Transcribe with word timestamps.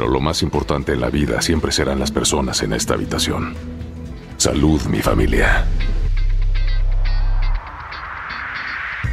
Pero 0.00 0.10
lo 0.10 0.20
más 0.20 0.40
importante 0.42 0.92
en 0.94 1.00
la 1.02 1.10
vida 1.10 1.42
siempre 1.42 1.70
serán 1.72 1.98
las 1.98 2.10
personas 2.10 2.62
en 2.62 2.72
esta 2.72 2.94
habitación. 2.94 3.54
Salud, 4.38 4.80
mi 4.84 5.02
familia. 5.02 5.66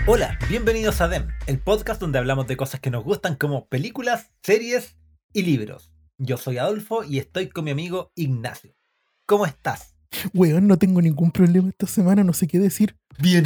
Hola, 0.07 0.39
bienvenidos 0.47 1.01
a 1.01 1.09
DEM, 1.09 1.27
el 1.45 1.59
podcast 1.59 1.99
donde 1.99 2.19
hablamos 2.19 2.47
de 2.47 2.55
cosas 2.55 2.79
que 2.79 2.89
nos 2.89 3.03
gustan 3.03 3.35
como 3.35 3.67
películas, 3.67 4.31
series 4.41 4.95
y 5.33 5.41
libros. 5.41 5.91
Yo 6.17 6.37
soy 6.37 6.57
Adolfo 6.57 7.03
y 7.03 7.17
estoy 7.19 7.49
con 7.49 7.65
mi 7.65 7.71
amigo 7.71 8.13
Ignacio. 8.15 8.73
¿Cómo 9.25 9.45
estás? 9.45 9.93
Weón, 10.33 10.67
no 10.67 10.77
tengo 10.77 11.01
ningún 11.01 11.31
problema 11.31 11.67
esta 11.67 11.87
semana, 11.87 12.23
no 12.23 12.31
sé 12.31 12.47
qué 12.47 12.59
decir. 12.59 12.95
Bien. 13.19 13.43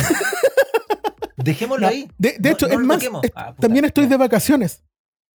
Dejémoslo 1.37 1.87
No, 1.87 1.91
ahí. 1.91 2.07
De, 2.19 2.35
de 2.37 2.49
No- 2.49 2.53
hecho, 2.53 2.67
no 2.67 2.73
es 2.75 2.79
más, 2.85 3.01
es- 3.03 3.31
Ah, 3.33 3.47
puta, 3.47 3.61
también 3.61 3.85
estoy 3.85 4.05
de 4.05 4.17
vacaciones, 4.17 4.83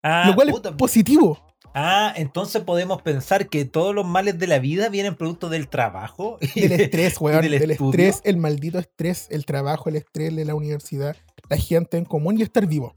Ah, 0.05 0.27
lo 0.29 0.37
cual 0.37 0.51
puta. 0.51 0.69
es 0.69 0.77
positivo. 0.77 1.43
Ah, 1.79 2.11
entonces 2.17 2.63
podemos 2.63 3.03
pensar 3.03 3.51
que 3.51 3.67
todos 3.67 3.95
los 3.95 4.07
males 4.07 4.39
de 4.39 4.47
la 4.47 4.59
vida 4.59 4.89
vienen 4.89 5.15
producto 5.15 5.51
del 5.51 5.69
trabajo. 5.69 6.39
y 6.55 6.63
Del 6.63 6.79
de- 6.79 6.85
estrés, 6.85 7.21
weón. 7.21 7.43
del 7.43 7.59
Del, 7.59 7.71
estrés, 7.73 8.23
el 8.25 8.39
maldito 8.39 8.79
estrés, 8.79 9.27
el 9.31 9.45
trabajo, 9.45 9.91
el 9.91 9.97
estrés 9.97 10.35
de 10.35 10.47
la 10.47 10.55
universidad, 10.55 11.15
la 11.51 11.59
gente 11.59 11.99
en 11.99 12.07
común 12.07 12.39
y 12.39 12.43
estar 12.43 12.67
vivo. 12.67 12.95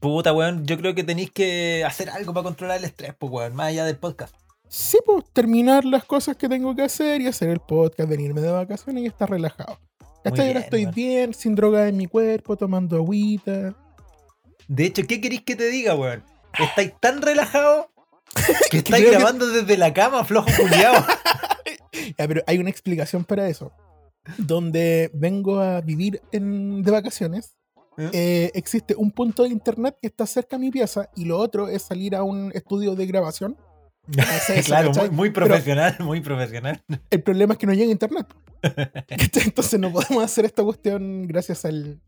Puta, 0.00 0.32
weón, 0.32 0.64
yo 0.64 0.78
creo 0.78 0.94
que 0.94 1.04
tenéis 1.04 1.30
que 1.30 1.84
hacer 1.84 2.08
algo 2.08 2.32
para 2.32 2.44
controlar 2.44 2.78
el 2.78 2.84
estrés, 2.84 3.12
pues, 3.18 3.30
weón, 3.30 3.54
más 3.54 3.66
allá 3.66 3.84
del 3.84 3.98
podcast. 3.98 4.34
Sí, 4.68 4.96
pues, 5.04 5.24
terminar 5.34 5.84
las 5.84 6.04
cosas 6.04 6.36
que 6.36 6.48
tengo 6.48 6.74
que 6.74 6.82
hacer 6.82 7.20
y 7.20 7.26
hacer 7.26 7.50
el 7.50 7.60
podcast, 7.60 8.08
venirme 8.08 8.40
de 8.40 8.50
vacaciones 8.50 9.02
y 9.02 9.06
estar 9.06 9.28
relajado. 9.28 9.78
Hasta 10.24 10.42
ahora 10.46 10.60
estoy 10.60 10.86
bien, 10.86 11.34
sin 11.34 11.54
droga 11.54 11.86
en 11.88 11.96
mi 11.98 12.06
cuerpo, 12.06 12.56
tomando 12.56 12.96
agüita. 12.96 13.74
De 14.66 14.86
hecho, 14.86 15.02
¿qué 15.06 15.20
queréis 15.20 15.42
que 15.42 15.56
te 15.56 15.68
diga, 15.68 15.94
weón? 15.94 16.22
Estáis 16.58 16.92
tan 17.00 17.20
relajados 17.20 17.86
que 18.70 18.78
estáis 18.78 19.02
creo 19.02 19.10
que- 19.12 19.16
grabando 19.18 19.46
desde 19.48 19.76
la 19.76 19.92
cama, 19.92 20.24
flojo 20.24 20.48
culiado. 20.58 21.04
Ya, 22.16 22.26
pero 22.26 22.42
hay 22.46 22.58
una 22.58 22.70
explicación 22.70 23.24
para 23.24 23.48
eso. 23.48 23.70
Donde 24.38 25.10
vengo 25.14 25.58
a 25.60 25.80
vivir 25.80 26.20
en- 26.32 26.82
de 26.82 26.90
vacaciones, 26.90 27.56
¿Eh? 27.96 28.10
eh, 28.12 28.50
existe 28.54 28.94
un 28.96 29.10
punto 29.10 29.42
de 29.42 29.48
internet 29.50 29.96
que 30.00 30.06
está 30.08 30.26
cerca 30.26 30.56
a 30.56 30.58
mi 30.58 30.70
pieza 30.70 31.10
y 31.16 31.24
lo 31.24 31.38
otro 31.38 31.68
es 31.68 31.82
salir 31.82 32.14
a 32.14 32.22
un 32.22 32.50
estudio 32.54 32.94
de 32.94 33.06
grabación. 33.06 33.56
Hacer 34.18 34.58
eso, 34.58 34.66
claro, 34.68 34.92
muy, 34.92 35.10
muy 35.10 35.30
Pero 35.30 35.46
profesional, 35.46 35.96
muy 36.00 36.20
profesional. 36.20 36.82
el 37.10 37.22
problema 37.22 37.54
es 37.54 37.58
que 37.58 37.66
no 37.66 37.74
llega 37.74 37.90
internet. 37.90 38.26
Entonces 39.08 39.78
no 39.80 39.92
podemos 39.92 40.22
hacer 40.24 40.44
esta 40.44 40.62
cuestión 40.62 41.26
gracias 41.26 41.64
al, 41.64 42.00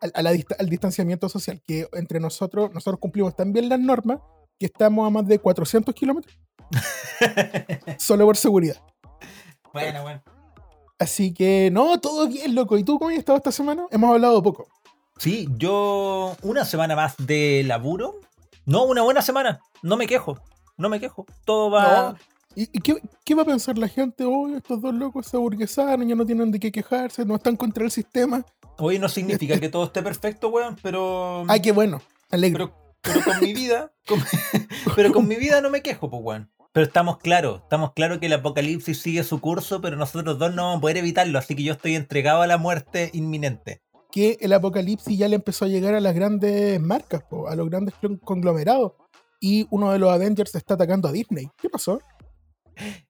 al, 0.00 0.12
a 0.14 0.22
la 0.22 0.32
dista- 0.32 0.56
al 0.58 0.68
distanciamiento 0.68 1.28
social, 1.28 1.62
que 1.66 1.86
entre 1.94 2.20
nosotros, 2.20 2.72
nosotros 2.74 2.98
cumplimos 3.00 3.34
tan 3.36 3.52
bien 3.52 3.68
las 3.68 3.80
normas 3.80 4.18
que 4.58 4.66
estamos 4.66 5.06
a 5.06 5.10
más 5.10 5.26
de 5.26 5.38
400 5.38 5.94
kilómetros 5.94 6.38
solo 7.98 8.26
por 8.26 8.36
seguridad. 8.36 8.76
bueno, 9.72 10.02
bueno. 10.02 10.22
Así 10.98 11.32
que 11.32 11.70
no, 11.72 12.00
todo 12.00 12.26
bien, 12.26 12.54
loco. 12.54 12.76
¿Y 12.76 12.82
tú 12.82 12.98
cómo 12.98 13.10
has 13.10 13.16
estado 13.16 13.38
esta 13.38 13.52
semana? 13.52 13.86
Hemos 13.90 14.10
hablado 14.10 14.42
poco. 14.42 14.66
Sí, 15.16 15.48
yo 15.56 16.36
una 16.42 16.64
semana 16.64 16.96
más 16.96 17.14
de 17.18 17.62
laburo. 17.64 18.16
No, 18.66 18.84
una 18.84 19.02
buena 19.02 19.22
semana. 19.22 19.60
No 19.82 19.96
me 19.96 20.06
quejo. 20.06 20.38
No 20.76 20.88
me 20.88 20.98
quejo. 20.98 21.24
Todo 21.44 21.70
va. 21.70 22.12
No. 22.12 22.18
¿Y, 22.54 22.66
qué, 22.80 23.00
qué 23.24 23.34
va 23.36 23.42
a 23.42 23.46
pensar 23.46 23.78
la 23.78 23.86
gente? 23.86 24.24
hoy 24.24 24.54
estos 24.54 24.80
dos 24.80 24.92
locos 24.92 25.26
se 25.26 25.36
aburguesaron, 25.36 26.08
ya 26.08 26.16
no 26.16 26.26
tienen 26.26 26.50
de 26.50 26.58
qué 26.58 26.72
quejarse, 26.72 27.24
no 27.24 27.36
están 27.36 27.56
contra 27.56 27.84
el 27.84 27.90
sistema. 27.92 28.44
Hoy 28.78 28.98
no 28.98 29.08
significa 29.08 29.60
que 29.60 29.68
todo 29.68 29.84
esté 29.84 30.02
perfecto, 30.02 30.48
weón, 30.48 30.76
pero. 30.82 31.44
Ay, 31.46 31.60
qué 31.60 31.70
bueno, 31.70 32.00
alegre. 32.30 32.66
pero, 32.66 32.87
pero 33.02 33.22
con 33.24 33.40
mi 33.40 33.52
vida. 33.54 33.92
con- 34.06 34.22
pero 34.96 35.12
con 35.12 35.28
mi 35.28 35.36
vida 35.36 35.60
no 35.60 35.70
me 35.70 35.82
quejo, 35.82 36.10
pues, 36.10 36.22
weón. 36.22 36.50
Pero 36.72 36.86
estamos 36.86 37.18
claros, 37.18 37.62
estamos 37.62 37.92
claros 37.94 38.18
que 38.18 38.26
el 38.26 38.32
apocalipsis 38.34 39.00
sigue 39.00 39.24
su 39.24 39.40
curso, 39.40 39.80
pero 39.80 39.96
nosotros 39.96 40.38
dos 40.38 40.54
no 40.54 40.64
vamos 40.64 40.78
a 40.78 40.80
poder 40.82 40.98
evitarlo, 40.98 41.38
así 41.38 41.56
que 41.56 41.62
yo 41.62 41.72
estoy 41.72 41.94
entregado 41.96 42.42
a 42.42 42.46
la 42.46 42.58
muerte 42.58 43.10
inminente. 43.14 43.80
Que 44.12 44.36
el 44.40 44.52
apocalipsis 44.52 45.18
ya 45.18 45.28
le 45.28 45.36
empezó 45.36 45.64
a 45.64 45.68
llegar 45.68 45.94
a 45.94 46.00
las 46.00 46.14
grandes 46.14 46.78
marcas, 46.80 47.22
po, 47.28 47.48
a 47.48 47.56
los 47.56 47.68
grandes 47.68 47.94
conglomerados. 48.22 48.92
Y 49.40 49.66
uno 49.70 49.92
de 49.92 49.98
los 49.98 50.10
Avengers 50.10 50.54
está 50.54 50.74
atacando 50.74 51.08
a 51.08 51.12
Disney. 51.12 51.48
¿Qué 51.60 51.68
pasó? 51.68 52.00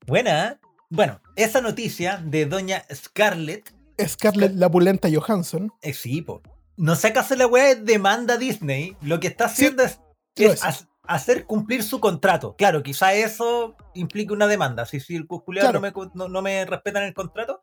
Buena, 0.07 0.49
¿eh? 0.49 0.57
Bueno, 0.91 1.21
esa 1.37 1.61
noticia 1.61 2.17
de 2.25 2.47
doña 2.47 2.85
Scarlett, 2.93 3.75
Scarlett 4.07 4.55
la 4.55 4.71
pulenta 4.71 5.09
Johansson. 5.13 5.71
eh, 5.83 5.93
sí, 5.93 6.23
po. 6.23 6.41
No 6.79 6.95
sé 6.97 7.09
acaso 7.09 7.35
la 7.35 7.47
weá 7.47 7.75
demanda 7.75 8.37
Disney. 8.39 8.97
Lo 9.03 9.19
que 9.21 9.27
está 9.27 9.47
haciendo 9.47 9.83
es, 9.83 10.01
sí 10.37 10.45
lo 10.45 10.53
es 10.53 10.61
es. 10.61 10.65
ha- 10.65 10.89
hacer 11.15 11.45
cumplir 11.45 11.83
su 11.83 11.99
contrato. 12.01 12.55
Claro, 12.57 12.83
quizá 12.83 13.13
eso 13.15 13.75
implique 13.95 14.33
una 14.33 14.47
demanda. 14.47 14.87
Si, 14.87 15.01
si 15.01 15.17
el 15.17 15.27
Claro. 15.27 15.73
no, 15.73 15.81
me, 15.81 15.93
no, 16.15 16.29
no 16.29 16.41
me 16.41 16.65
respetan 16.65 17.03
el 17.03 17.15
contrato. 17.15 17.63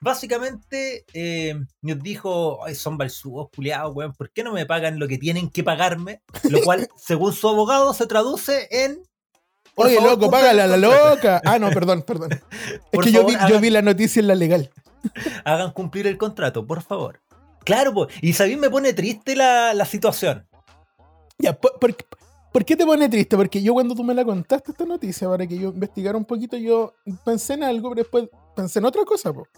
Básicamente 0.00 1.04
eh, 1.12 1.54
nos 1.82 2.02
dijo, 2.02 2.64
Ay, 2.64 2.74
son 2.74 2.96
balsúos, 2.96 3.48
culiados, 3.54 3.94
weón, 3.94 4.12
¿por 4.12 4.30
qué 4.30 4.42
no 4.44 4.52
me 4.52 4.64
pagan 4.66 4.98
lo 4.98 5.08
que 5.08 5.18
tienen 5.18 5.50
que 5.50 5.64
pagarme? 5.64 6.22
Lo 6.50 6.62
cual, 6.62 6.88
según 6.96 7.32
su 7.32 7.48
abogado, 7.48 7.92
se 7.92 8.06
traduce 8.06 8.68
en... 8.70 9.02
por 9.74 9.86
Oye, 9.86 9.96
favor, 9.96 10.10
loco, 10.12 10.30
págale 10.30 10.62
a 10.62 10.66
la 10.66 10.76
loca. 10.76 11.40
Ah, 11.44 11.58
no, 11.58 11.70
perdón, 11.72 12.02
perdón. 12.02 12.30
Es 12.32 12.80
Por 12.92 13.04
que 13.04 13.12
yo, 13.12 13.26
vi, 13.26 13.34
yo 13.48 13.58
vi 13.60 13.70
la 13.70 13.82
noticia 13.82 14.20
en 14.20 14.28
la 14.28 14.34
legal. 14.34 14.70
hagan 15.44 15.72
cumplir 15.72 16.06
el 16.06 16.16
contrato, 16.18 16.66
por 16.66 16.82
favor. 16.82 17.20
Claro, 17.66 17.92
po, 17.92 18.06
y 18.22 18.32
sabéis, 18.32 18.58
me 18.58 18.70
pone 18.70 18.92
triste 18.92 19.34
la, 19.34 19.74
la 19.74 19.84
situación. 19.84 20.46
Ya, 21.36 21.52
¿por, 21.52 21.78
por, 21.80 21.96
por 22.52 22.64
qué 22.64 22.76
te 22.76 22.86
pone 22.86 23.08
triste? 23.08 23.36
Porque 23.36 23.60
yo 23.60 23.74
cuando 23.74 23.96
tú 23.96 24.04
me 24.04 24.14
la 24.14 24.24
contaste 24.24 24.70
esta 24.70 24.84
noticia, 24.84 25.28
para 25.28 25.48
que 25.48 25.58
yo 25.58 25.70
investigara 25.70 26.16
un 26.16 26.24
poquito, 26.24 26.56
yo 26.56 26.94
pensé 27.24 27.54
en 27.54 27.64
algo, 27.64 27.90
pero 27.90 28.02
después 28.02 28.28
pensé 28.54 28.78
en 28.78 28.84
otra 28.84 29.04
cosa, 29.04 29.32
po. 29.32 29.48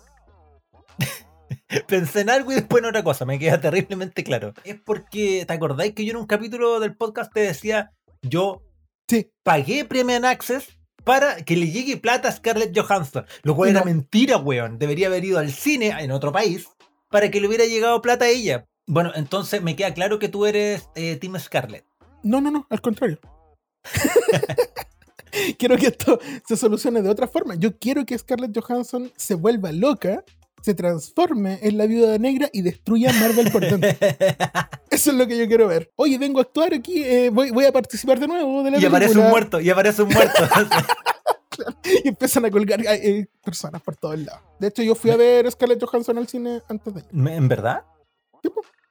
Pensé 1.86 2.22
en 2.22 2.30
algo 2.30 2.50
y 2.50 2.54
después 2.56 2.82
en 2.82 2.88
otra 2.88 3.04
cosa, 3.04 3.26
me 3.26 3.38
queda 3.38 3.60
terriblemente 3.60 4.24
claro. 4.24 4.54
Es 4.64 4.80
porque, 4.80 5.44
¿te 5.46 5.52
acordáis 5.52 5.92
que 5.92 6.04
yo 6.04 6.12
en 6.12 6.16
un 6.16 6.26
capítulo 6.26 6.80
del 6.80 6.96
podcast 6.96 7.30
te 7.32 7.40
decía, 7.40 7.92
yo 8.22 8.62
Sí, 9.06 9.30
pagué 9.42 9.84
Premium 9.84 10.24
Access 10.24 10.78
para 11.04 11.36
que 11.42 11.56
le 11.56 11.70
llegue 11.70 11.96
plata 11.96 12.28
a 12.28 12.32
Scarlett 12.32 12.78
Johansson? 12.78 13.26
Lo 13.42 13.54
cual 13.54 13.70
era 13.70 13.84
mentira, 13.84 14.36
weón. 14.38 14.78
Debería 14.78 15.06
haber 15.06 15.24
ido 15.24 15.38
al 15.38 15.50
cine 15.50 15.94
en 15.98 16.10
otro 16.10 16.32
país 16.32 16.68
para 17.10 17.30
que 17.30 17.40
le 17.40 17.48
hubiera 17.48 17.66
llegado 17.66 18.00
plata 18.02 18.26
a 18.26 18.28
ella. 18.28 18.66
Bueno, 18.86 19.12
entonces 19.14 19.62
me 19.62 19.76
queda 19.76 19.92
claro 19.94 20.18
que 20.18 20.28
tú 20.28 20.46
eres 20.46 20.88
eh, 20.94 21.16
Team 21.16 21.38
Scarlett. 21.38 21.84
no, 22.22 22.40
no, 22.40 22.50
no, 22.50 22.66
al 22.70 22.80
contrario. 22.80 23.18
quiero 25.58 25.76
que 25.76 25.88
esto 25.88 26.18
se 26.46 26.56
solucione 26.56 27.02
de 27.02 27.08
otra 27.08 27.28
forma. 27.28 27.54
Yo 27.54 27.78
quiero 27.78 28.04
que 28.04 28.16
Scarlett 28.18 28.58
Johansson 28.58 29.12
se 29.16 29.34
vuelva 29.34 29.72
loca, 29.72 30.24
se 30.62 30.74
transforme 30.74 31.58
en 31.62 31.78
la 31.78 31.86
viuda 31.86 32.18
negra 32.18 32.48
y 32.52 32.62
destruya 32.62 33.12
Marvel 33.12 33.50
por 33.50 33.62
dentro. 33.62 33.90
Eso 34.90 35.10
es 35.10 35.16
lo 35.16 35.26
que 35.26 35.38
yo 35.38 35.46
quiero 35.46 35.68
ver. 35.68 35.90
Oye, 35.96 36.18
vengo 36.18 36.40
a 36.40 36.42
actuar 36.42 36.74
aquí, 36.74 37.02
eh, 37.04 37.30
voy, 37.30 37.50
voy 37.50 37.64
a 37.64 37.72
participar 37.72 38.18
de 38.18 38.28
nuevo 38.28 38.62
de 38.62 38.72
la 38.72 38.78
y 38.78 38.84
aparece 38.84 39.18
un 39.18 39.28
muerto, 39.28 39.60
y 39.60 39.70
aparece 39.70 40.02
un 40.02 40.08
muerto. 40.08 40.42
Y 42.04 42.08
empiezan 42.08 42.44
a 42.44 42.50
colgar 42.50 42.80
eh, 42.86 43.26
personas 43.44 43.82
por 43.82 43.96
todos 43.96 44.18
lados. 44.18 44.42
De 44.58 44.68
hecho, 44.68 44.82
yo 44.82 44.94
fui 44.94 45.10
a 45.10 45.16
ver 45.16 45.50
Scarlett 45.50 45.82
Johansson 45.82 46.18
al 46.18 46.28
cine 46.28 46.62
antes 46.68 46.94
de 46.94 47.00
ayer. 47.00 47.32
¿En 47.34 47.48
verdad? 47.48 47.84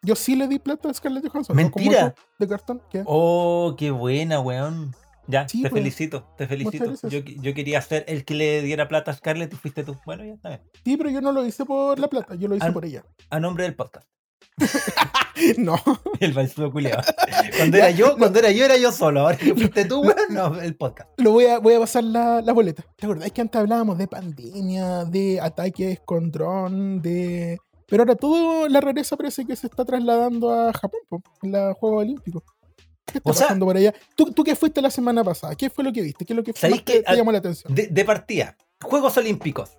Yo 0.04 0.16
sí 0.16 0.36
le 0.36 0.48
di 0.48 0.60
plata 0.60 0.90
a 0.90 0.94
Scarlett 0.94 1.28
Johansson. 1.28 1.56
Mentira. 1.56 2.14
de 2.40 2.48
cartón. 2.48 2.82
¿qué? 2.90 3.04
Oh, 3.06 3.76
qué 3.78 3.92
buena, 3.92 4.40
weón. 4.40 4.96
Ya, 5.28 5.48
Sí, 5.50 5.62
te 5.62 5.70
pues. 5.70 5.82
felicito, 5.82 6.24
te 6.38 6.48
felicito. 6.48 6.94
Yo, 7.10 7.20
yo 7.20 7.54
quería 7.54 7.82
ser 7.82 8.06
el 8.08 8.24
que 8.24 8.34
le 8.34 8.62
diera 8.62 8.88
plata 8.88 9.12
a 9.12 9.14
Scarlett 9.14 9.52
y 9.52 9.58
fuiste 9.58 9.84
tú. 9.84 9.98
Bueno, 10.06 10.24
ya 10.24 10.34
está 10.34 10.50
bien. 10.50 10.62
Sí, 10.86 10.96
pero 10.96 11.10
yo 11.10 11.20
no 11.20 11.34
lo 11.34 11.46
hice 11.46 11.66
por 11.66 12.00
la 12.00 12.08
plata, 12.08 12.36
yo 12.36 12.48
lo 12.48 12.56
hice 12.56 12.72
por 12.72 12.86
ella. 12.86 13.04
A 13.30 13.40
nombre 13.40 13.66
del 13.66 13.76
podcast. 13.76 14.08
No, 15.58 15.76
El 16.20 16.34
balsudo 16.34 16.72
culiado. 16.72 17.04
Cuando 17.58 17.78
era 17.78 17.92
yo, 17.92 18.18
cuando 18.18 18.40
era 18.40 18.52
yo, 18.52 18.66
era 18.66 18.76
yo 18.78 18.92
solo. 18.92 19.22
Ahora 19.22 19.38
que 19.38 19.54
fuiste 19.54 19.86
tú, 19.86 20.02
weón, 20.02 20.16
no, 20.32 20.60
el 20.60 20.76
podcast. 20.76 21.10
lo 21.18 21.32
voy 21.32 21.46
a, 21.46 21.60
voy 21.60 21.76
a 21.76 21.80
pasar 21.80 22.04
la, 22.04 22.42
la 22.42 22.54
boleta. 22.54 22.84
¿Te 22.96 23.06
acordás 23.06 23.32
que 23.32 23.42
antes 23.42 23.60
hablábamos 23.62 23.98
de 24.00 24.08
pandemia, 24.08 25.06
de 25.06 25.40
ataques 25.40 26.00
con 26.06 26.32
dron, 26.32 27.02
de... 27.02 27.60
Pero 27.88 28.02
ahora 28.04 28.16
todo 28.16 28.68
la 28.68 28.82
rareza 28.82 29.16
parece 29.16 29.46
que 29.46 29.56
se 29.56 29.68
está 29.68 29.86
trasladando 29.86 30.52
a 30.52 30.74
Japón, 30.74 31.00
po, 31.08 31.22
en 31.44 31.52
los 31.52 31.78
Juegos 31.78 32.02
Olímpicos. 32.02 32.44
¿Qué 33.06 33.20
está 33.20 33.30
O 33.30 33.34
sea- 33.34 33.46
pasando 33.48 33.66
por 33.68 33.78
allá? 33.78 33.94
¿Tú, 34.16 34.32
¿Tú 34.34 34.44
qué 34.44 34.56
fuiste 34.56 34.82
la 34.82 34.90
semana 34.90 35.24
pasada? 35.24 35.56
¿Qué 35.56 35.70
fue 35.70 35.84
lo 35.84 35.94
que 35.94 36.02
viste? 36.02 36.26
¿Qué 36.26 36.34
es 36.34 36.38
lo 36.38 36.44
que 36.44 36.52
¿Sabéis 36.54 36.78
más 36.82 36.86
te, 36.86 36.94
que 36.94 37.00
te 37.04 37.08
al- 37.12 37.16
llamó 37.18 37.32
la 37.32 37.38
atención? 37.38 37.74
De, 37.74 37.88
de 37.88 38.06
partida, 38.06 38.58
Juegos 38.82 39.16
Olímpicos. 39.18 39.78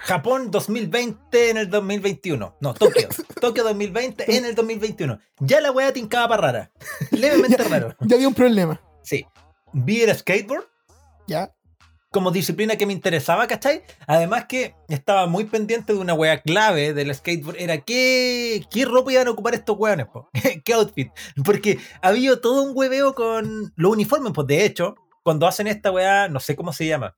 Japón 0.00 0.50
2020 0.50 1.50
en 1.50 1.56
el 1.56 1.70
2021. 1.70 2.56
No, 2.60 2.74
Tokio. 2.74 3.08
Tokio 3.40 3.64
2020 3.64 4.36
en 4.36 4.44
el 4.44 4.54
2021. 4.54 5.18
Ya 5.40 5.60
la 5.60 5.70
weá 5.70 5.92
tincaba 5.92 6.28
para 6.28 6.42
rara. 6.42 6.70
Levemente 7.10 7.62
raro. 7.68 7.94
Ya 8.00 8.16
había 8.16 8.28
un 8.28 8.34
problema. 8.34 8.80
Sí. 9.02 9.26
Vi 9.72 10.02
el 10.02 10.14
skateboard 10.16 10.64
Ya. 11.26 11.52
como 12.10 12.30
disciplina 12.32 12.76
que 12.76 12.86
me 12.86 12.92
interesaba, 12.92 13.46
¿cachai? 13.46 13.82
Además 14.06 14.46
que 14.46 14.74
estaba 14.88 15.26
muy 15.26 15.44
pendiente 15.44 15.92
de 15.92 15.98
una 15.98 16.14
wea 16.14 16.40
clave 16.42 16.92
del 16.92 17.14
skateboard. 17.14 17.56
Era 17.60 17.78
qué, 17.78 18.64
qué 18.70 18.84
ropa 18.84 19.12
iban 19.12 19.28
a 19.28 19.30
ocupar 19.30 19.54
estos 19.54 19.76
weones, 19.78 20.06
po? 20.06 20.28
¿Qué 20.64 20.72
outfit? 20.72 21.10
Porque 21.44 21.78
había 22.02 22.40
todo 22.40 22.62
un 22.64 22.72
hueveo 22.74 23.14
con 23.14 23.72
los 23.76 23.92
uniformes, 23.92 24.32
pues 24.34 24.46
de 24.48 24.64
hecho, 24.64 24.96
cuando 25.22 25.46
hacen 25.46 25.66
esta 25.68 25.90
weá, 25.92 26.28
no 26.28 26.40
sé 26.40 26.56
cómo 26.56 26.72
se 26.72 26.86
llama. 26.86 27.16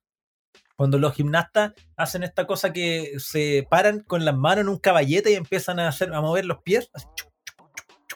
Cuando 0.75 0.97
los 0.97 1.13
gimnastas 1.13 1.73
hacen 1.95 2.23
esta 2.23 2.47
cosa 2.47 2.73
que 2.73 3.13
se 3.19 3.67
paran 3.69 3.99
con 4.01 4.25
las 4.25 4.35
manos 4.35 4.63
en 4.63 4.69
un 4.69 4.79
caballete 4.79 5.31
y 5.31 5.35
empiezan 5.35 5.79
a 5.79 5.87
hacer 5.87 6.13
a 6.13 6.21
mover 6.21 6.45
los 6.45 6.61
pies. 6.63 6.89
así, 6.93 7.05
chuc, 7.15 7.29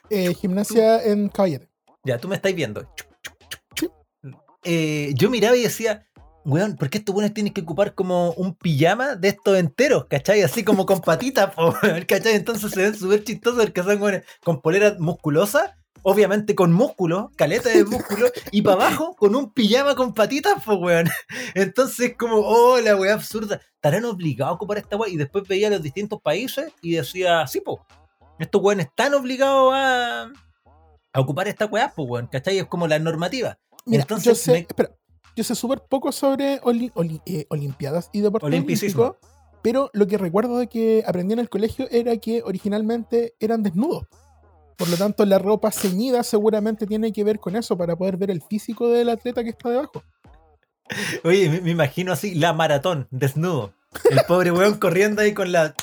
Eh, 0.09 0.33
gimnasia 0.33 1.03
en 1.03 1.29
caballete. 1.29 1.69
Ya, 2.03 2.17
tú 2.17 2.27
me 2.27 2.35
estáis 2.35 2.55
viendo. 2.55 2.89
Eh, 4.63 5.13
yo 5.15 5.29
miraba 5.29 5.55
y 5.55 5.63
decía, 5.63 6.07
weón, 6.43 6.75
¿por 6.75 6.89
qué 6.89 6.97
estos 6.97 7.13
buenos 7.13 7.33
tienen 7.33 7.53
que 7.53 7.61
ocupar 7.61 7.93
como 7.93 8.31
un 8.31 8.55
pijama 8.55 9.15
de 9.15 9.29
estos 9.29 9.57
enteros, 9.57 10.05
cachai? 10.09 10.41
Así 10.41 10.63
como 10.63 10.85
con 10.85 10.99
patitas, 11.01 11.53
po, 11.55 11.73
cachai? 12.07 12.35
Entonces 12.35 12.71
se 12.71 12.81
ven 12.81 12.95
súper 12.95 13.23
chistosos 13.23 13.63
porque 13.63 13.83
son 13.83 14.01
weones 14.01 14.23
con 14.43 14.61
poleras 14.61 14.99
musculosas, 14.99 15.71
obviamente 16.09 16.55
con 16.55 16.71
músculo, 16.71 17.31
caleta 17.35 17.67
de 17.67 17.83
músculo, 17.83 18.27
y 18.51 18.61
para 18.61 18.85
abajo 18.85 19.13
con 19.17 19.35
un 19.35 19.51
pijama 19.51 19.93
con 19.93 20.13
patitas, 20.13 20.53
pues, 20.65 20.77
weón. 20.79 21.09
Entonces, 21.53 22.15
como, 22.17 22.37
oh, 22.37 22.79
la 22.79 22.95
weá 22.95 23.13
absurda. 23.13 23.59
¿Estarán 23.75 24.05
obligados 24.05 24.51
a 24.51 24.55
ocupar 24.55 24.77
esta 24.77 24.95
weá? 24.95 25.09
Y 25.09 25.17
después 25.17 25.45
veía 25.47 25.69
los 25.69 25.81
distintos 25.81 26.21
países 26.21 26.71
y 26.81 26.93
decía, 26.95 27.45
sí, 27.45 27.59
po, 27.59 27.85
estos 28.39 28.61
weones 28.61 28.85
están 28.87 29.13
obligados 29.15 29.73
a, 29.75 30.31
a 31.13 31.19
ocupar 31.19 31.49
esta 31.49 31.65
weá, 31.65 31.91
pues, 31.93 32.07
weón, 32.09 32.27
¿cachai? 32.27 32.57
Es 32.59 32.65
como 32.67 32.87
la 32.87 32.99
normativa. 32.99 33.57
Mira, 33.85 34.03
Entonces, 34.03 34.25
yo 34.25 34.35
sé, 34.35 34.51
me- 34.53 34.57
espera, 34.59 34.91
yo 35.35 35.43
sé 35.43 35.55
súper 35.55 35.81
poco 35.89 36.13
sobre 36.13 36.61
oli- 36.63 36.91
oli- 36.95 37.21
eh, 37.25 37.45
olimpiadas 37.49 38.09
y 38.13 38.21
deportes 38.21 38.47
olímpicos, 38.47 39.15
pero 39.61 39.89
lo 39.93 40.07
que 40.07 40.17
recuerdo 40.17 40.57
de 40.57 40.67
que 40.67 41.03
aprendí 41.05 41.33
en 41.33 41.39
el 41.39 41.49
colegio 41.49 41.87
era 41.91 42.15
que 42.15 42.43
originalmente 42.45 43.35
eran 43.41 43.61
desnudos. 43.61 44.05
Por 44.77 44.89
lo 44.89 44.95
tanto, 44.97 45.25
la 45.25 45.39
ropa 45.39 45.71
ceñida 45.71 46.23
seguramente 46.23 46.85
tiene 46.85 47.11
que 47.11 47.23
ver 47.23 47.39
con 47.39 47.55
eso 47.55 47.75
para 47.77 47.95
poder 47.95 48.15
ver 48.17 48.29
el 48.31 48.41
físico 48.41 48.89
del 48.89 49.09
atleta 49.09 49.43
que 49.43 49.49
está 49.49 49.69
debajo. 49.69 50.03
Oye, 51.23 51.49
me, 51.49 51.61
me 51.61 51.71
imagino 51.71 52.13
así, 52.13 52.35
la 52.35 52.53
maratón, 52.53 53.07
desnudo. 53.11 53.73
El 54.09 54.19
pobre 54.27 54.51
weón 54.51 54.75
corriendo 54.79 55.21
ahí 55.21 55.33
con 55.33 55.51
la. 55.51 55.73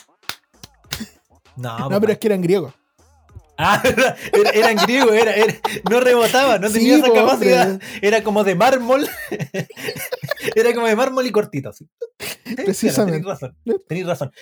No, 1.57 1.77
No, 1.79 1.85
papá. 1.89 2.01
pero 2.01 2.13
es 2.13 2.19
que 2.19 2.27
eran 2.29 2.41
griegos. 2.43 2.73
Ah, 3.57 3.81
era, 3.85 4.17
era- 4.33 4.51
eran 4.51 4.77
griegos, 4.77 5.13
era, 5.15 5.35
era- 5.35 5.55
no 5.91 6.01
rebotaba, 6.01 6.59
no 6.59 6.69
Sí, 6.69 6.75
tenía 6.75 6.97
esa 6.97 7.13
capacidad. 7.13 7.71
hombre. 7.73 7.87
Era 8.03 8.23
como 8.25 8.43
de 8.45 8.55
mármol. 8.55 9.09
era 10.57 10.75
como 10.75 10.87
de 10.87 10.97
mármol 10.97 11.27
y 11.27 11.31
cortito. 11.33 11.69
Así. 11.71 11.87
Sí, 12.45 12.55
Precisamente. 12.57 13.21
Tenéis 13.21 13.27
razón. 13.27 13.57
Tenéis 13.89 14.07
razón. 14.07 14.33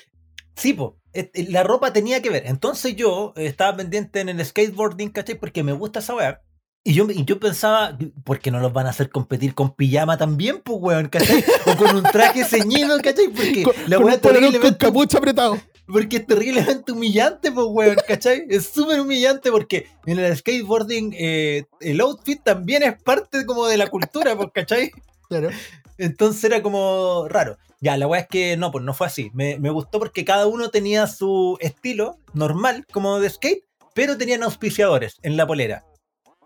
Sí, 0.54 0.72
po, 0.74 0.98
la 1.34 1.62
ropa 1.62 1.92
tenía 1.92 2.22
que 2.22 2.30
ver. 2.30 2.44
Entonces 2.46 2.96
yo 2.96 3.32
eh, 3.36 3.46
estaba 3.46 3.76
pendiente 3.76 4.20
en 4.20 4.28
el 4.28 4.44
skateboarding, 4.44 5.10
¿cachai? 5.10 5.36
Porque 5.38 5.62
me 5.62 5.72
gusta 5.72 6.00
esa 6.00 6.14
weá. 6.14 6.42
Y 6.84 6.94
yo, 6.94 7.06
y 7.08 7.24
yo 7.24 7.38
pensaba, 7.38 7.96
¿por 8.24 8.40
qué 8.40 8.50
no 8.50 8.58
los 8.58 8.72
van 8.72 8.86
a 8.86 8.90
hacer 8.90 9.08
competir 9.08 9.54
con 9.54 9.74
pijama 9.76 10.18
también, 10.18 10.60
pues, 10.64 10.78
weón? 10.80 11.08
¿cachai? 11.08 11.44
O 11.66 11.76
con 11.76 11.94
un 11.96 12.02
traje 12.02 12.44
ceñido, 12.44 12.98
¿cachai? 13.00 13.28
Porque 13.28 13.62
Con, 13.62 13.74
la 13.86 13.98
weá 14.00 14.18
polerón 14.18 14.44
con 14.44 14.52
terriblemente 14.52 14.78
capucha 14.86 15.18
apretado. 15.18 15.58
porque 15.86 16.16
es 16.16 16.26
terriblemente 16.26 16.90
humillante, 16.90 17.52
pues, 17.52 17.66
weón, 17.70 17.96
¿cachai? 18.08 18.46
Es 18.48 18.66
súper 18.70 19.00
humillante 19.00 19.52
porque 19.52 19.86
en 20.06 20.18
el 20.18 20.36
skateboarding 20.36 21.14
eh, 21.16 21.64
el 21.80 22.00
outfit 22.00 22.42
también 22.42 22.82
es 22.82 23.00
parte 23.00 23.46
como 23.46 23.66
de 23.68 23.76
la 23.76 23.86
cultura, 23.86 24.34
pues, 24.36 24.48
¿cachai? 24.52 24.90
Claro. 25.28 25.50
Entonces 25.98 26.42
era 26.42 26.62
como 26.62 27.28
raro. 27.28 27.58
Ya, 27.82 27.96
la 27.96 28.06
weá 28.06 28.20
es 28.20 28.28
que 28.28 28.56
no, 28.56 28.70
pues 28.70 28.84
no 28.84 28.94
fue 28.94 29.08
así. 29.08 29.32
Me, 29.34 29.58
me 29.58 29.68
gustó 29.68 29.98
porque 29.98 30.24
cada 30.24 30.46
uno 30.46 30.70
tenía 30.70 31.08
su 31.08 31.58
estilo 31.60 32.16
normal, 32.32 32.86
como 32.92 33.18
de 33.18 33.28
skate, 33.28 33.64
pero 33.92 34.16
tenían 34.16 34.44
auspiciadores 34.44 35.18
en 35.22 35.36
la 35.36 35.48
polera. 35.48 35.84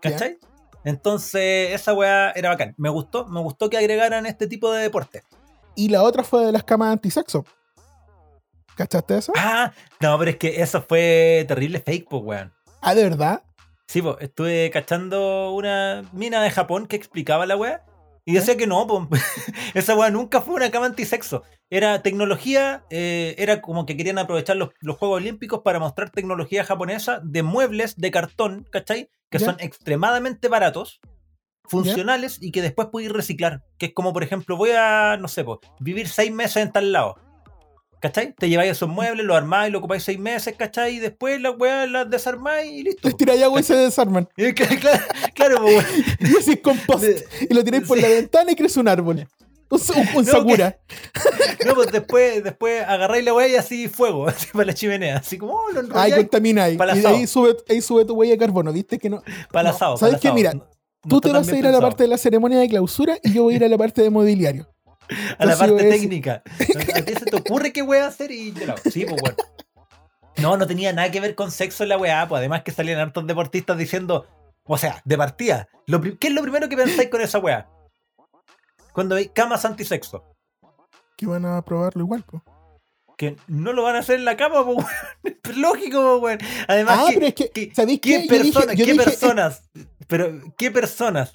¿Cachai? 0.01 0.39
Entonces, 0.83 1.73
esa 1.73 1.93
weá 1.93 2.31
era 2.31 2.49
bacán. 2.49 2.73
Me 2.77 2.89
gustó, 2.89 3.27
me 3.27 3.39
gustó 3.39 3.69
que 3.69 3.77
agregaran 3.77 4.25
este 4.25 4.47
tipo 4.47 4.71
de 4.71 4.81
deporte. 4.81 5.21
Y 5.75 5.89
la 5.89 6.01
otra 6.01 6.23
fue 6.23 6.43
de 6.43 6.51
las 6.51 6.63
camas 6.63 6.91
antisexo. 6.91 7.45
¿Cachaste 8.75 9.19
eso? 9.19 9.31
Ah, 9.37 9.71
no, 9.99 10.17
pero 10.17 10.31
es 10.31 10.37
que 10.37 10.59
eso 10.59 10.81
fue 10.81 11.45
terrible 11.47 11.79
fake, 11.81 12.07
pues, 12.09 12.23
weón. 12.23 12.53
Ah, 12.81 12.95
¿de 12.95 13.03
verdad? 13.03 13.43
Sí, 13.87 14.01
pues, 14.01 14.15
estuve 14.21 14.71
cachando 14.71 15.51
una 15.51 16.03
mina 16.13 16.41
de 16.41 16.49
Japón 16.49 16.87
que 16.87 16.95
explicaba 16.95 17.45
la 17.45 17.57
weá 17.57 17.85
y 18.27 18.33
decía 18.33 18.57
que 18.57 18.67
no, 18.67 18.85
esa 19.73 19.95
weá 19.95 20.09
nunca 20.11 20.41
fue 20.41 20.55
una 20.55 20.69
cama 20.69 20.85
antisexo. 20.87 21.43
Era 21.69 22.03
tecnología, 22.03 22.83
eh, 22.89 23.35
era 23.37 23.61
como 23.61 23.85
que 23.85 23.95
querían 23.95 24.17
aprovechar 24.17 24.57
los, 24.57 24.69
los 24.81 24.97
Juegos 24.97 25.17
Olímpicos 25.21 25.61
para 25.63 25.79
mostrar 25.79 26.09
tecnología 26.09 26.63
japonesa 26.65 27.21
de 27.23 27.41
muebles 27.43 27.95
de 27.95 28.11
cartón, 28.11 28.67
¿cachai? 28.69 29.09
Que 29.29 29.39
Ya. 29.39 29.45
son 29.45 29.55
extremadamente 29.59 30.49
baratos, 30.49 30.99
funcionales 31.63 32.37
y 32.41 32.51
que 32.51 32.61
después 32.61 32.89
puedes 32.91 33.11
reciclar. 33.11 33.63
Que 33.77 33.87
es 33.87 33.93
como, 33.93 34.13
por 34.13 34.23
ejemplo, 34.23 34.57
voy 34.57 34.71
a, 34.71 35.17
no 35.17 35.27
sé, 35.27 35.43
pues, 35.43 35.59
vivir 35.79 36.07
seis 36.07 36.31
meses 36.31 36.57
en 36.63 36.71
tal 36.71 36.91
lado. 36.91 37.15
¿Cachai? 37.99 38.33
Te 38.33 38.47
lleváis 38.47 38.71
esos 38.71 38.87
muebles, 38.87 39.25
los 39.25 39.35
armáis, 39.35 39.71
lo 39.71 39.79
ocupáis 39.79 40.03
seis 40.03 40.19
meses, 40.19 40.55
¿cachai? 40.55 40.95
Y 40.97 40.99
después 40.99 41.41
las 41.41 41.57
weas 41.57 41.89
las 41.89 42.09
desarmáis 42.09 42.71
y 42.71 42.83
listo. 42.83 43.07
Les 43.07 43.17
tiráis 43.17 43.41
agua 43.41 43.59
y 43.59 43.63
se 43.63 43.75
desarman. 43.75 44.29
Claro, 44.55 45.03
claro, 45.33 45.61
pues. 45.61 45.85
Y 46.19 46.37
así 46.37 46.57
compost. 46.57 47.03
Y 47.49 47.53
lo 47.53 47.63
tiráis 47.63 47.87
por 47.87 47.97
Sí. 47.97 48.03
la 48.03 48.09
ventana 48.09 48.51
y 48.51 48.55
crece 48.55 48.79
un 48.79 48.87
árbol. 48.87 49.27
Un, 49.69 49.81
un- 50.15 50.25
No, 50.25 50.31
sakura. 50.31 50.77
No, 51.65 51.73
pues 51.75 51.91
después, 51.91 52.43
después 52.43 52.83
agarráis 52.87 53.25
la 53.25 53.33
weá 53.33 53.47
y 53.47 53.55
así 53.55 53.87
fuego, 53.89 54.27
así 54.29 54.47
para 54.53 54.65
la 54.65 54.73
chimenea, 54.73 55.17
así 55.17 55.37
como 55.37 55.53
oh, 55.55 55.71
lo 55.71 55.79
Ay, 55.79 55.85
enrolláis 55.85 56.15
contamina 56.15 56.63
ahí. 56.65 56.77
Para 56.77 56.95
Y 56.95 57.01
de 57.01 57.07
ahí 57.07 57.27
sube, 57.27 57.57
ahí 57.67 57.81
sube 57.81 58.05
tu 58.05 58.13
huella 58.13 58.33
de 58.33 58.37
carbono. 58.37 58.71
¿Viste 58.71 58.97
que 58.99 59.09
no? 59.09 59.21
para 59.51 59.69
no, 59.69 59.75
asado. 59.75 59.97
¿sabes 59.97 60.19
qué? 60.21 60.31
Mira, 60.31 60.53
No- 60.53 60.65
Tú 61.09 61.19
te 61.21 61.31
vas 61.31 61.47
a 61.47 61.55
ir 61.57 61.65
a 61.65 61.71
la 61.71 61.79
parte 61.81 62.03
de 62.03 62.09
la 62.09 62.17
ceremonia 62.17 62.59
de 62.59 62.67
clausura 62.67 63.17
y 63.23 63.33
yo 63.33 63.43
voy 63.43 63.53
a 63.53 63.57
ir 63.57 63.63
a 63.63 63.69
la 63.69 63.77
parte 63.77 64.01
de 64.01 64.09
mobiliario. 64.09 64.67
A 65.37 65.45
la 65.45 65.57
parte 65.57 65.73
voy 65.73 65.89
técnica. 65.89 66.43
¿A 66.95 67.01
ti 67.01 67.13
se 67.13 67.25
te 67.25 67.35
ocurre 67.35 67.71
qué 67.73 67.81
weá 67.81 68.07
hacer? 68.07 68.31
Y 68.31 68.53
yo. 68.53 68.75
Sí, 68.91 69.05
pues 69.05 69.21
bueno. 69.21 69.37
No, 70.37 70.55
no 70.57 70.67
tenía 70.67 70.93
nada 70.93 71.09
que 71.11 71.19
ver 71.19 71.33
con 71.35 71.51
sexo 71.51 71.83
en 71.83 71.89
la 71.89 71.97
weá, 71.97 72.27
pues 72.27 72.39
además 72.39 72.61
que 72.63 72.71
salían 72.71 72.99
hartos 72.99 73.25
deportistas 73.25 73.77
diciendo, 73.77 74.27
o 74.65 74.77
sea, 74.77 75.01
de 75.03 75.17
partida, 75.17 75.67
lo 75.87 75.99
¿qué 76.01 76.27
es 76.27 76.33
lo 76.33 76.41
primero 76.43 76.69
que 76.69 76.77
pensáis 76.77 77.09
con 77.09 77.21
esa 77.21 77.39
weá? 77.39 77.67
Cuando 78.93 79.15
veis 79.15 79.31
camas 79.33 79.65
antisexo. 79.65 80.23
Que 81.15 81.25
van 81.25 81.45
a 81.45 81.61
probarlo 81.63 82.03
igual, 82.03 82.23
po. 82.23 82.43
Que 83.17 83.35
no 83.47 83.73
lo 83.73 83.81
van 83.81 83.95
a 83.95 83.99
hacer 83.99 84.19
en 84.19 84.25
la 84.25 84.37
cama, 84.37 84.63
pues 84.63 84.77
weón. 84.77 85.37
Es 85.43 85.57
lógico, 85.57 86.19
pues 86.19 86.37
weón. 86.39 86.51
Además, 86.67 86.99
Ah, 87.01 87.05
que- 87.09 87.13
pero 87.15 87.25
es 87.27 87.33
que, 87.33 87.49
¿Qué, 87.49 87.71
¿sabéis 87.73 87.99
qué 88.01 88.27
qué? 88.27 88.39
Dije- 88.43 88.75
dije, 88.75 88.95
personas, 88.95 89.63
pero 90.07 90.31
qué 90.57 90.69
personas 90.69 91.31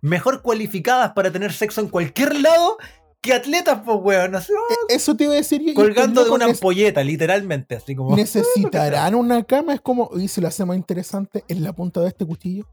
mejor 0.00 0.40
cualificadas 0.40 1.12
para 1.12 1.30
tener 1.30 1.52
sexo 1.52 1.80
en 1.82 1.88
cualquier 1.88 2.34
lado 2.40 2.78
que 3.20 3.32
atletas, 3.32 3.80
pues 3.84 3.98
weón? 4.00 4.34
Oh, 4.34 4.38
eh, 4.38 4.76
Eso 4.90 5.16
te 5.16 5.24
iba 5.24 5.32
a 5.32 5.36
decir 5.36 5.60
yo. 5.62 5.74
colgando 5.74 6.24
de 6.24 6.30
una 6.30 6.44
ampolleta, 6.46 7.02
literalmente, 7.02 7.76
así 7.76 7.94
como. 7.94 8.10
nece- 8.16 8.16
Necesitarán 8.40 9.14
una 9.14 9.42
cama. 9.44 9.74
Es 9.74 9.80
como, 9.80 10.10
y 10.16 10.28
si 10.28 10.40
lo 10.40 10.48
hacemos 10.48 10.76
interesante, 10.76 11.44
en 11.48 11.62
la 11.64 11.72
punta 11.72 12.00
de 12.00 12.08
este 12.08 12.24
cuchillo. 12.24 12.66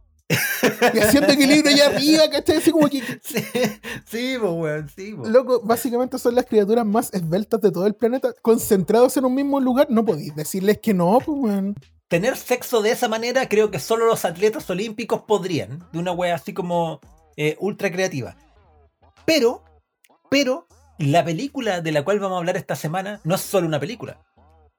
y 0.93 0.99
haciendo 0.99 1.31
equilibrio 1.33 1.71
allá 1.71 1.85
arriba, 1.95 2.23
¿cachai? 2.31 2.57
Así 2.57 2.71
como 2.71 2.87
que, 2.89 2.99
Sí, 3.23 3.43
sí, 4.05 4.35
pues 4.39 4.51
weón, 4.53 4.89
sí, 4.95 5.13
pues. 5.13 5.29
loco, 5.31 5.61
básicamente 5.63 6.17
son 6.17 6.33
las 6.35 6.45
criaturas 6.45 6.85
más 6.85 7.13
esbeltas 7.13 7.61
de 7.61 7.71
todo 7.71 7.85
el 7.85 7.93
planeta, 7.95 8.33
concentrados 8.41 9.15
en 9.17 9.25
un 9.25 9.35
mismo 9.35 9.59
lugar. 9.59 9.87
No 9.89 10.03
podéis 10.05 10.35
decirles 10.35 10.79
que 10.81 10.93
no, 10.93 11.19
pues, 11.25 11.37
weón. 11.39 11.75
Tener 12.07 12.37
sexo 12.37 12.81
de 12.83 12.91
esa 12.91 13.07
manera, 13.07 13.49
creo 13.49 13.71
que 13.71 13.79
solo 13.79 14.05
los 14.05 14.25
atletas 14.25 14.69
olímpicos 14.69 15.23
podrían, 15.27 15.79
de 15.91 15.99
una 15.99 16.11
wea 16.11 16.35
así 16.35 16.53
como 16.53 16.99
eh, 17.35 17.55
ultra 17.59 17.91
creativa. 17.91 18.35
Pero, 19.25 19.63
pero, 20.29 20.67
la 20.97 21.23
película 21.25 21.81
de 21.81 21.91
la 21.91 22.03
cual 22.03 22.19
vamos 22.19 22.35
a 22.35 22.39
hablar 22.39 22.57
esta 22.57 22.75
semana 22.75 23.19
no 23.23 23.35
es 23.35 23.41
solo 23.41 23.67
una 23.67 23.79
película, 23.79 24.21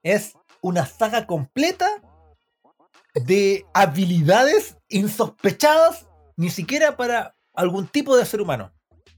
es 0.03 0.35
una 0.61 0.87
saga 0.87 1.27
completa 1.27 1.89
de 3.15 3.67
habilidades 3.73 4.77
insospechadas, 4.89 6.07
ni 6.37 6.51
siquiera 6.51 6.97
para 6.97 7.37
algún 7.55 7.87
tipo 7.89 8.17
de 8.17 8.27
ser 8.27 8.41
humano. 8.41 8.73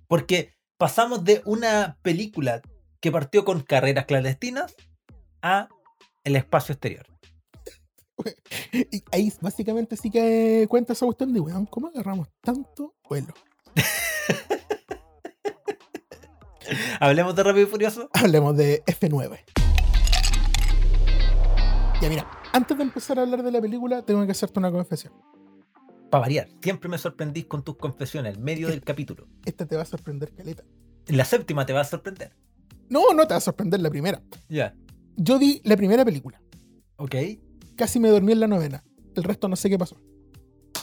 Porque 0.07 0.55
pasamos 0.77 1.25
de 1.25 1.43
una 1.45 1.99
película 2.03 2.63
que 3.01 3.13
partió 3.13 3.45
con 3.45 3.61
carreras 3.61 4.07
clandestinas 4.07 4.75
a 5.43 5.69
el 6.25 6.37
espacio 6.37 6.75
exterior. 6.75 7.07
Y 8.73 9.03
ahí 9.13 9.33
básicamente 9.41 9.97
sí 9.97 10.11
que 10.11 10.67
cuenta 10.69 10.93
esa 10.93 11.07
cuestión 11.07 11.33
de, 11.33 11.41
weón, 11.41 11.67
¿cómo 11.67 11.87
agarramos 11.87 12.29
tanto 12.41 12.95
vuelo? 13.09 13.33
Hablemos 17.01 17.35
de 17.35 17.43
Rápido 17.43 17.67
y 17.67 17.71
Furioso. 17.71 18.11
Hablemos 18.13 18.57
de 18.57 18.83
F9. 18.85 19.39
Ya 22.01 22.09
mira, 22.09 22.31
antes 22.53 22.77
de 22.77 22.83
empezar 22.85 23.19
a 23.19 23.23
hablar 23.23 23.43
de 23.43 23.51
la 23.51 23.61
película, 23.61 24.03
tengo 24.03 24.25
que 24.25 24.33
hacerte 24.33 24.59
una 24.59 24.71
confesión. 24.71 25.13
Para 26.11 26.23
variar, 26.23 26.49
siempre 26.63 26.89
me 26.89 26.97
sorprendís 26.97 27.47
con 27.47 27.63
tus 27.63 27.77
confesiones 27.77 28.37
en 28.37 28.43
medio 28.43 28.69
del 28.69 28.83
capítulo. 28.83 29.27
Esta 29.45 29.67
te 29.67 29.77
va 29.77 29.83
a 29.83 29.85
sorprender, 29.85 30.33
Caleta. 30.33 30.65
La 31.09 31.25
séptima 31.25 31.67
te 31.67 31.73
va 31.73 31.81
a 31.81 31.85
sorprender. 31.85 32.35
No, 32.89 33.13
no 33.15 33.27
te 33.27 33.35
va 33.35 33.39
a 33.39 33.41
sorprender 33.41 33.81
la 33.81 33.91
primera. 33.91 34.23
Ya. 34.49 34.75
Yo 35.17 35.39
vi 35.39 35.61
la 35.65 35.77
primera 35.77 36.05
película. 36.05 36.41
Ok. 36.97 37.15
Casi 37.77 38.01
me 38.01 38.09
dormí 38.09 38.33
en 38.33 38.41
la 38.41 38.47
novena. 38.47 38.85
El 39.15 39.25
resto 39.25 39.49
no 39.49 39.57
sé 39.57 39.69
qué 39.69 39.79
pasó. 39.79 40.01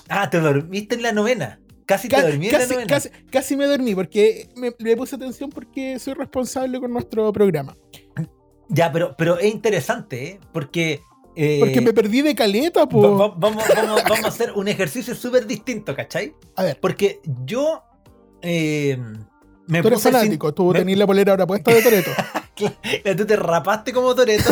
Ah, 0.09 0.29
te 0.29 0.39
dormiste 0.39 0.95
en 0.95 1.01
la 1.01 1.11
novena. 1.11 1.59
Casi 1.85 2.07
te 2.09 2.19
dormí 2.21 2.47
en 2.47 2.51
la 2.53 2.57
casi, 2.59 2.73
novena. 2.73 2.87
casi- 2.87 3.09
casi 3.31 3.55
me 3.57 3.65
dormí 3.65 3.93
porque 3.93 4.49
me, 4.55 4.73
le 4.79 4.97
puse 4.97 5.15
atención 5.15 5.49
porque 5.51 5.99
soy 5.99 6.13
responsable 6.15 6.79
con 6.79 6.91
nuestro 6.91 7.31
programa. 7.31 7.75
Ya, 8.69 8.91
pero, 8.91 9.15
pero 9.15 9.37
es 9.37 9.53
interesante, 9.53 10.23
¿eh? 10.25 10.39
Porque. 10.51 11.01
eh, 11.35 11.57
Porque 11.59 11.81
me 11.81 11.93
perdí 11.93 12.21
de 12.23 12.33
caleta, 12.33 12.81
va- 12.81 12.89
po. 12.89 13.01
va- 13.01 13.27
vamos, 13.27 13.37
vamos, 13.39 14.03
vamos 14.03 14.25
a 14.25 14.29
hacer 14.29 14.53
un 14.53 14.67
ejercicio 14.67 15.13
súper 15.13 15.45
distinto, 15.45 15.95
¿cachai? 15.95 16.33
A 16.55 16.63
ver, 16.63 16.79
Porque 16.81 17.19
yo. 17.45 17.83
eh, 18.41 18.97
me 19.67 19.81
tú 19.81 19.87
eres 19.87 19.99
puse 19.99 20.09
sin- 20.09 20.17
fanático, 20.19 20.53
tú 20.53 20.71
me- 20.71 20.79
tenés 20.79 20.97
la 20.97 21.05
polera 21.05 21.33
ahora 21.33 21.45
puesta 21.45 21.71
de 21.73 21.81
Toreto. 21.83 22.11
Tú 23.17 23.25
te 23.25 23.35
rapaste 23.35 23.91
como 23.91 24.15
Toreto. 24.15 24.49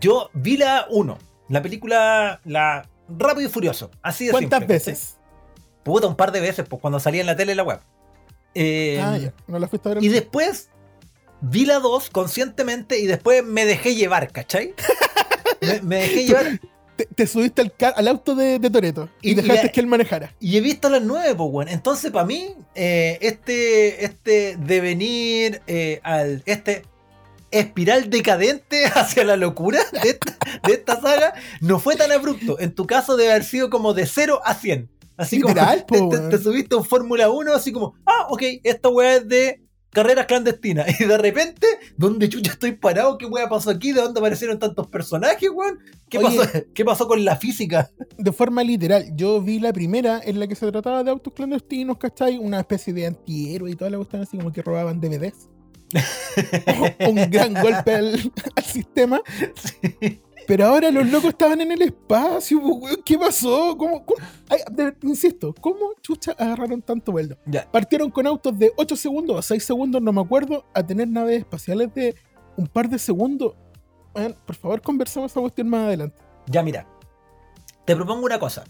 Yo 0.00 0.28
vi 0.34 0.56
la 0.56 0.86
1, 0.90 1.18
la 1.48 1.62
película 1.62 2.40
la 2.44 2.88
Rápido 3.08 3.48
y 3.48 3.50
Furioso. 3.52 3.90
Así 4.02 4.26
de 4.26 4.32
¿Cuántas 4.32 4.58
simple, 4.60 4.74
veces? 4.74 5.18
Puta, 5.82 6.06
un 6.06 6.16
par 6.16 6.32
de 6.32 6.40
veces, 6.40 6.66
pues 6.68 6.80
cuando 6.80 7.00
salía 7.00 7.20
en 7.20 7.26
la 7.26 7.36
tele 7.36 7.54
la 7.54 7.62
web. 7.64 7.80
Eh, 8.54 9.00
ah, 9.02 9.16
ya, 9.18 9.32
no 9.46 9.58
la 9.58 9.66
fuiste 9.68 9.88
a 9.88 9.94
ver. 9.94 10.04
y 10.04 10.08
después 10.08 10.68
vi 11.40 11.64
la 11.64 11.78
2 11.80 12.10
conscientemente 12.10 12.98
y 12.98 13.06
después 13.06 13.42
me 13.44 13.64
dejé 13.64 13.94
llevar, 13.94 14.30
¿cachai? 14.30 14.74
Me, 15.60 15.80
me 15.82 15.96
dejé 15.96 16.24
llevar 16.26 16.60
te, 16.96 17.06
te 17.06 17.26
subiste 17.26 17.62
al, 17.96 18.08
auto 18.08 18.34
de, 18.34 18.58
de 18.58 18.68
Toreto 18.68 19.08
y, 19.22 19.28
Y- 19.28 19.32
y 19.32 19.34
dejaste 19.36 19.66
la- 19.66 19.72
que 19.72 19.80
él 19.80 19.86
manejara. 19.86 20.34
y 20.40 20.56
he 20.56 20.60
visto 20.60 20.88
las 20.90 21.02
9, 21.02 21.34
pues, 21.36 21.48
weón. 21.52 21.68
Entonces, 21.68 22.10
para 22.10 22.26
mí, 22.26 22.54
eh, 22.74 23.16
este, 23.22 24.04
este 24.04 24.56
devenir 24.58 25.62
eh, 25.68 26.00
al. 26.02 26.42
Este 26.46 26.84
espiral 27.52 28.10
decadente 28.10 28.86
hacia 28.94 29.24
la 29.24 29.36
locura 29.36 29.80
de 30.02 30.10
esta, 30.10 30.36
de 30.66 30.72
esta 30.74 31.00
saga 31.00 31.34
no 31.60 31.78
fue 31.78 31.96
tan 31.96 32.10
abrupto. 32.12 32.58
En 32.60 32.74
tu 32.74 32.86
caso 32.86 33.16
debe 33.16 33.30
haber 33.32 33.44
sido 33.44 33.70
como 33.70 33.94
de 33.94 34.06
0 34.06 34.40
a 34.44 34.54
100. 34.54 34.90
Así 35.22 35.36
Literal, 35.36 35.84
como 35.88 36.10
po, 36.10 36.16
te, 36.16 36.28
te- 36.28 36.38
subiste 36.38 36.76
un 36.76 36.84
Fórmula 36.84 37.30
1, 37.30 37.52
así 37.54 37.72
como, 37.72 37.94
ah, 38.06 38.26
ok, 38.30 38.42
esta 38.64 38.88
weá 38.88 39.16
es 39.16 39.28
de 39.28 39.62
carreras 39.90 40.26
clandestinas. 40.26 40.86
Y 41.00 41.04
de 41.04 41.18
repente, 41.18 41.66
¿dónde 41.96 42.28
chucha 42.28 42.52
estoy 42.52 42.72
parado? 42.72 43.18
¿Qué 43.18 43.26
weá 43.26 43.48
pasó 43.48 43.70
aquí? 43.70 43.92
¿De 43.92 44.00
dónde 44.00 44.20
aparecieron 44.20 44.58
tantos 44.58 44.86
personajes, 44.88 45.48
weón? 45.52 45.78
¿Qué, 46.08 46.18
Oye. 46.18 46.36
pasó, 46.38 46.50
¿Qué 46.74 46.84
pasó 46.84 47.06
con 47.06 47.24
la 47.24 47.36
física? 47.36 47.90
De 48.18 48.32
forma 48.32 48.62
literal, 48.64 49.06
yo 49.14 49.40
vi 49.40 49.60
la 49.60 49.72
primera 49.72 50.20
en 50.24 50.40
la 50.40 50.46
que 50.46 50.54
se 50.54 50.70
trataba 50.70 51.04
de 51.04 51.10
autos 51.10 51.32
clandestinos, 51.34 51.98
¿cachai? 51.98 52.38
Una 52.38 52.60
especie 52.60 52.92
de 52.92 53.06
antihéroe 53.06 53.70
y 53.70 53.74
toda 53.76 53.90
la 53.90 53.98
cuestión 53.98 54.22
así 54.22 54.36
como 54.36 54.52
que 54.52 54.62
robaban 54.62 55.00
DVDs. 55.00 55.48
un 57.06 57.30
gran 57.30 57.52
golpe 57.52 57.94
al, 57.94 58.32
al 58.56 58.64
sistema. 58.64 59.20
Pero 60.46 60.66
ahora 60.66 60.90
los 60.90 61.06
locos 61.10 61.30
estaban 61.30 61.60
en 61.60 61.72
el 61.72 61.82
espacio, 61.82 62.58
weón, 62.58 63.02
¿qué 63.04 63.18
pasó? 63.18 63.76
¿Cómo, 63.76 64.04
cómo? 64.04 64.18
Ay, 64.48 64.58
de- 64.70 64.94
insisto, 65.02 65.54
¿cómo 65.60 65.92
chucha 66.00 66.32
agarraron 66.38 66.82
tanto 66.82 67.12
vuelo? 67.12 67.36
Ya. 67.46 67.70
Partieron 67.70 68.10
con 68.10 68.26
autos 68.26 68.58
de 68.58 68.72
8 68.76 68.96
segundos 68.96 69.36
o 69.36 69.42
6 69.42 69.64
segundos, 69.64 70.02
no 70.02 70.12
me 70.12 70.20
acuerdo, 70.20 70.64
a 70.74 70.82
tener 70.86 71.08
naves 71.08 71.38
espaciales 71.38 71.92
de 71.94 72.14
un 72.56 72.66
par 72.66 72.88
de 72.88 72.98
segundos. 72.98 73.54
Por 74.46 74.56
favor, 74.56 74.82
conversamos 74.82 75.30
esa 75.32 75.40
cuestión 75.40 75.68
más 75.68 75.86
adelante. 75.86 76.16
Ya, 76.46 76.62
mira. 76.62 76.86
Te 77.84 77.96
propongo 77.96 78.24
una 78.26 78.38
cosa. 78.38 78.64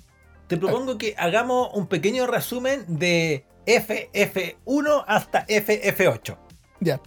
Te 0.46 0.56
propongo 0.56 0.98
que 0.98 1.14
hagamos 1.18 1.70
un 1.74 1.86
pequeño 1.86 2.26
resumen 2.26 2.84
de 2.86 3.44
FF1 3.66 5.04
hasta 5.06 5.46
FF8. 5.46 6.36
Ya. 6.80 7.00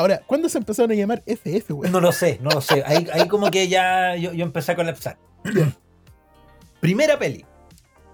Ahora, 0.00 0.22
¿cuándo 0.26 0.48
se 0.48 0.56
empezaron 0.58 0.90
a 0.92 0.94
llamar 0.94 1.22
FF, 1.26 1.72
weón? 1.74 1.92
No 1.92 2.00
lo 2.00 2.10
sé, 2.12 2.38
no 2.42 2.48
lo 2.50 2.60
sé. 2.62 2.82
Ahí, 2.86 3.06
ahí 3.12 3.28
como 3.28 3.50
que 3.50 3.68
ya 3.68 4.16
yo, 4.16 4.32
yo 4.32 4.44
empecé 4.44 4.72
a 4.72 4.76
colapsar. 4.76 5.18
Primera 6.80 7.18
peli. 7.18 7.44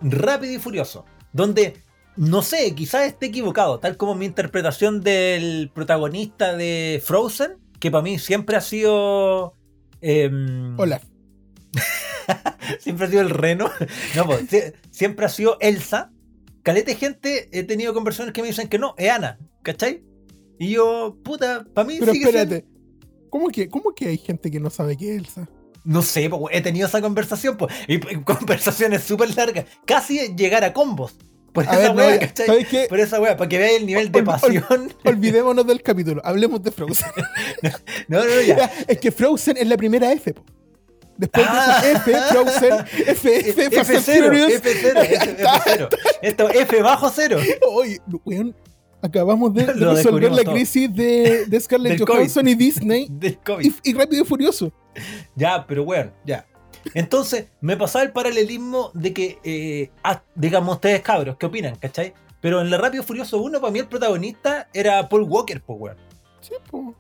Rápido 0.01 0.53
y 0.55 0.59
Furioso. 0.59 1.05
Donde, 1.33 1.77
no 2.17 2.43
sé, 2.43 2.75
quizás 2.75 3.07
esté 3.07 3.27
equivocado. 3.27 3.79
Tal 3.79 3.97
como 3.97 4.15
mi 4.15 4.25
interpretación 4.27 5.01
del 5.01 5.71
protagonista 5.75 6.57
de 6.57 7.01
Frozen. 7.05 7.59
Que 7.79 7.91
para 7.91 8.03
mí 8.03 8.19
siempre 8.19 8.57
ha 8.57 8.61
sido... 8.61 9.55
em, 10.01 10.79
Hola. 10.81 11.01
siempre 12.81 13.07
ha 13.07 13.11
sido 13.11 13.21
el 13.23 13.31
reno. 13.31 13.71
No, 14.17 14.27
pues, 14.27 14.49
sie- 14.51 14.75
siempre 14.91 15.27
ha 15.27 15.29
sido 15.29 15.57
Elsa. 15.61 16.11
Calete 16.63 16.93
de 16.93 16.97
gente, 16.97 17.49
he 17.53 17.63
tenido 17.63 17.95
conversaciones 17.95 18.33
que 18.33 18.43
me 18.43 18.49
dicen 18.49 18.67
que 18.69 18.79
no, 18.81 18.95
es 18.99 19.09
Ana, 19.13 19.39
¿cachai? 19.63 20.03
Y 20.59 20.71
yo, 20.71 21.17
puta, 21.23 21.65
para 21.75 21.87
mí 21.87 21.97
Pero 22.01 22.13
sigue 22.13 22.31
siendo- 22.31 22.41
espérate. 22.55 22.67
¿Cómo 23.31 23.49
que, 23.49 23.69
¿Cómo 23.69 23.95
que 23.95 24.09
hay 24.09 24.19
gente 24.19 24.51
que 24.51 24.61
no 24.61 24.71
sabe 24.71 24.97
qué 24.97 25.11
es 25.17 25.19
Elsa? 25.19 25.49
No 25.85 26.03
sé, 26.03 26.29
pues, 26.31 26.43
he 26.57 26.61
tenido 26.63 26.87
esa 26.89 27.01
conversación, 27.01 27.57
pues, 27.57 27.73
y, 27.87 27.99
conversaciones 28.25 29.03
súper 29.05 29.35
largas, 29.37 29.67
casi 29.85 30.35
llegar 30.35 30.65
a 30.65 30.73
combos. 30.73 31.15
Por 31.53 31.67
A 31.69 31.73
esa 31.73 31.89
no, 31.93 31.95
wea, 31.95 32.15
ya, 32.15 32.21
¿cachai? 32.21 32.47
¿sabes 32.47 32.69
qué? 32.69 32.87
Por 32.89 33.01
esa 33.01 33.19
wea, 33.21 33.37
para 33.37 33.49
que 33.49 33.59
veáis 33.59 33.81
el 33.81 33.87
nivel 33.87 34.13
de 34.13 34.19
Ol- 34.21 34.27
ol- 34.27 34.41
pasión. 34.41 34.93
Olvidémonos 35.05 35.67
del 35.67 35.83
capítulo, 35.83 36.21
hablemos 36.25 36.63
de 36.63 36.71
Frozen. 36.71 37.07
No, 38.09 38.19
no, 38.19 38.25
no, 38.25 38.41
ya. 38.47 38.71
Es 38.87 38.99
que 38.99 39.11
Frozen 39.13 39.57
es 39.57 39.67
la 39.67 39.77
primera 39.77 40.13
F, 40.13 40.35
po. 40.35 40.45
Después 41.17 41.47
Ah. 41.49 41.81
de 41.83 41.93
F, 41.93 42.13
Frozen, 42.31 42.87
FF, 42.87 43.71
Fast 43.71 43.91
and 43.91 43.99
F0, 44.05 44.25
Furious. 44.27 44.53
F0, 44.63 45.39
F0. 45.39 45.89
Esto, 46.21 46.51
F 46.51 46.83
bajo 46.83 47.11
cero. 47.15 47.39
Oye, 47.73 48.01
weón, 48.27 48.55
acabamos 49.03 49.55
de, 49.55 49.67
resolver 49.73 50.33
la 50.33 50.43
todo. 50.43 50.55
crisis 50.55 50.93
de, 50.93 51.47
de 51.47 51.61
Scarlett 51.61 52.01
Johansson 52.07 52.49
y 52.49 52.55
Disney 52.55 53.07
Del 53.11 53.39
COVID. 53.39 53.65
y, 53.65 53.91
y 53.91 53.95
Rápido 53.95 54.23
y 54.23 54.27
Furioso. 54.27 54.73
Ya, 55.35 55.67
pero 55.67 55.85
bueno, 55.85 56.13
ya. 56.25 56.47
Entonces, 56.95 57.47
me 57.61 57.77
pasaba 57.77 58.05
el 58.05 58.13
paralelismo 58.13 58.91
de 58.95 59.13
que, 59.13 59.39
eh, 59.45 59.91
ah, 60.05 60.23
digamos 60.35 60.77
ustedes 60.77 61.01
cabros, 61.03 61.37
¿qué 61.37 61.47
opinan? 61.47 61.77
¿Cachai? 61.77 62.15
Pero 62.41 62.61
en 62.61 62.71
la 62.71 62.79
Rápido 62.79 63.03
y 63.03 63.07
Furioso 63.07 63.39
1, 63.39 63.61
para 63.61 63.73
mí 63.73 63.79
el 63.81 63.89
protagonista 63.89 64.69
era 64.73 65.09
Paul 65.09 65.23
Walker, 65.23 65.61
pues, 65.63 65.79
weón. 65.81 65.97
Sí, 66.41 66.53
po. 66.71 66.95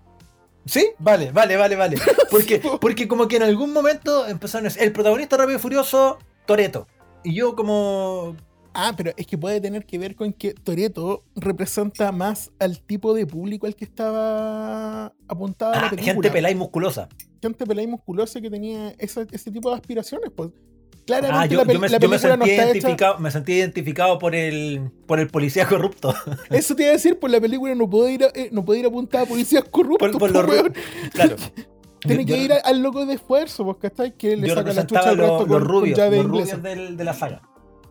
¿Sí? 0.65 0.89
Vale, 0.99 1.31
vale, 1.31 1.57
vale, 1.57 1.77
vale. 1.77 1.97
Porque, 2.31 2.59
po. 2.59 2.81
porque 2.81 3.07
como 3.07 3.29
que 3.29 3.37
en 3.37 3.45
algún 3.45 3.73
momento 3.73 4.27
empezaron 4.27 4.67
a 4.67 4.69
decir, 4.69 4.83
el 4.83 4.93
protagonista 4.93 5.37
de 5.37 5.43
Rápido 5.43 5.59
y 5.59 5.63
Furioso, 5.63 6.19
Toreto. 6.47 6.89
Y 7.23 7.35
yo 7.35 7.55
como... 7.55 8.37
Ah, 8.79 8.93
pero 8.97 9.11
es 9.17 9.27
que 9.27 9.39
puede 9.39 9.61
tener 9.61 9.87
que 9.87 9.99
ver 9.99 10.15
con 10.15 10.33
que 10.35 10.53
Toreto 10.53 11.25
representa 11.35 12.13
más 12.13 12.51
al 12.59 12.79
tipo 12.81 13.15
de 13.15 13.27
público 13.27 13.67
al 13.67 13.75
que 13.75 13.85
estaba 13.87 15.07
apuntada 15.29 15.73
la 15.73 15.87
Ah, 15.87 15.91
película. 15.91 16.13
gente 16.13 16.31
pelada 16.31 16.53
y 16.53 16.55
musculosa. 16.57 17.09
gente 17.41 17.65
pelada 17.67 17.85
y 17.85 17.91
musculosa 17.91 18.41
que 18.41 18.51
tenía 18.51 18.91
ese 18.99 19.51
tipo 19.51 19.71
de 19.71 19.77
aspiraciones, 19.77 20.31
pues. 20.35 20.51
Ah, 20.55 21.03
Claramente 21.07 21.55
yo, 21.55 21.59
la, 21.59 21.65
pel- 21.65 21.73
yo 21.75 21.81
me, 21.81 21.89
la 21.89 21.99
yo 21.99 22.09
me 22.09 22.17
película 22.19 22.37
no 22.37 22.45
sentí 22.45 22.51
está 22.51 22.63
hecha. 22.65 22.73
identificado, 22.79 23.19
me 23.21 23.31
sentí 23.31 23.53
identificado 23.53 24.19
por 24.19 24.35
el, 24.35 24.91
por 25.07 25.21
el 25.21 25.29
policía 25.29 25.67
corrupto. 25.67 26.13
Eso 26.51 26.75
te 26.75 26.83
iba 26.83 26.91
a 26.91 26.95
decir, 26.95 27.19
pues 27.19 27.33
la 27.33 27.41
película 27.41 27.75
no 27.77 27.89
puede 27.89 28.13
ir, 28.13 28.25
a- 28.25 28.31
eh, 28.35 28.49
no 28.53 28.65
puede 28.65 28.81
ir 28.81 28.87
apuntada 28.87 29.25
a 29.25 29.27
policías 29.27 29.65
corruptos, 29.71 30.11
Por, 30.11 30.19
por 30.33 30.47
pues, 30.47 30.63
ru- 30.65 30.75
Claro. 31.13 31.37
Tiene 32.01 32.25
Yo- 32.25 32.35
que 32.35 32.43
ir 32.43 32.53
al 32.63 32.83
loco 32.83 33.07
de 33.07 33.15
esfuerzo, 33.15 33.65
pues, 33.65 33.77
¿cachai? 33.79 34.17
Que 34.17 34.37
le 34.37 34.49
saca 34.53 34.73
la 34.73 34.87
chucha 34.87 35.09
al 35.11 35.17
resto 35.17 35.39
los 35.39 35.47
con, 35.47 35.65
rubios, 35.65 35.99
los 35.99 36.27
rubios 36.27 36.63
del- 36.63 36.97
de 36.97 37.05
la 37.05 37.15
saga. 37.15 37.41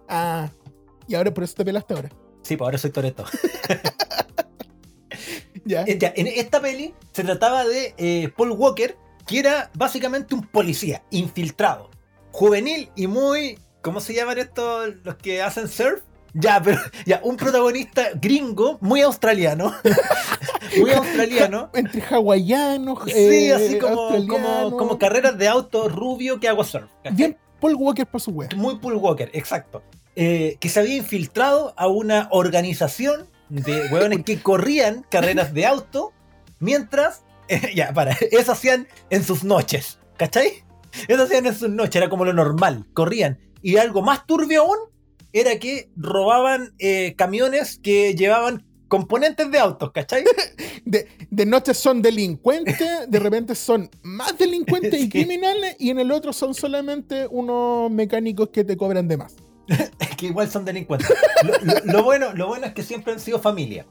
Ah, 0.07 0.49
y 1.07 1.15
ahora 1.15 1.33
por 1.33 1.43
eso 1.43 1.55
te 1.55 1.65
pelaste 1.65 1.93
ahora. 1.93 2.09
Sí, 2.41 2.55
pues 2.57 2.65
ahora 2.65 2.77
soy 2.77 2.91
Toreto. 2.91 3.25
Ya. 5.67 5.83
Ya, 5.85 6.13
en 6.15 6.27
esta 6.27 6.61
peli 6.61 6.93
se 7.11 7.23
trataba 7.23 7.65
de 7.65 7.95
eh, 7.97 8.29
Paul 8.37 8.51
Walker, 8.51 8.95
que 9.25 9.39
era 9.39 9.71
básicamente 9.73 10.35
un 10.35 10.45
policía 10.45 11.01
infiltrado, 11.09 11.89
juvenil 12.31 12.91
y 12.95 13.07
muy. 13.07 13.57
¿Cómo 13.81 13.99
se 13.99 14.13
llaman 14.13 14.37
estos 14.37 14.93
los 15.03 15.15
que 15.15 15.41
hacen 15.41 15.67
surf? 15.67 16.03
Ya, 16.35 16.61
pero 16.61 16.79
ya, 17.05 17.19
un 17.23 17.37
protagonista 17.37 18.09
gringo, 18.13 18.77
muy 18.81 19.01
australiano. 19.01 19.73
muy 20.79 20.91
australiano. 20.91 21.71
Entre 21.73 22.03
hawaianos, 22.03 22.99
Sí, 23.05 23.11
eh, 23.13 23.53
así 23.53 23.79
como, 23.79 24.77
como, 24.77 24.99
carreras 24.99 25.37
de 25.37 25.47
auto 25.47 25.89
rubio 25.89 26.39
que 26.39 26.47
hago 26.47 26.63
surf. 26.63 26.91
¿cachai? 27.03 27.15
Bien 27.15 27.37
Paul 27.59 27.75
Walker 27.75 28.05
para 28.05 28.19
su 28.19 28.31
wea. 28.31 28.49
Muy 28.55 28.77
Paul 28.79 28.95
Walker, 28.95 29.29
exacto. 29.33 29.81
Eh, 30.15 30.57
que 30.59 30.69
se 30.69 30.79
había 30.79 30.95
infiltrado 30.95 31.73
a 31.77 31.87
una 31.87 32.29
organización 32.31 33.27
de 33.49 33.87
hueones 33.91 34.23
que 34.23 34.39
corrían 34.41 35.05
carreras 35.09 35.53
de 35.53 35.65
auto 35.65 36.13
mientras. 36.59 37.23
ya, 37.75 37.93
para, 37.93 38.11
eso 38.31 38.51
hacían 38.53 38.87
en 39.09 39.23
sus 39.23 39.43
noches, 39.43 39.99
¿cachai? 40.17 40.63
Eso 41.07 41.23
hacían 41.23 41.45
en 41.45 41.55
sus 41.55 41.69
noches, 41.69 41.97
era 41.97 42.09
como 42.09 42.23
lo 42.25 42.33
normal, 42.33 42.85
corrían. 42.93 43.39
Y 43.61 43.77
algo 43.77 44.01
más 44.01 44.25
turbio 44.25 44.61
aún 44.63 44.77
era 45.33 45.59
que 45.59 45.89
robaban 45.97 46.73
eh, 46.79 47.13
camiones 47.17 47.77
que 47.83 48.15
llevaban 48.15 48.65
componentes 48.87 49.51
de 49.51 49.59
autos, 49.59 49.91
¿cachai? 49.91 50.23
De, 50.85 51.07
de 51.31 51.45
noche 51.47 51.73
son 51.73 52.01
delincuentes, 52.03 52.77
de 53.09 53.19
repente 53.19 53.55
son 53.55 53.89
más 54.03 54.37
delincuentes 54.37 54.93
y 54.93 55.01
Sí. 55.03 55.09
criminales, 55.09 55.75
y 55.79 55.89
en 55.89 55.97
el 55.99 56.11
otro 56.11 56.31
son 56.31 56.53
solamente 56.53 57.25
unos 57.27 57.89
mecánicos 57.89 58.49
que 58.49 58.63
te 58.63 58.77
cobran 58.77 59.07
de 59.07 59.17
más. 59.17 59.35
que 60.17 60.25
igual 60.27 60.49
son 60.49 60.65
delincuentes. 60.65 61.09
Lo, 61.43 61.53
lo- 61.73 61.85
lo 61.93 62.03
bueno, 62.03 62.33
lo 62.33 62.47
bueno 62.47 62.65
es 62.67 62.73
que 62.73 62.83
siempre 62.83 63.13
han 63.13 63.19
sido 63.19 63.39
familia. 63.39 63.85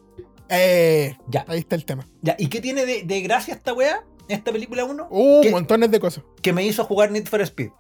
Eh, 0.49 1.17
Ya, 1.29 1.45
ahí 1.49 1.59
está 1.61 1.75
el 1.77 1.85
tema. 1.85 2.07
ya. 2.23 2.37
¿Y 2.39 2.49
qué 2.49 2.61
tiene 2.61 2.85
de, 2.87 3.03
de 3.03 3.21
gracia 3.23 3.55
esta 3.55 3.73
wea? 3.73 4.05
Esta 4.29 4.53
película 4.53 4.85
1? 4.85 5.09
Uh, 5.11 5.41
¿Qué? 5.43 5.51
montones 5.51 5.91
de 5.91 6.01
cosas. 6.01 6.25
que 6.43 6.53
me 6.53 6.65
hizo 6.65 6.85
jugar 6.85 7.11
Need 7.11 7.27
for 7.27 7.41
Speed. 7.43 7.71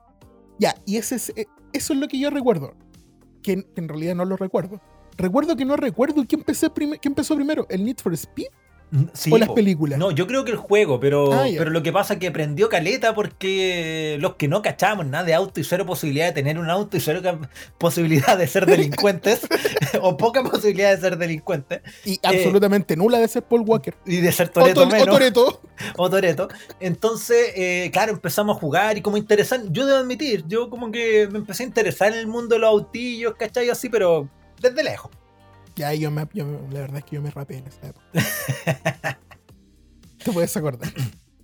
Ya, 0.59 0.75
y 0.87 0.97
ese 0.99 1.17
es, 1.17 1.31
eh, 1.37 1.47
eso 1.73 1.93
es 1.95 1.99
lo 1.99 2.07
que 2.09 2.19
yo 2.19 2.31
recuerdo. 2.31 2.75
que, 3.43 3.63
que 3.63 3.81
en 3.81 3.89
realidad 3.89 4.15
no 4.15 4.25
lo 4.25 4.37
recuerdo. 4.37 4.81
Recuerdo 5.17 5.57
que 5.57 5.65
no 5.65 5.77
recuerdo 5.77 6.25
quién, 6.27 6.41
empecé 6.41 6.69
quién 6.73 6.99
empezó 7.03 7.35
primero, 7.37 7.67
el 7.71 7.85
Need 7.85 7.99
for 8.03 8.13
Speed 8.15 8.47
Sí, 9.13 9.33
o 9.33 9.39
las 9.39 9.49
películas. 9.51 9.99
No, 9.99 10.11
yo 10.11 10.27
creo 10.27 10.45
que 10.45 10.53
el 10.53 10.57
juego, 10.57 11.01
pero, 11.01 11.33
Ah, 11.33 11.47
pero 11.57 11.71
lo 11.71 11.83
que 11.83 11.93
pasa 11.93 12.15
es 12.15 12.21
que 12.21 12.31
prendió 12.31 12.69
caleta 12.69 13.15
porque 13.15 14.17
los 14.21 14.37
que 14.37 14.47
no 14.47 14.63
cachábamos 14.63 15.07
nada 15.07 15.25
de 15.25 15.35
auto 15.35 15.61
y 15.61 15.65
cero 15.65 15.85
posibilidad 15.85 16.27
de 16.27 16.33
tener 16.33 16.59
un 16.59 16.71
auto 16.71 16.97
y 16.97 17.01
cero 17.01 17.21
posibilidad 17.79 18.39
de 18.39 18.47
ser 18.47 18.67
delincuentes, 18.67 19.49
o 20.01 20.17
poca 20.17 20.43
posibilidad 20.45 20.95
de 20.95 21.01
ser 21.01 21.19
delincuentes, 21.19 21.81
y 22.05 22.21
absolutamente 22.23 22.97
nula 22.97 23.19
de 23.19 23.29
ser 23.29 23.43
Paul 23.43 23.63
Walker. 23.67 23.95
y 24.07 24.19
de 24.19 24.31
ser 24.33 24.49
O, 24.55 24.61
Toreto 24.61 24.83
o 24.83 24.87
menos, 24.87 25.07
Toretto. 25.07 25.61
o 25.97 26.11
Toretto. 26.11 26.49
Entonces, 26.81 27.53
eh, 27.57 27.91
claro, 27.93 28.13
empezamos 28.13 28.57
a 28.57 28.61
jugar 28.61 28.97
y 28.97 29.01
como 29.01 29.17
interesante, 29.17 29.69
yo 29.73 29.87
debo 29.87 29.99
admitir, 29.99 30.45
yo 30.47 30.71
como 30.71 30.93
que 30.93 31.29
me 31.31 31.39
empecé 31.39 31.65
a 31.65 31.67
interesar 31.67 32.13
en 32.13 32.19
el 32.19 32.27
mundo 32.27 32.55
de 32.55 32.61
los 32.61 32.71
autillos, 32.71 33.35
¿cachai? 33.37 33.69
Así, 33.71 33.89
pero 33.89 34.29
desde 34.61 34.85
lejos. 34.85 35.11
Ya, 35.77 35.93
yo 35.95 36.11
me, 36.11 36.27
yo 36.33 36.47
me- 36.47 36.73
la 36.73 36.81
verdad 36.81 36.99
es 36.99 37.05
que 37.05 37.17
yo 37.17 37.23
me 37.23 37.31
rapé 37.31 37.57
en 37.59 37.67
esa 37.67 37.89
época. 37.89 38.07
Te 40.25 40.33
puedes 40.33 40.57
acordar. 40.57 40.91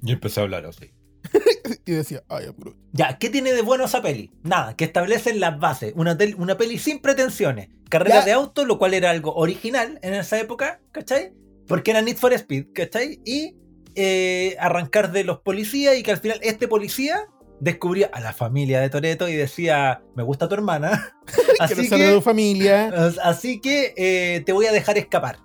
Yo 0.01 0.15
empecé 0.15 0.41
a 0.41 0.45
hablar 0.45 0.67
así. 0.67 0.93
Y 1.87 1.93
decía, 1.93 2.23
ay, 2.29 2.47
Groot. 2.57 2.77
Ya, 2.93 3.19
¿qué 3.19 3.31
tiene 3.31 3.53
de 3.53 3.63
bueno 3.63 3.85
esa 3.85 4.03
peli? 4.03 4.31
Nada, 4.43 4.75
que 4.77 4.85
establecen 4.85 5.39
las 5.41 5.59
bases. 5.59 5.93
Una, 5.97 6.17
tel- 6.17 6.35
una 6.37 6.57
peli 6.57 6.79
sin 6.79 7.01
pretensiones. 7.01 7.69
Carreras 7.89 8.21
Ya. 8.21 8.25
de 8.27 8.33
auto, 8.33 8.65
lo 8.65 8.79
cual 8.79 8.95
era 8.95 9.11
algo 9.11 9.35
original 9.35 9.99
en 10.03 10.15
esa 10.15 10.39
época, 10.41 10.81
¿cachai? 10.93 11.33
Porque 11.67 11.91
era 11.93 12.03
Need 12.03 12.17
for 12.17 12.33
Speed, 12.33 12.67
¿cachai? 12.75 13.21
Y 13.25 13.57
eh, 13.95 14.57
arrancar 14.61 15.13
de 15.13 15.25
los 15.25 15.41
policías 15.41 15.97
y 15.99 16.03
que 16.03 16.13
al 16.13 16.19
final 16.19 16.39
este 16.43 16.67
policía 16.69 17.27
descubría 17.61 18.11
a 18.13 18.21
la 18.21 18.33
familia 18.33 18.81
de 18.81 18.89
Toreto 18.91 19.29
y 19.29 19.35
decía, 19.37 20.03
me 20.15 20.23
gusta 20.23 20.49
tu 20.49 20.55
hermana. 20.55 21.15
Así 21.61 21.87
saber 21.87 22.07
de 22.09 22.13
tu 22.15 22.19
que, 22.21 22.25
familia. 22.25 22.87
as- 22.89 23.19
así 23.23 23.61
que 23.61 23.95
eh, 23.97 24.41
te 24.45 24.53
voy 24.53 24.67
a 24.67 24.73
dejar 24.73 24.99
escapar. 24.99 25.39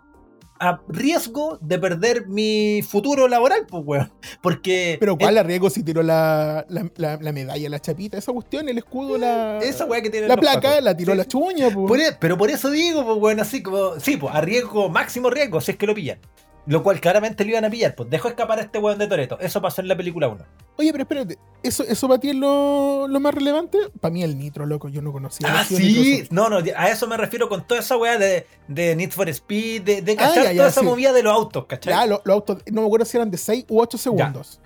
A 0.58 0.80
riesgo 0.88 1.58
de 1.62 1.78
perder 1.78 2.28
mi 2.28 2.82
futuro 2.82 3.28
laboral, 3.28 3.66
pues, 3.68 3.84
weón. 3.86 4.14
Porque... 4.42 4.96
Pero 5.02 5.18
¿cuál 5.18 5.38
arriesgo 5.38 5.70
si 5.70 5.84
tiró 5.84 6.02
la, 6.02 6.66
la, 6.70 6.90
la- 6.96 7.18
la 7.22 7.32
medalla, 7.34 7.68
la 7.70 7.80
chapita, 7.82 8.18
esa 8.18 8.32
cuestión, 8.32 8.70
el 8.70 8.78
escudo, 8.78 9.18
la, 9.18 9.60
Esa 9.60 9.84
weá 9.86 10.02
que 10.02 10.10
tiene 10.10 10.30
la 10.30 10.38
placa, 10.38 10.80
la 10.80 10.96
tiró 10.96 11.14
la 11.14 11.26
chuña? 11.26 11.70
Por 11.72 12.00
e- 12.00 12.14
pero 12.18 12.38
por 12.38 12.50
eso 12.50 12.72
digo, 12.72 13.06
pues 13.06 13.20
bueno, 13.20 13.42
así 13.42 13.62
como. 13.62 14.00
Sí, 14.00 14.16
pues 14.16 14.34
a 14.34 14.40
riesgo, 14.40 14.88
máximo 14.88 15.30
riesgo, 15.30 15.60
si 15.60 15.72
es 15.72 15.78
que 15.78 15.88
lo 15.88 15.94
pillan. 15.94 16.20
Lo 16.68 16.82
cual 16.82 17.00
claramente 17.00 17.44
lo 17.46 17.52
iban 17.52 17.64
a 17.66 17.70
pillar, 17.70 17.94
pues 17.94 18.10
dejó 18.10 18.28
escapar 18.28 18.58
a 18.58 18.64
este 18.64 18.80
weón 18.80 18.98
de 18.98 19.06
Toreto. 19.08 19.38
Eso 19.40 19.62
pasó 19.62 19.82
en 19.82 19.88
la 19.88 19.96
película 19.96 20.28
1. 20.28 20.44
Oye, 20.78 20.92
pero 20.92 21.04
espérate, 21.04 21.38
¿eso, 21.62 21.84
eso 21.84 22.08
para 22.08 22.20
ti 22.20 22.30
es 22.30 22.36
lo, 22.36 23.08
lo 23.08 23.20
más 23.20 23.36
relevante? 23.36 23.78
Para 24.02 24.12
mí 24.12 24.24
el 24.24 24.36
nitro, 24.38 24.66
loco, 24.66 24.90
yo 24.90 25.02
no 25.04 25.12
conocía. 25.12 25.48
Ah, 25.48 25.64
sí. 25.64 26.28
No, 26.32 26.50
no, 26.50 26.58
a 26.76 26.90
eso 26.90 27.08
me 27.08 27.18
refiero 27.18 27.48
con 27.50 27.68
toda 27.68 27.82
esa 27.82 27.98
weá 27.98 28.18
de, 28.18 28.48
de 28.68 28.96
Need 28.96 29.12
for 29.12 29.30
Speed, 29.30 29.84
de, 29.84 30.02
de 30.02 30.14
Ah, 30.14 30.16
cachar 30.16 30.44
ya, 30.46 30.52
ya, 30.54 30.58
toda 30.58 30.70
esa 30.70 30.80
sí. 30.82 30.86
movida 30.88 31.14
de 31.14 31.22
los 31.22 31.34
autos, 31.34 31.66
¿cachai? 31.68 31.94
Ya, 31.94 32.06
lo- 32.08 32.22
los 32.26 32.34
autos, 32.34 32.58
no 32.72 32.82
me 32.82 32.88
acuerdo 32.88 33.06
si 33.06 33.16
eran 33.18 33.30
de 33.30 33.38
6 33.38 33.66
u 33.70 33.80
8 33.80 33.98
segundos. 34.00 34.60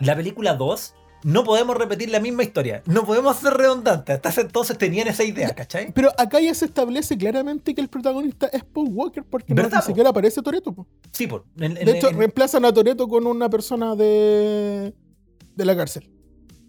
La 0.00 0.16
película 0.16 0.54
2, 0.54 0.94
no 1.26 1.42
podemos 1.42 1.76
repetir 1.76 2.08
la 2.10 2.20
misma 2.20 2.44
historia. 2.44 2.82
No 2.86 3.04
podemos 3.04 3.36
ser 3.36 3.54
redundantes. 3.54 4.14
Hasta 4.16 4.28
ese 4.28 4.40
entonces 4.42 4.78
tenían 4.78 5.08
esa 5.08 5.24
idea, 5.24 5.50
¿cachai? 5.54 5.90
Pero 5.92 6.10
acá 6.16 6.38
ya 6.40 6.54
se 6.54 6.66
establece 6.66 7.18
claramente 7.18 7.74
que 7.74 7.80
el 7.80 7.88
protagonista 7.88 8.46
es 8.52 8.62
Paul 8.62 8.90
Walker 8.92 9.24
porque 9.24 9.52
no, 9.52 9.62
¿Verdad, 9.62 9.78
ni 9.80 9.86
siquiera 9.86 10.10
aparece 10.10 10.40
Toreto. 10.40 10.72
po. 10.72 10.86
Sí, 11.10 11.26
por. 11.26 11.44
en- 11.58 11.76
en- 11.76 11.84
De 11.84 11.98
hecho, 11.98 12.10
en- 12.10 12.18
reemplazan 12.18 12.64
a 12.64 12.72
Toreto 12.72 13.08
con 13.08 13.26
una 13.26 13.48
persona 13.50 13.96
de, 13.96 14.94
de 15.56 15.64
la 15.64 15.76
cárcel. 15.76 16.08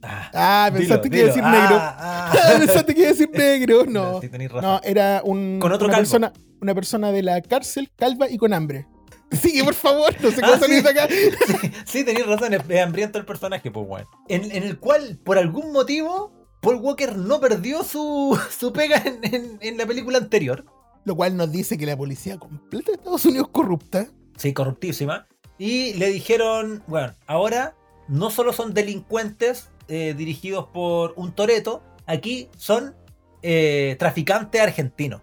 Ah, 0.01 0.29
Ah, 0.33 0.69
dilo, 0.71 0.79
pensaste 0.79 1.09
que 1.09 1.17
iba 1.17 1.23
a 1.25 1.27
decir 1.27 1.43
negro. 1.43 1.75
Ah, 1.79 1.97
Ah, 1.99 2.31
ah. 2.33 2.57
pensaste 2.59 2.93
que 2.95 2.99
iba 3.01 3.09
a 3.09 3.13
decir 3.13 3.29
negro. 3.31 3.85
No. 3.87 4.21
Sí, 4.21 4.29
tenés 4.29 4.51
razón. 4.51 4.69
No, 4.71 4.81
era 4.83 5.21
un, 5.23 5.59
Con 5.59 5.71
otro 5.71 5.85
una, 5.87 5.95
calvo. 5.97 6.03
persona, 6.09 6.33
una 6.61 6.73
persona 6.75 7.11
de 7.11 7.21
la 7.23 7.41
cárcel, 7.41 7.89
calva 7.95 8.29
y 8.29 8.37
con 8.37 8.53
hambre. 8.53 8.87
Sí, 9.31 9.61
por 9.63 9.73
favor, 9.73 10.13
no 10.21 10.31
sé 10.31 10.41
cómo 10.41 10.53
Ah, 10.53 10.59
salir 10.59 10.77
sí. 10.77 10.83
de 10.83 10.89
acá. 10.89 11.07
Sí, 11.85 12.03
tenéis 12.03 12.25
razón, 12.27 12.53
es 12.53 12.61
es 12.69 12.81
hambriento 12.81 13.17
el 13.19 13.25
personaje, 13.25 13.69
pues, 13.71 13.85
weón. 13.87 14.05
En, 14.29 14.51
en 14.51 14.63
el 14.63 14.79
cual, 14.79 15.17
por 15.23 15.37
algún 15.37 15.71
motivo, 15.71 16.31
Paul 16.61 16.77
Walker 16.77 17.15
no 17.15 17.39
perdió 17.39 17.83
su, 17.83 18.39
su 18.57 18.71
pega 18.73 18.97
en, 19.05 19.19
en- 19.33 19.57
en 19.61 19.77
la 19.77 19.85
película 19.85 20.17
anterior. 20.17 20.65
Lo 21.03 21.15
cual 21.15 21.37
nos 21.37 21.51
dice 21.51 21.77
que 21.77 21.85
la 21.85 21.95
policía 21.97 22.37
completa 22.37 22.91
de 22.91 22.97
Estados 22.97 23.25
Unidos 23.25 23.47
es 23.47 23.53
corrupta. 23.53 24.07
Sí, 24.37 24.53
corruptísima. 24.53 25.27
Y 25.57 25.93
le 25.93 26.07
dijeron, 26.09 26.83
bueno, 26.87 27.13
ahora 27.27 27.75
no 28.07 28.29
solo 28.29 28.53
son 28.53 28.73
delincuentes 28.73 29.69
eh, 29.87 30.13
dirigidos 30.17 30.67
por 30.73 31.13
un 31.15 31.33
Toreto, 31.33 31.81
aquí 32.05 32.49
son 32.57 32.95
eh, 33.41 33.95
traficantes 33.99 34.61
argentinos. 34.61 35.21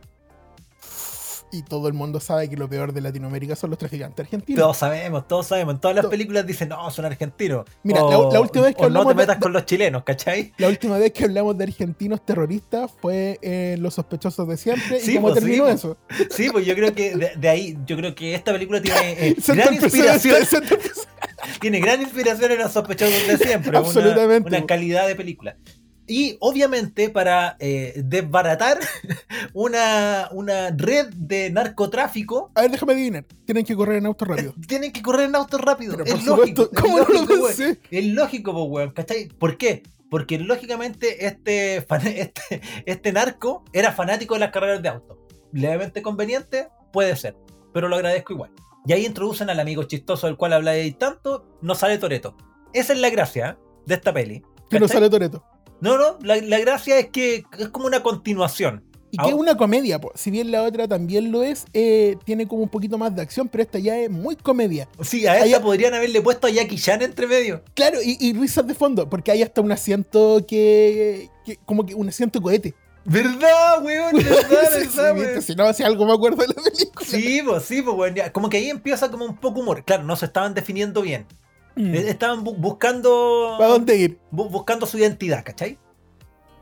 Y 1.54 1.62
todo 1.62 1.86
el 1.88 1.94
mundo 1.94 2.18
sabe 2.18 2.50
que 2.50 2.56
lo 2.56 2.68
peor 2.68 2.92
de 2.92 3.00
Latinoamérica 3.00 3.54
son 3.54 3.70
los 3.70 3.78
traficantes 3.78 4.24
argentinos. 4.24 4.60
Todos 4.60 4.76
sabemos, 4.76 5.28
todos 5.28 5.46
sabemos. 5.46 5.74
En 5.74 5.80
todas 5.80 5.94
las 5.96 6.06
películas 6.06 6.44
dicen, 6.46 6.68
no, 6.70 6.90
son 6.90 7.04
argentinos. 7.04 7.64
Mira, 7.84 8.02
O- 8.02 8.28
la- 8.28 8.34
la 8.34 8.40
última 8.40 8.64
vez 8.64 8.74
que 8.74 8.80
o 8.82 8.90
no 8.90 9.00
hablamos 9.00 9.08
te 9.12 9.14
metas 9.14 9.36
de- 9.36 9.40
con 9.42 9.52
los 9.52 9.64
chilenos, 9.64 10.02
¿cachai? 10.02 10.52
La 10.58 10.68
última 10.68 10.98
vez 10.98 11.12
que 11.12 11.24
hablamos 11.24 11.56
de 11.56 11.64
argentinos 11.64 12.24
terroristas 12.26 12.90
fue 13.00 13.38
en 13.42 13.82
Los 13.82 13.94
sospechosos 13.94 14.48
de 14.48 14.56
siempre. 14.56 15.00
Sí, 15.00 15.12
¿Y 15.12 15.14
cómo 15.16 15.28
pues, 15.28 15.40
terminó 15.40 15.66
sí, 15.66 15.72
eso? 15.72 15.96
Sí, 16.30 16.48
pues 16.50 16.66
yo 16.66 16.74
creo 16.74 16.92
que 16.94 17.14
de, 17.16 17.32
de 17.36 17.48
ahí, 17.48 17.78
yo 17.86 17.96
creo 17.96 18.14
que 18.14 18.34
esta 18.34 18.52
película 18.52 18.82
tiene 18.82 19.28
eh, 19.28 19.36
gran 19.46 19.74
inspiración, 19.74 20.36
tiene 21.60 21.80
gran 21.80 22.02
inspiración 22.02 22.50
en 22.52 22.58
los 22.58 22.72
sospechosos 22.72 23.26
de 23.28 23.38
siempre, 23.38 23.70
una- 23.70 23.78
Absolutamente. 23.78 24.48
Una, 24.48 24.66
calidad 24.66 25.06
de 25.06 25.14
película. 25.14 25.56
Y 26.06 26.36
obviamente 26.40 27.08
para 27.10 27.56
eh, 27.60 27.94
desbaratar 28.04 28.78
una, 29.52 30.28
una 30.32 30.70
red 30.70 31.08
de 31.14 31.50
narcotráfico, 31.50 32.50
A 32.54 32.62
ver, 32.62 32.70
déjame 32.72 32.92
adivinar. 32.92 33.24
Tienen 33.44 33.64
que 33.64 33.74
correr 33.74 33.96
en 33.98 34.06
auto 34.06 34.24
rápido. 34.24 34.54
tienen 34.68 34.92
que 34.92 35.02
correr 35.02 35.26
en 35.28 35.34
autos 35.36 35.60
rápidos. 35.60 35.96
Pero 35.96 36.04
Es 36.04 36.24
lógico. 36.24 36.64
supuesto, 36.64 36.70
es 36.72 36.80
¿cómo 36.80 36.98
no 36.98 37.04
lo 37.04 37.14
lógico, 37.14 37.46
pensé? 37.46 37.80
Es 37.90 38.04
lógico, 38.06 38.52
pues, 38.52 38.64
weón, 38.68 38.90
¿cachai? 38.90 39.28
¿Por 39.28 39.56
qué? 39.56 39.82
Porque 40.10 40.38
lógicamente 40.38 41.26
este, 41.26 41.82
fan- 41.82 42.06
este, 42.06 42.60
este 42.86 43.12
narco 43.12 43.64
era 43.72 43.92
fanático 43.92 44.34
de 44.34 44.40
las 44.40 44.50
carreras 44.50 44.82
de 44.82 44.88
auto. 44.88 45.18
Levemente 45.52 46.02
conveniente, 46.02 46.68
puede 46.92 47.16
ser, 47.16 47.36
pero 47.72 47.88
lo 47.88 47.96
agradezco 47.96 48.32
igual. 48.32 48.50
Y 48.86 48.92
ahí 48.92 49.06
introducen 49.06 49.48
al 49.48 49.60
amigo 49.60 49.84
chistoso 49.84 50.26
del 50.26 50.36
cual 50.36 50.52
habláis 50.52 50.98
tanto, 50.98 51.58
no 51.62 51.74
sale 51.74 51.96
Toreto. 51.96 52.36
Esa 52.74 52.92
es 52.92 52.98
la 52.98 53.08
gracia 53.08 53.56
de 53.86 53.94
esta 53.94 54.12
peli. 54.12 54.42
Que 54.68 54.78
no 54.80 54.88
sale 54.88 55.08
Toreto. 55.08 55.42
No, 55.84 55.98
no, 55.98 56.18
la, 56.22 56.36
la 56.36 56.58
gracia 56.58 56.98
es 56.98 57.08
que 57.10 57.44
es 57.58 57.68
como 57.68 57.86
una 57.86 58.02
continuación. 58.02 58.82
Y 59.10 59.16
que 59.16 59.28
es 59.28 59.34
una 59.34 59.56
comedia, 59.56 60.00
po. 60.00 60.10
si 60.16 60.32
bien 60.32 60.50
la 60.50 60.64
otra 60.64 60.88
también 60.88 61.30
lo 61.30 61.44
es, 61.44 61.66
eh, 61.72 62.16
tiene 62.24 62.48
como 62.48 62.62
un 62.64 62.68
poquito 62.68 62.98
más 62.98 63.14
de 63.14 63.22
acción, 63.22 63.48
pero 63.48 63.62
esta 63.62 63.78
ya 63.78 63.96
es 63.96 64.10
muy 64.10 64.34
comedia. 64.34 64.88
Sí, 65.02 65.24
a 65.26 65.38
esta 65.44 65.62
podrían 65.62 65.94
haberle 65.94 66.20
puesto 66.20 66.48
a 66.48 66.50
Jackie 66.50 66.78
Chan 66.78 67.00
entre 67.02 67.28
medio. 67.28 67.62
Claro, 67.74 67.98
y, 68.02 68.16
y 68.18 68.32
risas 68.32 68.66
de 68.66 68.74
fondo, 68.74 69.08
porque 69.08 69.30
hay 69.30 69.42
hasta 69.42 69.60
un 69.60 69.70
asiento 69.70 70.44
que, 70.48 71.28
que- 71.44 71.58
como 71.64 71.86
que 71.86 71.94
un 71.94 72.08
asiento 72.08 72.42
cohete. 72.42 72.74
¿Verdad, 73.04 73.84
weón? 73.84 74.16
¿Verdad, 74.16 74.70
verdad, 74.72 75.16
weón? 75.16 75.42
si 75.42 75.54
no, 75.54 75.72
si 75.74 75.82
algo 75.84 76.06
me 76.06 76.14
acuerdo 76.14 76.38
de 76.38 76.48
la 76.48 76.54
película. 76.54 77.06
Sí, 77.06 77.40
pues 77.46 77.64
sí, 77.66 77.82
pues 77.82 77.94
bueno, 77.94 78.16
ya, 78.16 78.32
como 78.32 78.48
que 78.48 78.56
ahí 78.56 78.70
empieza 78.70 79.10
como 79.10 79.26
un 79.26 79.36
poco 79.36 79.60
humor. 79.60 79.84
Claro, 79.84 80.02
no 80.02 80.16
se 80.16 80.26
estaban 80.26 80.54
definiendo 80.54 81.02
bien. 81.02 81.26
Mm. 81.76 81.94
Eh, 81.94 82.08
Estaban 82.10 82.44
bu- 82.44 82.56
buscando 82.56 83.56
¿Para 83.58 83.70
dónde 83.70 83.96
ir? 83.96 84.18
bu- 84.32 84.48
buscando 84.50 84.86
su 84.86 84.98
identidad, 84.98 85.42
¿cachai? 85.44 85.78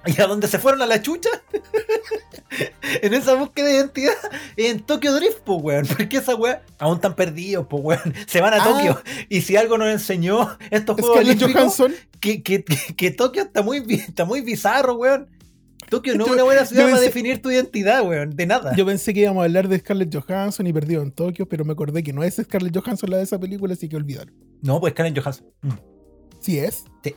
Y 0.06 0.20
a 0.20 0.26
donde 0.26 0.48
se 0.48 0.58
fueron 0.58 0.82
a 0.82 0.86
la 0.86 1.00
chucha, 1.00 1.30
en 3.02 3.14
esa 3.14 3.34
búsqueda 3.34 3.66
de 3.68 3.74
identidad, 3.76 4.14
en 4.56 4.80
Tokyo 4.80 5.14
Drift, 5.14 5.40
pues 5.44 5.58
weón, 5.62 5.86
porque 5.86 6.16
esa 6.16 6.34
weón 6.34 6.58
aún 6.78 6.96
están 6.96 7.14
perdidos, 7.14 7.66
pues 7.70 7.82
weón, 7.84 8.14
se 8.26 8.40
van 8.40 8.54
a 8.54 8.62
Ah. 8.62 8.68
Tokio. 8.68 9.00
Y 9.28 9.42
si 9.42 9.56
algo 9.56 9.78
nos 9.78 9.88
enseñó 9.88 10.56
estos 10.70 10.96
juegos 11.00 11.18
que, 12.20 12.42
que, 12.42 12.64
que- 12.64 12.94
que 12.96 13.10
Tokio 13.12 13.42
está 13.42 13.62
muy, 13.62 13.84
está 13.90 14.24
muy 14.24 14.40
bizarro, 14.40 14.94
weón. 14.94 15.28
Tokio 15.92 16.16
no 16.16 16.24
es 16.26 16.32
una 16.32 16.42
buena 16.42 16.64
ciudad 16.64 16.84
para 16.90 17.00
definir 17.00 17.40
tu 17.42 17.50
identidad, 17.50 18.02
weón, 18.06 18.30
de 18.30 18.46
nada. 18.46 18.74
Yo 18.74 18.84
pensé 18.86 19.12
que 19.14 19.20
íbamos 19.20 19.42
a 19.42 19.44
hablar 19.44 19.68
de 19.68 19.78
Scarlett 19.78 20.14
Johansson 20.14 20.66
y 20.66 20.72
perdido 20.72 21.02
en 21.02 21.12
Tokio, 21.12 21.46
pero 21.48 21.64
me 21.64 21.72
acordé 21.74 22.02
que 22.02 22.12
no 22.12 22.22
es 22.24 22.36
Scarlett 22.42 22.76
Johansson 22.76 23.10
la 23.10 23.18
de 23.18 23.24
esa 23.24 23.38
película, 23.38 23.74
así 23.74 23.88
que 23.88 23.96
olvidaron. 23.96 24.34
No, 24.62 24.80
pues 24.80 24.94
Karen 24.94 25.14
Johansson. 25.14 25.46
Mm. 25.60 25.70
¿Sí 26.40 26.58
es? 26.58 26.84
Sí. 27.04 27.14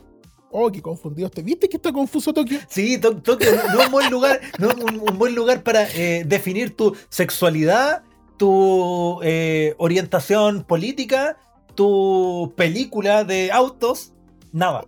Oh, 0.52 0.72
qué 0.72 0.82
confundido 0.82 1.28
estoy. 1.28 1.44
¿Viste 1.44 1.68
que 1.68 1.78
está 1.78 1.92
confuso 1.92 2.32
Tokio? 2.34 2.60
Sí, 2.70 2.98
To- 2.98 3.16
Tokio 3.18 3.50
no, 3.74 3.80
es 3.80 3.86
un 3.88 3.92
buen 3.92 4.12
lugar, 4.12 4.40
no 4.60 4.70
es 4.70 4.76
un, 4.76 5.00
un 5.10 5.18
buen 5.18 5.36
lugar 5.36 5.64
para 5.64 5.88
eh, 5.96 6.24
definir 6.26 6.76
tu 6.76 6.96
sexualidad, 7.10 8.04
tu 8.38 9.20
eh, 9.24 9.74
orientación 9.78 10.64
política, 10.64 11.38
tu 11.76 12.54
película 12.56 13.24
de 13.24 13.52
autos, 13.52 14.14
nada. 14.52 14.86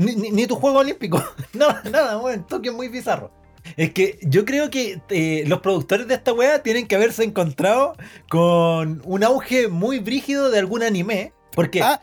Ni, 0.00 0.14
ni- 0.16 0.30
ni 0.30 0.46
tu 0.46 0.56
juego 0.56 0.78
olímpico. 0.78 1.22
Nada, 1.52 1.82
nada, 1.90 2.18
weón. 2.18 2.46
Tokio 2.46 2.70
es 2.72 2.76
muy 2.76 2.88
bizarro. 2.88 3.30
Es 3.76 3.92
que 3.92 4.18
yo 4.22 4.44
creo 4.46 4.70
que 4.70 5.02
eh, 5.10 5.44
los 5.46 5.60
productores 5.60 6.08
de 6.08 6.14
esta 6.14 6.32
wea 6.32 6.62
tienen 6.62 6.86
que 6.88 6.94
haberse 6.96 7.22
encontrado 7.24 7.94
con 8.30 9.02
un 9.04 9.22
auge 9.24 9.68
muy 9.68 9.98
brígido 9.98 10.50
de 10.50 10.58
algún 10.58 10.82
anime. 10.82 11.32
Porque 11.54 11.82
Ah, 11.82 12.00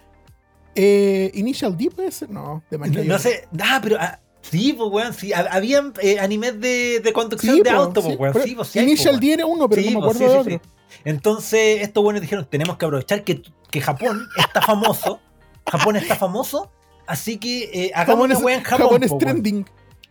eh, 0.76 1.32
Initial 1.34 1.76
D 1.76 1.90
puede 1.90 2.12
ser. 2.12 2.30
No, 2.30 2.64
de 2.70 2.78
no, 2.78 3.04
no 3.04 3.20
sé. 3.20 3.48
Ah, 3.62 3.80
pero. 3.82 3.98
ah, 4.00 4.20
Sí, 4.42 4.74
pues, 4.78 4.90
weón, 4.92 5.14
sí. 5.14 5.34
ha- 5.34 5.48
Habían 5.52 5.92
eh, 6.02 6.20
animes 6.20 6.62
de, 6.62 7.02
de 7.04 7.12
conducción 7.14 7.56
Sí, 7.58 7.64
de 7.64 7.72
po, 7.72 7.76
auto, 7.78 8.02
sí, 8.02 8.16
pues, 8.16 8.34
weón. 8.36 8.48
Sí, 8.48 8.56
pues, 8.56 8.70
po, 8.70 8.80
Initial 8.80 9.16
weón. 9.16 9.20
D 9.22 9.34
era 9.34 9.46
uno, 9.46 9.68
pero 9.68 9.82
Sí, 9.82 9.88
no 9.94 10.00
me 10.00 10.06
acuerdo 10.06 10.20
sí, 10.20 10.26
de 10.26 10.32
sí, 10.32 10.38
otro. 10.38 10.52
sí. 10.54 11.00
Entonces, 11.04 11.82
estos 11.82 12.04
buenos 12.04 12.22
dijeron, 12.22 12.48
tenemos 12.50 12.78
que 12.78 12.86
aprovechar 12.86 13.24
que, 13.24 13.42
que 13.72 13.82
Japón 13.82 14.28
está 14.38 14.62
famoso. 14.62 15.20
Japón 15.70 15.96
está 15.98 16.16
famoso. 16.16 16.72
Así 17.08 17.38
que 17.38 17.63
eh, 17.74 17.91
hagamos 17.96 18.26
Japón 18.28 18.32
una 18.38 18.39
weá 18.46 18.58
en 18.58 18.63
Japón. 18.63 18.86
Japón 18.88 19.04
es 19.04 19.10
po, 19.10 19.15
weón. 19.15 19.20
trending. 19.20 19.65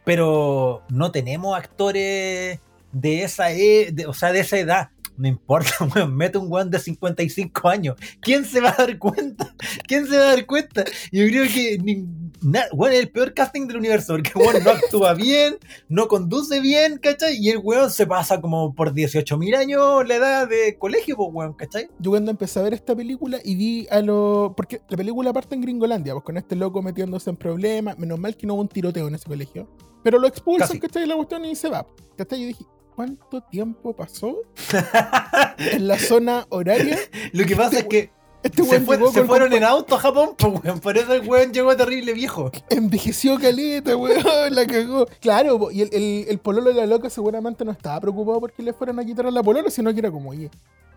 Pero 0.04 0.82
no 0.88 1.10
tenemos 1.10 1.56
actores 1.56 2.58
de 2.92 3.22
esa, 3.22 3.50
e- 3.52 3.90
de- 3.92 4.06
o 4.06 4.14
sea, 4.14 4.32
de 4.32 4.40
esa 4.40 4.58
edad. 4.58 4.90
No 5.18 5.28
importa, 5.28 5.70
weón, 5.94 6.14
mete 6.16 6.38
un 6.38 6.50
weón 6.50 6.70
de 6.70 6.78
55 6.78 7.68
años. 7.68 7.96
¿Quién 8.20 8.44
se 8.44 8.60
va 8.60 8.70
a 8.70 8.76
dar 8.76 8.98
cuenta? 8.98 9.54
¿Quién 9.88 10.06
se 10.06 10.16
va 10.16 10.24
a 10.24 10.26
dar 10.36 10.46
cuenta? 10.46 10.84
Yo 11.10 11.26
creo 11.26 11.44
que 11.44 11.78
ni- 11.82 12.04
es 12.42 12.94
el 12.94 13.10
peor 13.10 13.34
casting 13.34 13.66
del 13.66 13.78
universo, 13.78 14.14
porque 14.14 14.32
weón 14.34 14.62
no 14.64 14.70
actúa 14.70 15.14
bien, 15.14 15.58
no 15.88 16.08
conduce 16.08 16.60
bien, 16.60 16.98
¿cachai? 16.98 17.36
Y 17.38 17.50
el 17.50 17.58
weón 17.58 17.90
se 17.90 18.06
pasa 18.06 18.40
como 18.40 18.74
por 18.74 18.92
18.000 18.92 19.56
años 19.56 20.06
la 20.06 20.16
edad 20.16 20.48
de 20.48 20.76
colegio, 20.78 21.16
pues 21.16 21.28
weón, 21.32 21.54
¿cachai? 21.54 21.88
Yo 21.98 22.10
cuando 22.10 22.30
empecé 22.30 22.58
a 22.58 22.62
ver 22.62 22.74
esta 22.74 22.94
película 22.94 23.38
y 23.44 23.54
vi 23.56 23.86
a 23.90 24.00
lo... 24.00 24.54
Porque 24.56 24.80
la 24.88 24.96
película 24.96 25.32
parte 25.32 25.54
en 25.54 25.62
Gringolandia, 25.62 26.12
pues 26.12 26.24
con 26.24 26.36
este 26.36 26.56
loco 26.56 26.82
metiéndose 26.82 27.30
en 27.30 27.36
problemas. 27.36 27.98
Menos 27.98 28.18
mal 28.18 28.36
que 28.36 28.46
no 28.46 28.54
hubo 28.54 28.62
un 28.62 28.68
tiroteo 28.68 29.08
en 29.08 29.14
ese 29.14 29.26
colegio. 29.26 29.68
Pero 30.02 30.18
lo 30.18 30.26
expulsan, 30.26 30.68
Casi. 30.68 30.80
¿cachai? 30.80 31.06
La 31.06 31.16
cuestión 31.16 31.44
y 31.44 31.56
se 31.56 31.68
va. 31.68 31.86
¿Cachai? 32.16 32.40
Yo 32.40 32.46
dije, 32.46 32.64
¿cuánto 32.94 33.40
tiempo 33.42 33.94
pasó 33.94 34.38
en 35.58 35.88
la 35.88 35.98
zona 35.98 36.46
horaria? 36.50 36.98
Lo 37.32 37.44
que 37.44 37.56
pasa 37.56 37.80
es 37.80 37.84
que 37.86 38.10
Este 38.42 38.62
se, 38.62 38.80
fue- 38.80 38.98
se 39.12 39.24
fueron 39.24 39.52
en 39.52 39.64
auto 39.64 39.96
a 39.96 39.98
Japón, 39.98 40.30
pues 40.38 40.62
weón, 40.62 40.78
por 40.80 40.96
eso 40.96 41.12
el 41.14 41.28
weón 41.28 41.52
llegó 41.52 41.74
terrible 41.76 42.12
viejo. 42.12 42.50
Envejeció 42.70 43.38
caleta, 43.40 43.96
weón, 43.96 44.22
la 44.54 44.66
cagó. 44.66 45.06
Claro, 45.20 45.70
y 45.72 45.82
el, 45.82 45.90
el, 45.92 46.26
el 46.28 46.38
pololo 46.38 46.68
de 46.70 46.74
la 46.76 46.86
loca 46.86 47.10
seguramente 47.10 47.64
no 47.64 47.72
estaba 47.72 48.00
preocupado 48.00 48.40
porque 48.40 48.62
le 48.62 48.72
fueran 48.72 48.98
a 49.00 49.04
quitar 49.04 49.26
a 49.26 49.30
la 49.30 49.42
polola, 49.42 49.68
sino 49.70 49.92
que 49.92 49.98
era 49.98 50.10
como, 50.10 50.30
oye, 50.30 50.50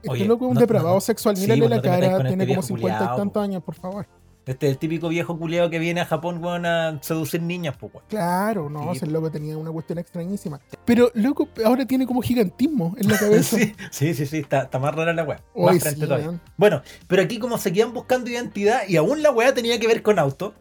este 0.04 0.10
Oye, 0.12 0.26
loco 0.26 0.46
es 0.46 0.50
un 0.50 0.54
no- 0.56 0.60
depravado 0.62 0.96
no- 0.96 1.02
sexual, 1.02 1.36
mírale 1.38 1.68
la 1.68 1.82
cara, 1.82 2.06
este 2.18 2.28
tiene 2.28 2.46
como 2.46 2.46
viejo 2.46 2.62
50 2.62 3.04
y 3.14 3.18
tantos 3.18 3.44
años, 3.44 3.64
por 3.64 3.76
favor. 3.76 4.06
Este 4.50 4.66
es 4.66 4.72
el 4.72 4.78
típico 4.80 5.10
viejo 5.10 5.38
culiado 5.38 5.70
que 5.70 5.78
viene 5.78 6.02
a 6.02 6.06
Japón, 6.06 6.44
weón, 6.44 6.66
a 6.66 6.98
seducir 7.04 7.40
niñas, 7.40 7.76
pues 7.80 7.94
weón. 7.94 8.06
Claro, 8.10 8.68
no, 8.68 8.92
Sí. 8.92 8.98
ese 8.98 9.06
loco 9.06 9.30
tenía 9.30 9.56
una 9.56 9.70
cuestión 9.72 10.00
extrañísima. 10.00 10.60
Pero, 10.86 11.12
loco, 11.14 11.48
ahora 11.64 11.86
tiene 11.86 12.08
como 12.08 12.22
gigantismo 12.24 12.96
en 12.98 13.10
la 13.10 13.18
cabeza. 13.20 13.58
Sí, 13.58 13.76
sí, 13.92 14.14
sí, 14.16 14.26
sí, 14.26 14.38
está, 14.40 14.64
está 14.64 14.80
más 14.80 14.96
rara 14.96 15.14
la 15.14 15.24
weá. 15.24 15.44
Más 15.56 15.80
frente 15.80 16.00
sí, 16.02 16.08
todavía. 16.08 16.42
Bueno, 16.58 16.82
pero 17.08 17.22
aquí 17.22 17.38
como 17.38 17.60
seguían 17.60 17.94
buscando 17.94 18.28
identidad 18.32 18.82
y 18.88 18.96
aún 18.98 19.22
la 19.22 19.30
weá 19.30 19.54
tenía 19.54 19.80
que 19.80 19.86
ver 19.86 20.02
con 20.02 20.18
auto, 20.18 20.56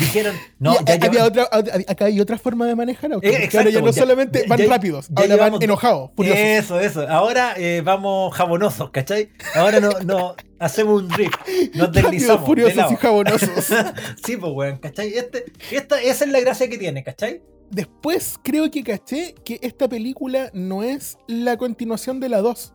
dijeron, 0.00 0.34
no, 0.58 0.74
ya 0.74 0.78
a- 0.80 0.94
había 1.06 1.08
llevan- 1.10 1.26
otra, 1.28 1.42
a- 1.52 1.92
acá 1.92 2.04
hay 2.06 2.20
otra 2.20 2.38
forma 2.38 2.66
de 2.66 2.74
manejar 2.74 3.12
autos. 3.12 3.30
Eh, 3.30 3.48
ahora 3.56 3.70
ya 3.70 3.80
no 3.80 3.86
ya- 3.86 3.92
solamente 4.00 4.44
van 4.48 4.58
ya- 4.58 4.66
rápidos, 4.66 5.08
ahora 5.14 5.36
van 5.36 5.62
enojados, 5.62 6.10
furiosos. 6.16 6.40
Eso, 6.40 6.80
eso. 6.80 7.08
Ahora 7.08 7.54
eh, 7.56 7.82
vamos 7.84 8.34
jabonosos, 8.34 8.90
¿cachai? 8.90 9.30
Ahora 9.54 9.78
no, 9.80 9.90
no 10.04 10.34
hacemos 10.58 11.02
un 11.02 11.08
drift, 11.08 11.36
nos 11.74 11.92
deslizamos. 11.92 12.40
de 12.40 12.46
furiosos 12.46 12.92
y 12.92 12.96
jabonosos. 12.96 13.50
sí, 14.24 14.36
pues 14.36 14.52
weón, 14.52 14.78
¿cachai? 14.78 15.12
Este, 15.14 15.44
esta, 15.70 16.00
esa 16.02 16.24
es 16.24 16.30
la 16.30 16.40
gracia 16.40 16.68
que 16.68 16.78
tiene, 16.78 17.04
¿cachai? 17.04 17.42
Después 17.70 18.34
creo 18.42 18.68
que 18.70 18.82
caché 18.82 19.34
que 19.44 19.60
esta 19.62 19.88
película 19.88 20.50
no 20.52 20.82
es 20.82 21.18
la 21.28 21.56
continuación 21.56 22.18
de 22.18 22.28
la 22.28 22.38
2, 22.40 22.74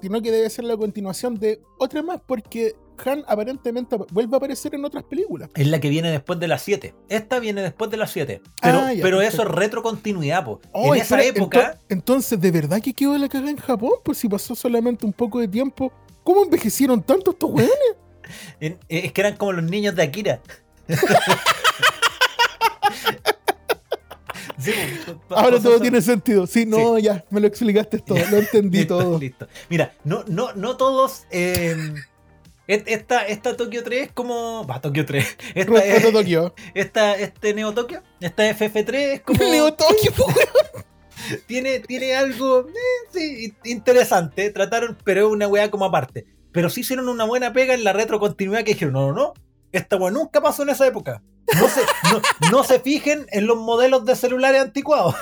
sino 0.00 0.22
que 0.22 0.30
debe 0.30 0.48
ser 0.48 0.64
la 0.64 0.76
continuación 0.78 1.34
de 1.38 1.60
otra 1.78 2.02
más, 2.02 2.20
porque 2.26 2.74
Han 3.04 3.24
aparentemente 3.28 3.96
vuelve 4.10 4.34
a 4.34 4.38
aparecer 4.38 4.74
en 4.74 4.84
otras 4.84 5.04
películas. 5.04 5.50
Es 5.54 5.66
la 5.66 5.80
que 5.80 5.88
viene 5.88 6.10
después 6.10 6.38
de 6.40 6.48
las 6.48 6.62
7. 6.62 6.94
Esta 7.08 7.38
viene 7.38 7.62
después 7.62 7.90
de 7.90 7.96
las 7.96 8.10
7. 8.12 8.40
Pero, 8.62 8.78
Ah, 8.78 8.92
ya, 8.92 9.02
pero 9.02 9.20
eso 9.20 9.42
es 9.42 9.48
retrocontinuidad, 9.48 10.44
po. 10.44 10.60
Oh, 10.72 10.94
en 10.94 11.02
esa 11.02 11.16
espera, 11.20 11.38
época. 11.38 11.72
ento- 11.74 11.78
entonces, 11.90 12.40
¿de 12.40 12.50
verdad 12.50 12.80
que 12.80 12.92
quedó 12.94 13.16
la 13.18 13.28
cagada 13.28 13.50
en 13.50 13.56
Japón? 13.58 13.92
Pues 14.04 14.18
si 14.18 14.28
pasó 14.28 14.54
solamente 14.54 15.04
un 15.06 15.12
poco 15.12 15.40
de 15.40 15.48
tiempo. 15.48 15.92
¿Cómo 16.22 16.42
envejecieron 16.44 17.02
tanto 17.02 17.32
estos 17.32 17.50
weones? 17.50 17.74
En- 18.60 18.78
es 18.88 19.12
que 19.12 19.20
eran 19.20 19.36
como 19.36 19.52
los 19.52 19.64
niños 19.64 19.94
de 19.94 20.02
Akira. 20.02 20.40
Sí, 24.58 24.72
Ahora 25.30 25.60
todo 25.60 25.80
tiene 25.80 26.00
sentido. 26.00 26.46
Sí, 26.46 26.64
no, 26.64 26.98
ya, 26.98 27.24
me 27.30 27.40
lo 27.40 27.46
explicaste 27.46 27.98
todo, 27.98 28.18
lo 28.30 28.36
entendí 28.38 28.78
Listo, 28.78 28.98
todo. 28.98 29.18
listo. 29.18 29.46
Mira, 29.68 29.92
no, 30.04 30.24
no, 30.28 30.52
no 30.54 30.76
todos. 30.76 31.24
eh, 31.30 31.76
esta, 32.66 33.26
esta 33.26 33.56
Tokio 33.56 33.82
3 33.84 34.02
es 34.06 34.12
como. 34.12 34.66
Va, 34.66 34.80
Tokio 34.80 35.04
3. 35.04 35.36
Esta, 35.54 35.84
es- 35.84 36.12
Tokio. 36.12 36.54
esta, 36.74 37.16
este 37.16 37.54
Neo 37.54 37.72
Tokio. 37.74 38.02
Esta 38.20 38.44
FF3 38.50 38.94
es 38.94 39.20
como. 39.20 39.38
Neo 39.50 39.74
Tokio, 39.74 40.12
tiene, 41.46 41.80
tiene 41.80 42.14
algo 42.14 42.68
eh, 42.68 42.72
sí, 43.12 43.54
interesante. 43.64 44.50
Trataron, 44.50 44.96
pero 45.04 45.26
es 45.26 45.32
una 45.32 45.48
weá 45.48 45.70
como 45.70 45.84
aparte. 45.84 46.26
Pero 46.52 46.70
sí 46.70 46.80
hicieron 46.82 47.08
una 47.08 47.24
buena 47.24 47.52
pega 47.52 47.74
en 47.74 47.84
la 47.84 47.92
retrocontinuidad 47.92 48.64
que 48.64 48.72
dijeron: 48.74 48.94
no, 48.94 49.08
no, 49.08 49.12
no. 49.12 49.32
Esta 49.72 49.96
weá 49.96 50.10
nunca 50.10 50.40
pasó 50.40 50.62
en 50.62 50.70
esa 50.70 50.86
época. 50.86 51.22
No 51.60 51.68
se, 51.68 51.82
no, 52.10 52.50
no 52.50 52.64
se 52.64 52.80
fijen 52.80 53.26
en 53.30 53.46
los 53.46 53.58
modelos 53.58 54.04
de 54.06 54.16
celulares 54.16 54.62
anticuados. 54.62 55.14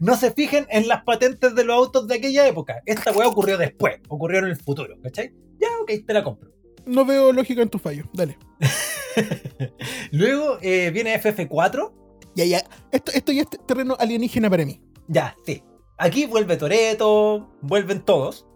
No 0.00 0.16
se 0.16 0.32
fijen 0.32 0.66
en 0.68 0.88
las 0.88 1.04
patentes 1.04 1.54
de 1.54 1.64
los 1.64 1.76
autos 1.76 2.08
de 2.08 2.16
aquella 2.16 2.46
época. 2.48 2.82
Esta 2.86 3.12
weá 3.12 3.28
ocurrió 3.28 3.56
después, 3.56 4.00
ocurrió 4.08 4.40
en 4.40 4.46
el 4.46 4.56
futuro, 4.56 4.96
¿cachai? 5.02 5.32
Ya, 5.62 5.68
ok, 5.80 6.06
te 6.06 6.12
la 6.12 6.22
compro. 6.24 6.50
No 6.84 7.04
veo 7.04 7.32
lógica 7.32 7.62
en 7.62 7.68
tu 7.70 7.78
fallo. 7.78 8.04
Dale. 8.12 8.36
Luego 10.10 10.58
eh, 10.60 10.90
viene 10.90 11.20
FF4. 11.20 11.92
Ya, 12.34 12.44
ya. 12.44 12.64
Esto, 12.90 13.12
esto 13.12 13.32
ya 13.32 13.42
es 13.42 13.48
terreno 13.66 13.96
alienígena 13.98 14.50
para 14.50 14.64
mí. 14.66 14.80
Ya, 15.08 15.36
sí. 15.46 15.62
Aquí 15.98 16.26
vuelve 16.26 16.56
Toreto, 16.56 17.50
vuelven 17.60 18.02
todos. 18.04 18.46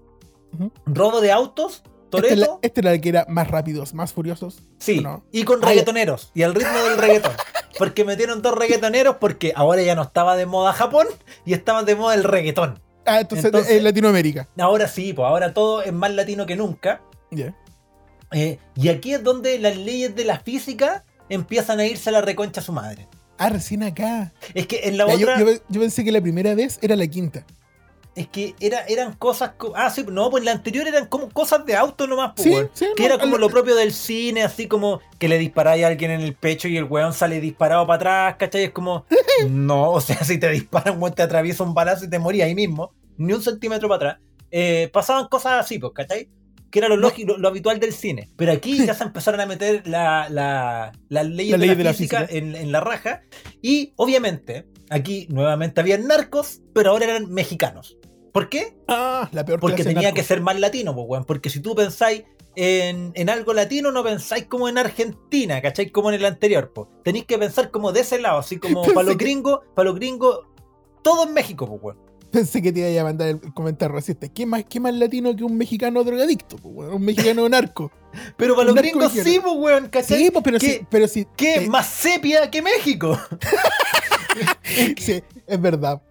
Robo 0.87 1.21
de 1.21 1.31
autos, 1.33 1.83
Esta 2.13 2.27
es, 2.29 2.39
la, 2.39 2.47
Toreto. 2.47 2.59
esta 2.63 2.81
es 2.81 2.85
la 2.85 2.99
que 2.99 3.09
era 3.11 3.27
más 3.29 3.49
rápidos, 3.49 3.93
más 3.95 4.13
furiosos. 4.13 4.63
Sí, 4.79 5.01
no. 5.01 5.25
y 5.33 5.45
con 5.45 5.61
ya. 5.61 5.69
reggaetoneros. 5.69 6.33
Y 6.35 6.43
al 6.43 6.55
ritmo 6.55 6.79
del 6.79 6.99
reggaetón. 6.99 7.33
Porque 7.79 8.05
metieron 8.05 8.41
dos 8.41 8.55
reggaetoneros 8.55 9.17
porque 9.21 9.53
ahora 9.55 9.83
ya 9.83 9.95
no 9.95 10.03
estaba 10.03 10.35
de 10.37 10.47
moda 10.47 10.73
Japón 10.73 11.07
y 11.45 11.53
estaba 11.53 11.83
de 11.83 11.95
moda 11.95 12.15
el 12.15 12.25
reggaetón. 12.25 12.81
Ah, 13.07 13.21
entonces, 13.21 13.45
Entonces- 13.47 13.73
en 13.77 13.85
Latinoamérica. 13.85 14.49
Ahora 14.59 14.89
sí, 14.89 15.13
pues 15.13 15.27
ahora 15.27 15.55
todo 15.55 15.83
es 15.83 15.93
más 15.93 16.13
latino 16.13 16.45
que 16.47 16.57
nunca. 16.57 17.01
Eh, 18.33 18.59
y 18.75 18.89
aquí 18.89 19.15
es 19.15 19.23
donde 19.23 19.59
las 19.59 19.77
leyes 19.77 20.15
de 20.17 20.25
la 20.25 20.41
física 20.41 21.05
empiezan 21.29 21.79
a 21.81 21.87
irse 21.87 22.09
a 22.09 22.13
la 22.13 22.21
reconcha 22.21 22.61
a 22.61 22.65
su 22.65 22.73
madre. 22.73 23.09
Ah, 23.39 23.51
recién 23.51 23.83
acá. 23.83 24.33
Es 24.55 24.67
que 24.67 24.81
en 24.85 24.97
la 24.99 25.07
otra, 25.07 25.39
yo- 25.39 25.47
yo 25.69 25.81
pensé 25.81 26.03
que 26.05 26.11
la 26.13 26.21
primera 26.21 26.55
vez 26.55 26.79
era 26.83 26.97
la 26.97 27.07
quinta. 27.07 27.45
es 28.15 28.29
que 28.29 28.55
era, 28.61 28.81
eran 28.89 29.13
cosas. 29.13 29.51
co- 29.59 29.75
Ah, 29.77 29.91
sí, 29.91 30.03
no, 30.11 30.31
pues 30.31 30.41
en 30.41 30.47
la 30.47 30.53
anterior 30.53 30.89
eran 30.89 31.05
como 31.05 31.29
cosas 31.29 31.67
de 31.67 31.77
auto 31.77 32.07
nomás, 32.07 32.33
pues, 32.35 32.49
Sí, 32.49 32.55
sí, 32.73 32.87
Que 32.97 33.03
no, 33.03 33.09
era 33.09 33.19
como 33.19 33.37
lo 33.37 33.51
propio 33.51 33.75
del 33.77 33.93
cine, 33.93 34.43
así 34.43 34.67
como 34.69 35.01
que 35.19 35.29
le 35.29 35.37
disparáis 35.37 35.85
a 35.85 35.89
alguien 35.89 36.11
en 36.13 36.23
el 36.23 36.33
pecho 36.35 36.67
y 36.67 36.79
el 36.79 36.85
weón 36.85 37.13
sale 37.13 37.43
disparado 37.43 37.87
para 37.87 37.97
atrás, 38.29 38.37
¿cachai? 38.39 38.65
Es 38.65 38.71
como, 38.71 39.05
no, 39.51 39.91
o 39.91 40.01
sea, 40.01 40.17
si 40.25 40.39
te 40.39 40.49
disparan, 40.51 40.99
weón, 40.99 41.15
te 41.15 41.21
atraviesa 41.23 41.63
un 41.63 41.75
balazo 41.75 42.07
y 42.07 42.09
te 42.09 42.19
morí 42.19 42.41
ahí 42.41 42.55
mismo, 42.55 42.91
ni 43.19 43.33
un 43.33 43.43
centímetro 43.43 43.89
para 43.89 43.97
atrás. 43.97 44.27
Eh, 44.51 44.91
pasaban 44.93 45.29
cosas 45.29 45.65
así, 45.65 45.79
pues, 45.79 45.93
¿cachai? 45.95 46.29
Que 46.71 46.79
era 46.79 46.89
lo 46.89 46.97
lógico, 46.97 47.33
lo, 47.33 47.39
lo 47.39 47.49
habitual 47.49 47.81
del 47.81 47.93
cine. 47.93 48.31
Pero 48.37 48.53
aquí 48.53 48.85
ya 48.85 48.95
se 48.95 49.05
empezaron 49.05 49.41
a 49.41 49.47
meter 49.47 49.87
la, 49.87 50.29
la, 50.31 50.93
de, 51.09 51.25
ley 51.25 51.51
la 51.51 51.59
de 51.59 51.85
la 51.85 51.93
física, 51.93 52.27
física. 52.27 52.27
En, 52.31 52.55
en 52.55 52.73
la 52.73 52.81
raja. 52.81 53.23
Y 53.63 53.93
obviamente, 53.97 54.67
aquí 54.91 55.27
nuevamente 55.31 55.81
habían 55.81 56.07
narcos, 56.07 56.63
pero 56.75 56.91
ahora 56.91 57.07
eran 57.07 57.31
mexicanos. 57.31 57.97
¿Por 58.37 58.51
qué? 58.51 58.77
Ah, 58.87 59.31
la 59.33 59.47
peor 59.47 59.61
Porque 59.61 59.83
tenía 59.83 60.13
que 60.13 60.23
ser 60.23 60.43
más 60.43 60.61
latino, 60.61 60.95
pues, 60.95 61.07
weón. 61.09 61.25
Porque 61.25 61.49
si 61.49 61.61
tú 61.61 61.75
pensáis 61.75 62.25
en, 62.55 63.13
en 63.15 63.31
algo 63.31 63.55
latino, 63.55 63.91
no 63.93 64.05
pensáis 64.05 64.45
como 64.45 64.69
en 64.69 64.77
Argentina, 64.77 65.63
¿cachai? 65.63 65.91
Como 65.91 66.11
en 66.11 66.17
el 66.17 66.25
anterior, 66.27 66.71
pues. 66.75 66.89
Tenéis 67.03 67.25
que 67.25 67.39
pensar 67.39 67.71
como 67.71 67.93
de 67.93 68.01
ese 68.01 68.21
lado, 68.21 68.39
así 68.39 68.59
como 68.59 68.83
para 68.95 69.07
los 69.07 69.17
gringos, 69.17 69.61
para 69.75 69.89
los 69.89 69.99
gringos, 69.99 70.41
todo 71.03 71.27
en 71.27 71.33
México, 71.33 71.67
pues, 71.67 71.81
weón. 71.83 72.06
Pensé 72.37 72.61
que 72.61 72.71
te 72.71 72.93
iba 72.93 73.01
a 73.01 73.05
mandar 73.05 73.29
el 73.29 73.41
comentario 73.55 73.95
racista. 73.95 74.29
¿Qué 74.29 74.45
más, 74.45 74.63
qué 74.69 74.79
más 74.79 74.93
latino 74.93 75.35
que 75.35 75.43
un 75.43 75.57
mexicano 75.57 76.05
drogadicto? 76.05 76.59
po, 76.59 76.69
weón? 76.69 76.93
Un 76.93 77.03
mexicano 77.03 77.49
narco. 77.49 77.91
Pero 78.37 78.55
para 78.55 78.67
los 78.67 78.75
gringos 78.75 79.11
sí, 79.11 79.41
pues, 79.43 79.55
weón, 79.57 79.89
¿cachai? 79.89 80.19
Sí, 80.19 80.31
pues, 80.31 80.45
pero 80.45 80.59
¿Qué, 80.59 80.71
sí, 80.71 80.87
pero 80.91 81.09
sí. 81.09 81.27
qué 81.35 81.55
eh, 81.65 81.69
más 81.69 81.87
sepia 81.87 82.51
que 82.51 82.61
México? 82.61 83.19
sí, 84.99 85.23
es 85.47 85.61
verdad. 85.63 86.03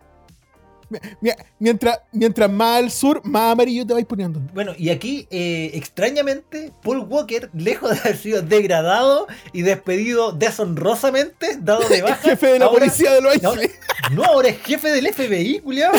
Mi- 0.89 0.99
mi- 1.21 1.31
Mientras, 1.59 1.99
mientras 2.11 2.51
más 2.51 2.77
al 2.77 2.91
sur, 2.91 3.21
más 3.25 3.53
amarillo 3.53 3.85
te 3.87 3.93
vais 3.93 4.05
poniendo. 4.05 4.39
Bueno, 4.53 4.73
y 4.77 4.89
aquí, 4.89 5.27
eh, 5.31 5.71
extrañamente, 5.73 6.71
Paul 6.83 6.99
Walker, 7.09 7.49
lejos 7.53 7.91
de 7.91 7.99
haber 7.99 8.17
sido 8.17 8.41
degradado 8.41 9.27
y 9.53 9.61
despedido 9.63 10.31
deshonrosamente, 10.31 11.57
dado 11.59 11.87
de 11.89 12.01
baja. 12.03 12.15
Jefe 12.17 12.47
de 12.47 12.59
la 12.59 12.65
ahora- 12.65 12.79
policía 12.79 13.11
de 13.13 13.21
los 13.21 13.41
No, 13.41 13.53
no, 14.11 14.23
ahora 14.23 14.49
es 14.49 14.59
jefe 14.61 14.89
del 14.91 15.07
FBI, 15.13 15.59
culiao. 15.59 15.93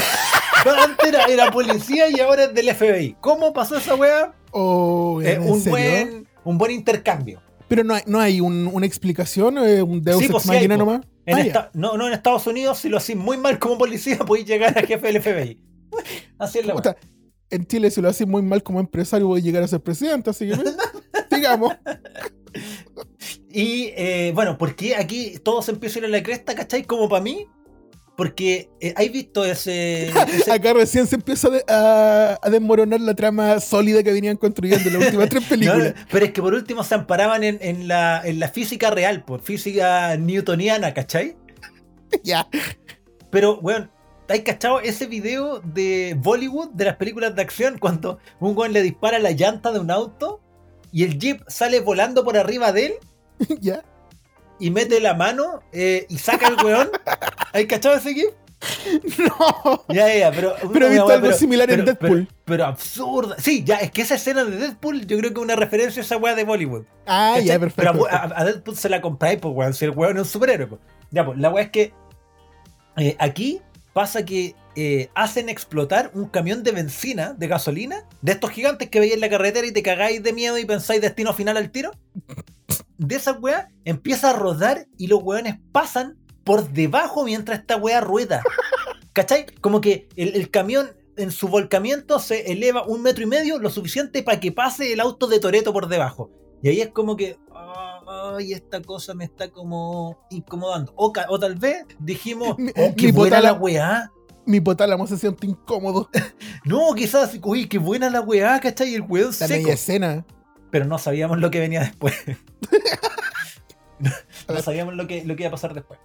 Antes 0.65 1.07
era, 1.09 1.25
era 1.25 1.51
policía 1.51 2.09
y 2.11 2.21
ahora 2.21 2.45
es 2.45 2.55
del 2.55 2.69
FBI. 2.75 3.17
¿Cómo 3.21 3.53
pasó 3.53 3.77
esa 3.77 3.95
weá? 3.95 4.35
Oh, 4.53 5.21
Eh, 5.23 5.33
¿en 5.35 5.43
un, 5.43 5.61
serio? 5.61 5.71
buen, 5.71 6.29
un 6.45 6.59
buen 6.59 6.73
intercambio. 6.73 7.41
Pero 7.69 7.83
no 7.85 7.95
hay, 7.95 8.03
no 8.07 8.21
hay 8.21 8.41
un- 8.41 8.69
una 8.73 8.87
explicación, 8.87 9.59
eh, 9.59 9.83
un 9.83 10.03
Deus 10.03 10.19
Sí, 10.19 10.25
Ex 10.27 10.33
pues 10.33 10.47
Machina 10.47 10.77
po. 10.77 10.85
nomás. 10.85 11.01
En 11.27 11.35
Ah, 11.35 11.41
ya. 11.41 11.47
esta- 11.47 11.71
no, 11.75 11.97
no 11.97 12.07
en 12.07 12.13
Estados 12.15 12.47
Unidos, 12.47 12.79
si 12.79 12.89
lo 12.89 12.97
haces 12.97 13.17
muy 13.17 13.37
mal 13.37 13.59
como 13.59 13.77
policía, 13.79 14.19
podéis 14.27 14.47
llegar 14.47 14.77
a 14.79 14.83
jefe 14.87 15.07
del 15.13 15.21
FBI. 15.23 15.61
Así 16.39 16.61
es 16.61 16.67
la 16.67 16.75
Puta, 16.75 16.97
en 17.51 17.67
Chile, 17.67 17.91
si 17.91 18.01
lo 18.01 18.09
haces 18.09 18.27
muy 18.27 18.43
mal 18.43 18.63
como 18.63 18.81
empresario, 18.81 19.35
a 19.35 19.39
llegar 19.39 19.63
a 19.63 19.69
ser 19.69 19.81
presidente, 19.81 20.31
así 20.31 20.49
que 20.49 20.57
digamos. 21.37 21.73
Y 23.51 23.93
eh, 23.97 24.33
bueno, 24.35 24.57
¿por 24.59 24.75
qué 24.77 24.97
aquí 24.97 25.39
todo 25.43 25.63
se 25.63 25.73
empieza 25.73 25.99
a 25.99 26.01
ir 26.01 26.05
a 26.07 26.09
la 26.09 26.23
cresta, 26.23 26.55
cachai? 26.55 26.85
Como 26.85 27.09
para 27.09 27.23
mí. 27.23 27.47
Porque 28.17 28.71
eh, 28.81 28.95
¿hay 28.97 29.11
visto 29.11 29.45
ese, 29.45 30.09
ese- 30.29 30.51
Acá 30.51 30.73
recién 30.73 31.07
se 31.07 31.17
empieza 31.17 31.49
a, 31.49 31.51
de- 31.51 31.65
a- 31.69 32.39
a 32.43 32.51
desmoronar 32.51 33.01
la 33.01 33.15
trama 33.15 33.61
sólida 33.61 34.03
que 34.03 34.13
venían 34.13 34.37
construyendo 34.39 34.89
en 34.89 34.95
las 34.95 35.05
últimas 35.07 35.29
tres 35.29 35.45
películas. 35.49 35.95
no, 35.95 36.07
pero 36.11 36.25
es 36.25 36.33
que 36.33 36.41
por 36.41 36.55
último 36.55 36.83
se 36.83 36.95
amparaban 36.95 37.45
en, 37.45 37.59
en 37.61 37.89
la, 37.89 38.23
en 38.25 38.39
la 38.41 38.49
física 38.49 38.91
real, 38.91 39.23
por 39.25 39.43
física 39.43 40.17
newtoniana, 40.17 40.95
¿cachai? 40.95 41.37
ya. 42.25 42.49
Pero, 43.31 43.59
weón, 43.61 43.91
¿hay 44.29 44.43
cachado 44.43 44.81
ese 44.81 45.07
video 45.07 45.61
de 45.61 46.17
Bollywood 46.19 46.71
de 46.71 46.87
las 46.87 46.97
películas 46.97 47.35
de 47.37 47.43
acción 47.43 47.77
cuando 47.79 48.19
un 48.41 48.57
weón 48.57 48.73
le 48.73 48.83
dispara 48.83 49.19
la 49.19 49.33
llanta 49.33 49.73
de 49.73 49.79
un 49.81 49.91
auto 49.91 50.41
y 50.91 51.05
el 51.05 51.19
jeep 51.19 51.43
sale 51.49 51.81
volando 51.81 52.25
por 52.25 52.39
arriba 52.39 52.73
de 52.73 52.87
él 52.87 52.93
ya. 53.61 53.85
Y 54.59 54.71
mete 54.71 55.01
la 55.01 55.15
mano 55.15 55.61
eh, 55.73 56.07
y 56.09 56.19
saca 56.19 56.49
al 56.49 56.65
weón? 56.65 56.91
¿Hay 57.53 57.67
cachado 57.67 57.97
ese 57.97 58.15
gif? 58.15 58.31
No. 59.19 59.85
Ya, 59.89 60.15
ya, 60.15 60.33
pero. 60.33 60.55
Pero 60.73 60.87
he 60.87 60.91
visto 60.91 61.09
algo 61.09 61.33
similar 61.33 61.71
en 61.71 61.85
Deadpool. 61.85 62.27
Pero, 62.27 62.41
pero 62.45 62.65
absurda. 62.65 63.37
Sí, 63.39 63.63
ya, 63.65 63.77
es 63.77 63.91
que 63.91 64.03
esa 64.03 64.15
escena 64.15 64.45
de 64.45 64.57
Deadpool 64.57 65.07
yo 65.07 65.19
creo 65.19 65.31
que 65.33 65.41
es 65.41 65.45
una 65.45 65.57
referencia 65.57 66.03
a 66.03 66.05
esa 66.05 66.17
weá 66.17 66.35
de 66.35 66.45
Bollywood. 66.45 66.85
Ah, 67.07 67.33
¿Cachai? 67.35 67.47
ya, 67.47 67.59
perfecto. 67.59 67.93
Pero 67.93 68.07
a 68.11 68.45
Deadpool 68.45 68.77
se 68.77 68.89
la 68.89 69.01
compráis, 69.01 69.39
pues, 69.41 69.55
weón. 69.55 69.75
Si 69.75 69.85
el 69.85 69.91
weón 69.91 70.17
es 70.17 70.23
un 70.23 70.29
superhéroe, 70.29 70.67
pues. 70.67 70.81
Ya, 71.11 71.25
pues, 71.25 71.39
la 71.39 71.51
weá 71.51 71.65
es 71.65 71.71
que 71.71 71.93
eh, 72.97 73.17
aquí 73.19 73.61
pasa 73.93 74.25
que 74.25 74.55
eh, 74.75 75.09
hacen 75.15 75.49
explotar 75.49 76.11
un 76.15 76.27
camión 76.27 76.63
de 76.63 76.73
benzina, 76.73 77.33
de 77.33 77.49
gasolina, 77.49 78.05
de 78.21 78.33
estos 78.33 78.51
gigantes 78.51 78.91
que 78.91 79.01
veis 79.01 79.15
en 79.15 79.21
la 79.21 79.31
carretera 79.31 79.67
y 79.67 79.73
te 79.73 79.83
cagáis 79.83 80.23
de 80.23 80.33
miedo 80.33 80.59
y 80.59 80.65
pensáis 80.65 81.01
destino 81.01 81.33
final 81.33 81.57
al 81.57 81.71
tiro. 81.71 81.93
De 82.99 83.17
esa 83.17 83.33
weá 83.33 83.69
empieza 83.85 84.31
a 84.31 84.33
rodar 84.33 84.87
y 84.97 85.07
los 85.09 85.23
weones 85.23 85.57
pasan 85.73 86.17
por 86.45 86.69
debajo 86.71 87.25
mientras 87.25 87.61
esta 87.61 87.77
weá 87.77 88.01
rueda. 88.01 88.43
¿Cachai? 89.13 89.47
Como 89.61 89.81
que 89.81 90.09
el, 90.17 90.37
el 90.37 90.51
camión 90.51 90.91
en 91.17 91.31
su 91.31 91.49
volcamiento 91.49 92.19
se 92.19 92.53
eleva 92.53 92.87
un 92.87 93.03
metro 93.03 93.25
y 93.25 93.27
medio, 93.27 93.59
lo 93.59 93.71
suficiente 93.71 94.23
para 94.23 94.39
que 94.41 94.53
pase 94.53 94.93
el 94.93 95.01
auto 95.01 95.27
de 95.27 95.41
Toreto 95.41 95.73
por 95.73 95.89
debajo. 95.89 96.31
Y 96.63 96.69
ahí 96.69 96.81
es 96.81 96.89
como 96.91 97.17
que, 97.17 97.39
ay, 98.07 98.53
esta 98.53 98.81
cosa 98.83 99.15
me 99.15 99.25
está 99.25 99.51
como 99.51 100.19
incomodando. 100.31 100.93
O, 100.97 101.13
o 101.29 101.39
tal 101.39 101.55
vez 101.55 101.85
dijimos, 101.99 102.59
Mi- 102.59 102.71
oh, 102.77 102.95
qué 102.97 103.07
mi 103.07 103.13
buena 103.13 103.41
la 103.41 103.53
weá. 103.55 104.11
Mi 104.45 104.61
potálamo 104.61 105.07
se 105.07 105.17
siente 105.19 105.47
incómodo. 105.47 106.09
No, 106.65 106.93
quizás, 106.95 107.39
uy, 107.45 107.69
qué 107.69 107.79
buena 107.79 108.11
la 108.11 108.21
weá, 108.21 108.59
¿cachai? 108.59 108.93
El 108.95 109.03
weón 109.03 109.29
La 109.29 109.33
seco. 109.47 109.53
media 109.61 109.75
escena. 109.75 110.27
Pero 110.71 110.85
no 110.85 110.99
sabíamos 110.99 111.39
lo 111.39 111.51
que 111.51 111.61
venía 111.61 111.81
después. 111.81 112.15
no, 113.99 114.63
sabíamos 114.63 114.95
lo 114.95 115.07
que, 115.07 115.25
lo 115.25 115.37
que 115.37 115.43
iba 115.45 115.49
a 115.49 115.53
pasar 115.53 115.75
después. 115.75 115.99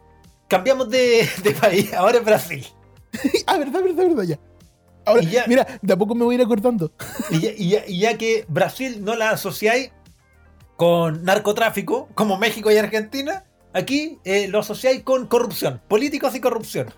Cambiamos 0.47 0.89
de, 0.89 1.27
de 1.43 1.51
país, 1.51 1.93
ahora 1.93 2.17
es 2.19 2.25
Brasil. 2.25 2.65
ah, 3.47 3.57
verdad, 3.57 3.81
verdad, 3.83 4.03
verdad, 4.07 4.23
ya. 4.23 4.39
Ahora, 5.05 5.21
ya- 5.23 5.45
mira, 5.47 5.67
de 5.81 5.93
a 5.93 5.97
poco 5.97 6.13
me 6.13 6.23
voy 6.25 6.35
a 6.35 6.39
ir 6.39 6.43
acordando. 6.45 6.91
Y 7.31 7.39
ya, 7.39 7.51
y 7.57 7.69
ya- 7.69 7.85
y 7.87 7.99
ya 7.99 8.17
que 8.17 8.45
Brasil 8.47 9.03
no 9.03 9.15
la 9.15 9.31
asociáis 9.31 9.91
con 10.77 11.23
narcotráfico, 11.23 12.09
como 12.13 12.37
México 12.37 12.71
y 12.71 12.77
Argentina, 12.77 13.45
aquí 13.73 14.19
eh, 14.23 14.47
lo 14.47 14.59
asociáis 14.59 15.03
con 15.03 15.27
corrupción, 15.27 15.81
políticos 15.87 16.35
y 16.35 16.39
corrupción. 16.39 16.93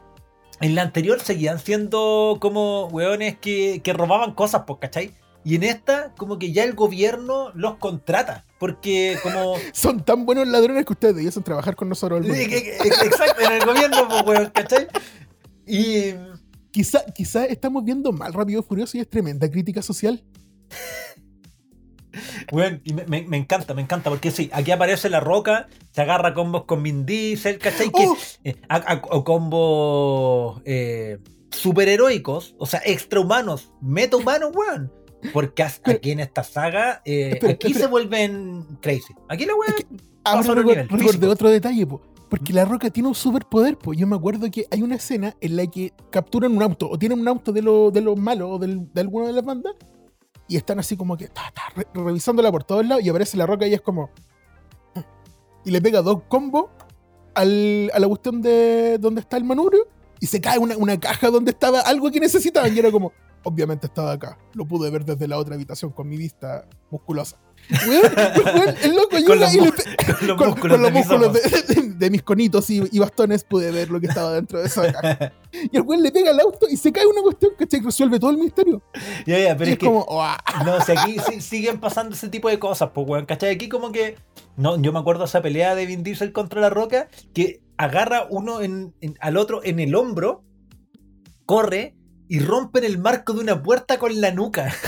En 0.62 0.76
la 0.76 0.84
anterior 0.84 1.19
seguían 1.19 1.60
siendo 1.60 2.38
como 2.39 2.86
weones 2.88 3.38
que, 3.39 3.82
que 3.84 3.93
robaban 3.93 4.34
cosas, 4.34 4.63
pues, 4.65 4.80
¿cachai? 4.80 5.12
Y 5.45 5.56
en 5.56 5.63
esta, 5.63 6.13
como 6.15 6.39
que 6.39 6.51
ya 6.53 6.63
el 6.63 6.73
gobierno 6.73 7.51
los 7.53 7.75
contrata, 7.75 8.45
porque 8.60 9.17
como... 9.23 9.56
Son 9.73 10.03
tan 10.03 10.25
buenos 10.25 10.47
ladrones 10.47 10.86
que 10.86 10.93
ustedes 10.93 11.15
debiesen 11.15 11.43
trabajar 11.43 11.75
con 11.75 11.89
nosotros. 11.89 12.25
Exacto, 12.25 13.41
en 13.41 13.51
el 13.53 13.65
gobierno, 13.65 14.08
pues, 14.08 14.23
weón, 14.25 14.51
¿cachai? 14.53 14.88
Y... 15.67 16.13
Quizá, 16.71 17.06
quizá 17.13 17.45
estamos 17.45 17.84
viendo 17.84 18.12
mal 18.12 18.34
Rápido 18.34 18.62
y 18.62 18.63
Furioso 18.63 18.97
y 18.97 19.01
es 19.01 19.08
tremenda 19.10 19.47
crítica 19.51 19.84
social. 19.84 20.23
Weón, 22.51 22.82
y 22.84 22.93
me, 22.93 23.06
me- 23.06 23.23
me 23.27 23.38
encanta, 23.38 23.73
me 23.73 23.82
encanta, 23.82 24.10
porque 24.10 24.32
sí, 24.32 24.49
aquí 24.53 24.71
aparece 24.71 25.10
La 25.10 25.19
Roca, 25.19 25.67
se 25.91 26.01
agarra 26.01 26.34
combos 26.34 26.65
con 26.65 26.82
Vin 26.84 27.06
Diesel, 27.06 27.58
¿cachai? 27.60 27.91
Que, 27.91 28.06
¡Oh! 28.08 28.17
eh, 28.43 28.56
a- 28.69 28.75
a- 28.93 29.01
o 29.12 29.23
combos 29.23 30.62
eh, 30.65 31.19
superheroicos, 31.51 32.56
o 32.58 32.65
sea, 32.65 32.82
extrahumanos, 32.86 33.71
metahumanos, 33.82 34.51
weón. 34.56 34.91
Porque 35.31 35.63
aquí 35.63 36.12
en 36.12 36.19
esta 36.19 36.43
saga, 36.43 37.01
eh, 37.05 37.31
Espera, 37.33 37.53
aquí 37.53 37.67
espera. 37.67 37.86
se 37.86 37.91
vuelven 37.91 38.65
crazy. 38.81 39.13
Aquí 39.29 39.45
la 39.45 39.53
weón. 39.55 39.73
Ahora 40.25 40.41
recordé 40.89 41.27
otro 41.27 41.49
detalle, 41.49 41.86
po. 41.88 42.01
Porque 42.29 42.51
La 42.51 42.65
Roca 42.65 42.89
tiene 42.89 43.07
un 43.09 43.15
superpoder, 43.15 43.77
po. 43.77 43.93
Yo 43.93 44.07
me 44.07 44.15
acuerdo 44.15 44.49
que 44.49 44.65
hay 44.71 44.81
una 44.81 44.95
escena 44.95 45.36
en 45.39 45.55
la 45.55 45.67
que 45.67 45.93
capturan 46.09 46.55
un 46.55 46.63
auto, 46.63 46.89
o 46.89 46.97
tienen 46.97 47.19
un 47.19 47.27
auto 47.27 47.51
de, 47.51 47.62
lo- 47.62 47.91
de 47.91 48.01
los 48.01 48.17
malos, 48.17 48.49
o 48.53 48.57
del- 48.57 48.91
de 48.91 49.01
alguna 49.01 49.27
de 49.27 49.33
las 49.33 49.45
bandas, 49.45 49.73
y 50.47 50.57
están 50.57 50.79
así 50.79 50.97
como 50.97 51.15
que 51.15 51.27
ta, 51.27 51.51
ta, 51.53 51.62
re- 51.75 51.88
revisándola 51.93 52.51
por 52.51 52.63
todos 52.63 52.86
lados, 52.88 53.03
y 53.03 53.09
aparece 53.09 53.38
La 53.38 53.45
Roca 53.45 53.67
y 53.67 53.73
es 53.73 53.81
como. 53.81 54.09
Y 55.65 55.71
le 55.71 55.81
pega 55.81 56.01
dos 56.01 56.23
combos 56.27 56.65
al- 57.36 57.89
a 57.93 57.99
la 57.99 58.07
cuestión 58.07 58.41
de 58.41 58.97
donde 58.99 59.21
está 59.21 59.38
el 59.38 59.43
manubrio, 59.43 59.88
y 60.19 60.25
se 60.27 60.41
cae 60.41 60.57
una, 60.57 60.75
una 60.77 60.99
caja 60.99 61.29
donde 61.29 61.51
estaba 61.51 61.81
algo 61.81 62.09
que 62.12 62.19
necesitaban, 62.19 62.75
y 62.75 62.79
era 62.79 62.91
como. 62.91 63.12
Obviamente 63.45 63.88
estaba 63.88 64.13
acá. 64.13 64.38
Lo 64.53 64.65
pude 64.65 64.89
ver 64.89 65.03
desde 65.06 65.27
la 65.27 65.38
otra 65.38 65.56
habitación 65.56 65.91
con 65.91 66.08
mi 66.08 66.15
vista 66.17 66.65
musculosa. 66.89 67.38
Weón, 67.88 68.03
weón, 68.56 68.75
el 68.84 68.95
loco 68.95 69.10
Con 69.12 69.19
llega 69.21 69.36
los, 69.36 69.53
y 69.53 69.58
le 69.60 69.65
mu- 69.65 69.71
pe- 69.71 69.84
con 70.17 70.27
los 70.27 70.38
con, 70.38 70.47
músculos 70.49 70.60
con 70.60 70.82
los 70.82 70.82
de 70.82 70.91
mis 70.91 71.08
músculos 71.08 71.34
de, 71.34 71.73
de- 71.82 71.93
de 71.93 72.10
mis 72.10 72.23
conitos 72.23 72.69
y, 72.69 72.82
y 72.91 72.99
bastones 72.99 73.43
pude 73.43 73.71
ver 73.71 73.89
lo 73.89 73.99
que 74.01 74.08
estaba 74.08 74.32
dentro 74.34 74.60
de 74.60 74.65
esa 74.67 74.91
caja. 74.91 75.34
Y 75.51 75.75
el 75.77 75.84
güey 75.84 75.99
le 76.01 76.12
pega 76.12 76.32
al 76.32 76.39
auto 76.39 76.67
y 76.69 76.75
se 76.77 76.91
cae 76.91 77.06
una 77.06 77.21
cuestión 77.21 77.51
que 77.58 77.65
resuelve 77.79 78.19
todo 78.19 78.32
el 78.32 78.38
misterio. 78.38 78.82
Ya, 79.25 79.39
ya, 79.39 79.51
y 79.51 79.56
pero 79.56 79.63
es, 79.63 79.69
es 79.69 79.77
que. 79.77 79.86
como, 79.86 80.03
"Uah". 80.10 80.38
No, 80.65 80.82
si 80.82 80.91
aquí 80.93 81.17
sí- 81.29 81.41
siguen 81.41 81.79
pasando 81.79 82.15
ese 82.15 82.27
tipo 82.29 82.49
de 82.49 82.60
cosas, 82.60 82.89
pues, 82.93 83.08
weón, 83.08 83.25
¿cachai? 83.25 83.53
Aquí 83.56 83.69
como 83.69 83.91
que... 83.91 84.15
No, 84.58 84.82
yo 84.82 84.91
me 84.93 84.99
acuerdo 84.99 85.21
de 85.21 85.25
esa 85.27 85.41
pelea 85.41 85.75
de 85.75 85.86
Vin 85.86 86.03
Diesel 86.03 86.32
contra 86.34 86.60
La 86.62 86.69
Roca, 86.69 87.08
que 87.34 87.62
agarra 87.77 88.27
uno 88.29 88.62
en- 88.62 88.93
en- 89.01 89.15
al 89.21 89.38
otro 89.38 89.62
en 89.63 89.79
el 89.79 89.95
hombro, 89.95 90.43
corre 91.45 91.95
y 92.34 92.39
rompen 92.39 92.84
el 92.84 92.98
marco 92.98 93.34
de 93.34 93.41
una 93.41 93.62
puerta 93.62 94.00
con 94.00 94.19
la 94.19 94.32
nuca. 94.32 94.74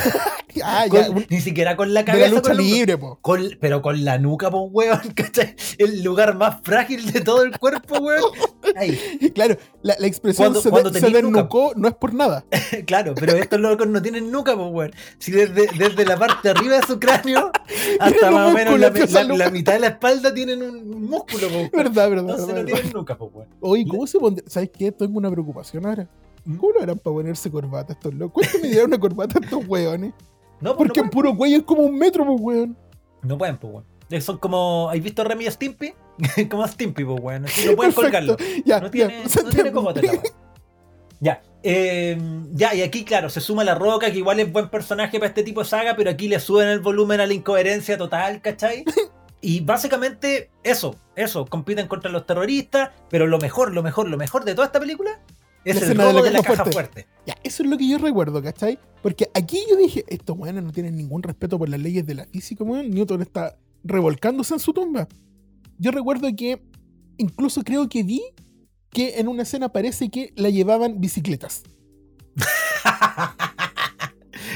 Ah, 0.63 0.85
Con- 0.89 1.01
ya, 1.01 1.09
un- 1.09 1.25
ni 1.29 1.41
siquiera 1.41 1.75
con 1.75 1.93
la 1.93 1.99
de 1.99 2.05
cabeza. 2.05 2.27
la 2.27 2.31
lucha 2.31 2.41
con 2.43 2.51
el 2.53 2.59
hombro. 2.59 2.75
libre, 2.75 2.97
po. 2.97 3.19
Con- 3.21 3.57
pero 3.59 3.81
con 3.81 4.05
la 4.05 4.17
nuca, 4.17 4.49
pues, 4.49 4.63
weón, 4.71 4.99
¿cachai? 5.15 5.53
El 5.77 6.01
lugar 6.01 6.37
más 6.37 6.61
frágil 6.63 7.11
de 7.11 7.19
todo 7.19 7.43
el 7.43 7.59
cuerpo, 7.59 7.97
weón. 7.99 8.23
Ahí, 8.77 8.97
Claro, 9.35 9.57
la, 9.81 9.97
la 9.99 10.07
expresión 10.07 10.45
Cuando- 10.45 10.61
se, 10.61 10.69
cuando 10.69 10.91
de- 10.91 11.01
se 11.01 11.05
tenís 11.07 11.23
nuca. 11.23 11.39
desnucó 11.41 11.73
no 11.75 11.89
es 11.89 11.93
por 11.95 12.13
nada. 12.13 12.45
claro, 12.87 13.15
pero 13.15 13.33
estos 13.35 13.59
locos 13.59 13.85
no 13.87 14.01
tienen 14.01 14.31
nuca, 14.31 14.55
pues, 14.55 14.69
weón. 14.71 14.91
Si 15.19 15.33
desde, 15.33 15.67
desde 15.77 16.05
la 16.05 16.15
parte 16.15 16.37
de 16.47 16.49
arriba 16.51 16.77
de 16.79 16.87
su 16.87 16.99
cráneo 17.01 17.51
hasta 17.99 18.31
más 18.31 18.51
o 18.51 18.53
menos 18.53 18.79
la, 18.79 19.49
mitad 19.51 19.73
de 19.73 19.79
la 19.81 19.87
espalda 19.87 20.33
tienen 20.33 20.63
un, 20.63 21.03
músculo, 21.09 21.47
weón. 21.49 21.69
Verdad, 21.73 22.09
verdad. 22.09 22.29
Entonces 22.29 22.47
no 22.47 22.53
verdad. 22.53 22.73
tienen 22.75 22.93
nuca, 22.93 23.17
pues, 23.17 23.29
weón. 23.33 23.49
Oye, 23.59 23.85
¿cómo 23.89 24.07
se 24.07 24.19
pondría? 24.19 24.47
¿Sabes 24.49 24.69
qué? 24.69 24.89
Tengo 24.93 25.17
una 25.17 25.29
preocupación 25.29 25.85
ahora. 25.85 26.07
¿Mm? 26.45 26.57
¿Cómo 26.57 26.73
lo 26.73 26.81
harán 26.81 26.99
para 26.99 27.13
ponerse 27.13 27.51
corbata 27.51 27.93
estos 27.93 28.13
locos? 28.13 28.43
¿Cuánto 28.43 28.59
me 28.59 28.69
dieron 28.69 28.87
una 28.87 28.99
corbata 28.99 29.39
estos 29.41 29.67
weones? 29.67 30.13
No, 30.61 30.73
pues, 30.77 30.87
Porque 30.87 31.01
no, 31.01 31.05
en 31.05 31.09
puro 31.09 31.35
cuello 31.35 31.57
es 31.57 31.63
como 31.63 31.81
un 31.81 31.97
metro, 31.97 32.25
pues, 32.25 32.39
weón. 32.39 32.77
no 33.23 33.37
pueden, 33.37 33.57
pues, 33.57 33.73
weón. 33.73 33.85
Eh, 34.09 34.21
Son 34.21 34.37
como. 34.37 34.89
¿Has 34.89 35.01
visto 35.03 35.21
Remy 35.23 35.51
Stimpy? 35.51 35.93
como 36.49 36.65
Stimpy, 36.65 37.03
pues, 37.03 37.19
weón. 37.21 37.45
Así 37.45 37.67
no 37.67 37.75
pueden 37.75 37.91
colgarlo. 37.91 38.37
Ya, 38.65 38.79
No 38.79 38.85
ya, 38.85 38.91
tiene, 38.91 39.29
se 39.29 39.43
no 39.43 39.49
tiene. 39.93 40.21
Ya, 41.19 41.41
eh, 41.63 42.17
ya, 42.53 42.73
y 42.73 42.81
aquí, 42.83 43.03
claro, 43.03 43.29
se 43.29 43.41
suma 43.41 43.63
La 43.63 43.75
Roca, 43.75 44.11
que 44.11 44.17
igual 44.17 44.39
es 44.39 44.51
buen 44.51 44.69
personaje 44.69 45.17
para 45.17 45.29
este 45.29 45.43
tipo 45.43 45.61
de 45.61 45.67
saga, 45.67 45.95
pero 45.95 46.09
aquí 46.09 46.27
le 46.27 46.39
suben 46.39 46.67
el 46.67 46.79
volumen 46.79 47.19
a 47.19 47.25
la 47.25 47.33
incoherencia 47.33 47.97
total, 47.97 48.41
¿cachai? 48.41 48.85
Y 49.41 49.59
básicamente, 49.59 50.49
eso, 50.63 50.95
eso, 51.15 51.45
compiten 51.45 51.87
contra 51.87 52.09
los 52.09 52.25
terroristas, 52.25 52.89
pero 53.11 53.27
lo 53.27 53.37
mejor, 53.37 53.73
lo 53.73 53.83
mejor, 53.83 54.09
lo 54.09 54.17
mejor 54.17 54.43
de 54.43 54.55
toda 54.55 54.65
esta 54.65 54.79
película 54.79 55.19
es 55.65 55.75
La 55.75 55.81
el 55.81 55.83
escena 55.87 56.03
de 56.05 56.09
robo 56.11 56.19
la 56.19 56.25
de 56.25 56.31
la 56.31 56.41
caja 56.43 56.55
fuerte. 56.63 56.71
fuerte. 56.71 57.07
Ya, 57.25 57.35
eso 57.43 57.63
es 57.63 57.69
lo 57.69 57.77
que 57.77 57.87
yo 57.89 57.97
recuerdo, 57.97 58.41
¿cachai? 58.41 58.79
Porque 59.01 59.29
aquí 59.33 59.61
yo 59.69 59.75
dije, 59.75 60.05
estos 60.07 60.37
weones 60.37 60.63
no 60.63 60.71
tienen 60.71 60.95
ningún 60.95 61.21
respeto 61.23 61.57
por 61.59 61.67
las 61.67 61.79
leyes 61.79 62.05
de 62.05 62.15
la 62.15 62.25
física, 62.25 62.63
weón. 62.63 62.89
Newton 62.91 63.21
está 63.21 63.57
revolcándose 63.83 64.53
en 64.53 64.59
su 64.59 64.71
tumba. 64.73 65.07
Yo 65.77 65.91
recuerdo 65.91 66.27
que, 66.35 66.61
incluso 67.17 67.63
creo 67.63 67.89
que 67.89 68.03
vi 68.03 68.21
que 68.91 69.19
en 69.19 69.27
una 69.27 69.43
escena 69.43 69.69
parece 69.69 70.09
que 70.09 70.31
la 70.37 70.49
llevaban 70.49 71.01
bicicletas. 71.01 71.63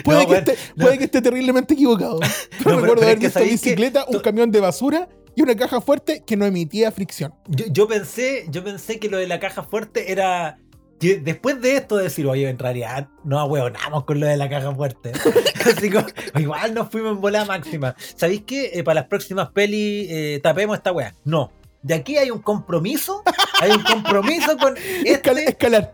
Puede, 0.03 0.23
No, 0.23 0.29
que, 0.29 0.37
esté, 0.37 0.55
no. 0.75 0.85
puede 0.85 0.97
que 0.97 1.03
esté 1.05 1.21
terriblemente 1.21 1.73
equivocado. 1.73 2.19
Pero 2.19 2.63
pero- 2.63 2.75
recuerdo 2.81 2.95
pero 2.95 3.05
haber 3.11 3.23
es 3.25 3.33
que 3.33 3.39
visto 3.39 3.41
bicicleta, 3.65 4.05
que- 4.09 4.15
un 4.15 4.21
camión 4.21 4.51
de 4.51 4.59
basura 4.59 5.09
y 5.35 5.41
una 5.41 5.55
caja 5.55 5.81
fuerte 5.81 6.23
que 6.25 6.35
no 6.37 6.45
emitía 6.45 6.91
fricción. 6.91 7.33
Yo, 7.47 7.65
yo 7.69 7.87
pensé, 7.87 8.45
yo 8.49 8.63
pensé 8.63 8.99
que 8.99 9.09
lo 9.09 9.17
de 9.17 9.27
la 9.27 9.39
caja 9.39 9.63
fuerte 9.63 10.11
era 10.11 10.59
después 10.99 11.61
de 11.61 11.75
esto 11.75 11.97
de 11.97 12.03
decir, 12.03 12.27
oye, 12.27 12.49
en 12.49 12.59
realidad 12.59 13.07
no 13.23 13.39
ahueonamos 13.39 14.03
con 14.03 14.19
lo 14.19 14.27
de 14.27 14.37
la 14.37 14.49
caja 14.49 14.73
fuerte. 14.73 15.11
Así 15.65 15.89
como, 15.89 16.05
igual 16.35 16.73
nos 16.73 16.89
fuimos 16.89 17.13
en 17.13 17.21
bola 17.21 17.45
máxima. 17.45 17.95
¿Sabéis 18.15 18.43
qué? 18.45 18.71
Eh, 18.73 18.83
para 18.83 19.01
las 19.01 19.09
próximas 19.09 19.49
pelis 19.49 20.07
eh, 20.09 20.39
tapemos 20.43 20.77
esta 20.77 20.91
wea. 20.91 21.13
No. 21.23 21.51
De 21.81 21.93
aquí 21.93 22.17
hay 22.17 22.29
un 22.29 22.41
compromiso. 22.41 23.23
Hay 23.61 23.71
un 23.71 23.83
compromiso 23.83 24.57
con 24.57 24.75
este, 25.05 25.49
escalar. 25.49 25.93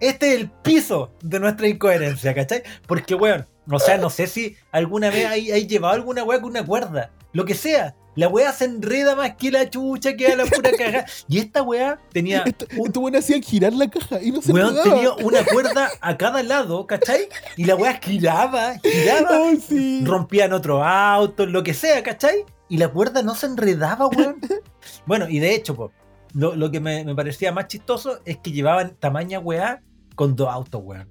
este 0.00 0.34
es 0.34 0.40
el 0.40 0.50
piso 0.50 1.12
de 1.22 1.40
nuestra 1.40 1.68
incoherencia, 1.68 2.34
¿cachai? 2.34 2.62
Porque, 2.86 3.14
weón, 3.14 3.46
o 3.70 3.78
sea, 3.78 3.98
no 3.98 4.10
sé 4.10 4.26
si 4.26 4.56
alguna 4.72 5.10
vez 5.10 5.26
hay, 5.26 5.50
hay 5.50 5.66
llevado 5.66 5.94
alguna 5.94 6.24
weá 6.24 6.40
con 6.40 6.50
una 6.50 6.64
cuerda. 6.64 7.10
Lo 7.32 7.44
que 7.44 7.54
sea. 7.54 7.94
La 8.16 8.28
weá 8.28 8.50
se 8.52 8.64
enreda 8.64 9.14
más 9.14 9.36
que 9.36 9.50
la 9.50 9.68
chucha, 9.70 10.16
que 10.16 10.26
a 10.28 10.36
la 10.36 10.44
pura 10.46 10.70
caja. 10.78 11.04
Y 11.28 11.38
esta 11.38 11.62
weá 11.62 11.98
tenía. 12.12 12.42
Esto, 12.44 12.66
un- 12.78 12.86
esto 12.86 13.00
bueno 13.00 13.18
hacían 13.18 13.42
girar 13.42 13.72
la 13.74 13.88
caja 13.88 14.20
y 14.22 14.32
no 14.32 14.40
se 14.42 14.52
Weón 14.52 14.74
tenía 14.82 15.12
una 15.14 15.44
cuerda 15.52 15.90
a 16.00 16.16
cada 16.16 16.42
lado, 16.42 16.86
¿cachai? 16.86 17.28
Y 17.56 17.64
la 17.64 17.76
weá 17.76 18.00
giraba, 18.02 18.74
giraba, 18.82 19.28
Ay, 19.48 19.60
sí. 19.60 20.02
rompían 20.04 20.52
otro 20.52 20.82
auto, 20.82 21.46
lo 21.46 21.62
que 21.62 21.74
sea, 21.74 22.02
¿cachai? 22.02 22.44
Y 22.68 22.78
la 22.78 22.88
cuerda 22.88 23.22
no 23.22 23.34
se 23.34 23.46
enredaba, 23.46 24.06
weón. 24.08 24.40
Bueno, 25.06 25.28
y 25.28 25.38
de 25.40 25.54
hecho, 25.54 25.74
po, 25.76 25.92
lo, 26.32 26.54
lo 26.56 26.70
que 26.70 26.80
me, 26.80 27.04
me 27.04 27.14
parecía 27.14 27.52
más 27.52 27.66
chistoso 27.68 28.20
es 28.24 28.38
que 28.38 28.50
llevaban 28.52 28.96
tamaña 28.98 29.38
weá 29.40 29.82
con 30.14 30.34
dos 30.36 30.48
autos, 30.48 30.80
weón. 30.84 31.08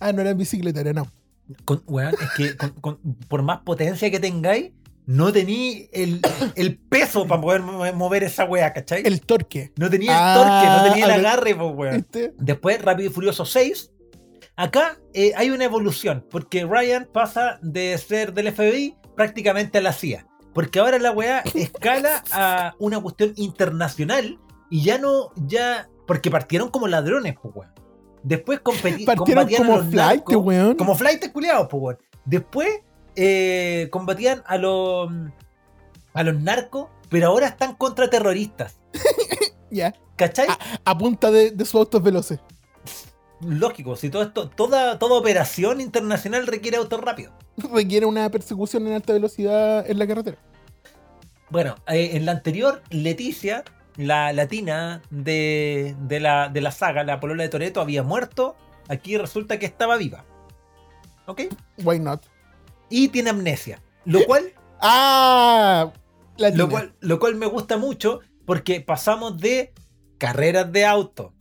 Ah, 0.00 0.12
no 0.12 0.20
era 0.20 0.30
en 0.30 0.38
bicicleta, 0.38 0.80
era 0.80 0.92
no. 0.92 1.06
Con, 1.64 1.82
weón, 1.86 2.14
es 2.20 2.30
que 2.36 2.56
con- 2.56 2.70
con- 2.80 2.98
por 3.28 3.42
más 3.42 3.60
potencia 3.60 4.10
que 4.10 4.18
tengáis, 4.20 4.72
no 5.06 5.32
tení 5.32 5.88
el, 5.92 6.20
el 6.56 6.78
peso 6.78 7.26
para 7.26 7.40
poder 7.40 7.62
mo- 7.62 7.92
mover 7.94 8.24
esa 8.24 8.44
weá, 8.44 8.72
¿cachai? 8.72 9.02
El 9.04 9.20
torque. 9.20 9.72
no 9.76 9.88
tenía 9.88 10.10
el 10.12 10.18
Ah, 10.20 10.34
torque, 10.34 10.68
no 10.88 10.92
tenía 10.94 11.04
el 11.14 11.24
agarre, 11.26 11.54
pues, 11.54 11.72
weón. 11.74 12.06
Después, 12.38 12.82
Rápido 12.82 13.08
y 13.10 13.12
Furioso 13.12 13.44
6. 13.44 13.92
Acá 14.56 14.98
eh, 15.12 15.32
hay 15.36 15.50
una 15.50 15.64
evolución, 15.64 16.24
porque 16.30 16.64
Ryan 16.64 17.08
pasa 17.12 17.58
de 17.62 17.96
ser 17.98 18.32
del 18.32 18.52
FBI 18.52 18.96
prácticamente 19.14 19.78
a 19.78 19.82
la 19.82 19.92
CIA. 19.92 20.26
Porque 20.54 20.78
ahora 20.78 20.98
la 20.98 21.10
weá 21.12 21.42
escala 21.54 22.24
a 22.32 22.74
una 22.78 22.98
cuestión 23.00 23.32
internacional 23.36 24.38
y 24.70 24.82
ya 24.82 24.98
no, 24.98 25.30
ya. 25.36 25.88
Porque 26.06 26.30
partieron 26.30 26.70
como 26.70 26.88
ladrones, 26.88 27.34
pues 27.40 27.54
weón. 27.54 27.72
Después 28.22 28.60
competi- 28.60 29.04
Partieron 29.04 29.46
como 29.56 29.82
flight, 29.90 30.22
weón. 30.30 30.74
Como 30.76 30.94
flight 30.94 31.30
culiados, 31.32 31.68
pues 31.70 31.80
weón. 31.82 31.98
Después 32.24 32.68
eh, 33.16 33.88
combatían 33.90 34.42
a 34.46 34.58
los. 34.58 35.10
a 36.14 36.22
los 36.22 36.40
narcos, 36.40 36.88
pero 37.08 37.28
ahora 37.28 37.48
están 37.48 37.74
contra 37.74 38.08
terroristas. 38.10 38.78
Ya. 39.68 39.92
¿Cachai? 40.14 40.46
A 40.84 40.96
punta 40.96 41.28
de, 41.32 41.50
de 41.50 41.64
sus 41.64 41.74
autos 41.74 42.00
veloces. 42.00 42.38
Lógico, 43.40 43.96
si 43.96 44.08
todo 44.08 44.22
esto, 44.22 44.48
toda, 44.48 44.98
toda 44.98 45.18
operación 45.18 45.80
internacional 45.80 46.46
requiere 46.46 46.78
autos 46.78 47.00
rápidos. 47.00 47.34
Requiere 47.72 48.06
una 48.06 48.30
persecución 48.30 48.86
en 48.86 48.94
alta 48.94 49.12
velocidad 49.12 49.88
en 49.88 49.98
la 49.98 50.06
carretera. 50.06 50.38
Bueno, 51.50 51.76
eh, 51.86 52.10
en 52.14 52.24
la 52.26 52.32
anterior, 52.32 52.82
Leticia, 52.90 53.64
la 53.96 54.32
latina 54.32 55.02
de, 55.10 55.94
de 56.00 56.20
la, 56.20 56.48
de 56.48 56.60
la 56.60 56.70
saga, 56.70 57.04
la 57.04 57.20
polola 57.20 57.42
de 57.42 57.48
Toreto, 57.48 57.80
había 57.80 58.02
muerto. 58.02 58.56
Aquí 58.88 59.18
resulta 59.18 59.58
que 59.58 59.66
estaba 59.66 59.96
viva. 59.96 60.24
¿Ok? 61.26 61.42
Why 61.84 61.98
not? 62.00 62.22
Y 62.90 63.08
tiene 63.08 63.30
amnesia. 63.30 63.82
Lo 64.04 64.24
cual, 64.26 64.52
Ah, 64.80 65.92
lo 66.38 66.68
cual, 66.68 66.94
lo 67.00 67.18
cual 67.18 67.34
me 67.36 67.46
gusta 67.46 67.76
mucho 67.78 68.20
porque 68.44 68.80
pasamos 68.80 69.38
de 69.38 69.72
carreras 70.18 70.70
de 70.70 70.84
auto 70.84 71.32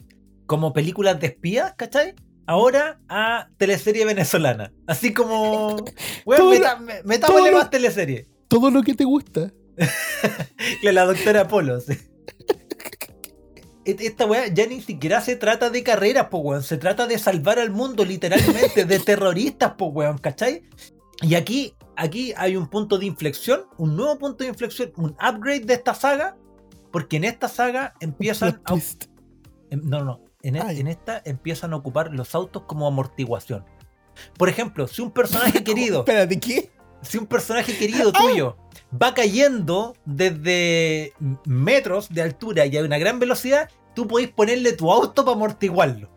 como 0.45 0.71
películas 0.73 1.19
de 1.19 1.27
espías, 1.27 1.73
¿cachai? 1.75 2.15
Ahora 2.47 2.99
a 3.09 3.49
teleserie 3.57 4.05
venezolana. 4.05 4.71
Así 4.87 5.13
como. 5.13 5.75
Bueno, 6.25 6.45
lo- 6.45 6.49
meta, 6.51 6.79
metámosle 7.03 7.51
lo- 7.51 7.57
más 7.57 7.69
teleserie. 7.69 8.27
Todo 8.47 8.71
lo 8.71 8.83
que 8.83 8.93
te 8.93 9.03
gusta. 9.03 9.51
La 10.83 11.03
doctora 11.05 11.47
Polo. 11.47 11.79
sí. 11.81 11.97
Esta 13.85 14.25
weá 14.25 14.47
ya 14.47 14.65
ni 14.65 14.81
siquiera 14.81 15.21
se 15.21 15.35
trata 15.35 15.69
de 15.69 15.83
carreras, 15.83 16.27
po 16.29 16.39
weón. 16.39 16.63
Se 16.63 16.77
trata 16.77 17.05
de 17.05 17.19
salvar 17.19 17.59
al 17.59 17.69
mundo, 17.69 18.03
literalmente, 18.03 18.85
de 18.85 18.99
terroristas, 18.99 19.73
po 19.77 19.87
weón, 19.87 20.17
¿cachai? 20.17 20.63
Y 21.25 21.33
aquí, 21.35 21.73
aquí 21.95 22.33
hay 22.37 22.55
un 22.55 22.67
punto 22.67 22.97
de 22.99 23.05
inflexión, 23.07 23.63
un 23.77 23.95
nuevo 23.95 24.17
punto 24.19 24.43
de 24.43 24.49
inflexión, 24.51 24.91
un 24.97 25.11
upgrade 25.13 25.61
de 25.61 25.73
esta 25.73 25.93
saga, 25.95 26.37
porque 26.91 27.17
en 27.17 27.23
esta 27.23 27.47
saga 27.47 27.93
empiezan 27.99 28.61
a. 28.65 28.73
em- 29.71 29.81
No, 29.89 30.03
no. 30.03 30.21
En, 30.43 30.55
e- 30.55 30.61
Ah, 30.61 30.71
en 30.71 30.87
esta 30.87 31.21
empiezan 31.25 31.73
a 31.73 31.77
ocupar 31.77 32.13
los 32.13 32.35
autos 32.35 32.63
como 32.67 32.85
amortiguación. 32.85 33.65
Por 34.37 34.49
ejemplo, 34.49 34.87
si 34.87 35.01
un 35.01 35.11
personaje 35.11 35.63
querido 35.63 35.99
Espérate, 35.99 36.39
¿qué? 36.39 36.71
si 37.01 37.17
un 37.17 37.25
personaje 37.25 37.75
querido 37.77 38.11
tuyo 38.13 38.55
va 39.01 39.13
cayendo 39.15 39.95
desde 40.05 41.13
metros 41.45 42.09
de 42.09 42.21
altura 42.21 42.65
y 42.67 42.77
a 42.77 42.83
una 42.83 42.97
gran 42.99 43.19
velocidad, 43.19 43.69
tú 43.95 44.07
podés 44.07 44.29
ponerle 44.29 44.73
tu 44.73 44.91
auto 44.91 45.25
para 45.25 45.35
amortiguarlo. 45.35 46.09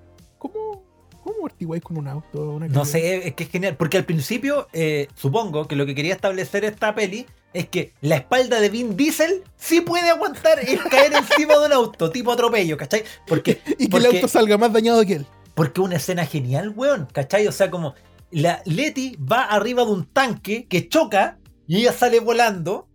¿Cómo, 1.29 1.39
amortiguáis 1.41 1.83
con 1.83 1.99
un 1.99 2.09
auto? 2.09 2.51
Una 2.53 2.69
No 2.69 2.85
sé, 2.85 3.29
es 3.29 3.35
que 3.35 3.45
es 3.45 3.51
genial. 3.51 3.77
Porque 3.77 3.97
al 3.99 4.05
principio, 4.05 4.67
eh, 4.73 5.09
supongo 5.15 5.67
que 5.69 5.77
lo 5.77 5.85
que 5.87 5.95
quería 5.95 6.15
establecer 6.15 6.65
esta 6.65 6.95
peli 6.95 7.27
es 7.53 7.69
que 7.69 7.93
la 8.01 8.17
espalda 8.17 8.61
de 8.61 8.69
Vin 8.71 8.97
Diesel 8.97 9.43
sí 9.57 9.81
puede 9.81 10.09
aguantar 10.11 10.59
el 10.67 10.81
caer 10.85 11.13
encima 11.15 11.59
de 11.59 11.67
un 11.67 11.73
auto, 11.73 12.11
tipo 12.11 12.33
atropello, 12.33 12.77
¿cachai? 12.77 13.05
Porque, 13.27 13.61
Y 13.79 13.89
que 13.89 13.97
el 13.99 14.07
auto 14.07 14.29
salga 14.29 14.57
más 14.59 14.73
dañado 14.73 15.05
que 15.05 15.15
él. 15.15 15.27
Porque 15.55 15.81
una 15.81 15.97
escena 15.97 16.25
genial, 16.25 16.73
weón, 16.75 17.07
¿cachai? 17.13 17.47
O 17.47 17.53
sea, 17.53 17.71
como 17.71 17.95
la 18.31 18.63
Leti 18.65 19.17
va 19.17 19.45
arriba 19.45 19.85
de 19.85 19.91
un 19.91 20.05
tanque 20.07 20.67
que 20.67 20.89
choca 20.89 21.39
y 21.67 21.79
ella 21.81 21.93
sale 21.93 22.21
volando. 22.21 22.89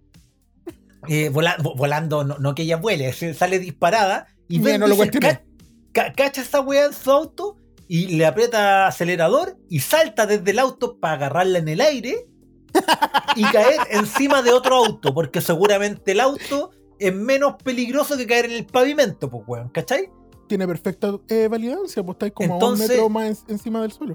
eh, 1.08 1.30
vola- 1.30 1.58
vo- 1.58 1.76
volando, 1.76 2.24
no, 2.24 2.38
no 2.38 2.56
que 2.56 2.63
ella 2.63 2.78
vuele, 2.78 3.12
sale 3.34 3.60
disparada 3.60 4.28
y 4.48 4.60
Vin 4.60 4.80
no 4.80 4.88
lo 4.88 4.96
Diesel 4.96 5.19
ca- 5.19 5.43
ca- 5.91 6.13
cacha 6.13 6.41
esa 6.41 6.62
weá 6.62 6.86
en 6.86 6.93
su 6.93 7.12
auto 7.12 7.58
y 7.88 8.15
le 8.15 8.26
aprieta 8.26 8.88
acelerador 8.88 9.58
y 9.69 9.80
salta 9.80 10.26
desde 10.26 10.52
el 10.52 10.60
auto 10.60 10.98
para 11.00 11.13
agarrarla 11.15 11.60
en 11.60 11.67
el 11.67 11.82
aire 11.82 12.26
y 13.36 13.43
caer 13.43 13.80
encima 13.91 14.41
de 14.41 14.52
otro 14.52 14.76
auto, 14.78 15.13
porque 15.13 15.41
seguramente 15.41 16.12
el 16.13 16.19
auto 16.19 16.72
es 17.00 17.13
menos 17.13 17.56
peligroso 17.63 18.17
que 18.17 18.26
caer 18.28 18.46
en 18.46 18.52
el 18.52 18.65
pavimento, 18.65 19.30
pues 19.30 19.43
weón, 19.48 19.69
¿cachai? 19.69 20.10
Tiene 20.48 20.67
perfecta 20.67 21.13
eh, 21.30 21.48
validancia, 21.50 22.04
pues 22.04 22.15
estáis 22.15 22.34
como 22.34 22.60
a 22.62 22.69
un 22.69 22.78
metro 22.80 23.10
más 23.10 23.43
en- 23.48 23.52
encima 23.54 23.82
del 23.82 23.91
suelo. 23.91 24.13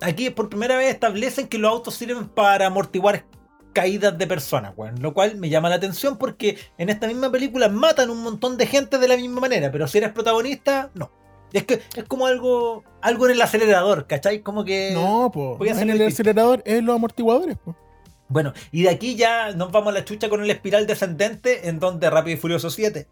aquí 0.00 0.30
por 0.30 0.48
primera 0.48 0.76
vez 0.76 0.92
establecen 0.94 1.48
que 1.48 1.58
los 1.58 1.70
autos 1.70 1.94
sirven 1.94 2.28
para 2.28 2.66
amortiguar 2.66 3.26
caídas 3.72 4.16
de 4.18 4.26
personas, 4.26 4.72
weón. 4.76 5.00
Lo 5.00 5.14
cual 5.14 5.36
me 5.36 5.48
llama 5.48 5.68
la 5.68 5.76
atención 5.76 6.16
porque 6.18 6.58
en 6.78 6.88
esta 6.88 7.06
misma 7.06 7.30
película 7.30 7.68
matan 7.68 8.10
un 8.10 8.22
montón 8.22 8.56
de 8.56 8.66
gente 8.66 8.98
de 8.98 9.06
la 9.08 9.16
misma 9.16 9.40
manera, 9.40 9.70
pero 9.70 9.86
si 9.86 9.98
eres 9.98 10.12
protagonista, 10.12 10.90
no. 10.94 11.12
Es 11.52 11.64
que 11.64 11.82
es 11.96 12.04
como 12.04 12.26
algo 12.26 12.84
algo 13.00 13.26
en 13.26 13.32
el 13.32 13.42
acelerador, 13.42 14.06
¿cachai? 14.06 14.40
Como 14.40 14.64
que... 14.64 14.90
no, 14.92 15.30
pues. 15.32 15.78
En 15.78 15.90
el 15.90 16.02
acelerador 16.06 16.62
es 16.64 16.82
los 16.82 16.94
amortiguadores, 16.94 17.56
pues. 17.64 17.76
Bueno, 18.28 18.52
y 18.70 18.82
de 18.84 18.90
aquí 18.90 19.16
ya 19.16 19.52
nos 19.52 19.72
vamos 19.72 19.90
a 19.90 19.98
la 19.98 20.04
chucha 20.04 20.28
con 20.28 20.42
el 20.42 20.50
espiral 20.50 20.86
descendente 20.86 21.68
en 21.68 21.80
donde 21.80 22.08
Rápido 22.10 22.36
y 22.36 22.40
Furioso 22.40 22.70
7. 22.70 23.08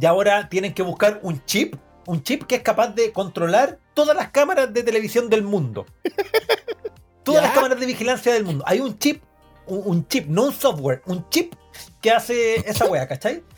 Y 0.00 0.06
ahora 0.06 0.48
tienen 0.48 0.74
que 0.74 0.82
buscar 0.82 1.20
un 1.22 1.44
chip, 1.44 1.76
un 2.06 2.22
chip 2.22 2.44
que 2.44 2.56
es 2.56 2.62
capaz 2.62 2.88
de 2.88 3.12
controlar 3.12 3.78
todas 3.94 4.16
las 4.16 4.30
cámaras 4.30 4.74
de 4.74 4.82
televisión 4.82 5.30
del 5.30 5.42
mundo. 5.42 5.86
Todas 7.22 7.42
¿Ya? 7.42 7.48
las 7.48 7.56
cámaras 7.56 7.80
de 7.80 7.86
vigilancia 7.86 8.32
del 8.32 8.44
mundo. 8.44 8.62
Hay 8.68 8.78
un 8.78 8.96
chip, 8.98 9.20
un, 9.66 9.82
un 9.84 10.06
chip, 10.06 10.28
no 10.28 10.44
un 10.44 10.52
software, 10.52 11.02
un 11.06 11.28
chip 11.28 11.54
que 12.00 12.12
hace 12.12 12.56
esa 12.68 12.86
wea, 12.86 13.06
¿cachai? 13.06 13.42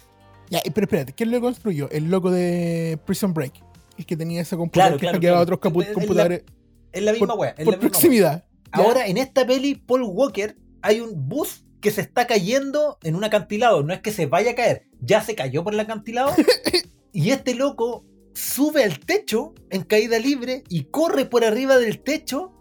Ya, 0.50 0.62
pero 0.72 0.86
espérate, 0.86 1.12
¿quién 1.12 1.30
lo 1.30 1.42
construyó? 1.42 1.90
El 1.90 2.10
loco 2.10 2.30
de 2.30 2.98
Prison 3.04 3.34
Break. 3.34 3.52
El 3.98 4.06
que 4.06 4.16
tenía 4.16 4.40
ese 4.42 4.56
computador 4.56 4.98
Claro, 4.98 5.18
que 5.20 5.26
claro, 5.26 5.40
otros 5.42 5.58
Es 5.62 5.88
la- 5.88 5.92
computadores 5.94 6.44
Es 6.92 7.02
la 7.02 7.12
misma 7.12 7.34
wea. 7.34 7.50
es 7.58 7.64
por 7.64 7.74
wea. 7.74 7.80
proximidad. 7.80 8.44
Ahora, 8.70 9.06
en 9.06 9.16
esta 9.18 9.46
peli, 9.46 9.74
Paul 9.74 10.02
Walker, 10.04 10.56
hay 10.82 11.00
un 11.00 11.28
bus 11.28 11.64
que 11.80 11.90
se 11.90 12.00
está 12.00 12.26
cayendo 12.26 12.98
en 13.02 13.14
un 13.16 13.24
acantilado. 13.24 13.82
No 13.82 13.92
es 13.94 14.00
que 14.00 14.12
se 14.12 14.26
vaya 14.26 14.52
a 14.52 14.54
caer, 14.54 14.86
ya 15.00 15.22
se 15.22 15.34
cayó 15.34 15.64
por 15.64 15.74
el 15.74 15.80
acantilado. 15.80 16.32
y 17.12 17.30
este 17.30 17.54
loco 17.54 18.04
sube 18.34 18.84
al 18.84 19.00
techo 19.00 19.54
en 19.70 19.82
caída 19.82 20.18
libre 20.18 20.62
y 20.68 20.84
corre 20.84 21.24
por 21.24 21.44
arriba 21.44 21.76
del 21.78 22.00
techo 22.00 22.52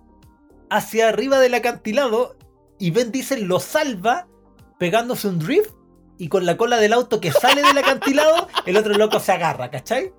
hacia 0.69 1.07
arriba 1.09 1.39
del 1.39 1.53
acantilado. 1.53 2.35
Y 2.79 2.91
Ben 2.91 3.11
Diesel 3.11 3.43
lo 3.45 3.59
salva 3.59 4.27
pegándose 4.79 5.27
un 5.27 5.39
drift. 5.39 5.71
Y 6.19 6.29
con 6.29 6.45
la 6.47 6.57
cola 6.57 6.77
del 6.77 6.93
auto 6.93 7.19
que 7.21 7.31
sale 7.31 7.61
del 7.61 7.77
acantilado, 7.77 8.47
el 8.65 8.75
otro 8.77 8.93
loco 8.95 9.19
se 9.19 9.31
agarra, 9.33 9.69
¿cachai? 9.69 10.11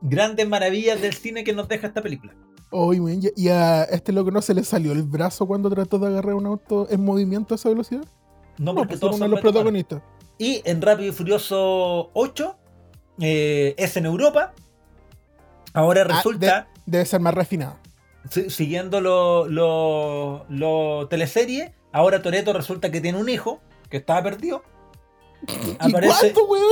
Grandes 0.00 0.48
maravillas 0.48 1.00
del 1.00 1.12
cine 1.14 1.44
que 1.44 1.52
nos 1.52 1.68
deja 1.68 1.86
esta 1.88 2.02
película. 2.02 2.34
Weón, 2.70 3.20
y- 3.22 3.32
y 3.44 3.48
a 3.48 3.84
este 3.84 4.12
loco 4.12 4.30
no 4.30 4.42
se 4.42 4.54
le 4.54 4.62
salió 4.62 4.92
el 4.92 5.02
brazo 5.02 5.46
cuando 5.46 5.70
trató 5.70 5.98
de 5.98 6.08
agarrar 6.08 6.34
un 6.34 6.46
auto 6.46 6.86
en 6.90 7.04
movimiento 7.04 7.54
a 7.54 7.56
esa 7.56 7.68
velocidad. 7.70 8.04
No, 8.58 8.72
No, 8.72 8.74
porque 8.74 8.88
pues 8.90 9.00
todos 9.00 9.16
uno 9.16 9.24
son 9.24 9.30
de 9.30 9.36
los 9.36 9.40
protagonistas. 9.40 10.02
Y 10.36 10.60
en 10.64 10.82
Rápido 10.82 11.08
y 11.08 11.12
Furioso 11.12 12.10
8 12.12 12.56
eh, 13.20 13.74
es 13.78 13.96
en 13.96 14.06
Europa. 14.06 14.52
Ahora 15.72 16.02
Ah, 16.02 16.16
resulta, 16.16 16.68
Debe 16.86 17.04
ser 17.04 17.20
más 17.20 17.34
refinado. 17.34 17.76
si- 18.30 18.50
siguiendo 18.50 19.00
lo, 19.00 19.46
lo, 19.48 20.44
lo 20.48 21.08
teleserie, 21.08 21.74
ahora 21.92 22.22
Toreto 22.22 22.52
resulta 22.52 22.90
que 22.90 23.00
tiene 23.00 23.18
un 23.18 23.28
hijo 23.28 23.60
que 23.90 23.96
estaba 23.98 24.22
perdido. 24.22 24.62
¿Y 25.46 25.76
Aparece. 25.78 26.32
cuánto, 26.32 26.44
weón? 26.46 26.64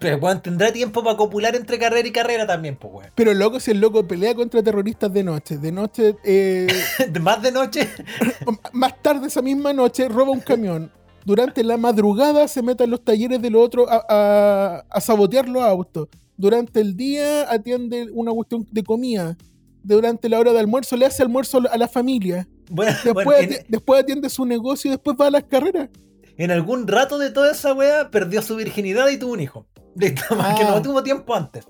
Pero 0.00 0.18
bueno, 0.18 0.40
tendrá 0.40 0.72
tiempo 0.72 1.04
para 1.04 1.16
copular 1.16 1.54
entre 1.54 1.78
carrera 1.78 2.06
y 2.08 2.10
carrera 2.12 2.46
también, 2.46 2.76
pues, 2.76 2.92
weón. 2.92 3.10
Pero 3.14 3.34
loco, 3.34 3.60
si 3.60 3.70
el 3.72 3.80
loco 3.80 4.06
pelea 4.06 4.34
contra 4.34 4.62
terroristas 4.62 5.12
de 5.12 5.22
noche, 5.22 5.58
de 5.58 5.70
noche, 5.72 6.16
eh, 6.24 6.66
De 7.10 7.20
Más 7.20 7.42
de 7.42 7.52
noche. 7.52 7.88
más 8.72 9.00
tarde 9.02 9.26
esa 9.28 9.42
misma 9.42 9.72
noche 9.72 10.08
roba 10.08 10.30
un 10.32 10.40
camión. 10.40 10.90
Durante 11.24 11.62
la 11.62 11.76
madrugada 11.76 12.48
se 12.48 12.62
mete 12.62 12.84
en 12.84 12.90
los 12.90 13.04
talleres 13.04 13.42
del 13.42 13.54
otro 13.56 13.86
a, 13.88 14.02
a- 14.08 14.84
a 14.88 15.00
sabotear 15.00 15.46
los 15.48 15.62
autos. 15.62 16.08
Durante 16.36 16.80
el 16.80 16.96
día 16.96 17.50
atiende 17.50 18.08
una 18.12 18.32
cuestión 18.32 18.66
de 18.70 18.82
comida. 18.82 19.36
Durante 19.82 20.28
la 20.28 20.38
hora 20.38 20.52
de 20.52 20.60
almuerzo 20.60 20.96
le 20.96 21.04
hace 21.06 21.22
almuerzo 21.22 21.60
a 21.70 21.76
la 21.76 21.88
familia. 21.88 22.48
Bueno, 22.70 22.96
Después, 23.04 23.24
bueno, 23.26 23.42
en, 23.42 23.50
ati- 23.50 23.64
después 23.68 24.00
atiende 24.00 24.30
su 24.30 24.46
negocio 24.46 24.88
y 24.88 24.92
después 24.92 25.16
va 25.20 25.26
a 25.26 25.30
las 25.30 25.44
carreras. 25.44 25.90
En 26.38 26.50
algún 26.50 26.86
rato 26.88 27.18
de 27.18 27.30
toda 27.30 27.52
esa 27.52 27.72
weá 27.74 28.10
perdió 28.10 28.40
su 28.42 28.56
virginidad 28.56 29.08
y 29.08 29.18
tuvo 29.18 29.32
un 29.34 29.40
hijo. 29.40 29.66
Listo, 29.96 30.34
más 30.36 30.54
que 30.58 30.64
Ah. 30.64 30.70
no 30.70 30.82
tuvo 30.82 31.02
tiempo 31.02 31.34
antes. 31.34 31.66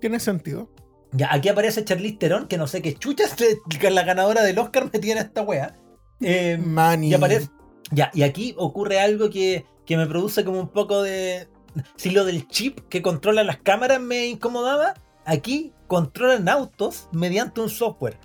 Tiene 0.00 0.20
sentido. 0.20 0.70
Ya, 1.12 1.32
aquí 1.32 1.48
aparece 1.48 1.84
Charlize 1.84 2.16
Theron, 2.18 2.46
que 2.48 2.56
no 2.58 2.66
sé 2.66 2.80
qué 2.82 2.94
chuchas, 2.94 3.34
que 3.80 3.90
la 3.90 4.02
ganadora 4.04 4.42
del 4.42 4.58
Oscar 4.58 4.88
me 4.92 4.98
tiene 4.98 5.20
esta 5.20 5.42
wea. 5.42 5.74
Eh, 6.20 6.58
Manny. 6.62 7.08
y 7.10 7.14
aparece. 7.14 7.50
Ya, 7.90 8.10
y 8.14 8.22
aquí 8.22 8.54
ocurre 8.56 9.00
algo 9.00 9.28
que, 9.28 9.66
que 9.84 9.96
me 9.96 10.06
produce 10.06 10.44
como 10.44 10.60
un 10.60 10.68
poco 10.68 11.02
de. 11.02 11.48
Si 11.96 12.10
lo 12.10 12.24
del 12.24 12.46
chip 12.48 12.80
que 12.88 13.02
controla 13.02 13.42
las 13.44 13.58
cámaras 13.58 14.00
me 14.00 14.26
incomodaba, 14.26 14.94
aquí 15.24 15.72
controlan 15.86 16.48
autos 16.48 17.08
mediante 17.12 17.60
un 17.60 17.68
software. 17.70 18.18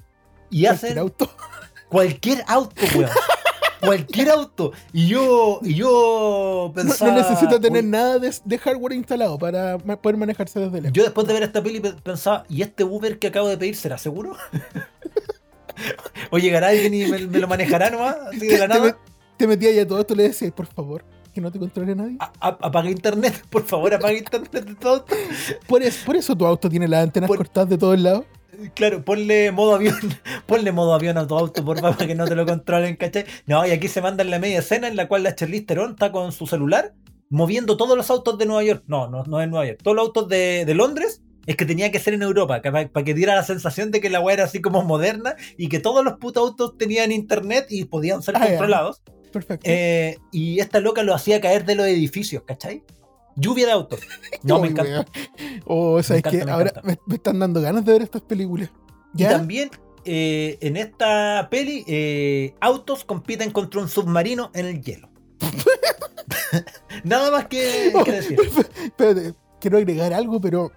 Y 0.49 0.63
Cualquier 0.63 0.71
hacen 0.73 0.99
auto. 0.99 1.29
cualquier 1.89 2.43
auto, 2.47 2.81
weón. 2.95 3.09
cualquier 3.81 4.29
auto. 4.29 4.71
Y 4.93 5.07
yo, 5.07 5.59
y 5.63 5.75
yo 5.75 6.67
No, 6.67 6.73
pensaba. 6.73 7.11
no 7.11 7.17
necesita 7.17 7.59
tener 7.59 7.83
uy, 7.83 7.89
nada 7.89 8.19
de, 8.19 8.33
de 8.43 8.57
hardware 8.57 8.93
instalado 8.93 9.37
para 9.37 9.77
poder 9.77 10.17
manejarse 10.17 10.59
desde 10.59 10.81
lejos. 10.81 10.93
Yo 10.93 11.03
después 11.03 11.27
de 11.27 11.33
ver 11.33 11.43
esta 11.43 11.61
peli 11.63 11.79
pe- 11.79 11.93
pensaba, 11.93 12.43
¿y 12.49 12.61
este 12.61 12.83
Uber 12.83 13.19
que 13.19 13.27
acabo 13.27 13.47
de 13.49 13.57
pedir 13.57 13.75
será 13.75 13.97
seguro? 13.97 14.35
¿O 16.31 16.37
llegará 16.39 16.69
alguien 16.69 16.93
y 16.93 17.05
me, 17.07 17.19
me 17.27 17.39
lo 17.39 17.47
manejará 17.47 17.89
nomás? 17.89 18.15
Así 18.29 18.47
de 18.47 18.57
la 18.57 18.67
te, 18.67 18.79
nada. 18.79 18.97
te 19.37 19.47
metías 19.47 19.73
y 19.75 19.79
a 19.79 19.87
todo 19.87 19.99
esto 19.99 20.15
le 20.15 20.23
decías, 20.23 20.51
por 20.51 20.65
favor, 20.65 21.03
que 21.33 21.39
no 21.39 21.51
te 21.51 21.59
controle 21.59 21.95
nadie. 21.95 22.17
A- 22.19 22.31
a- 22.39 22.57
apaga 22.61 22.89
internet, 22.89 23.45
por 23.49 23.63
favor, 23.63 23.93
apaga 23.93 24.13
internet 24.13 24.51
de 24.65 24.75
todo. 24.75 25.05
Por, 25.67 25.83
es- 25.83 25.97
por 25.97 26.15
eso 26.15 26.35
tu 26.35 26.45
auto 26.45 26.67
tiene 26.69 26.87
las 26.87 27.03
antenas 27.03 27.27
Por- 27.27 27.37
cortadas 27.37 27.69
de 27.69 27.77
todos 27.77 27.99
lados. 27.99 28.25
Claro, 28.73 29.03
ponle 29.03 29.51
modo 29.51 29.75
avión, 29.75 29.95
ponle 30.45 30.71
modo 30.71 30.93
avión 30.93 31.17
a 31.17 31.27
tu 31.27 31.37
auto, 31.37 31.63
por 31.63 31.79
favor, 31.79 31.95
para 31.97 32.07
que 32.07 32.15
no 32.15 32.25
te 32.25 32.35
lo 32.35 32.45
controlen, 32.45 32.95
¿cachai? 32.95 33.25
No, 33.45 33.65
y 33.65 33.71
aquí 33.71 33.87
se 33.87 34.01
manda 34.01 34.23
en 34.23 34.31
la 34.31 34.39
media 34.39 34.59
escena 34.59 34.87
en 34.87 34.95
la 34.95 35.07
cual 35.07 35.23
la 35.23 35.35
Charlize 35.35 35.65
Theron 35.65 35.91
está 35.91 36.11
con 36.11 36.31
su 36.31 36.47
celular 36.47 36.93
moviendo 37.29 37.77
todos 37.77 37.97
los 37.97 38.09
autos 38.09 38.37
de 38.37 38.45
Nueva 38.45 38.63
York. 38.63 38.83
No, 38.87 39.07
no, 39.09 39.23
no 39.25 39.41
es 39.41 39.49
Nueva 39.49 39.65
York. 39.67 39.79
Todos 39.83 39.95
los 39.95 40.07
autos 40.07 40.27
de, 40.29 40.63
de 40.65 40.73
Londres 40.73 41.21
es 41.45 41.55
que 41.55 41.65
tenía 41.65 41.91
que 41.91 41.99
ser 41.99 42.13
en 42.13 42.21
Europa, 42.23 42.61
para, 42.61 42.89
que 42.89 43.13
diera 43.13 43.35
la 43.35 43.43
sensación 43.43 43.91
de 43.91 44.01
que 44.01 44.09
la 44.09 44.19
weá 44.19 44.33
era 44.35 44.43
así 44.45 44.61
como 44.61 44.83
moderna 44.83 45.35
y 45.57 45.69
que 45.69 45.79
todos 45.79 46.03
los 46.03 46.15
putos 46.17 46.43
autos 46.43 46.77
tenían 46.77 47.11
internet 47.11 47.67
y 47.69 47.85
podían 47.85 48.21
ser 48.21 48.35
Ah, 48.37 48.47
controlados. 48.47 49.01
Perfecto. 49.31 49.69
Eh, 49.69 50.17
y 50.31 50.59
esta 50.59 50.79
loca 50.79 51.03
lo 51.03 51.13
hacía 51.13 51.39
caer 51.39 51.65
de 51.65 51.75
los 51.75 51.85
edificios, 51.87 52.43
¿cachai? 52.43 52.83
Lluvia 53.39 53.67
de 53.67 53.71
autos. 53.71 53.99
No, 54.43 54.59
me 54.59 54.67
encanta. 54.69 55.05
Oh, 55.65 56.01
¿sabes 56.03 56.23
qué? 56.23 56.41
Ahora 56.41 56.73
me, 56.83 56.97
me 57.05 57.15
están 57.15 57.37
dando 57.39 57.61
ganas 57.61 57.85
de 57.85 57.93
ver 57.93 58.01
estas 58.01 58.21
películas. 58.23 58.69
Y 59.15 59.23
también 59.23 59.69
eh, 60.05 60.57
en 60.61 60.75
esta 60.75 61.47
peli, 61.49 61.83
eh, 61.87 62.53
autos 62.59 63.05
compiten 63.05 63.51
contra 63.51 63.79
un 63.79 63.87
submarino 63.89 64.49
en 64.53 64.65
el 64.65 64.81
hielo. 64.81 65.09
Nada 67.03 67.31
más 67.31 67.47
que, 67.47 67.93
que 68.05 68.11
decir. 68.11 68.39
Espérate, 68.83 69.33
quiero 69.59 69.77
agregar 69.77 70.13
algo, 70.13 70.39
pero. 70.41 70.71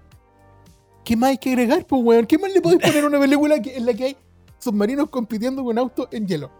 ¿Qué 1.05 1.17
más 1.17 1.31
hay 1.31 1.39
que 1.39 1.51
agregar, 1.51 1.87
pues, 1.87 2.03
weón? 2.05 2.27
¿Qué 2.27 2.39
más 2.39 2.53
le 2.53 2.61
podéis 2.61 2.83
poner 2.83 3.05
a 3.05 3.07
una 3.07 3.19
película 3.19 3.61
que- 3.61 3.77
en 3.77 3.87
la 3.87 3.95
que 3.95 4.05
hay 4.05 4.17
submarinos 4.59 5.09
compitiendo 5.09 5.65
con 5.65 5.79
autos 5.79 6.09
en 6.13 6.27
hielo? 6.27 6.51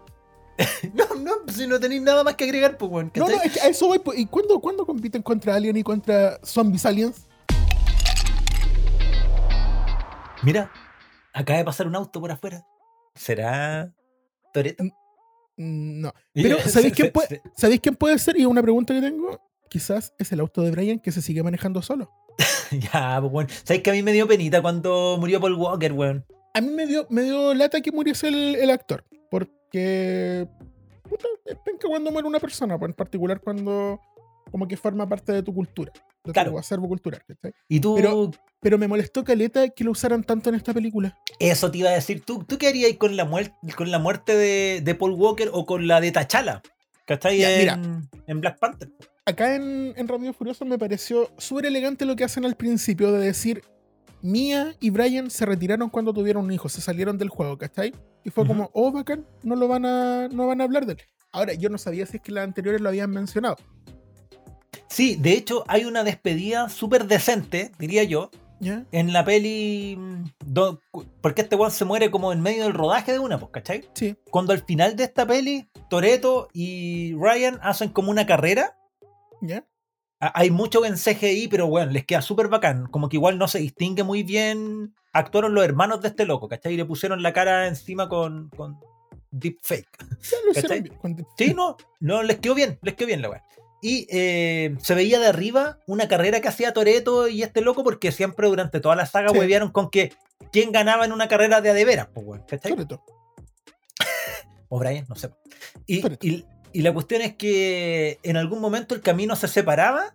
No, 0.93 1.05
no, 1.15 1.31
si 1.53 1.67
no 1.67 1.79
tenéis 1.79 2.01
nada 2.01 2.23
más 2.23 2.35
que 2.35 2.43
agregar, 2.45 2.77
pues, 2.77 2.91
weón. 2.91 3.11
No, 3.15 3.27
no, 3.27 3.41
es 3.41 3.51
que 3.53 3.61
a 3.61 3.67
eso 3.67 3.87
voy. 3.87 3.99
pues, 3.99 4.19
¿Y 4.19 4.25
cuándo, 4.25 4.59
cuándo 4.59 4.85
compiten 4.85 5.21
contra 5.21 5.55
Alien 5.55 5.77
y 5.77 5.83
contra 5.83 6.39
Zombies 6.43 6.85
Aliens? 6.85 7.27
Mira, 10.43 10.71
acaba 11.33 11.59
de 11.59 11.65
pasar 11.65 11.87
un 11.87 11.95
auto 11.95 12.19
por 12.19 12.31
afuera. 12.31 12.65
¿Será 13.15 13.93
Toreto? 14.53 14.83
Mm, 15.57 16.01
No. 16.01 16.13
Pero, 16.33 16.59
¿sabéis 16.61 16.93
quién, 16.93 17.11
puede, 17.11 17.41
¿sabéis 17.55 17.79
quién 17.81 17.95
puede 17.95 18.17
ser? 18.17 18.39
Y 18.39 18.45
una 18.45 18.61
pregunta 18.61 18.93
que 18.93 19.01
tengo. 19.01 19.39
Quizás 19.69 20.13
es 20.17 20.31
el 20.31 20.39
auto 20.41 20.61
de 20.63 20.71
Brian 20.71 20.99
que 20.99 21.11
se 21.11 21.21
sigue 21.21 21.43
manejando 21.43 21.81
solo. 21.81 22.11
Ya, 22.71 23.17
pues, 23.19 23.33
weón. 23.33 23.47
¿Sabéis 23.65 23.83
que 23.83 23.89
a 23.89 23.93
mí 23.93 24.01
me 24.01 24.13
dio 24.13 24.25
penita 24.27 24.61
cuando 24.61 25.17
murió 25.19 25.41
Paul 25.41 25.55
Walker, 25.55 25.91
weón? 25.91 26.25
A 26.53 26.61
mí 26.61 26.69
me 26.69 26.87
dio, 26.87 27.05
me 27.09 27.21
dio 27.23 27.53
lata 27.53 27.81
que 27.81 27.91
muriese 27.91 28.29
el, 28.29 28.55
el 28.55 28.69
actor. 28.69 29.03
Porque. 29.71 30.47
Puta, 31.09 31.27
es 31.45 31.57
penca 31.65 31.87
cuando 31.87 32.11
muere 32.11 32.27
una 32.27 32.39
persona, 32.39 32.77
pues, 32.77 32.89
en 32.89 32.93
particular 32.95 33.39
cuando. 33.39 33.99
Como 34.49 34.67
que 34.67 34.75
forma 34.75 35.07
parte 35.07 35.31
de 35.31 35.43
tu 35.43 35.53
cultura. 35.53 35.93
De 36.25 36.33
Claro. 36.33 36.51
tu 36.51 36.59
acervo 36.59 36.87
cultural. 36.87 37.21
¿cachai? 37.25 37.53
Y 37.69 37.79
tú, 37.79 37.95
Pero- 37.95 38.31
Pero 38.59 38.77
me 38.77 38.87
molestó 38.87 39.23
Caleta 39.23 39.69
que 39.69 39.83
lo 39.83 39.91
usaran 39.91 40.23
tanto 40.23 40.49
en 40.49 40.55
esta 40.55 40.73
película. 40.73 41.17
eso 41.39 41.71
te 41.71 41.77
iba 41.79 41.89
a 41.89 41.93
decir, 41.93 42.21
¿tú, 42.23 42.43
tú 42.43 42.57
qué 42.57 42.67
harías 42.67 42.91
con 42.97 43.15
la, 43.15 43.23
muerte 43.25 43.55
con 43.75 43.89
la 43.91 43.97
muerte 43.97 44.35
de, 44.35 44.81
de 44.83 44.95
Paul 44.95 45.13
Walker 45.13 45.49
o 45.53 45.65
con 45.65 45.87
la 45.87 45.99
de 46.01 46.11
T'Challa? 46.11 46.61
¿Cachai? 47.07 47.39
Ya, 47.39 47.47
mira. 47.57 47.73
en, 47.73 48.09
en 48.27 48.41
Black 48.41 48.59
Panther. 48.59 48.89
Acá 49.25 49.55
en, 49.55 49.93
en 49.95 50.25
y 50.25 50.33
Furioso 50.33 50.65
me 50.65 50.77
pareció 50.77 51.31
súper 51.37 51.65
elegante 51.67 52.05
lo 52.05 52.15
que 52.15 52.23
hacen 52.25 52.43
al 52.45 52.55
principio 52.55 53.11
de 53.13 53.25
decir. 53.25 53.63
Mia 54.21 54.75
y 54.79 54.89
Brian 54.91 55.29
se 55.31 55.45
retiraron 55.45 55.89
cuando 55.89 56.13
tuvieron 56.13 56.45
un 56.45 56.51
hijo, 56.51 56.69
se 56.69 56.81
salieron 56.81 57.17
del 57.17 57.29
juego, 57.29 57.57
¿cachai? 57.57 57.93
Y 58.23 58.29
fue 58.29 58.45
como, 58.45 58.69
oh, 58.73 58.91
bacán, 58.91 59.25
no 59.43 59.55
lo 59.55 59.67
van 59.67 59.85
a, 59.85 60.27
no 60.27 60.47
van 60.47 60.61
a 60.61 60.63
hablar 60.65 60.85
de 60.85 60.93
él. 60.93 60.99
Ahora, 61.31 61.53
yo 61.53 61.69
no 61.69 61.77
sabía 61.77 62.05
si 62.05 62.17
es 62.17 62.23
que 62.23 62.31
las 62.31 62.43
anteriores 62.43 62.81
lo 62.81 62.89
habían 62.89 63.09
mencionado. 63.09 63.55
Sí, 64.87 65.15
de 65.15 65.33
hecho 65.33 65.63
hay 65.67 65.85
una 65.85 66.03
despedida 66.03 66.67
súper 66.69 67.07
decente, 67.07 67.71
diría 67.79 68.03
yo, 68.03 68.29
¿Ya? 68.59 68.85
en 68.91 69.13
la 69.13 69.23
peli. 69.25 69.95
mm, 69.97 70.23
do- 70.45 70.79
porque 71.21 71.41
este 71.41 71.55
weón 71.55 71.71
se 71.71 71.85
muere 71.85 72.11
como 72.11 72.31
en 72.33 72.41
medio 72.41 72.63
del 72.65 72.73
rodaje 72.73 73.13
de 73.13 73.19
una, 73.19 73.39
pues, 73.39 73.51
¿cachai? 73.51 73.85
Sí. 73.93 74.15
Cuando 74.29 74.53
al 74.53 74.63
final 74.63 74.95
de 74.95 75.05
esta 75.05 75.25
peli, 75.25 75.67
Toreto 75.89 76.49
y 76.53 77.13
Ryan 77.15 77.57
hacen 77.63 77.89
como 77.89 78.11
una 78.11 78.25
carrera. 78.25 78.77
¿Ya? 79.41 79.65
Hay 80.21 80.51
mucho 80.51 80.85
en 80.85 80.97
CGI, 80.97 81.47
pero 81.47 81.65
bueno, 81.65 81.91
les 81.91 82.05
queda 82.05 82.21
súper 82.21 82.47
bacán. 82.47 82.85
Como 82.85 83.09
que 83.09 83.17
igual 83.17 83.39
no 83.39 83.47
se 83.47 83.57
distingue 83.57 84.03
muy 84.03 84.21
bien. 84.21 84.93
Actuaron 85.13 85.55
los 85.55 85.65
hermanos 85.65 86.01
de 86.01 86.09
este 86.09 86.25
loco, 86.25 86.47
¿cachai? 86.47 86.73
Y 86.73 86.77
le 86.77 86.85
pusieron 86.85 87.23
la 87.23 87.33
cara 87.33 87.67
encima 87.67 88.07
con, 88.07 88.49
con 88.55 88.79
deepfake. 89.31 89.87
Ya 90.53 90.61
lo 90.77 91.15
Sí, 91.37 91.53
no, 91.55 91.75
no, 91.99 92.21
les 92.21 92.37
quedó 92.39 92.53
bien, 92.53 92.77
les 92.83 92.93
quedó 92.95 93.07
bien 93.07 93.23
la 93.23 93.29
weá. 93.31 93.43
Y 93.81 94.05
eh, 94.11 94.75
se 94.79 94.93
veía 94.93 95.19
de 95.19 95.25
arriba 95.25 95.79
una 95.87 96.07
carrera 96.07 96.39
que 96.39 96.47
hacía 96.49 96.71
Toreto 96.71 97.27
y 97.27 97.41
este 97.41 97.61
loco, 97.61 97.83
porque 97.83 98.11
siempre 98.11 98.47
durante 98.47 98.79
toda 98.79 98.95
la 98.95 99.07
saga 99.07 99.31
Sí. 99.31 99.39
huevearon 99.39 99.71
con 99.71 99.89
que 99.89 100.13
quién 100.51 100.71
ganaba 100.71 101.03
en 101.05 101.13
una 101.13 101.27
carrera 101.27 101.61
de 101.61 101.71
a 101.71 101.73
de 101.73 101.83
veras, 101.83 102.09
pues 102.13 102.27
weón, 102.27 102.43
¿cachai? 102.47 102.71
Sobre 102.73 102.85
todo. 102.85 103.03
O 104.73 104.79
Brian, 104.79 105.05
no 105.09 105.15
sé. 105.15 105.29
Y- 105.87 106.45
y 106.73 106.81
la 106.81 106.93
cuestión 106.93 107.21
es 107.21 107.35
que 107.35 108.19
en 108.23 108.37
algún 108.37 108.59
momento 108.59 108.95
el 108.95 109.01
camino 109.01 109.35
se 109.35 109.47
separaba 109.47 110.13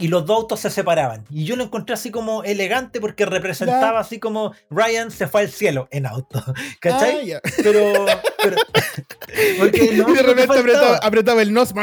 y 0.00 0.06
los 0.08 0.24
dos 0.26 0.36
autos 0.36 0.60
se 0.60 0.70
separaban. 0.70 1.24
Y 1.28 1.44
yo 1.44 1.56
lo 1.56 1.64
encontré 1.64 1.94
así 1.94 2.12
como 2.12 2.44
elegante 2.44 3.00
porque 3.00 3.26
representaba 3.26 3.98
así 3.98 4.20
como 4.20 4.52
Ryan 4.70 5.10
se 5.10 5.26
fue 5.26 5.40
al 5.40 5.48
cielo 5.50 5.88
en 5.90 6.06
auto. 6.06 6.42
¿Cachai? 6.80 7.32
Ah. 7.32 7.40
Pero, 7.62 8.06
pero- 8.42 8.56
porque 9.58 9.84
Y 9.84 9.96
de 9.96 10.22
repente 10.22 10.58
apretaba, 10.58 10.96
apretaba 10.98 11.42
el 11.42 11.52
nos 11.52 11.74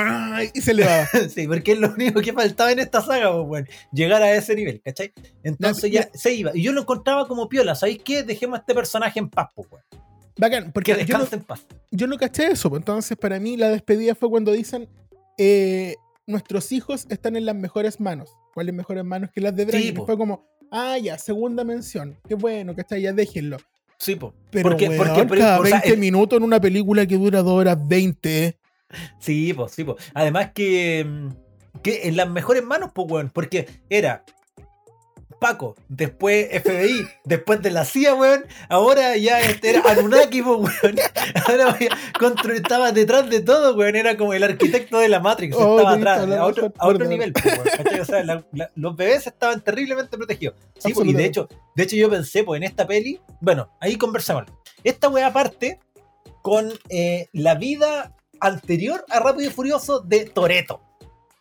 y 0.53 0.61
se 0.61 0.73
le 0.73 0.85
daba. 0.85 1.07
Sí, 1.29 1.45
porque 1.47 1.73
es 1.73 1.79
lo 1.79 1.89
único 1.89 2.21
que 2.21 2.31
faltaba 2.31 2.71
en 2.71 2.79
esta 2.79 3.01
saga, 3.01 3.33
pues, 3.33 3.47
bueno, 3.47 3.67
llegar 3.91 4.23
a 4.23 4.33
ese 4.33 4.55
nivel, 4.55 4.81
¿cachai? 4.81 5.11
Entonces 5.43 5.91
Ya, 5.91 6.09
se 6.13 6.33
iba. 6.33 6.51
Y 6.53 6.63
yo 6.63 6.71
lo 6.71 6.81
encontraba 6.81 7.27
como 7.27 7.49
piola, 7.49 7.75
¿sabéis 7.75 8.01
qué? 8.03 8.23
Dejemos 8.23 8.57
a 8.57 8.59
este 8.61 8.73
personaje 8.73 9.19
en 9.19 9.29
paz, 9.29 9.49
pues, 9.53 9.67
weón. 9.69 10.04
Bacán, 10.37 10.65
Que 10.65 10.71
porque 10.71 11.05
yo 11.05 11.17
no, 11.17 11.27
en 11.31 11.43
paz. 11.43 11.65
yo 11.91 12.07
no 12.07 12.17
caché 12.17 12.47
eso. 12.47 12.69
pues, 12.69 12.81
Entonces, 12.81 13.17
para 13.17 13.39
mí, 13.39 13.55
la 13.57 13.69
despedida 13.69 14.15
fue 14.15 14.29
cuando 14.29 14.51
dicen: 14.51 14.87
eh, 15.37 15.95
Nuestros 16.27 16.71
hijos 16.71 17.05
están 17.09 17.35
en 17.35 17.45
las 17.45 17.55
mejores 17.55 17.99
manos. 17.99 18.29
¿Cuáles 18.53 18.73
mejores 18.73 19.03
manos 19.05 19.29
que 19.31 19.41
las 19.41 19.55
de 19.55 19.65
Brian? 19.65 19.81
Sí, 19.81 19.89
Y 19.89 19.91
po. 19.93 20.05
fue 20.05 20.17
como: 20.17 20.45
Ah, 20.71 20.97
ya, 20.97 21.17
segunda 21.17 21.63
mención. 21.63 22.17
Qué 22.27 22.35
bueno, 22.35 22.75
¿cachai? 22.75 23.01
Ya 23.01 23.13
déjenlo. 23.13 23.57
Sí, 23.97 24.15
po. 24.15 24.33
Pero 24.51 24.69
Porque- 24.69 24.89
weón, 24.89 25.27
porque- 25.27 25.41
cada 25.41 25.59
o 25.59 25.65
sea, 25.65 25.77
20 25.79 25.93
el- 25.93 25.99
minutos 25.99 26.37
en 26.37 26.43
una 26.43 26.59
película 26.59 27.05
que 27.05 27.17
dura 27.17 27.41
2 27.41 27.53
horas 27.53 27.77
20. 27.87 28.57
Sí, 29.19 29.53
pues, 29.53 29.71
sí, 29.71 29.83
pues. 29.83 29.97
Además 30.13 30.51
que, 30.53 31.05
mm, 31.07 31.79
que 31.81 32.07
en 32.07 32.17
las 32.17 32.29
mejores 32.29 32.63
manos, 32.63 32.91
pues, 32.93 33.07
weón, 33.09 33.29
porque 33.33 33.67
era 33.89 34.23
Paco, 35.45 35.75
después 35.89 36.47
FBI, 36.63 37.07
después 37.23 37.61
de 37.61 37.69
la 37.69 37.85
CIA, 37.85 38.15
weón, 38.15 38.45
ahora 38.67 39.15
ya 39.15 39.39
este 39.41 39.69
era 39.69 39.81
Anunnaki, 39.91 40.41
weón. 40.41 40.65
Ahora 41.47 41.77
constru- 42.19 42.55
estaba 42.55 42.91
detrás 42.91 43.29
de 43.29 43.41
todo, 43.41 43.75
weón, 43.75 43.95
era 43.95 44.17
como 44.17 44.33
el 44.33 44.43
arquitecto 44.43 44.97
de 44.97 45.07
la 45.07 45.19
Matrix, 45.19 45.55
Oh, 45.55 45.77
estaba 45.77 45.93
atrás, 45.97 46.27
a 46.39 46.45
otro, 46.45 46.73
a 46.79 46.93
nivel, 47.07 47.31
pues, 47.31 47.45
weón, 47.45 47.67
¿cachai? 47.77 47.99
O 47.99 48.05
sea, 48.05 48.23
la- 48.23 48.43
la- 48.53 48.71
los 48.75 48.95
bebés 48.95 49.27
estaban 49.27 49.61
terriblemente 49.63 50.17
protegidos. 50.17 50.55
Sí, 50.79 50.93
pues, 50.93 51.07
y 51.07 51.13
de 51.13 51.25
hecho, 51.25 51.47
de 51.75 51.83
hecho 51.83 51.95
yo 51.95 52.09
pensé, 52.09 52.43
pues, 52.43 52.57
en 52.57 52.63
esta 52.63 52.87
peli, 52.87 53.21
bueno, 53.39 53.69
ahí 53.79 53.97
conversamos. 53.97 54.45
Esta 54.83 55.09
weá 55.09 55.31
parte 55.31 55.79
con 56.41 56.73
eh, 56.89 57.27
la 57.33 57.53
vida 57.53 58.15
anterior 58.39 59.05
a 59.09 59.19
Rápido 59.19 59.49
y 59.49 59.53
Furioso 59.53 59.99
de 59.99 60.25
Toreto. 60.25 60.81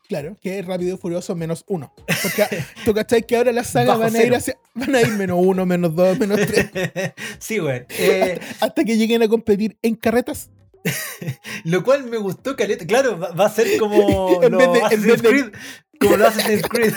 Claro, 0.09 0.37
que 0.41 0.59
es 0.59 0.67
Rápido 0.67 0.95
y 0.95 0.99
Furioso 0.99 1.35
menos 1.35 1.65
uno. 1.67 1.95
Porque 2.23 2.47
tú 2.85 2.93
cachai 2.93 3.23
que 3.23 3.37
ahora 3.37 3.53
las 3.53 3.69
sagas 3.69 3.99
van 3.99 4.15
a, 4.15 4.23
ir 4.23 4.35
hacia, 4.35 4.57
van 4.75 4.95
a 4.95 5.01
ir 5.01 5.09
menos 5.09 5.39
uno, 5.41 5.65
menos 5.65 5.95
dos, 5.95 6.19
menos 6.19 6.41
tres, 6.47 6.67
sí, 7.39 7.59
weón. 7.61 7.87
Eh, 7.99 8.39
hasta 8.61 8.85
que 8.85 8.97
lleguen 8.97 9.23
a 9.23 9.29
competir 9.29 9.77
en 9.83 9.95
carretas. 9.97 10.51
lo 11.65 11.83
cual 11.83 12.05
me 12.05 12.19
gustó, 12.19 12.55
Caleta. 12.57 12.87
Claro, 12.87 13.19
va, 13.19 13.31
va 13.33 13.47
a 13.47 13.51
ser 13.51 13.79
como 13.79 14.43
En 14.43 14.53
lo 14.53 14.59
vez 14.59 14.69
de- 14.73 14.79
en 14.79 14.85
Assassin's 14.85 15.07
vez 15.07 15.23
de- 15.23 15.29
Creed. 15.31 15.47
Como 15.99 16.17
lo 16.19 16.27
Assassin's 16.27 16.63
Creed. 16.69 16.93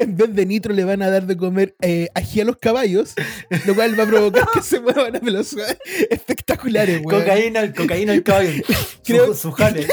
En 0.00 0.16
vez 0.16 0.34
de 0.34 0.44
nitro 0.44 0.74
le 0.74 0.84
van 0.84 1.00
a 1.00 1.08
dar 1.08 1.26
de 1.26 1.36
comer 1.38 1.74
eh, 1.80 2.08
ají 2.14 2.40
a 2.40 2.44
los 2.44 2.56
caballos, 2.58 3.14
lo 3.66 3.74
cual 3.74 3.98
va 3.98 4.02
a 4.02 4.06
provocar 4.06 4.44
que 4.52 4.60
se 4.62 4.80
muevan 4.80 5.16
a 5.16 5.20
velocidades 5.20 5.78
espectaculares, 6.10 7.00
weón. 7.02 7.22
cocaína, 7.22 7.72
cocaína 7.72 8.12
al 8.12 8.22
caballo. 8.22 8.62
Creo- 9.04 9.28
Su, 9.28 9.34
su 9.34 9.52
jale. 9.52 9.86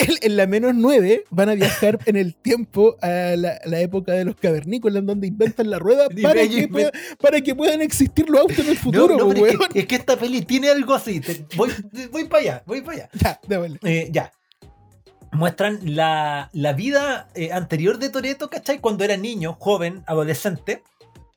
En, 0.00 0.14
en 0.22 0.36
la 0.36 0.46
menos 0.46 0.74
9 0.74 1.24
van 1.30 1.48
a 1.50 1.54
viajar 1.54 1.98
en 2.06 2.16
el 2.16 2.34
tiempo 2.34 2.96
a 3.02 3.34
la, 3.36 3.60
la 3.64 3.80
época 3.80 4.12
de 4.12 4.24
los 4.24 4.34
cavernícolas, 4.36 5.00
en 5.00 5.06
donde 5.06 5.26
inventan 5.26 5.68
la 5.70 5.78
rueda 5.78 6.08
para 6.22 6.48
que, 6.48 6.68
pueda- 6.68 6.92
para 7.20 7.40
que 7.40 7.54
puedan 7.54 7.82
existir 7.82 8.28
los 8.28 8.40
autos 8.40 8.58
en 8.60 8.68
el 8.68 8.76
futuro, 8.78 9.16
no, 9.16 9.28
pero 9.28 9.46
es, 9.46 9.58
que, 9.72 9.78
es 9.80 9.86
que 9.86 9.94
esta 9.96 10.16
peli 10.16 10.42
tiene 10.42 10.70
algo 10.70 10.94
así. 10.94 11.20
Te- 11.20 11.44
voy, 11.56 11.70
voy 12.10 12.24
para 12.24 12.42
allá, 12.42 12.62
voy 12.66 12.80
para 12.80 12.96
allá. 12.98 13.10
Ya, 13.12 13.40
déjale. 13.46 13.78
Eh, 13.84 14.08
ya. 14.10 14.32
Muestran 15.32 15.78
la, 15.84 16.50
la 16.52 16.72
vida 16.72 17.28
eh, 17.34 17.52
anterior 17.52 17.98
de 17.98 18.08
Toreto, 18.10 18.50
¿cachai? 18.50 18.80
Cuando 18.80 19.04
era 19.04 19.16
niño, 19.16 19.56
joven, 19.60 20.02
adolescente. 20.06 20.82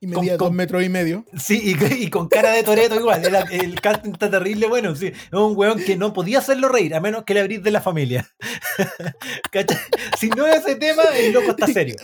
Y 0.04 0.08
medía 0.08 0.38
con- 0.38 0.50
dos 0.50 0.54
metros 0.56 0.84
y 0.84 0.90
medio. 0.90 1.26
Sí, 1.38 1.62
y, 1.64 2.04
y 2.04 2.10
con 2.10 2.28
cara 2.28 2.52
de 2.52 2.62
Toreto 2.64 2.96
igual. 2.96 3.22
El 3.52 3.80
casting 3.80 4.12
está 4.12 4.30
terrible, 4.30 4.68
bueno, 4.68 4.96
sí. 4.98 5.08
Es 5.08 5.32
un 5.32 5.56
weón 5.56 5.80
que 5.82 5.96
no 5.96 6.12
podía 6.12 6.40
hacerlo 6.40 6.68
reír, 6.68 6.94
a 6.94 7.00
menos 7.00 7.24
que 7.24 7.34
le 7.34 7.40
abrís 7.40 7.64
de 7.64 7.72
la 7.72 7.80
familia. 7.80 8.30
¿Cachai? 9.52 9.78
Si 10.20 10.30
no 10.30 10.46
es 10.48 10.58
ese 10.66 10.76
tema, 10.76 11.04
el 11.18 11.32
loco 11.32 11.52
está 11.52 11.68
serio. 11.68 11.96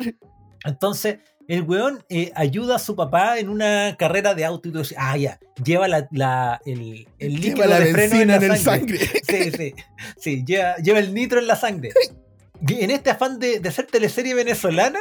Entonces, 0.64 1.18
el 1.48 1.64
weón 1.64 2.04
eh, 2.10 2.32
ayuda 2.36 2.76
a 2.76 2.80
su 2.80 2.96
papá 2.96 3.38
en 3.40 3.50
una 3.50 3.96
carrera 3.98 4.34
de 4.34 4.46
auto 4.46 4.70
y 4.70 4.80
eso. 4.80 4.96
Ah, 4.98 5.18
ya. 5.18 5.40
Lleva 5.64 5.88
la, 5.90 6.08
la- 6.12 6.62
el, 6.66 7.08
el 7.18 7.34
líquido 7.34 7.56
Lleva 7.66 7.68
la 7.68 7.80
de 7.80 7.92
freno 7.92 8.16
en 8.16 8.32
en 8.32 8.48
la 8.48 8.56
el 8.56 8.62
sangre. 8.62 8.98
Sí, 9.28 9.52
sí. 9.52 9.74
Sí, 10.18 10.44
lleva, 10.46 10.78
lleva 10.78 11.00
el 11.00 11.14
nitro 11.14 11.40
en 11.40 11.48
la 11.48 11.56
sangre. 11.56 11.90
En 12.68 12.92
este 12.92 13.10
afán 13.10 13.40
de, 13.40 13.60
de 13.60 13.70
hacer 13.70 13.88
teleserie 13.88 14.34
venezolana, 14.36 15.00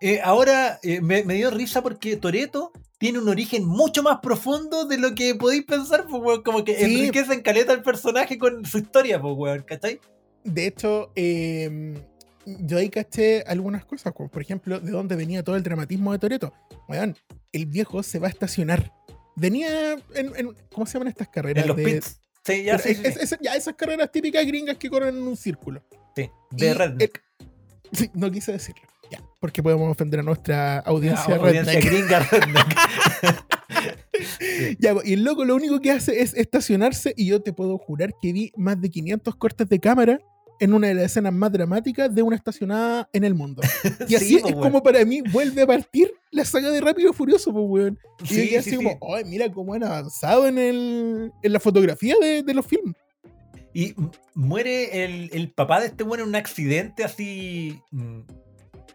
eh, 0.00 0.20
ahora 0.22 0.78
eh, 0.82 1.00
me, 1.00 1.24
me 1.24 1.34
dio 1.34 1.50
risa 1.50 1.82
porque 1.82 2.16
Toreto 2.16 2.72
tiene 2.98 3.18
un 3.18 3.28
origen 3.28 3.64
mucho 3.64 4.02
más 4.02 4.18
profundo 4.20 4.84
de 4.84 4.98
lo 4.98 5.14
que 5.14 5.34
podéis 5.34 5.64
pensar, 5.64 6.06
pues, 6.08 6.22
weón. 6.22 6.42
Como 6.42 6.64
que 6.64 6.76
Sí. 6.76 6.84
enriquece 6.84 7.32
en 7.34 7.40
caleta 7.42 7.72
al 7.72 7.82
personaje 7.82 8.38
con 8.38 8.64
su 8.64 8.78
historia, 8.78 9.20
pues, 9.20 9.34
weón, 9.36 9.62
¿cachai? 9.62 10.00
De 10.44 10.66
hecho, 10.66 11.10
eh, 11.16 11.94
yo 12.46 12.78
ahí 12.78 12.88
caché 12.90 13.42
algunas 13.46 13.84
cosas, 13.84 14.12
como 14.14 14.28
por 14.30 14.42
ejemplo, 14.42 14.80
de 14.80 14.90
dónde 14.90 15.16
venía 15.16 15.42
todo 15.42 15.56
el 15.56 15.62
dramatismo 15.62 16.12
de 16.12 16.18
Toreto. 16.18 16.52
Weón, 16.88 17.16
el 17.52 17.66
viejo 17.66 18.02
se 18.02 18.18
va 18.18 18.26
a 18.26 18.30
estacionar. 18.30 18.92
Venía 19.36 19.92
en, 20.14 20.32
en- 20.36 20.54
¿cómo 20.72 20.86
se 20.86 20.94
llaman 20.94 21.08
estas 21.08 21.28
carreras? 21.28 21.62
En 21.64 21.68
los 21.68 21.76
de, 21.76 21.84
pits. 21.84 22.20
Sí, 22.44 22.64
ya, 22.64 22.78
sí, 22.78 22.90
es- 22.90 22.96
sí, 22.98 23.02
es- 23.06 23.32
es- 23.32 23.38
ya 23.40 23.54
esas 23.54 23.74
carreras 23.74 24.10
típicas 24.12 24.44
gringas 24.46 24.76
que 24.76 24.90
corren 24.90 25.16
en 25.16 25.22
un 25.22 25.36
círculo. 25.36 25.82
sí. 26.16 26.28
De 26.50 26.66
y 26.68 26.72
redneck. 26.72 27.22
Sí, 27.92 28.10
no 28.14 28.30
quise 28.30 28.52
decirlo. 28.52 28.82
Porque 29.40 29.62
podemos 29.62 29.90
ofender 29.90 30.20
a 30.20 30.22
nuestra 30.22 30.78
audiencia, 30.80 31.34
Ah, 31.34 31.38
audiencia 31.38 31.80
gringa. 31.80 32.28
Ya, 34.78 34.94
y 35.04 35.14
el 35.14 35.24
loco 35.24 35.44
lo 35.44 35.54
único 35.56 35.80
que 35.80 35.90
hace 35.90 36.20
es 36.20 36.34
estacionarse 36.34 37.14
y 37.16 37.26
yo 37.26 37.40
te 37.40 37.52
puedo 37.52 37.78
jurar 37.78 38.12
que 38.20 38.32
vi 38.32 38.52
más 38.56 38.78
de 38.80 38.90
500 38.90 39.34
cortes 39.36 39.68
de 39.68 39.80
cámara 39.80 40.20
en 40.58 40.74
una 40.74 40.88
de 40.88 40.94
las 40.94 41.04
escenas 41.04 41.32
más 41.32 41.50
dramáticas 41.52 42.14
de 42.14 42.20
una 42.22 42.36
estacionada 42.36 43.08
en 43.14 43.24
el 43.24 43.34
mundo. 43.34 43.62
Y 44.08 44.14
así 44.16 44.26
Sí, 44.26 44.36
es 44.36 44.42
pues, 44.42 44.54
weón. 44.54 44.64
como 44.64 44.82
para 44.82 45.02
mí 45.06 45.22
vuelve 45.32 45.62
a 45.62 45.66
partir 45.66 46.12
la 46.32 46.44
saga 46.44 46.70
de 46.70 46.80
Rápido 46.82 47.10
y 47.10 47.14
Furioso, 47.14 47.50
pues, 47.52 47.64
weón. 47.66 47.98
Y 48.24 48.26
Sí, 48.26 48.56
así 48.56 48.70
sí, 48.70 48.76
como, 48.76 48.98
ay, 49.14 49.24
mira 49.24 49.50
cómo 49.50 49.72
han 49.72 49.84
avanzado 49.84 50.46
en, 50.46 50.58
el, 50.58 51.32
en 51.42 51.52
la 51.52 51.60
fotografía 51.60 52.14
de, 52.20 52.42
de 52.42 52.54
los 52.54 52.66
films. 52.66 52.94
Y 53.72 53.94
muere 54.34 55.04
el, 55.04 55.30
el 55.32 55.50
papá 55.50 55.80
de 55.80 55.86
este 55.86 56.02
bueno 56.04 56.24
en 56.24 56.28
un 56.30 56.34
accidente 56.34 57.04
así 57.04 57.78
mm, 57.92 58.20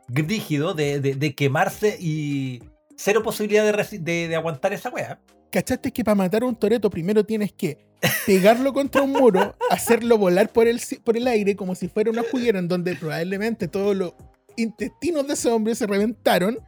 rígido 0.08 0.74
de, 0.74 0.99
de- 0.99 1.16
de 1.16 1.36
quemarse 1.36 1.97
y 1.99 2.62
cero 2.95 3.24
posibilidad 3.24 3.64
de, 3.64 3.99
de- 3.99 4.28
de 4.28 4.36
aguantar 4.36 4.74
esa 4.74 4.89
weá. 4.89 5.20
¿Cachaste 5.51 5.91
que 5.91 6.03
para 6.03 6.16
matar 6.16 6.43
a 6.43 6.45
un 6.47 6.56
toreto 6.56 6.89
primero 6.89 7.26
tienes 7.26 7.53
que 7.53 7.78
pegarlo 8.26 8.74
contra 8.74 9.01
un 9.01 9.12
muro, 9.14 9.56
hacerlo 9.70 10.18
volar 10.18 10.49
por 10.49 10.68
el, 10.68 10.82
por 11.03 11.16
el 11.18 11.28
aire 11.28 11.56
como 11.56 11.76
si 11.76 11.88
fuera 11.88 12.12
una 12.12 12.24
juguera 12.30 12.60
en 12.60 12.68
donde 12.68 12.95
probablemente 12.95 13.68
todos 13.68 13.95
los 13.95 14.14
intestinos 14.58 15.28
de 15.28 15.34
ese 15.34 15.49
hombre 15.49 15.76
se 15.76 15.88
reventaron? 15.88 16.60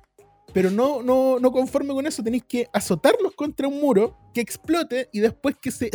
Pero 0.54 0.72
no, 0.72 1.04
no, 1.04 1.38
no 1.40 1.52
conforme 1.52 1.94
con 1.94 2.08
eso, 2.08 2.24
tenéis 2.24 2.44
que 2.48 2.68
azotarlos 2.72 3.34
contra 3.36 3.68
un 3.68 3.80
muro 3.82 4.18
que 4.34 4.40
explote 4.42 5.10
y 5.12 5.20
después 5.20 5.56
que 5.62 5.72
se 5.72 5.92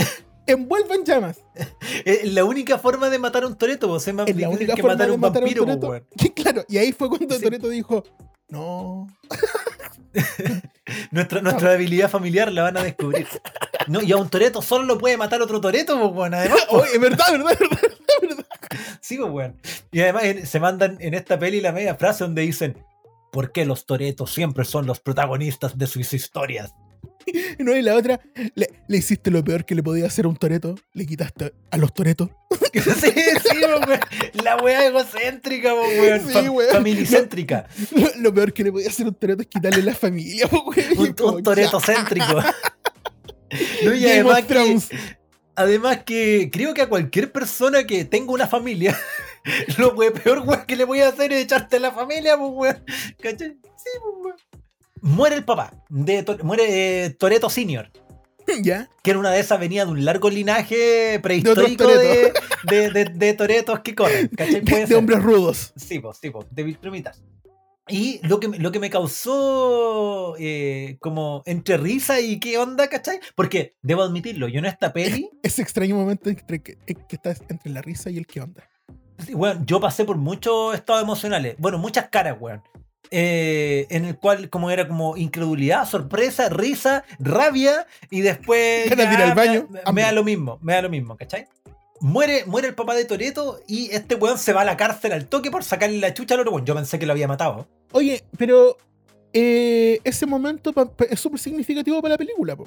envuelva 0.47 0.95
en 0.95 1.05
llamas. 1.05 1.40
Es 2.05 2.32
la 2.32 2.45
única 2.45 2.78
forma 2.78 3.11
de 3.11 3.18
matar 3.18 3.45
a 3.45 3.47
un 3.47 3.57
toreto, 3.57 3.88
vos 3.88 4.07
es 4.07 4.14
más 4.14 4.26
Es 4.28 4.36
la 4.36 4.49
única 4.49 4.74
que 4.74 4.82
forma 4.82 4.95
matar 4.95 5.07
a 5.07 5.09
de 5.11 5.14
un 5.14 5.20
matar 5.20 5.43
a 5.43 5.47
un 5.47 5.55
vampiro, 5.55 5.64
toreto. 5.66 5.88
weón. 5.88 6.07
Que 6.16 6.32
claro, 6.34 6.64
y 6.68 6.78
ahí 6.78 6.93
fue 6.93 7.09
cuando 7.09 7.34
Sí. 7.36 7.43
Toreto 7.43 7.68
dijo, 7.68 8.05
no, 8.49 9.07
Nuestra, 11.11 11.40
nuestra 11.40 11.70
debilidad 11.70 12.11
familiar 12.11 12.53
la 12.53 12.62
van 12.64 12.76
a 12.76 12.82
descubrir. 12.82 13.26
No, 13.86 14.03
y 14.03 14.12
a 14.12 14.16
un 14.16 14.28
toreto 14.28 14.61
solo 14.62 14.84
lo 14.84 14.99
puede 14.99 15.16
matar 15.16 15.40
otro 15.40 15.61
toreto, 15.61 15.99
pues, 15.99 16.12
weón. 16.12 16.34
Además, 16.34 16.61
Oye, 16.70 16.90
es 16.95 17.01
verdad, 17.01 17.24
verdad, 17.32 17.57
verdad, 17.59 17.78
verdad. 18.20 18.47
Sí, 19.01 19.16
pues, 19.16 19.30
weón. 19.30 19.61
Y 19.90 20.01
además 20.01 20.24
se 20.49 20.61
mandan 20.61 20.99
en 21.01 21.14
esta 21.14 21.38
peli 21.38 21.61
la 21.61 21.72
media 21.72 21.95
frase 21.95 22.24
donde 22.24 22.43
dicen: 22.43 22.84
¿Por 23.30 23.53
qué 23.53 23.64
los 23.64 23.86
toretos 23.86 24.32
siempre 24.32 24.64
son 24.64 24.86
los 24.86 25.01
protagonistas 25.01 25.78
de 25.78 25.86
sus 25.86 26.12
historias? 26.12 26.74
No, 27.59 27.76
y 27.76 27.82
la 27.82 27.94
otra, 27.94 28.20
le, 28.55 28.68
le 28.88 28.96
hiciste 28.96 29.30
lo 29.30 29.42
peor 29.44 29.64
que 29.64 29.74
le 29.74 29.82
podía 29.82 30.07
hacer 30.07 30.24
a 30.24 30.28
un 30.28 30.36
toreto, 30.36 30.74
le 30.92 31.07
quitaste 31.07 31.53
a 31.70 31.76
los 31.76 31.92
toretos. 31.94 32.30
sí, 32.72 32.80
sí, 32.82 33.59
weón. 33.59 34.00
La 34.44 34.57
wea 34.57 34.86
egocéntrica, 34.86 35.74
weón. 35.74 36.20
Sí, 36.28 36.48
weón. 36.48 36.72
Familicéntrica. 36.72 37.66
Lo, 37.92 38.09
lo 38.18 38.34
peor 38.34 38.53
que 38.53 38.64
le 38.64 38.72
podía 38.72 38.88
hacer 38.88 39.07
a 39.07 39.11
un 39.11 39.14
toreto 39.14 39.42
es 39.42 39.48
quitarle 39.48 39.82
la 39.82 39.94
familia. 39.94 40.48
Y 40.50 40.96
Un, 40.96 41.12
como, 41.12 41.36
un 41.36 41.42
toreto 41.42 41.80
céntrico. 41.80 42.42
No, 43.84 43.94
y 43.94 44.07
además 44.07 44.42
que, 44.42 44.55
Thrones. 44.55 44.88
además 45.55 46.05
que 46.05 46.50
creo 46.53 46.72
que 46.72 46.82
a 46.82 46.88
cualquier 46.88 47.30
persona 47.30 47.84
que 47.84 48.05
tenga 48.07 48.32
una 48.32 48.46
familia, 48.46 48.98
lo 49.78 49.94
peor 49.94 50.40
weón 50.40 50.64
que 50.66 50.76
le 50.76 50.84
voy 50.84 51.00
a 51.00 51.09
hacer 51.09 51.32
es 51.32 51.44
echarte 51.44 51.76
a 51.76 51.80
la 51.80 51.92
familia, 51.92 52.36
pues 52.38 52.50
weón. 52.53 52.84
¿Cachai? 53.20 53.59
Sí, 53.76 53.90
pues 54.03 54.14
weón. 54.24 54.36
Muere 55.03 55.36
el 55.36 55.44
papá, 55.44 55.72
de 55.88 56.24
muere 56.42 57.05
eh, 57.07 57.11
Toreto 57.11 57.50
Senior. 57.50 57.90
Ya, 58.62 58.88
Que 59.05 59.12
en 59.12 59.18
una 59.18 59.30
de 59.30 59.38
esas 59.40 59.59
venía 59.61 59.84
de 59.84 59.92
un 59.92 60.05
largo 60.05 60.28
linaje 60.28 61.18
prehistórico 61.22 61.86
de, 61.86 62.32
de, 62.64 62.90
de- 62.90 63.05
de 63.05 63.32
toretos 63.34 63.80
que 63.80 63.94
corren. 63.94 64.28
¿cachai? 64.36 64.61
Puede 64.64 64.80
de 64.82 64.86
ser. 64.88 64.96
hombres 64.96 65.22
rudos. 65.22 65.72
Sí, 65.76 66.00
pues, 66.00 66.18
sí, 66.20 66.28
pues, 66.30 66.46
de 66.50 66.62
viltrumitas. 66.64 67.22
Y 67.88 68.20
lo 68.26 68.40
que, 68.40 68.48
me- 68.48 68.59
lo 68.59 68.70
que 68.72 68.78
me 68.80 68.90
causó 68.90 70.34
eh, 70.38 70.96
como 71.00 71.42
entre 71.46 71.76
risa 71.76 72.20
y 72.20 72.40
qué 72.40 72.59
onda, 72.59 72.88
¿cachai? 72.88 73.20
Porque 73.36 73.74
debo 73.82 74.03
admitirlo, 74.03 74.48
yo 74.48 74.59
en 74.59 74.66
esta 74.66 74.92
peli, 74.92 75.30
Ese 75.42 75.62
extraño 75.62 75.94
momento 75.94 76.28
entre 76.28 76.62
que, 76.62 76.76
que 76.84 76.96
estás 77.16 77.42
entre 77.48 77.70
la 77.72 77.80
risa 77.80 78.11
y 78.11 78.18
el 78.18 78.26
qué 78.26 78.40
onda. 78.40 78.68
sí, 79.24 79.34
weón, 79.34 79.64
yo 79.66 79.80
pasé 79.80 80.05
por 80.05 80.16
muchos 80.16 80.74
estados 80.74 81.03
emocionales, 81.03 81.55
bueno, 81.59 81.78
muchas 81.78 82.09
caras, 82.09 82.36
weón. 82.40 82.61
Eh, 83.14 83.86
en 83.90 84.06
el 84.06 84.16
cual 84.16 84.48
como 84.48 84.70
era 84.70 84.88
como 84.88 85.18
incredulidad, 85.18 85.86
sorpresa, 85.86 86.48
risa, 86.48 87.04
rabia 87.18 87.86
y 88.10 88.22
después 88.22 88.86
ir 88.90 89.00
al 89.02 89.34
baño, 89.34 89.68
me, 89.92 90.00
da 90.00 90.12
lo 90.12 90.24
mismo, 90.24 90.58
me 90.62 90.72
da 90.72 90.80
lo 90.80 90.88
mismo, 90.88 91.14
¿cachai? 91.18 91.46
Muere, 92.00 92.46
muere 92.46 92.68
el 92.68 92.74
papá 92.74 92.94
de 92.94 93.04
Toreto 93.04 93.60
y 93.68 93.90
este 93.92 94.14
weón 94.14 94.38
se 94.38 94.54
va 94.54 94.62
a 94.62 94.64
la 94.64 94.78
cárcel 94.78 95.12
al 95.12 95.26
toque 95.26 95.50
por 95.50 95.62
sacarle 95.62 95.98
la 95.98 96.14
chucha 96.14 96.34
al 96.34 96.40
otro 96.40 96.52
weón. 96.52 96.64
Yo 96.64 96.74
pensé 96.74 96.98
que 96.98 97.04
lo 97.04 97.12
había 97.12 97.28
matado. 97.28 97.68
Oye, 97.92 98.24
pero 98.38 98.78
eh, 99.34 100.00
ese 100.04 100.24
momento 100.24 100.72
es 101.10 101.20
súper 101.20 101.38
significativo 101.38 102.00
para 102.00 102.14
la 102.14 102.18
película, 102.18 102.56
po. 102.56 102.66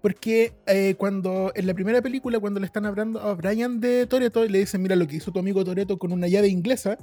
Porque 0.00 0.52
eh, 0.66 0.94
cuando 0.96 1.50
en 1.56 1.66
la 1.66 1.74
primera 1.74 2.00
película, 2.00 2.38
cuando 2.38 2.60
le 2.60 2.66
están 2.66 2.86
hablando 2.86 3.20
a 3.20 3.34
Brian 3.34 3.80
de 3.80 4.06
Toreto, 4.06 4.44
le 4.44 4.60
dicen, 4.60 4.82
mira 4.82 4.94
lo 4.94 5.08
que 5.08 5.16
hizo 5.16 5.32
tu 5.32 5.40
amigo 5.40 5.64
Toreto 5.64 5.98
con 5.98 6.12
una 6.12 6.28
llave 6.28 6.46
inglesa. 6.46 6.96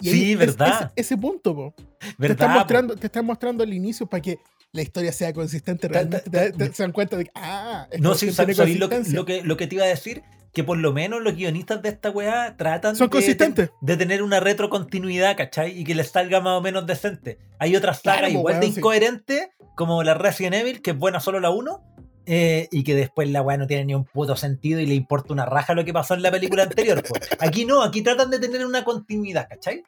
Y 0.00 0.10
Sí, 0.10 0.32
es- 0.32 0.38
verdad. 0.38 0.92
Ese, 0.96 1.14
ese 1.14 1.16
punto, 1.16 1.54
po. 1.54 1.74
te, 1.76 1.84
¿Verdad? 2.18 2.32
están 2.36 2.52
po? 2.52 2.58
mostrando, 2.58 2.96
te 2.96 3.06
están 3.06 3.24
mostrando 3.26 3.64
al 3.64 3.72
inicio 3.72 4.06
para 4.06 4.20
que 4.22 4.38
la 4.72 4.82
historia 4.82 5.12
sea 5.12 5.32
consistente. 5.32 5.88
Realmente 5.88 6.28
te, 6.30 6.52
te- 6.52 6.72
se 6.72 6.82
dan 6.82 6.92
cuenta 6.92 7.16
de 7.16 7.24
que, 7.24 7.30
ah, 7.34 7.86
No, 7.98 8.14
sí, 8.14 8.26
cuestión 8.26 8.46
tiene 8.46 8.54
sabéis 8.54 8.78
lo, 8.78 8.88
lo 9.18 9.24
que, 9.24 9.42
lo 9.42 9.56
que 9.56 9.66
te 9.66 9.74
iba 9.76 9.84
a 9.84 9.88
decir, 9.88 10.22
que 10.52 10.64
por 10.64 10.76
lo 10.78 10.92
menos 10.92 11.22
los 11.22 11.34
guionistas 11.34 11.80
de 11.82 11.88
esta 11.90 12.10
weá 12.10 12.56
tratan 12.56 12.96
Son 12.96 13.06
de, 13.06 13.10
consistentes. 13.10 13.70
de, 13.80 13.92
de 13.92 13.96
tener 13.96 14.22
una 14.22 14.40
retrocontinuidad, 14.40 15.36
¿cachai? 15.36 15.78
Y 15.78 15.84
que 15.84 15.94
les 15.94 16.08
salga 16.10 16.40
más 16.40 16.58
o 16.58 16.60
menos 16.62 16.86
decente. 16.86 17.38
Hay 17.58 17.76
otras 17.76 18.00
sagas 18.02 18.30
igual 18.30 18.60
de 18.60 18.66
sí. 18.70 18.74
incoherentes, 18.78 19.48
como 19.76 20.02
la 20.02 20.14
Resident 20.14 20.54
Evil, 20.56 20.82
que 20.82 20.90
es 20.92 20.98
buena 20.98 21.20
solo 21.20 21.40
la 21.40 21.50
1, 21.50 21.82
eh, 22.26 22.68
y 22.72 22.82
que 22.82 22.94
después 22.94 23.30
la 23.30 23.40
weá 23.40 23.56
no 23.56 23.66
tiene 23.66 23.84
ni 23.84 23.94
un 23.94 24.04
puto 24.04 24.36
sentido 24.36 24.80
y 24.80 24.86
le 24.86 24.94
importa 24.94 25.32
una 25.32 25.46
raja 25.46 25.74
lo 25.74 25.84
que 25.84 25.92
pasó 25.92 26.14
en 26.14 26.22
la 26.22 26.30
película 26.30 26.64
anterior. 26.64 27.02
po. 27.02 27.14
Aquí 27.38 27.64
no, 27.64 27.82
aquí 27.82 28.02
tratan 28.02 28.30
de 28.30 28.40
tener 28.40 28.66
una 28.66 28.84
continuidad, 28.84 29.48
¿cachai? 29.48 29.84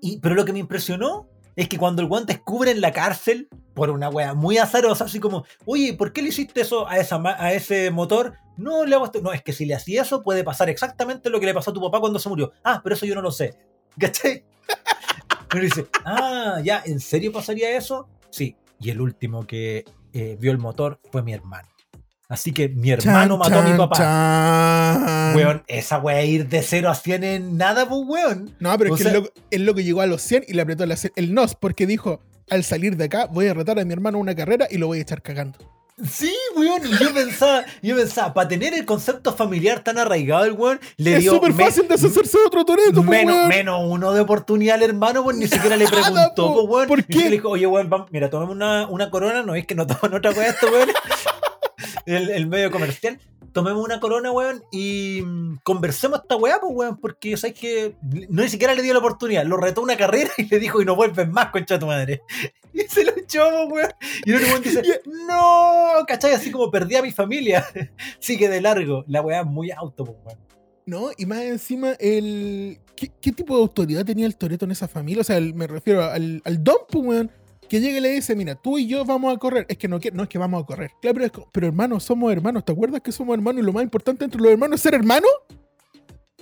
Y, 0.00 0.18
pero 0.18 0.34
lo 0.34 0.44
que 0.44 0.52
me 0.52 0.58
impresionó 0.58 1.28
es 1.54 1.68
que 1.68 1.78
cuando 1.78 2.02
el 2.02 2.08
weón 2.08 2.24
descubre 2.24 2.70
en 2.70 2.80
la 2.80 2.92
cárcel, 2.92 3.48
por 3.74 3.90
una 3.90 4.08
wea 4.08 4.34
muy 4.34 4.58
azarosa, 4.58 5.04
así 5.04 5.20
como, 5.20 5.44
oye, 5.66 5.94
¿por 5.94 6.12
qué 6.12 6.22
le 6.22 6.28
hiciste 6.28 6.62
eso 6.62 6.88
a, 6.88 6.98
ese 7.52 7.90
motor? 7.90 8.34
No 8.56 8.84
le 8.84 8.94
hago 8.94 9.04
esto. 9.04 9.20
No, 9.20 9.32
es 9.32 9.42
que 9.42 9.52
si 9.52 9.66
le 9.66 9.74
hacía 9.74 10.02
eso, 10.02 10.22
puede 10.22 10.44
pasar 10.44 10.70
exactamente 10.70 11.30
lo 11.30 11.40
que 11.40 11.46
le 11.46 11.54
pasó 11.54 11.70
a 11.70 11.74
tu 11.74 11.80
papá 11.80 12.00
cuando 12.00 12.18
se 12.18 12.28
murió. 12.28 12.52
Ah, 12.64 12.80
pero 12.82 12.94
eso 12.94 13.06
yo 13.06 13.14
no 13.14 13.22
lo 13.22 13.30
sé. 13.30 13.54
¿Cachai? 13.98 14.44
Pero 15.48 15.64
dice, 15.64 15.86
ah, 16.04 16.60
ya, 16.64 16.82
¿en 16.86 17.00
serio 17.00 17.32
pasaría 17.32 17.76
eso? 17.76 18.08
Sí. 18.30 18.56
Y 18.80 18.90
el 18.90 19.00
último 19.00 19.46
que 19.46 19.84
eh, 20.12 20.36
vio 20.40 20.50
el 20.50 20.58
motor 20.58 20.98
fue 21.10 21.22
mi 21.22 21.34
hermano. 21.34 21.68
Así 22.32 22.50
que 22.52 22.68
mi 22.70 22.90
hermano 22.90 23.38
Chan, 23.38 23.52
mató 23.52 23.58
a 23.60 23.70
mi 23.70 23.76
papá. 23.76 23.96
chan. 23.96 25.36
Weón, 25.36 25.62
esa 25.66 25.98
wea 25.98 26.24
ir 26.24 26.48
de 26.48 26.62
0 26.62 26.88
a 26.88 26.94
100 26.94 27.24
en 27.24 27.56
nada, 27.58 27.86
pues 27.86 28.00
weón. 28.06 28.56
No, 28.58 28.76
pero 28.78 28.92
O 28.92 28.94
es 28.96 28.98
que 29.02 29.04
sea- 29.08 29.12
el, 29.12 29.18
loco, 29.24 29.34
el 29.50 29.66
loco 29.66 29.80
llegó 29.80 30.00
a 30.00 30.06
los 30.06 30.22
100 30.22 30.44
y 30.48 30.54
le 30.54 30.62
apretó 30.62 30.86
la 30.86 30.96
el 31.16 31.34
NOS 31.34 31.54
porque 31.56 31.86
dijo, 31.86 32.20
al 32.48 32.64
salir 32.64 32.96
de 32.96 33.04
acá 33.04 33.26
voy 33.30 33.48
a 33.48 33.54
retar 33.54 33.78
a 33.78 33.84
mi 33.84 33.92
hermano 33.92 34.18
una 34.18 34.34
carrera 34.34 34.66
y 34.70 34.78
lo 34.78 34.86
voy 34.86 34.98
a 34.98 35.02
echar 35.02 35.20
cagando. 35.20 35.58
Sí, 36.10 36.32
weón, 36.56 36.80
y 36.86 36.90
yo 36.98 37.12
pensaba, 37.12 37.64
yo 37.82 37.94
pensaba, 37.94 38.32
para 38.32 38.48
tener 38.48 38.72
el 38.72 38.86
concepto 38.86 39.34
familiar 39.34 39.84
tan 39.84 39.98
arraigado 39.98 40.46
el 40.46 40.52
weón, 40.52 40.80
le 40.96 41.16
es 41.16 41.20
dio 41.20 41.34
súper 41.34 41.52
me- 41.52 41.64
fácil 41.64 41.86
deshacerse 41.86 42.38
de 42.38 42.46
otro 42.46 42.64
Toreto, 42.64 43.02
menos, 43.02 43.46
menos 43.46 43.78
uno 43.86 44.10
de 44.12 44.20
oportunidad 44.22 44.76
al 44.76 44.82
hermano, 44.84 45.22
pues 45.22 45.36
ni 45.36 45.46
siquiera 45.46 45.76
le 45.76 45.84
Nada, 45.90 46.00
preguntó, 46.02 46.46
po. 46.46 46.54
pues, 46.54 46.68
weón. 46.70 46.88
¿Por 46.88 47.00
Y 47.00 47.02
qué? 47.04 47.18
le 47.24 47.30
dijo, 47.32 47.50
oye, 47.50 47.66
weón, 47.66 47.90
mira, 48.10 48.30
tomemos 48.30 48.54
una, 48.56 48.88
una 48.88 49.10
corona, 49.10 49.42
no 49.42 49.54
es 49.54 49.66
que 49.66 49.74
no 49.74 49.86
toman 49.86 50.14
otra 50.14 50.30
cosa 50.32 50.48
esto, 50.48 50.66
weón. 50.72 50.88
el, 52.06 52.30
el 52.30 52.46
medio 52.46 52.70
comercial. 52.70 53.18
Tomemos 53.52 53.84
una 53.84 54.00
corona, 54.00 54.30
weón, 54.32 54.62
y 54.72 55.20
mm, 55.22 55.58
conversemos 55.62 56.20
esta 56.22 56.36
weá, 56.36 56.58
pues, 56.60 56.72
weón, 56.74 56.96
porque 56.96 57.36
sabes 57.36 57.58
que 57.58 57.96
no 58.30 58.42
ni 58.42 58.48
siquiera 58.48 58.74
le 58.74 58.80
dio 58.82 58.94
la 58.94 59.00
oportunidad, 59.00 59.44
lo 59.44 59.58
retó 59.58 59.82
una 59.82 59.96
carrera 59.96 60.30
y 60.38 60.44
le 60.46 60.58
dijo, 60.58 60.80
y 60.80 60.84
no 60.86 60.96
vuelves 60.96 61.28
más, 61.28 61.50
concha 61.50 61.74
de 61.74 61.80
tu 61.80 61.86
madre. 61.86 62.22
Y 62.74 62.80
se 62.88 63.04
lo 63.04 63.14
echó, 63.14 63.42
pues, 63.68 63.70
weón. 63.70 63.90
Y 64.24 64.30
el 64.30 64.36
otro 64.36 64.48
weón 64.48 64.62
dice, 64.62 64.82
no, 65.28 65.92
¿cachai? 66.08 66.32
Así 66.32 66.50
como 66.50 66.70
perdí 66.70 66.96
a 66.96 67.02
mi 67.02 67.10
familia. 67.12 67.66
Sigue 68.18 68.48
de 68.48 68.62
largo. 68.62 69.04
La 69.08 69.20
weá 69.20 69.40
es 69.42 69.46
muy 69.46 69.70
auto, 69.70 70.06
pues, 70.06 70.16
weón. 70.24 70.38
No, 70.86 71.10
y 71.18 71.26
más 71.26 71.42
encima, 71.42 71.92
el 72.00 72.80
¿qué, 72.96 73.10
qué 73.20 73.30
tipo 73.30 73.54
de 73.56 73.62
autoridad 73.62 74.06
tenía 74.06 74.24
el 74.24 74.36
Toreto 74.36 74.64
en 74.64 74.70
esa 74.70 74.88
familia? 74.88 75.20
O 75.20 75.24
sea, 75.24 75.36
el- 75.36 75.52
me 75.52 75.66
refiero 75.66 76.02
al, 76.02 76.40
al 76.46 76.64
Don, 76.64 76.76
pues, 76.88 77.04
weón, 77.04 77.30
que 77.72 77.80
llega 77.80 77.96
y 77.96 78.00
le 78.02 78.10
dice, 78.10 78.36
mira, 78.36 78.54
tú 78.54 78.76
y 78.76 78.86
yo 78.86 79.02
vamos 79.06 79.34
a 79.34 79.38
correr. 79.38 79.64
Es 79.66 79.78
que 79.78 79.88
no, 79.88 79.98
no 80.12 80.22
es 80.24 80.28
que 80.28 80.36
vamos 80.36 80.62
a 80.62 80.66
correr. 80.66 80.90
Claro, 81.00 81.14
pero, 81.14 81.24
es 81.24 81.32
co- 81.32 81.48
pero 81.50 81.66
hermanos, 81.68 82.04
somos 82.04 82.30
hermanos. 82.30 82.64
¿Te 82.66 82.72
acuerdas 82.72 83.00
que 83.00 83.12
somos 83.12 83.34
hermanos 83.34 83.62
y 83.62 83.64
lo 83.64 83.72
más 83.72 83.82
importante 83.82 84.26
entre 84.26 84.40
los 84.42 84.50
hermanos 84.52 84.74
es 84.76 84.82
ser 84.82 84.92
hermano? 84.94 85.26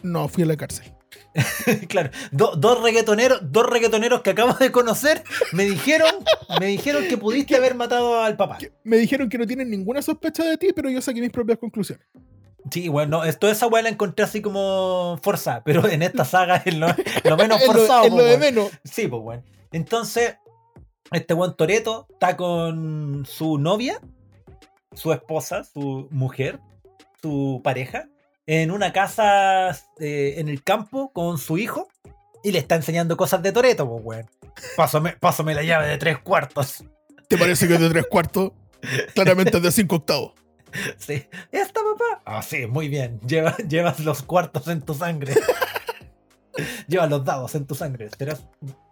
No, 0.02 0.26
fui 0.28 0.42
a 0.42 0.46
la 0.46 0.56
cárcel. 0.56 0.92
claro, 1.88 2.10
do- 2.32 2.56
dos 2.56 2.82
reggaetoneros, 2.82 3.40
dos 3.52 3.64
reggaetoneros 3.70 4.22
que 4.22 4.30
acabo 4.30 4.54
de 4.54 4.72
conocer 4.72 5.22
me 5.52 5.64
dijeron, 5.64 6.10
me 6.58 6.66
dijeron 6.66 7.04
que 7.08 7.16
pudiste 7.16 7.54
haber 7.54 7.76
matado 7.76 8.20
al 8.22 8.36
papá. 8.36 8.58
Me 8.82 8.96
dijeron 8.96 9.28
que 9.28 9.38
no 9.38 9.46
tienen 9.46 9.70
ninguna 9.70 10.02
sospecha 10.02 10.42
de 10.44 10.56
ti, 10.56 10.72
pero 10.74 10.90
yo 10.90 11.00
saqué 11.00 11.20
mis 11.20 11.30
propias 11.30 11.58
conclusiones. 11.58 12.04
Sí, 12.72 12.88
bueno, 12.88 13.22
esto 13.24 13.48
esa 13.48 13.68
weá 13.68 13.82
la 13.82 13.88
encontré 13.90 14.24
así 14.24 14.42
como 14.42 15.18
forzada, 15.22 15.62
pero 15.62 15.86
en 15.88 16.02
esta 16.02 16.24
saga 16.24 16.56
es 16.64 16.74
lo, 16.76 16.88
lo 17.24 17.36
menos 17.36 17.58
Es 17.62 17.66
lo- 17.68 17.72
forzado. 17.72 18.04
es 18.04 18.10
po, 18.10 18.16
lo 18.16 18.24
de 18.24 18.36
menos. 18.38 18.70
Sí, 18.84 19.06
pues 19.06 19.22
bueno. 19.22 19.44
Entonces, 19.72 20.34
este 21.12 21.34
buen 21.34 21.54
Toreto 21.54 22.06
está 22.10 22.36
con 22.36 23.24
su 23.26 23.58
novia, 23.58 24.00
su 24.94 25.12
esposa, 25.12 25.64
su 25.64 26.08
mujer, 26.10 26.58
su 27.22 27.60
pareja, 27.64 28.08
en 28.46 28.70
una 28.70 28.92
casa 28.92 29.70
eh, 30.00 30.34
en 30.38 30.48
el 30.48 30.62
campo 30.62 31.12
con 31.12 31.38
su 31.38 31.58
hijo 31.58 31.88
y 32.42 32.52
le 32.52 32.58
está 32.58 32.74
enseñando 32.74 33.16
cosas 33.16 33.42
de 33.42 33.52
Toreto, 33.52 33.88
pues 33.88 34.02
weón. 34.04 34.30
Pásame, 34.76 35.12
pásame 35.20 35.54
la 35.54 35.62
llave 35.62 35.86
de 35.88 35.98
tres 35.98 36.18
cuartos. 36.18 36.84
¿Te 37.28 37.38
parece 37.38 37.68
que 37.68 37.74
es 37.74 37.80
de 37.80 37.90
tres 37.90 38.06
cuartos? 38.10 38.52
Claramente 39.14 39.56
es 39.58 39.62
de 39.62 39.70
cinco 39.70 39.96
octavos. 39.96 40.32
Sí. 40.98 41.24
¿Esta 41.52 41.80
papá? 41.82 42.22
Ah, 42.24 42.42
sí, 42.42 42.66
muy 42.66 42.88
bien. 42.88 43.20
Lleva- 43.20 43.56
llevas 43.68 44.00
los 44.00 44.22
cuartos 44.22 44.66
en 44.68 44.80
tu 44.82 44.94
sangre. 44.94 45.34
Llevas 46.88 47.10
los 47.10 47.24
dados 47.24 47.54
en 47.54 47.66
tu 47.66 47.74
sangre. 47.74 48.08
Serás 48.16 48.44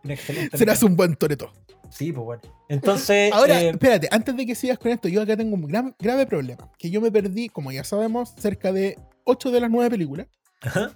un 0.04 0.10
excelente. 0.10 0.56
Serás 0.56 0.82
un 0.82 0.96
buen 0.96 1.16
Toreto. 1.16 1.52
Sí, 1.90 2.12
pues 2.12 2.24
bueno. 2.24 2.42
Entonces. 2.68 3.32
Ahora, 3.32 3.62
eh, 3.62 3.70
espérate, 3.70 4.08
antes 4.10 4.36
de 4.36 4.44
que 4.46 4.54
sigas 4.54 4.78
con 4.78 4.90
esto, 4.92 5.08
yo 5.08 5.22
acá 5.22 5.36
tengo 5.36 5.54
un 5.54 5.66
gran- 5.66 5.94
grave 5.98 6.26
problema. 6.26 6.70
Que 6.78 6.90
yo 6.90 7.00
me 7.00 7.10
perdí, 7.10 7.48
como 7.48 7.72
ya 7.72 7.82
sabemos, 7.84 8.34
cerca 8.38 8.72
de 8.72 8.98
8 9.24 9.50
de 9.50 9.60
las 9.60 9.70
9 9.70 9.90
películas. 9.90 10.26
ajá. 10.60 10.92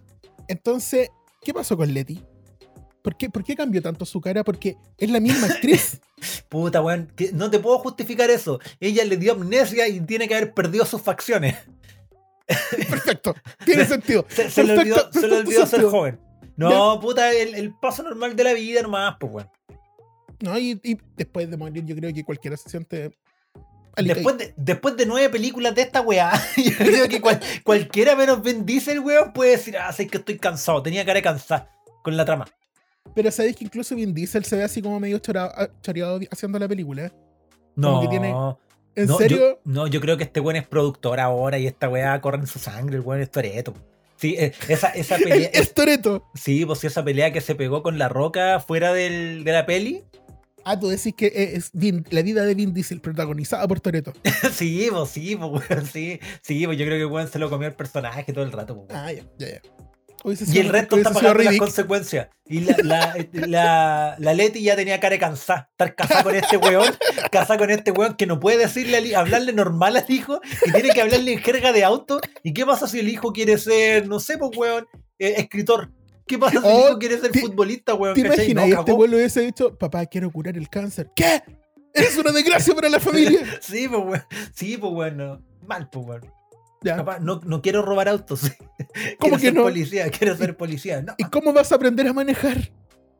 Entonces, 0.48 1.08
¿qué 1.42 1.54
pasó 1.54 1.76
con 1.76 1.92
Letty? 1.94 2.20
¿Por 3.02 3.16
qué, 3.16 3.30
¿Por 3.30 3.42
qué 3.42 3.56
cambió 3.56 3.80
tanto 3.80 4.04
su 4.04 4.20
cara? 4.20 4.44
Porque 4.44 4.76
es 4.98 5.10
la 5.10 5.18
misma 5.20 5.46
actriz. 5.46 6.00
Puta, 6.48 6.82
weón. 6.82 7.10
No 7.32 7.50
te 7.50 7.58
puedo 7.58 7.78
justificar 7.78 8.28
eso. 8.30 8.58
Ella 8.80 9.04
le 9.04 9.16
dio 9.16 9.32
amnesia 9.32 9.88
y 9.88 10.00
tiene 10.00 10.28
que 10.28 10.34
haber 10.34 10.52
perdido 10.52 10.84
sus 10.84 11.00
facciones. 11.00 11.56
Perfecto. 12.90 13.34
Tiene 13.64 13.84
sentido. 13.86 14.24
Se, 14.28 14.50
se 14.50 14.64
le 14.64 14.78
olvidó, 14.78 14.96
Perfecto, 14.96 15.20
se 15.20 15.28
le 15.28 15.36
olvidó 15.36 15.66
ser 15.66 15.82
joven. 15.84 16.20
No, 16.70 17.00
puta, 17.00 17.30
el, 17.32 17.54
el 17.54 17.74
paso 17.74 18.02
normal 18.02 18.34
de 18.36 18.44
la 18.44 18.52
vida 18.54 18.82
nomás, 18.82 19.16
pues, 19.18 19.32
weón. 19.32 19.50
No, 20.40 20.58
y, 20.58 20.80
y 20.82 20.98
después 21.16 21.48
de 21.50 21.56
morir, 21.56 21.84
yo 21.84 21.94
creo 21.94 22.12
que 22.12 22.24
cualquiera 22.24 22.56
se 22.56 22.68
siente. 22.68 23.16
Después 23.96 24.38
de, 24.38 24.54
después 24.56 24.96
de 24.96 25.04
nueve 25.06 25.28
películas 25.28 25.74
de 25.74 25.82
esta 25.82 26.00
weá, 26.00 26.32
yo 26.56 26.72
creo 26.78 27.08
que 27.08 27.20
cual- 27.20 27.40
cualquiera 27.62 28.16
menos 28.16 28.42
Vin 28.42 28.64
Diesel, 28.64 29.00
weón, 29.00 29.32
puede 29.32 29.52
decir, 29.52 29.76
ah, 29.76 29.92
sé 29.92 30.06
que 30.06 30.16
estoy 30.18 30.38
cansado, 30.38 30.82
tenía 30.82 31.04
cara 31.04 31.16
de 31.18 31.22
cansada 31.22 31.70
con 32.02 32.16
la 32.16 32.24
trama. 32.24 32.46
Pero 33.14 33.30
sabéis 33.30 33.56
que 33.56 33.64
incluso 33.64 33.94
Vin 33.94 34.14
Diesel 34.14 34.44
se 34.44 34.56
ve 34.56 34.64
así 34.64 34.80
como 34.80 34.98
medio 34.98 35.18
chorado, 35.18 35.52
ah, 35.54 35.68
choreado 35.82 36.18
haciendo 36.30 36.58
la 36.58 36.66
película. 36.68 37.12
No, 37.76 38.00
que 38.00 38.08
tiene- 38.08 38.30
¿En 38.94 39.06
no, 39.06 39.16
serio? 39.18 39.38
Yo, 39.38 39.60
no, 39.64 39.86
yo 39.86 40.00
creo 40.00 40.16
que 40.16 40.24
este 40.24 40.40
weón 40.40 40.56
es 40.56 40.66
productor 40.66 41.20
ahora 41.20 41.58
y 41.58 41.66
esta 41.66 41.88
weá 41.88 42.20
corre 42.20 42.38
en 42.38 42.46
su 42.46 42.58
sangre, 42.58 42.96
el 42.96 43.02
weón 43.02 43.22
es 43.22 43.30
toreto. 43.30 43.74
Sí, 44.22 44.36
eh, 44.38 44.52
esa, 44.68 44.88
esa 44.90 45.16
pelea. 45.18 45.50
es 45.52 45.74
Toreto. 45.74 46.30
sí, 46.34 46.64
pues 46.64 46.78
sí, 46.78 46.86
esa 46.86 47.02
pelea 47.04 47.32
que 47.32 47.40
se 47.40 47.56
pegó 47.56 47.82
con 47.82 47.98
la 47.98 48.08
roca 48.08 48.60
fuera 48.60 48.92
del, 48.92 49.42
de 49.42 49.50
la 49.52 49.66
peli. 49.66 50.04
Ah, 50.64 50.78
tú 50.78 50.86
decís 50.86 51.12
que 51.16 51.26
es 51.56 51.72
Vin- 51.74 52.06
la 52.10 52.22
vida 52.22 52.44
de 52.44 52.54
Vin 52.54 52.72
Diesel 52.72 53.00
protagonizada 53.00 53.66
por 53.66 53.80
Toreto. 53.80 54.12
sí, 54.52 54.86
pues 54.92 55.10
sí, 55.10 55.34
pues 55.36 55.64
sí. 55.92 56.20
Sí, 56.40 56.64
pues 56.66 56.78
yo 56.78 56.84
creo 56.86 56.98
que 56.98 57.04
weón 57.12 57.26
se 57.28 57.40
lo 57.40 57.50
comió 57.50 57.66
el 57.66 57.74
personaje 57.74 58.32
todo 58.32 58.44
el 58.44 58.52
rato, 58.52 58.76
pues. 58.86 58.96
Ah, 58.96 59.12
ya, 59.12 59.24
ya, 59.38 59.48
ya. 59.54 59.60
Y 60.24 60.58
el 60.58 60.68
resto 60.68 60.96
está 60.96 61.12
pagando 61.12 61.42
las 61.42 61.56
consecuencias. 61.56 62.28
Y 62.46 62.60
la, 62.60 62.76
la, 62.82 63.16
la, 63.32 64.16
la 64.18 64.34
Leti 64.34 64.62
ya 64.62 64.76
tenía 64.76 65.00
cara 65.00 65.14
de 65.14 65.18
cansada. 65.18 65.68
Estar 65.72 65.94
casada 65.94 66.22
con 66.22 66.34
este 66.34 66.56
weón. 66.56 66.94
Casada 67.30 67.58
con 67.58 67.70
este 67.70 67.90
weón 67.90 68.14
que 68.14 68.26
no 68.26 68.38
puede 68.38 68.58
decirle 68.58 69.16
hablarle 69.16 69.52
normal 69.52 69.96
al 69.96 70.04
hijo. 70.08 70.40
Y 70.66 70.72
tiene 70.72 70.90
que 70.90 71.00
hablarle 71.02 71.32
en 71.32 71.38
jerga 71.40 71.72
de 71.72 71.84
auto. 71.84 72.20
¿Y 72.42 72.52
qué 72.54 72.64
pasa 72.66 72.86
si 72.86 73.00
el 73.00 73.08
hijo 73.08 73.32
quiere 73.32 73.58
ser, 73.58 74.06
no 74.08 74.20
sé, 74.20 74.38
pues 74.38 74.50
weón, 74.56 74.86
eh, 75.18 75.34
escritor? 75.38 75.90
¿Qué 76.26 76.38
pasa 76.38 76.60
si 76.60 76.66
el 76.66 76.72
Oh, 76.72 76.88
hijo 76.90 76.98
quiere 76.98 77.18
ser 77.18 77.30
te- 77.32 77.40
futbolista, 77.40 77.94
weón? 77.94 78.14
¿Te 78.14 78.20
imaginas? 78.20 78.54
No, 78.54 78.66
y 78.66 78.70
este 78.70 78.84
cagó. 78.84 78.92
abuelo 78.92 79.16
hubiese 79.16 79.40
dicho, 79.40 79.76
papá, 79.76 80.06
quiero 80.06 80.30
curar 80.30 80.56
el 80.56 80.68
cáncer. 80.68 81.10
¿Qué? 81.16 81.42
Es 81.92 82.16
una 82.16 82.30
desgracia 82.32 82.74
para 82.74 82.88
la 82.88 83.00
familia. 83.00 83.40
Sí, 83.60 83.88
pues 83.88 84.02
weón. 84.04 84.24
Sí, 84.54 84.76
pues 84.76 84.92
weón. 84.92 85.16
no. 85.16 85.42
Mal, 85.66 85.88
pues 85.90 86.06
weón. 86.06 86.32
Ya. 86.82 86.96
Papá, 86.96 87.18
no, 87.20 87.40
no 87.44 87.62
quiero 87.62 87.82
robar 87.82 88.08
autos. 88.08 88.42
¿Cómo 89.18 89.36
quiero 89.36 89.36
que 89.36 89.40
ser 89.40 89.54
no? 89.54 89.62
policía, 89.62 90.10
quiero 90.10 90.36
ser 90.36 90.56
policía. 90.56 91.02
No, 91.02 91.14
¿Y 91.18 91.24
cómo 91.24 91.52
vas 91.52 91.72
a 91.72 91.76
aprender 91.76 92.06
a 92.08 92.12
manejar? 92.12 92.70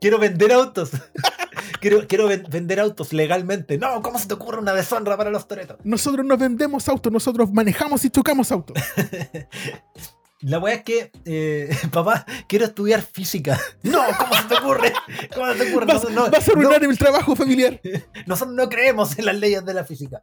quiero 0.00 0.18
vender 0.18 0.52
autos. 0.52 0.90
quiero 1.80 2.08
quiero 2.08 2.26
ven- 2.26 2.44
vender 2.50 2.80
autos 2.80 3.12
legalmente. 3.12 3.78
No, 3.78 4.02
¿cómo 4.02 4.18
se 4.18 4.26
te 4.26 4.34
ocurre 4.34 4.58
una 4.58 4.72
deshonra 4.74 5.16
para 5.16 5.30
los 5.30 5.46
toretos? 5.46 5.78
Nosotros 5.84 6.26
no 6.26 6.36
vendemos 6.36 6.88
autos, 6.88 7.12
nosotros 7.12 7.52
manejamos 7.52 8.04
y 8.04 8.10
chocamos 8.10 8.50
autos. 8.50 8.76
La 10.40 10.58
weá 10.58 10.74
es 10.74 10.82
que, 10.82 11.12
eh, 11.24 11.70
papá, 11.92 12.26
quiero 12.48 12.64
estudiar 12.64 13.00
física. 13.00 13.60
No, 13.84 14.02
¿cómo 14.18 14.34
se 14.34 14.42
te 14.48 14.54
ocurre? 14.56 14.92
¿Cómo 15.32 15.52
se 15.52 15.58
te 15.64 15.70
ocurre? 15.70 15.86
Vas, 15.86 16.10
no, 16.10 16.28
vas 16.28 16.48
a 16.48 16.50
arruinar 16.50 16.82
no- 16.82 16.90
el 16.90 16.98
trabajo 16.98 17.36
familiar. 17.36 17.80
nosotros 18.26 18.56
no 18.56 18.68
creemos 18.68 19.16
en 19.20 19.26
las 19.26 19.36
leyes 19.36 19.64
de 19.64 19.72
la 19.74 19.84
física. 19.84 20.20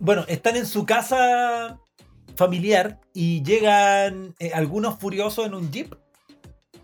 Bueno, 0.00 0.24
están 0.26 0.56
en 0.56 0.64
su 0.64 0.86
casa 0.86 1.78
familiar 2.38 3.00
y 3.12 3.42
llegan 3.42 4.34
eh, 4.38 4.52
algunos 4.54 4.98
furiosos 4.98 5.44
en 5.46 5.54
un 5.54 5.70
jeep. 5.70 5.94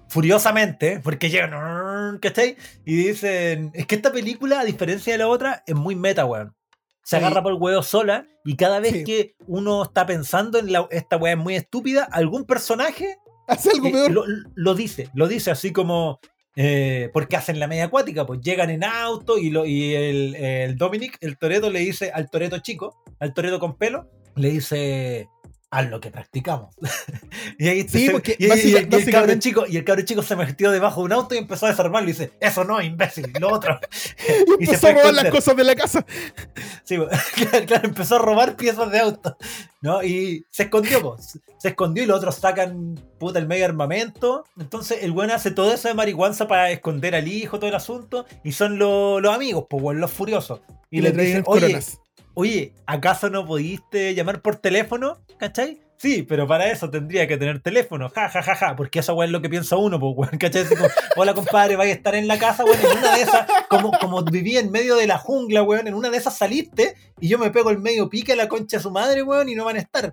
Furiosamente, 0.08 1.00
porque 1.02 1.30
llegan, 1.30 2.18
¿cachai? 2.20 2.56
Y 2.84 2.94
dicen, 2.96 3.70
es 3.74 3.86
que 3.86 3.94
esta 3.96 4.12
película, 4.12 4.60
a 4.60 4.64
diferencia 4.64 5.12
de 5.14 5.18
la 5.18 5.28
otra, 5.28 5.62
es 5.66 5.74
muy 5.74 5.96
meta, 5.96 6.24
weón. 6.26 6.54
Se 7.02 7.16
Sí. 7.18 7.24
agarra 7.24 7.42
por 7.42 7.52
el 7.52 7.58
huevo 7.58 7.82
sola 7.82 8.26
y 8.44 8.56
cada 8.56 8.80
vez 8.80 8.92
Sí. 8.92 9.04
que 9.04 9.34
uno 9.46 9.82
está 9.82 10.06
pensando 10.06 10.58
en 10.58 10.72
la, 10.72 10.86
esta 10.90 11.16
weá 11.16 11.32
es 11.34 11.38
muy 11.38 11.54
estúpida, 11.54 12.04
algún 12.10 12.44
personaje 12.44 13.16
Hace 13.46 13.70
algo 13.72 13.88
eh, 13.88 13.92
peor. 13.92 14.10
lo, 14.10 14.24
lo 14.54 14.74
dice, 14.74 15.10
lo 15.14 15.28
dice 15.28 15.50
así 15.50 15.72
como. 15.72 16.18
eh, 16.56 17.10
porque 17.12 17.36
hacen 17.36 17.58
la 17.58 17.66
media 17.66 17.84
acuática, 17.86 18.24
pues 18.24 18.40
llegan 18.40 18.70
en 18.70 18.84
auto 18.84 19.36
y, 19.38 19.50
lo, 19.50 19.66
y 19.66 19.92
el, 19.94 20.34
el 20.36 20.76
Dominic, 20.76 21.18
el 21.20 21.36
Toreto, 21.36 21.68
le 21.68 21.80
dice 21.80 22.10
al 22.14 22.30
Toreto 22.30 22.58
chico, 22.60 23.02
al 23.18 23.34
Toreto 23.34 23.58
con 23.58 23.76
pelo, 23.76 24.08
le 24.36 24.50
dice. 24.50 25.28
Haz 25.76 25.90
lo 25.90 26.00
que 26.00 26.10
practicamos. 26.10 26.74
y 27.58 27.68
ahí 27.68 27.82
Sí, 27.88 28.06
se- 28.06 28.12
porque 28.12 28.36
y, 28.38 28.44
y- 28.44 28.46
y 28.46 28.48
básica- 28.50 28.78
el- 28.78 28.86
básicamente- 28.86 29.38
chico, 29.40 29.64
y 29.68 29.76
el 29.76 29.84
cabro 29.84 30.02
chico 30.04 30.22
se 30.22 30.36
metió 30.36 30.70
debajo 30.70 31.00
de 31.00 31.06
un 31.06 31.12
auto 31.12 31.34
y 31.34 31.38
empezó 31.38 31.66
a 31.66 31.70
desarmarlo 31.70 32.08
y 32.08 32.12
dice, 32.12 32.32
eso 32.40 32.62
no, 32.64 32.80
imbécil, 32.80 33.32
lo 33.40 33.52
otro. 33.52 33.80
y 34.60 34.64
empezó 34.64 34.86
a 34.86 34.90
a 34.90 34.92
robar 34.94 35.14
las 35.14 35.30
cosas 35.30 35.56
de 35.56 35.64
la 35.64 35.74
casa. 35.74 36.04
Sí, 36.84 36.96
claro, 36.96 37.66
claro, 37.66 37.88
empezó 37.88 38.16
a 38.16 38.18
robar 38.18 38.56
piezas 38.56 38.90
de 38.90 38.98
auto, 39.00 39.36
¿no? 39.80 40.02
Y 40.04 40.44
se 40.50 40.64
escondió, 40.64 41.00
pues. 41.00 41.38
Se 41.58 41.68
escondió 41.68 42.04
y 42.04 42.06
los 42.06 42.18
otros 42.18 42.34
sacan, 42.36 42.94
puta, 43.18 43.38
el 43.38 43.46
medio 43.46 43.64
armamento. 43.64 44.44
Entonces 44.58 44.98
el 45.02 45.12
weón 45.12 45.30
hace 45.30 45.50
todo 45.50 45.72
eso 45.72 45.88
de 45.88 45.94
marihuanza 45.94 46.46
para 46.46 46.70
esconder 46.70 47.14
al 47.14 47.26
hijo, 47.26 47.58
todo 47.58 47.68
el 47.70 47.74
asunto. 47.76 48.26
Y 48.44 48.52
son 48.52 48.78
lo- 48.78 49.18
los 49.20 49.34
amigos, 49.34 49.64
pues, 49.70 49.96
los 49.96 50.10
furiosos. 50.10 50.60
Y, 50.90 51.00
le 51.00 51.08
les 51.14 51.26
dicen, 51.26 51.42
oye, 51.46 51.60
coronas. 51.62 51.98
Oye, 52.34 52.74
¿acaso 52.86 53.30
no 53.30 53.46
pudiste 53.46 54.14
llamar 54.14 54.42
por 54.42 54.56
teléfono? 54.56 55.18
¿Cachai? 55.38 55.80
Sí, 55.96 56.22
pero 56.22 56.46
para 56.46 56.70
eso 56.70 56.90
tendría 56.90 57.26
que 57.26 57.36
tener 57.38 57.60
teléfono, 57.60 58.10
ja, 58.10 58.28
ja, 58.28 58.42
ja, 58.42 58.54
ja, 58.54 58.76
porque 58.76 58.98
eso, 58.98 59.14
weón, 59.14 59.28
es 59.28 59.32
lo 59.32 59.40
que 59.40 59.48
piensa 59.48 59.76
uno, 59.76 59.98
pues, 59.98 60.12
weón, 60.16 60.38
¿cachai? 60.38 60.66
Como, 60.66 60.86
Hola, 61.16 61.34
compadre, 61.34 61.76
vais 61.76 61.92
a 61.92 61.94
estar 61.94 62.14
en 62.14 62.28
la 62.28 62.38
casa, 62.38 62.64
weón, 62.64 62.78
en 62.80 62.98
una 62.98 63.14
de 63.14 63.22
esas, 63.22 63.46
como, 63.70 63.92
como 63.92 64.22
viví 64.22 64.58
en 64.58 64.70
medio 64.70 64.96
de 64.96 65.06
la 65.06 65.18
jungla, 65.18 65.62
weón, 65.62 65.86
en 65.86 65.94
una 65.94 66.10
de 66.10 66.18
esas 66.18 66.36
saliste 66.36 66.96
y 67.20 67.28
yo 67.28 67.38
me 67.38 67.50
pego 67.50 67.70
el 67.70 67.78
medio 67.78 68.10
pique 68.10 68.32
a 68.32 68.36
la 68.36 68.48
concha 68.48 68.76
de 68.78 68.82
su 68.82 68.90
madre, 68.90 69.22
weón, 69.22 69.48
y 69.48 69.54
no 69.54 69.64
van 69.64 69.76
a 69.76 69.80
estar. 69.80 70.12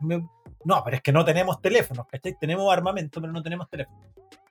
No, 0.63 0.81
pero 0.85 0.95
es 0.95 1.01
que 1.01 1.11
no 1.11 1.25
tenemos 1.25 1.61
teléfonos, 1.61 2.05
¿cachai? 2.07 2.37
Tenemos 2.39 2.71
armamento, 2.71 3.19
pero 3.19 3.33
no 3.33 3.41
tenemos 3.41 3.67
teléfono. 3.69 3.99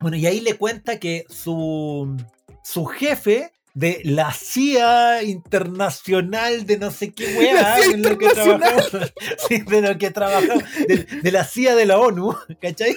Bueno, 0.00 0.16
y 0.16 0.26
ahí 0.26 0.40
le 0.40 0.56
cuenta 0.56 0.98
que 0.98 1.24
su, 1.28 2.16
su 2.62 2.86
jefe 2.86 3.52
de 3.74 4.00
la 4.04 4.32
CIA 4.32 5.22
internacional 5.22 6.66
de 6.66 6.78
no 6.78 6.90
sé 6.90 7.12
qué 7.12 7.36
weá, 7.38 7.78
en 7.84 8.02
lo 8.02 8.18
que 8.18 8.28
sí, 9.48 9.60
de 9.60 9.80
lo 9.82 9.96
que 9.98 10.10
trabajamos, 10.10 10.64
de, 10.88 11.06
de 11.22 11.32
la 11.32 11.44
CIA 11.44 11.74
de 11.76 11.86
la 11.86 11.98
ONU, 11.98 12.34
¿cachai? 12.60 12.96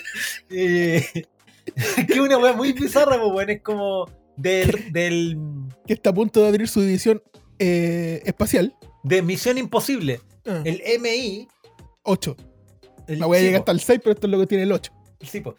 Eh, 0.50 1.06
que 2.08 2.20
una 2.22 2.38
weá 2.38 2.54
muy 2.54 2.74
bizarra, 2.74 3.20
pues 3.20 3.32
bueno, 3.32 3.52
es 3.52 3.62
como 3.62 4.10
del, 4.36 4.92
del 4.92 5.38
Que 5.86 5.94
está 5.94 6.10
a 6.10 6.14
punto 6.14 6.42
de 6.42 6.48
abrir 6.48 6.68
su 6.68 6.82
división 6.82 7.22
eh, 7.60 8.22
espacial. 8.26 8.76
de 9.04 9.22
Misión 9.22 9.58
Imposible, 9.58 10.22
Ah, 10.46 10.62
el 10.66 10.82
MI. 11.00 11.48
8. 12.04 12.36
El, 13.08 13.20
La 13.20 13.28
voy 13.28 13.38
a 13.38 13.40
sí, 13.40 13.46
llegar 13.46 13.60
hasta 13.62 13.72
el 13.72 13.80
6, 13.80 14.00
pero 14.04 14.14
esto 14.14 14.28
es 14.28 14.32
lo 14.32 14.40
que 14.40 14.48
tiene 14.48 14.64
el 14.66 14.74
8. 14.74 14.92
sí, 15.22 15.40
po, 15.40 15.56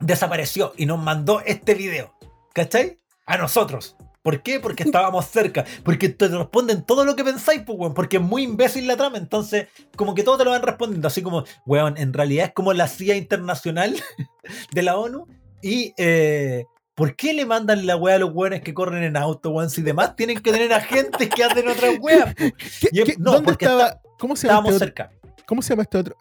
desapareció 0.00 0.72
y 0.78 0.86
nos 0.86 0.98
mandó 0.98 1.40
este 1.44 1.74
video, 1.74 2.14
¿cachai? 2.54 2.96
A 3.26 3.36
nosotros. 3.36 3.94
¿Por 4.22 4.42
qué? 4.42 4.60
Porque 4.60 4.82
estábamos 4.84 5.26
cerca. 5.26 5.64
Porque 5.84 6.08
te 6.08 6.28
responden 6.28 6.82
todo 6.84 7.04
lo 7.04 7.16
que 7.16 7.24
pensáis, 7.24 7.62
pues, 7.66 7.78
weón. 7.78 7.94
Porque 7.94 8.16
es 8.18 8.22
muy 8.22 8.42
imbécil 8.44 8.86
la 8.86 8.96
trama. 8.96 9.18
Entonces, 9.18 9.66
como 9.96 10.14
que 10.14 10.22
todo 10.22 10.38
te 10.38 10.44
lo 10.44 10.50
van 10.50 10.62
respondiendo. 10.62 11.08
Así 11.08 11.22
como, 11.22 11.44
weón, 11.66 11.96
en 11.98 12.12
realidad 12.12 12.46
es 12.46 12.52
como 12.52 12.72
la 12.72 12.86
CIA 12.88 13.16
internacional 13.16 13.96
de 14.72 14.82
la 14.82 14.96
ONU. 14.96 15.26
Y, 15.60 15.92
eh, 15.96 16.64
¿por 16.94 17.14
qué 17.16 17.32
le 17.34 17.46
mandan 17.46 17.86
la 17.86 17.96
weá 17.96 18.16
a 18.16 18.18
los 18.18 18.32
weones 18.32 18.62
que 18.62 18.74
corren 18.74 19.02
en 19.02 19.16
auto, 19.16 19.50
weón? 19.50 19.70
Si 19.70 19.82
demás 19.82 20.16
tienen 20.16 20.40
que 20.40 20.52
tener 20.52 20.72
agentes 20.72 21.28
que 21.28 21.44
hacen 21.44 21.68
otras 21.68 21.94
weas. 22.00 22.34
po. 22.34 22.44
¿Qué- 22.80 22.88
Y 22.92 23.00
es- 23.00 23.04
qué- 23.04 23.14
no, 23.18 23.32
¿Dónde 23.32 23.46
porque 23.46 23.64
estaba? 23.64 24.00
¿Cómo 24.18 24.36
se 24.36 24.46
llama 24.46 24.60
Estábamos 24.68 24.72
este 24.74 24.84
cerca. 24.84 25.10
¿Cómo 25.46 25.62
se 25.62 25.70
llama 25.70 25.82
este 25.82 25.98
otro? 25.98 26.16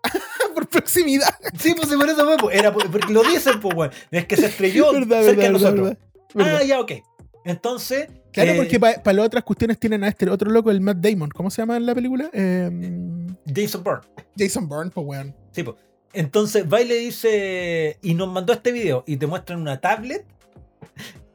Por 0.56 0.68
proximidad. 0.68 1.30
Sí, 1.60 1.74
pues 1.76 1.88
por 1.88 2.10
eso 2.10 2.26
fue, 2.26 2.38
pues. 2.38 2.58
Era 2.58 2.74
por- 2.74 2.90
porque 2.92 3.14
lo 3.14 3.22
dicen, 3.24 3.60
pues, 3.60 3.76
weón. 3.76 3.92
Es 4.10 4.26
que 4.26 4.36
se 4.38 4.48
estrelló 4.48 4.92
verdad, 4.92 5.22
cerca 5.24 5.42
verdad, 5.42 5.44
de 5.44 5.50
nosotros. 5.52 5.98
verdad. 6.34 6.58
Ah, 6.60 6.64
ya, 6.64 6.80
ok. 6.80 6.92
Entonces. 7.46 8.08
Claro, 8.32 8.52
eh, 8.52 8.56
porque 8.58 8.80
para 8.80 9.14
las 9.14 9.26
otras 9.26 9.44
cuestiones 9.44 9.80
tienen 9.80 10.04
a 10.04 10.08
este 10.08 10.30
otro 10.30 10.50
loco, 10.52 10.72
el 10.72 10.82
Matt 10.82 10.98
Damon. 10.98 11.30
¿Cómo 11.30 11.50
se 11.50 11.62
llama 11.62 11.78
en 11.78 11.86
la 11.86 11.96
película? 11.96 12.30
Eh, 12.34 12.70
Jason 13.54 13.84
Bourne. 13.84 14.08
Jason 14.38 14.68
Bourne, 14.68 14.92
pues 14.94 15.06
weón. 15.08 15.36
Sí, 15.52 15.64
pues. 15.64 15.78
Entonces 16.14 16.66
va 16.72 16.82
y 16.82 16.88
le 16.88 16.96
dice. 16.98 17.98
Y 18.02 18.14
nos 18.14 18.28
mandó 18.30 18.54
este 18.54 18.72
video. 18.72 19.04
Y 19.08 19.18
te 19.18 19.28
muestran 19.28 19.60
una 19.62 19.80
tablet. 19.82 20.26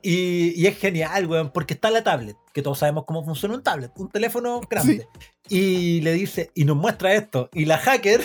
Y, 0.02 0.52
y 0.60 0.66
es 0.66 0.78
genial, 0.78 1.26
weón. 1.26 1.50
Porque 1.52 1.74
está 1.74 1.90
la 1.90 2.04
tablet. 2.04 2.36
Que 2.52 2.62
todos 2.62 2.78
sabemos 2.78 3.04
cómo 3.06 3.24
funciona 3.24 3.54
un 3.54 3.62
tablet. 3.62 3.90
Un 3.96 4.08
teléfono 4.10 4.60
grande. 4.70 5.06
Y 5.48 6.00
le 6.02 6.12
dice. 6.12 6.50
Y 6.54 6.64
nos 6.64 6.76
muestra 6.76 7.14
esto. 7.14 7.48
Y 7.52 7.64
la 7.64 7.78
hacker. 7.78 8.20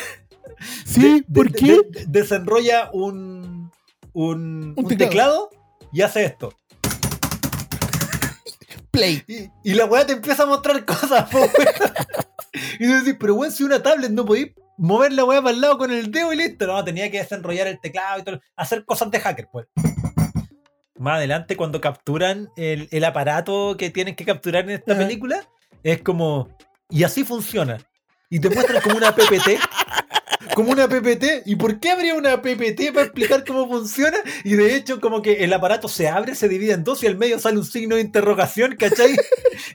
Sí, 0.86 1.22
de- 1.28 1.34
¿por 1.34 1.52
de- 1.52 1.58
qué? 1.60 1.80
de- 1.90 2.06
desenrolla 2.08 2.90
un. 2.94 3.72
Un, 4.14 4.74
un 4.78 4.88
teclado. 4.88 4.98
teclado. 5.10 5.50
Y 5.94 6.02
hace 6.02 6.24
esto. 6.26 6.54
Play. 8.92 9.24
Y, 9.28 9.72
y 9.72 9.74
la 9.74 9.86
weá 9.86 10.06
te 10.06 10.14
empieza 10.14 10.44
a 10.44 10.46
mostrar 10.46 10.84
cosas, 10.86 11.30
po. 11.30 11.40
Y 12.80 12.86
tú 12.86 12.94
decís, 12.94 13.16
pero 13.20 13.36
weón, 13.36 13.52
si 13.52 13.64
una 13.64 13.82
tablet 13.82 14.12
no 14.12 14.26
podís 14.26 14.52
mover 14.78 15.14
la 15.14 15.24
weá 15.24 15.42
para 15.42 15.54
el 15.54 15.62
lado 15.62 15.78
con 15.78 15.92
el 15.92 16.12
dedo 16.12 16.34
y 16.34 16.38
listo. 16.38 16.68
No, 16.68 16.84
tenía 16.84 17.10
que 17.12 17.20
desenrollar 17.20 17.68
el 17.68 17.80
teclado 17.80 18.20
y 18.20 18.24
todo. 18.24 18.42
Hacer 18.56 18.84
cosas 18.86 19.12
de 19.12 19.20
hacker, 19.20 19.48
pues. 19.52 19.68
Más 20.98 21.18
adelante, 21.18 21.56
cuando 21.56 21.82
capturan 21.82 22.50
el, 22.56 22.88
el 22.92 23.04
aparato 23.04 23.76
que 23.78 23.90
tienen 23.90 24.16
que 24.16 24.26
capturar 24.26 24.64
en 24.66 24.72
esta 24.72 24.98
película, 24.98 25.48
es 25.84 26.02
como. 26.02 26.50
Y 26.90 27.04
así 27.04 27.24
funciona. 27.24 27.78
Y 28.30 28.40
te 28.40 28.50
muestran 28.50 28.82
como 28.82 28.98
una 28.98 29.14
PPT. 29.14 29.60
Como 30.56 30.72
una 30.72 30.88
PPT. 30.88 31.44
¿Y 31.46 31.56
por 31.56 31.80
qué 31.80 31.92
habría 31.92 32.16
una 32.16 32.42
PPT 32.42 32.94
para 32.94 33.06
explicar 33.06 33.46
cómo 33.46 33.68
funciona? 33.68 34.18
Y 34.44 34.54
de 34.54 34.76
hecho, 34.76 35.00
como 35.00 35.22
que 35.22 35.44
el 35.44 35.54
aparato 35.54 35.88
se 35.88 36.08
abre, 36.08 36.36
se 36.36 36.50
divide 36.50 36.74
en 36.74 36.84
dos 36.84 37.04
y 37.04 37.08
al 37.08 37.18
medio 37.18 37.40
sale 37.40 37.58
un 37.58 37.66
signo 37.66 37.96
de 37.96 38.02
interrogación, 38.02 38.76
¿cachai? 38.76 39.16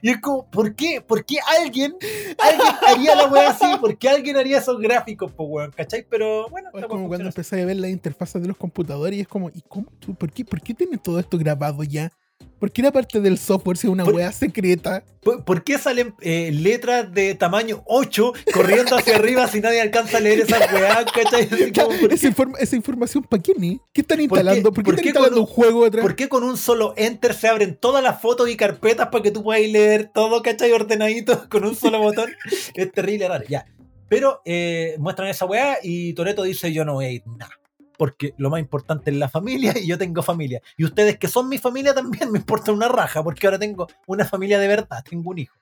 Y 0.01 0.09
es 0.09 0.21
como, 0.21 0.49
¿por 0.51 0.75
qué? 0.75 1.01
¿Por 1.01 1.25
qué 1.25 1.37
alguien, 1.59 1.95
alguien 2.37 2.67
haría 2.85 3.15
la 3.15 3.27
weá 3.27 3.49
así? 3.49 3.65
¿Por 3.79 3.97
qué 3.97 4.09
alguien 4.09 4.37
haría 4.37 4.59
esos 4.59 4.79
gráficos, 4.79 5.31
pues 5.31 5.49
weón? 5.49 5.71
¿Cachai? 5.71 6.05
Pero 6.07 6.49
bueno, 6.49 6.69
Es 6.73 6.85
como 6.85 7.07
cuando 7.07 7.27
empecé 7.27 7.61
a 7.61 7.65
ver 7.65 7.77
las 7.77 7.89
interfaces 7.89 8.41
de 8.41 8.47
los 8.47 8.57
computadores 8.57 9.17
y 9.17 9.21
es 9.21 9.27
como, 9.27 9.49
¿y 9.49 9.61
cómo 9.67 9.87
tú? 9.99 10.13
¿Por 10.13 10.31
qué, 10.31 10.45
¿Por 10.45 10.61
qué 10.61 10.75
todo 11.01 11.19
esto 11.19 11.37
grabado 11.37 11.83
ya? 11.83 12.11
¿Por 12.59 12.71
qué 12.71 12.81
la 12.81 12.91
parte 12.91 13.19
del 13.21 13.37
software 13.37 13.77
sea 13.77 13.89
una 13.91 14.03
Por- 14.03 14.15
weá 14.15 14.31
secreta? 14.31 15.03
¿Por, 15.21 15.43
por 15.45 15.63
qué 15.63 15.77
salen 15.77 16.15
eh, 16.21 16.51
letras 16.51 17.11
de 17.13 17.35
tamaño 17.35 17.83
8 17.85 18.33
corriendo 18.53 18.95
hacia 18.97 19.15
arriba 19.15 19.47
si 19.47 19.59
nadie 19.61 19.79
alcanza 19.81 20.17
a 20.17 20.21
leer 20.21 20.39
esas 20.39 20.71
weá, 20.73 21.05
¿cachai? 21.05 21.47
Así 21.51 21.71
como, 21.71 21.99
¿por, 21.99 22.13
Esa, 22.13 22.27
informa- 22.27 22.57
esa 22.59 22.75
información, 22.75 23.23
¿para 23.23 23.43
qué 23.43 23.53
ni? 23.57 23.79
¿Qué 23.93 24.01
están 24.01 24.21
instalando? 24.21 24.71
¿Por 24.71 24.83
qué, 24.83 24.85
por 24.85 24.93
están 24.95 25.03
qué 25.03 25.09
instalando 25.09 25.39
un 25.41 25.45
juego 25.47 25.85
atrás? 25.85 26.01
por 26.03 26.15
qué 26.15 26.29
con 26.29 26.43
un 26.43 26.57
solo 26.57 26.93
enter 26.97 27.33
se 27.33 27.47
abren 27.47 27.75
todas 27.79 28.01
las 28.03 28.21
fotos 28.21 28.49
y 28.49 28.55
carpetas 28.57 29.09
para 29.09 29.21
que 29.21 29.31
tú 29.31 29.43
puedas 29.43 29.61
leer 29.69 30.09
todo, 30.13 30.41
¿cachai? 30.41 30.71
Ordenadito 30.71 31.47
con 31.49 31.63
un 31.65 31.75
solo 31.75 31.99
botón. 31.99 32.31
Es 32.73 32.91
terrible, 32.91 33.27
raro, 33.27 33.43
ya. 33.47 33.65
Pero 34.09 34.41
eh, 34.45 34.95
muestran 34.99 35.27
esa 35.27 35.45
weá 35.45 35.77
y 35.83 36.13
Toreto 36.13 36.43
dice: 36.43 36.71
Yo 36.71 36.85
no 36.85 36.93
voy 36.93 37.05
a 37.05 37.11
ir 37.11 37.23
nada. 37.27 37.51
Porque 37.97 38.33
lo 38.37 38.49
más 38.49 38.59
importante 38.59 39.11
es 39.11 39.17
la 39.17 39.29
familia 39.29 39.73
y 39.77 39.87
yo 39.87 39.97
tengo 39.97 40.21
familia. 40.21 40.61
Y 40.77 40.85
ustedes 40.85 41.17
que 41.17 41.27
son 41.27 41.49
mi 41.49 41.57
familia 41.57 41.93
también 41.93 42.31
me 42.31 42.39
importa 42.39 42.71
una 42.71 42.87
raja, 42.87 43.23
porque 43.23 43.47
ahora 43.47 43.59
tengo 43.59 43.87
una 44.05 44.25
familia 44.25 44.59
de 44.59 44.67
verdad, 44.67 45.03
tengo 45.07 45.31
un 45.31 45.39
hijo. 45.39 45.55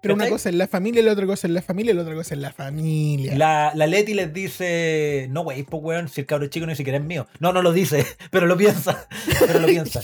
Pero 0.00 0.14
una 0.14 0.28
cosa 0.28 0.48
es 0.48 0.54
la 0.54 0.66
familia, 0.66 1.02
la 1.02 1.12
otra 1.12 1.26
cosa 1.26 1.46
es 1.46 1.52
la 1.52 1.62
familia, 1.62 1.94
la 1.94 2.02
otra 2.02 2.14
cosa 2.14 2.34
es 2.34 2.40
la 2.40 2.52
familia. 2.52 3.36
La, 3.36 3.72
la 3.74 3.86
Leti 3.86 4.14
les 4.14 4.32
dice, 4.32 5.28
no 5.30 5.42
wey, 5.42 5.62
pues 5.62 5.82
weón, 5.82 6.08
si 6.08 6.22
el 6.22 6.26
cabro 6.26 6.46
chico 6.46 6.66
ni 6.66 6.74
siquiera 6.74 6.98
es 6.98 7.04
mío. 7.04 7.26
No, 7.38 7.52
no 7.52 7.62
lo 7.62 7.72
dice, 7.72 8.06
pero 8.30 8.46
lo 8.46 8.56
piensa. 8.56 9.06
Pero 9.46 9.60
lo 9.60 9.66
piensa. 9.66 10.00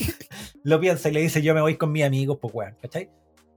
Lo 0.63 0.79
piensa 0.79 1.09
y 1.09 1.13
le 1.13 1.21
dice, 1.21 1.41
yo 1.41 1.53
me 1.55 1.61
voy 1.61 1.77
con 1.77 1.91
mis 1.91 2.03
amigos, 2.03 2.37
pues 2.39 2.53
weón, 2.53 2.75
¿cachai? 2.81 3.09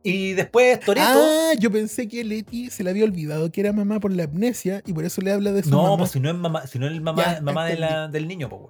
Y 0.06 0.34
después 0.34 0.78
Toreto. 0.80 1.06
Ah, 1.08 1.52
yo 1.58 1.70
pensé 1.72 2.06
que 2.08 2.22
Leti 2.24 2.68
se 2.70 2.84
le 2.84 2.90
había 2.90 3.04
olvidado 3.04 3.50
que 3.50 3.60
era 3.62 3.72
mamá 3.72 4.00
por 4.00 4.12
la 4.12 4.24
amnesia 4.24 4.82
y 4.86 4.92
por 4.92 5.04
eso 5.04 5.22
le 5.22 5.32
habla 5.32 5.50
de 5.52 5.62
su 5.62 5.70
no, 5.70 5.82
mamá. 5.84 5.96
pues 5.96 6.10
si 6.10 6.20
no 6.20 6.28
es 6.28 6.36
mamá, 6.36 6.66
si 6.66 6.78
no 6.78 6.86
es 6.86 7.00
mamá, 7.00 7.36
Ya, 7.36 7.40
mamá 7.40 7.64
de 7.64 7.72
entendí. 7.72 7.90
la- 7.94 8.08
del 8.08 8.28
niño, 8.28 8.48
pues. 8.50 8.62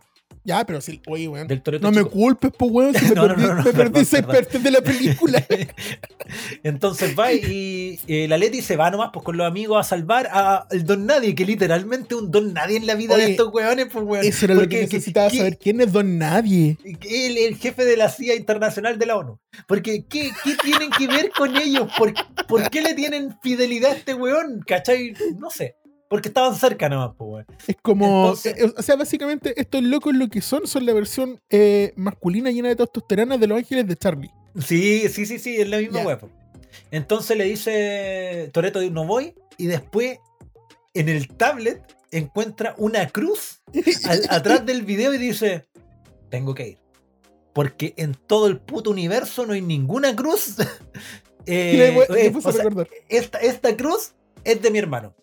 Ya, 0.47 0.64
pero 0.66 0.80
sí, 0.82 1.01
oye, 1.07 1.26
weón. 1.26 1.49
Del 1.49 1.62
Toreto 1.62 1.82
No 1.82 1.90
me 1.90 2.05
culpes, 2.05 2.51
pues, 2.59 2.70
weón, 2.70 2.95
si 2.95 3.05
me 3.07 3.11
No, 3.14 3.22
no, 3.28 3.34
perdí, 3.34 3.42
no, 3.42 3.55
no, 3.55 3.62
me 3.64 3.72
perdón, 3.72 3.92
perdí 3.92 4.05
seis 4.05 4.22
perdón. 4.22 4.34
partes 4.45 4.62
de 4.62 4.70
la 4.70 4.80
película. 4.82 5.45
Entonces 6.62 7.18
va 7.18 7.32
y 7.32 7.99
eh, 8.07 8.26
la 8.28 8.36
Leti 8.38 8.62
se 8.62 8.76
va 8.76 8.90
nomás 8.90 9.11
pues, 9.12 9.24
con 9.24 9.36
los 9.36 9.47
amigos 9.47 9.78
a 9.78 9.82
salvar 9.88 10.28
a 10.30 10.66
el 10.70 10.84
Don 10.84 11.07
Nadie, 11.07 11.34
que 11.34 11.45
literalmente 11.45 12.14
un 12.14 12.30
Don 12.30 12.53
Nadie 12.53 12.76
en 12.76 12.86
la 12.86 12.95
vida 12.95 13.16
de 13.16 13.30
estos 13.30 13.53
weones, 13.53 13.86
pues 13.92 14.05
weón. 14.05 14.24
Eso 14.24 14.45
era 14.47 14.55
lo 14.55 14.68
que 14.68 14.80
necesitaba 14.82 15.30
¿qué- 15.30 15.36
saber. 15.38 15.59
¿Quién 15.59 15.80
es 15.80 15.92
Don 15.92 16.18
Nadie? 16.18 16.76
el, 16.84 17.38
el 17.38 17.57
jefe 17.57 17.84
de 17.84 17.97
la 17.97 18.09
CIA 18.09 18.34
internacional 18.36 18.99
de 18.99 19.07
la 19.07 19.16
ONU. 19.16 19.38
Porque, 19.66 20.05
¿qué, 20.09 20.30
qué 20.42 20.57
tienen 20.62 20.90
que 20.90 21.07
ver 21.07 21.30
con 21.30 21.57
ellos? 21.57 21.90
¿Por, 21.97 22.12
por 22.12 22.47
¿Por 22.64 22.70
qué 22.70 22.82
le 22.82 22.95
tienen 22.95 23.36
fidelidad 23.42 23.92
a 23.92 23.95
este 23.97 24.14
weón? 24.14 24.61
¿Cachai? 24.66 25.14
No 25.38 25.51
sé. 25.51 25.76
Porque 26.15 26.29
estaban 26.29 26.55
cerca 26.55 26.89
nomás, 26.89 27.11
pues, 27.19 27.29
weón. 27.29 27.47
Es 27.67 27.75
como. 27.83 28.05
Entonces- 28.07 28.55
eh, 28.57 28.73
o 28.77 28.83
sea, 28.83 28.95
básicamente, 28.95 29.53
estos 29.61 29.83
locos 29.83 30.15
lo 30.15 30.29
que 30.29 30.41
son 30.41 30.65
son 30.69 30.87
la 30.87 30.93
versión 30.93 31.41
eh, 31.51 31.93
masculina 31.97 32.53
llena 32.53 32.69
de 32.69 32.77
testosterona 32.77 33.37
de 33.37 33.49
los 33.49 33.59
ángeles 33.59 33.89
de 33.89 33.97
Charlie. 33.97 34.31
Sí, 34.65 35.09
sí, 35.09 35.27
sí, 35.27 35.41
sí, 35.41 35.57
es 35.61 35.69
la 35.69 35.79
misma 35.79 36.17
po. 36.17 36.31
Entonces 36.93 37.37
le 37.37 37.45
dice 37.47 38.49
Toreto, 38.53 38.81
no 38.93 39.05
voy. 39.05 39.35
Y 39.59 39.67
después, 39.67 40.21
en 40.95 41.09
el 41.09 41.27
tablet, 41.27 41.83
encuentra 42.12 42.77
una 42.79 43.09
cruz 43.09 43.61
al- 44.05 44.27
atrás 44.31 44.65
del 44.65 44.83
video 44.83 45.12
y 45.15 45.19
dice: 45.19 45.65
Tengo 46.31 46.55
que 46.55 46.69
ir. 46.69 46.79
Porque 47.53 47.93
en 47.97 48.15
todo 48.15 48.47
el 48.47 48.61
puto 48.61 48.91
universo 48.91 49.47
no 49.47 49.53
hay 49.55 49.62
ninguna 49.62 50.15
cruz. 50.15 50.55
Eh, 51.47 51.73
y 51.75 51.77
le, 51.77 51.93
le 51.93 52.27
eh, 52.29 52.33
o 52.43 52.53
sea, 52.53 52.65
esta 53.43 53.77
cruz 53.77 54.12
es 54.45 54.62
de 54.62 54.71
mi 54.71 54.79
hermano. 54.79 55.15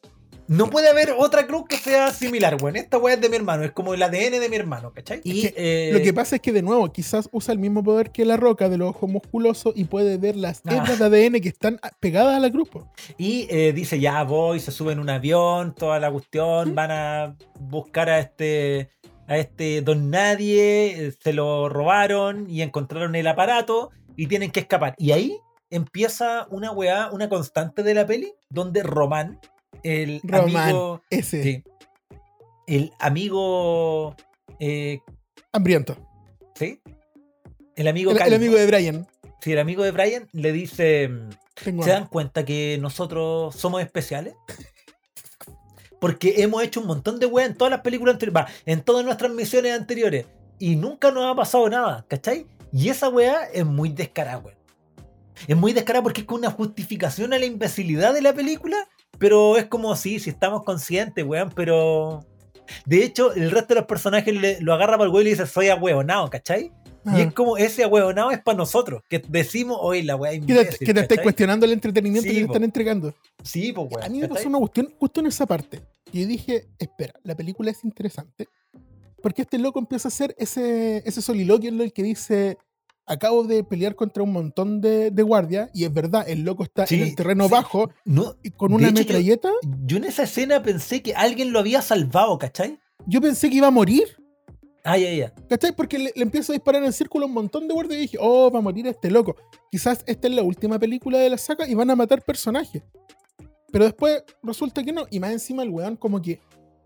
No 0.51 0.69
puede 0.69 0.89
haber 0.89 1.13
otra 1.17 1.47
cruz 1.47 1.63
que 1.69 1.77
sea 1.77 2.11
similar, 2.11 2.57
weón. 2.61 2.75
Esta 2.75 2.97
weá 2.97 3.13
es 3.15 3.21
de 3.21 3.29
mi 3.29 3.37
hermano, 3.37 3.63
es 3.63 3.71
como 3.71 3.93
el 3.93 4.03
ADN 4.03 4.37
de 4.39 4.49
mi 4.49 4.57
hermano, 4.57 4.91
¿cachai? 4.93 5.21
Y 5.23 5.43
que 5.43 5.53
eh, 5.55 5.91
Lo 5.93 6.01
que 6.01 6.13
pasa 6.13 6.35
es 6.35 6.41
que, 6.41 6.51
de 6.51 6.61
nuevo, 6.61 6.91
quizás 6.91 7.29
usa 7.31 7.53
el 7.53 7.59
mismo 7.59 7.83
poder 7.85 8.11
que 8.11 8.25
la 8.25 8.35
roca 8.35 8.67
de 8.67 8.77
los 8.77 8.89
ojos 8.89 9.09
musculosos 9.09 9.71
y 9.77 9.85
puede 9.85 10.17
ver 10.17 10.35
las 10.35 10.61
Ah. 10.65 10.75
hebras 10.75 10.99
de 10.99 11.05
ADN 11.05 11.39
que 11.39 11.47
están 11.47 11.79
pegadas 12.01 12.35
a 12.35 12.39
la 12.41 12.51
cruz. 12.51 12.67
po. 12.67 12.91
Y 13.17 13.47
eh, 13.49 13.71
dice, 13.71 13.97
ya 14.01 14.21
voy, 14.23 14.59
se 14.59 14.71
sube 14.71 14.91
en 14.91 14.99
un 14.99 15.09
avión, 15.09 15.73
toda 15.73 16.01
la 16.01 16.11
cuestión, 16.11 16.75
van 16.75 16.91
a 16.91 17.37
buscar 17.59 18.09
a 18.09 18.19
este 18.19 18.89
a 19.27 19.37
este 19.37 19.81
don 19.81 20.09
nadie, 20.09 21.05
eh, 21.07 21.13
se 21.17 21.31
lo 21.31 21.69
robaron 21.69 22.49
y 22.49 22.61
encontraron 22.61 23.15
el 23.15 23.27
aparato 23.27 23.91
y 24.17 24.27
tienen 24.27 24.51
que 24.51 24.59
escapar. 24.59 24.95
Y 24.97 25.11
ahí 25.13 25.37
empieza 25.69 26.45
una 26.49 26.71
weá, 26.73 27.09
una 27.13 27.29
constante 27.29 27.83
de 27.83 27.93
la 27.93 28.05
peli, 28.05 28.33
donde 28.49 28.83
Román, 28.83 29.39
el 29.83 30.21
amigo... 30.31 31.01
Ese, 31.09 31.43
sí, 31.43 31.63
el 32.67 32.93
amigo... 32.99 34.15
eh, 34.59 34.99
hambriento. 35.51 35.97
¿Sí? 36.55 36.79
El 37.75 37.87
amigo 37.87 38.11
El, 38.11 38.33
amigo 38.33 38.55
de 38.55 38.67
Brian. 38.67 39.07
Sí, 39.41 39.53
el 39.53 39.59
amigo 39.59 39.83
de 39.83 39.91
Brian 39.91 40.27
le 40.31 40.51
dice... 40.51 41.09
Tengo 41.63 41.83
¿Se 41.83 41.91
hambre. 41.91 42.01
dan 42.01 42.07
cuenta 42.07 42.45
que 42.45 42.77
nosotros 42.81 43.55
somos 43.55 43.81
especiales? 43.81 44.35
Porque 45.99 46.41
hemos 46.41 46.63
hecho 46.63 46.81
un 46.81 46.87
montón 46.87 47.19
de 47.19 47.27
weas 47.27 47.49
en 47.49 47.55
todas 47.55 47.71
las 47.71 47.81
películas 47.81 48.13
anteriores, 48.13 48.53
en 48.65 48.81
todas 48.81 49.05
nuestras 49.05 49.31
misiones 49.31 49.73
anteriores, 49.73 50.25
y 50.57 50.75
nunca 50.75 51.11
nos 51.11 51.25
ha 51.25 51.35
pasado 51.35 51.69
nada, 51.69 52.05
¿cachai? 52.07 52.47
Y 52.71 52.89
esa 52.89 53.09
wea 53.09 53.43
es 53.53 53.65
muy 53.65 53.89
descarada, 53.89 54.39
weón. 54.39 54.57
Es 55.47 55.55
muy 55.57 55.73
descarada 55.73 56.03
porque 56.03 56.21
es 56.21 56.27
como 56.27 56.39
una 56.39 56.51
justificación 56.51 57.33
a 57.33 57.39
la 57.39 57.45
imbecilidad 57.45 58.13
de 58.13 58.21
la 58.21 58.33
película, 58.33 58.77
pero 59.21 59.55
es 59.55 59.65
como, 59.67 59.95
sí, 59.95 60.19
si 60.19 60.31
estamos 60.31 60.63
conscientes, 60.63 61.23
weón, 61.23 61.51
pero... 61.55 62.25
De 62.85 63.03
hecho, 63.03 63.33
el 63.33 63.51
resto 63.51 63.73
de 63.73 63.81
los 63.81 63.87
personajes 63.87 64.33
le- 64.33 64.59
lo 64.61 64.73
agarra 64.73 64.93
para 64.97 65.03
el 65.05 65.09
weón 65.13 65.21
y 65.21 65.23
le 65.25 65.29
dice, 65.31 65.45
soy 65.45 65.67
ahueonado, 65.69 66.29
¿cachai? 66.29 66.71
Ah. 67.05 67.17
Y 67.17 67.21
es 67.23 67.33
como, 67.33 67.57
ese 67.57 67.83
ahueonado 67.83 68.31
es 68.31 68.41
para 68.41 68.57
nosotros, 68.57 69.01
que 69.09 69.21
decimos, 69.27 69.77
oye, 69.81 70.03
la 70.03 70.15
wea 70.15 70.31
que 70.39 70.39
te, 70.85 70.93
te 70.93 70.99
estáis 71.01 71.21
cuestionando 71.21 71.65
el 71.65 71.73
entretenimiento 71.73 72.29
Sí, 72.29 72.35
que 72.35 72.41
te 72.41 72.47
po. 72.47 72.53
están 72.53 72.63
entregando. 72.63 73.13
Sí, 73.43 73.73
pues, 73.73 73.87
weón. 73.91 74.03
A 74.05 74.09
mí 74.09 74.19
me 74.19 74.27
pasó 74.29 74.47
una 74.47 74.57
cuestión 74.59 74.93
justo 74.97 75.19
en 75.19 75.25
esa 75.27 75.45
parte. 75.45 75.81
Y 76.13 76.21
yo 76.21 76.27
dije, 76.27 76.67
espera, 76.79 77.13
la 77.23 77.35
película 77.35 77.71
es 77.71 77.83
interesante. 77.83 78.47
Porque 79.21 79.41
este 79.43 79.57
loco 79.59 79.77
empieza 79.79 80.07
a 80.07 80.11
hacer 80.11 80.33
ese, 80.39 81.03
ese 81.05 81.21
soliloquio 81.21 81.69
en 81.69 81.81
el 81.81 81.91
que 81.93 82.03
dice, 82.03 82.57
acabo 83.11 83.43
de 83.43 83.63
pelear 83.63 83.95
contra 83.95 84.23
un 84.23 84.31
montón 84.31 84.81
de, 84.81 85.11
de 85.11 85.23
guardias. 85.23 85.69
Y 85.73 85.83
es 85.85 85.93
verdad, 85.93 86.23
el 86.27 86.43
loco 86.43 86.63
está 86.63 86.87
Sí, 86.87 86.95
en 86.95 87.01
el 87.03 87.15
terreno 87.15 87.45
sí. 87.45 87.51
bajo 87.51 87.89
No, 88.05 88.35
y 88.43 88.51
con 88.51 88.73
una 88.73 88.87
yo- 88.87 88.93
metralleta. 88.93 89.49
yo 89.85 89.97
en 89.97 90.05
esa 90.05 90.23
escena 90.23 90.61
pensé 90.63 91.01
que 91.01 91.13
alguien 91.13 91.51
lo 91.51 91.59
había 91.59 91.81
salvado, 91.81 92.37
¿cachai? 92.37 92.79
Yo 93.05 93.19
pensé 93.21 93.49
que 93.49 93.57
iba 93.57 93.67
a 93.67 93.71
morir. 93.71 94.03
Ah, 94.83 94.97
ya, 94.97 95.11
ya. 95.13 95.33
¿Cachai? 95.47 95.75
Porque 95.75 95.99
le, 95.99 96.11
le 96.15 96.23
empieza 96.23 96.51
a 96.51 96.55
disparar 96.55 96.81
en 96.81 96.87
el 96.87 96.93
círculo 96.93 97.27
un 97.27 97.33
montón 97.33 97.67
de 97.67 97.73
guardias 97.73 97.97
y 97.99 98.01
dije, 98.01 98.17
oh, 98.19 98.49
va 98.49 98.59
a 98.59 98.61
morir 98.63 98.87
este 98.87 99.11
loco. 99.11 99.35
Quizás 99.71 100.03
esta 100.07 100.27
es 100.27 100.33
la 100.33 100.41
última 100.41 100.79
película 100.79 101.19
de 101.19 101.29
la 101.29 101.37
saga 101.37 101.67
y 101.67 101.75
van 101.75 101.89
a 101.91 101.95
matar 101.95 102.23
personajes. 102.23 102.81
Pero 103.71 103.85
después 103.85 104.23
resulta 104.43 104.83
que 104.83 104.91
no. 104.91 105.05
Y 105.11 105.19
más 105.19 105.31
encima 105.31 105.61
el 105.63 105.69
weón 105.69 105.95
como 105.97 106.21
que 106.21 106.39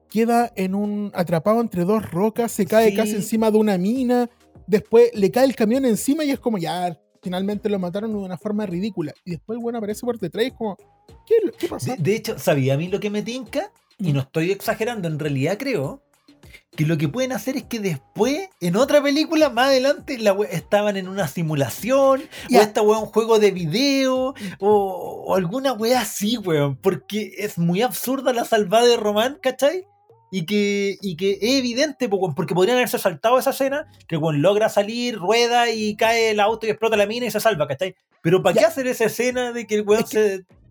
queda 0.09 0.51
en 0.55 0.75
un 0.75 1.11
atrapado 1.15 1.59
entre 1.61 1.83
dos 1.85 2.11
rocas, 2.11 2.51
se 2.51 2.65
cae 2.65 2.89
Sí. 2.91 2.95
casi 2.95 3.15
encima 3.15 3.49
de 3.49 3.57
una 3.57 3.77
mina. 3.77 4.29
Después 4.67 5.11
le 5.13 5.31
cae 5.31 5.45
el 5.45 5.55
camión 5.55 5.85
encima 5.85 6.23
y 6.23 6.31
es 6.31 6.39
como, 6.39 6.57
ya, 6.57 6.97
finalmente 7.21 7.69
lo 7.69 7.79
mataron 7.79 8.11
de 8.11 8.17
una 8.17 8.37
forma 8.37 8.65
ridícula. 8.65 9.13
Y 9.23 9.31
después 9.31 9.57
el 9.57 9.63
weón 9.63 9.75
aparece 9.75 10.01
por 10.01 10.19
detrás 10.19 10.45
y 10.45 10.47
es 10.47 10.53
como, 10.53 10.77
¿qué, 11.25 11.35
qué 11.57 11.67
pasa? 11.67 11.95
De, 11.95 12.01
de 12.03 12.15
hecho, 12.15 12.39
¿sabía 12.39 12.75
a 12.75 12.77
mí 12.77 12.87
lo 12.87 12.99
que 12.99 13.09
me 13.09 13.21
tinca? 13.21 13.71
Y 13.97 14.11
Mm. 14.11 14.15
no 14.15 14.19
estoy 14.21 14.51
exagerando, 14.51 15.07
en 15.07 15.19
realidad 15.19 15.57
creo 15.57 16.01
que 16.75 16.85
lo 16.85 16.97
que 16.97 17.07
pueden 17.07 17.31
hacer 17.31 17.55
es 17.55 17.63
que 17.63 17.79
después, 17.79 18.49
en 18.59 18.75
otra 18.75 19.01
película, 19.01 19.49
más 19.49 19.67
adelante, 19.67 20.17
la 20.17 20.35
estaban 20.51 20.97
en 20.97 21.07
una 21.07 21.27
simulación, 21.29 22.21
o 22.53 22.59
esta 22.59 22.81
weá 22.81 22.99
un 22.99 23.05
juego 23.05 23.39
de 23.39 23.51
video, 23.51 24.33
o, 24.59 25.23
o 25.27 25.35
alguna 25.35 25.71
weá 25.73 26.01
así, 26.01 26.37
weón, 26.37 26.75
porque 26.75 27.31
es 27.37 27.57
muy 27.57 27.81
absurda 27.81 28.33
la 28.33 28.43
salvada 28.43 28.85
de 28.85 28.97
Román, 28.97 29.37
¿cachai? 29.41 29.85
Y 30.31 30.45
que, 30.45 30.97
y 31.01 31.15
que 31.15 31.33
es 31.33 31.59
evidente, 31.59 32.09
porque 32.09 32.55
podrían 32.55 32.77
haberse 32.77 32.99
saltado 32.99 33.37
esa 33.39 33.51
escena, 33.51 33.87
que 34.07 34.17
weón 34.17 34.41
logra 34.41 34.69
salir, 34.69 35.17
rueda 35.17 35.69
y 35.69 35.95
cae 35.95 36.31
el 36.31 36.39
auto 36.39 36.65
y 36.65 36.71
explota 36.71 36.97
la 36.97 37.05
mina 37.05 37.27
y 37.27 37.31
se 37.31 37.39
salva, 37.39 37.67
¿cachai? 37.67 37.95
Pero 38.21 38.41
¿para 38.41 38.57
qué 38.59 38.65
hacer 38.65 38.87
esa 38.87 39.05
escena 39.05 39.53
de 39.53 39.65
que 39.67 39.75
el 39.75 39.81
weón 39.87 40.03
Es 40.03 40.09
que- 40.09 40.17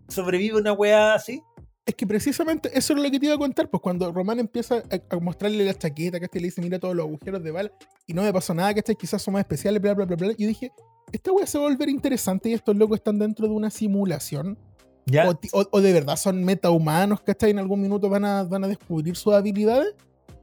se 0.07 0.15
sobrevive 0.15 0.57
a 0.57 0.59
una 0.61 0.73
weá 0.73 1.13
así? 1.15 1.41
Es 1.85 1.93
que 1.95 2.05
precisamente 2.07 2.69
eso 2.73 2.93
es 2.93 2.99
lo 2.99 3.09
que 3.11 3.19
te 3.19 3.27
iba 3.27 3.35
a 3.35 3.37
contar, 3.37 3.69
pues 3.69 3.79
cuando 3.81 4.11
Román 4.11 4.39
empieza 4.39 4.77
a, 4.77 5.15
a 5.15 5.19
mostrarle 5.19 5.63
la 5.63 5.73
chaqueta, 5.75 6.19
que 6.19 6.39
le 6.39 6.47
dice, 6.47 6.61
mira 6.61 6.79
todos 6.79 6.95
los 6.95 7.05
agujeros 7.05 7.43
de 7.43 7.51
bala, 7.51 7.71
y 8.07 8.13
no 8.13 8.23
me 8.23 8.33
pasó 8.33 8.53
nada, 8.55 8.73
que 8.73 8.81
quizás 8.95 9.21
son 9.21 9.33
más 9.35 9.41
especiales, 9.41 9.81
bla, 9.81 9.93
bla, 9.93 10.05
bla, 10.05 10.15
bla. 10.15 10.33
Yo 10.37 10.47
dije, 10.47 10.71
esta 11.11 11.31
wea 11.31 11.45
se 11.45 11.57
va 11.59 11.65
a 11.65 11.69
volver 11.69 11.89
interesante 11.89 12.49
y 12.49 12.53
estos 12.53 12.75
locos 12.75 12.97
están 12.97 13.19
dentro 13.19 13.47
de 13.47 13.53
una 13.53 13.69
simulación. 13.69 14.57
¿Ya? 15.05 15.29
O, 15.29 15.39
o- 15.59 15.67
o 15.71 15.81
de 15.81 15.93
verdad 15.93 16.15
son 16.17 16.43
metahumanos, 16.43 17.21
¿cachai? 17.21 17.51
En 17.51 17.59
algún 17.59 17.81
minuto 17.81 18.09
van 18.09 18.25
a, 18.25 18.43
van 18.43 18.63
a 18.63 18.67
descubrir 18.67 19.15
sus 19.15 19.33
habilidades. 19.33 19.93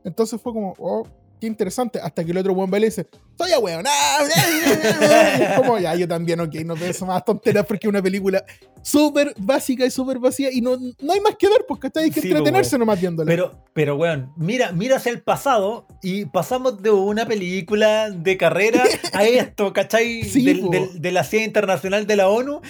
Entonces 0.04 0.40
fue 0.40 0.52
como, 0.52 0.74
oh, 0.78 1.06
qué 1.40 1.46
interesante. 1.48 1.98
Hasta 2.00 2.24
que 2.24 2.30
el 2.30 2.38
otro 2.38 2.54
buen 2.54 2.72
va 2.72 2.78
y 2.78 2.82
le 2.82 2.86
dice, 2.86 3.06
soy 3.36 3.50
a 3.52 3.58
weón. 3.58 3.84
Como, 5.56 5.78
ya, 5.78 5.94
yo 5.94 6.06
también, 6.08 6.40
ok, 6.40 6.54
no 6.64 6.74
pienso 6.74 7.06
más 7.06 7.24
tonteras 7.24 7.66
porque 7.66 7.86
es 7.86 7.88
una 7.88 8.02
película 8.02 8.44
súper 8.82 9.34
básica 9.38 9.84
y 9.86 9.90
súper 9.90 10.18
vacía 10.18 10.50
y 10.52 10.60
no, 10.60 10.76
no 10.76 11.12
hay 11.12 11.20
más 11.20 11.36
que 11.38 11.48
ver, 11.48 11.64
porque 11.66 11.88
hay 11.94 12.10
que 12.10 12.20
Sí, 12.20 12.28
entretenerse 12.30 12.70
pues, 12.70 12.78
nomás 12.80 13.00
viéndola. 13.00 13.26
Pero, 13.28 13.52
pero, 13.72 13.96
weón, 13.96 14.32
mira, 14.36 14.72
mira 14.72 14.96
hacia 14.96 15.12
el 15.12 15.22
pasado 15.22 15.86
y 16.02 16.24
pasamos 16.26 16.82
de 16.82 16.90
una 16.90 17.26
película 17.26 18.10
de 18.10 18.36
carrera 18.36 18.84
a 19.12 19.24
esto, 19.26 19.72
¿cachai? 19.72 20.22
Sí, 20.24 20.44
Del- 20.44 20.60
po. 20.60 20.70
del- 20.70 21.00
de 21.00 21.12
la 21.12 21.24
CIA 21.24 21.44
Internacional 21.44 22.06
de 22.06 22.16
la 22.16 22.28
ONU. 22.28 22.60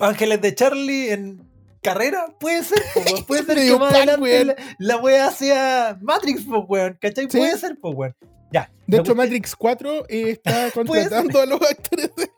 Ángeles 0.00 0.40
de 0.40 0.54
Charlie 0.54 1.10
en 1.12 1.48
carrera, 1.82 2.26
puede 2.38 2.62
ser, 2.64 2.82
po, 2.94 3.26
puede 3.26 3.42
ser 3.46 3.56
que 3.56 3.78
más 3.78 3.94
adelante 3.94 4.44
la, 4.44 4.56
la 4.78 4.96
wea 4.98 5.30
sea 5.30 5.98
Matrix, 6.02 6.42
po, 6.44 6.60
weón, 6.60 6.98
¿cachai? 7.00 7.28
Sí. 7.30 7.38
Puede 7.38 7.56
ser, 7.58 7.76
po, 7.78 7.90
weón. 7.90 8.14
Ya. 8.52 8.70
de 8.86 8.98
hecho, 8.98 9.14
Matrix 9.14 9.54
4 9.54 10.06
eh, 10.08 10.30
está 10.30 10.70
contratando 10.74 11.40
a 11.40 11.46
los 11.46 11.60
actores 11.62 12.10
de... 12.16 12.28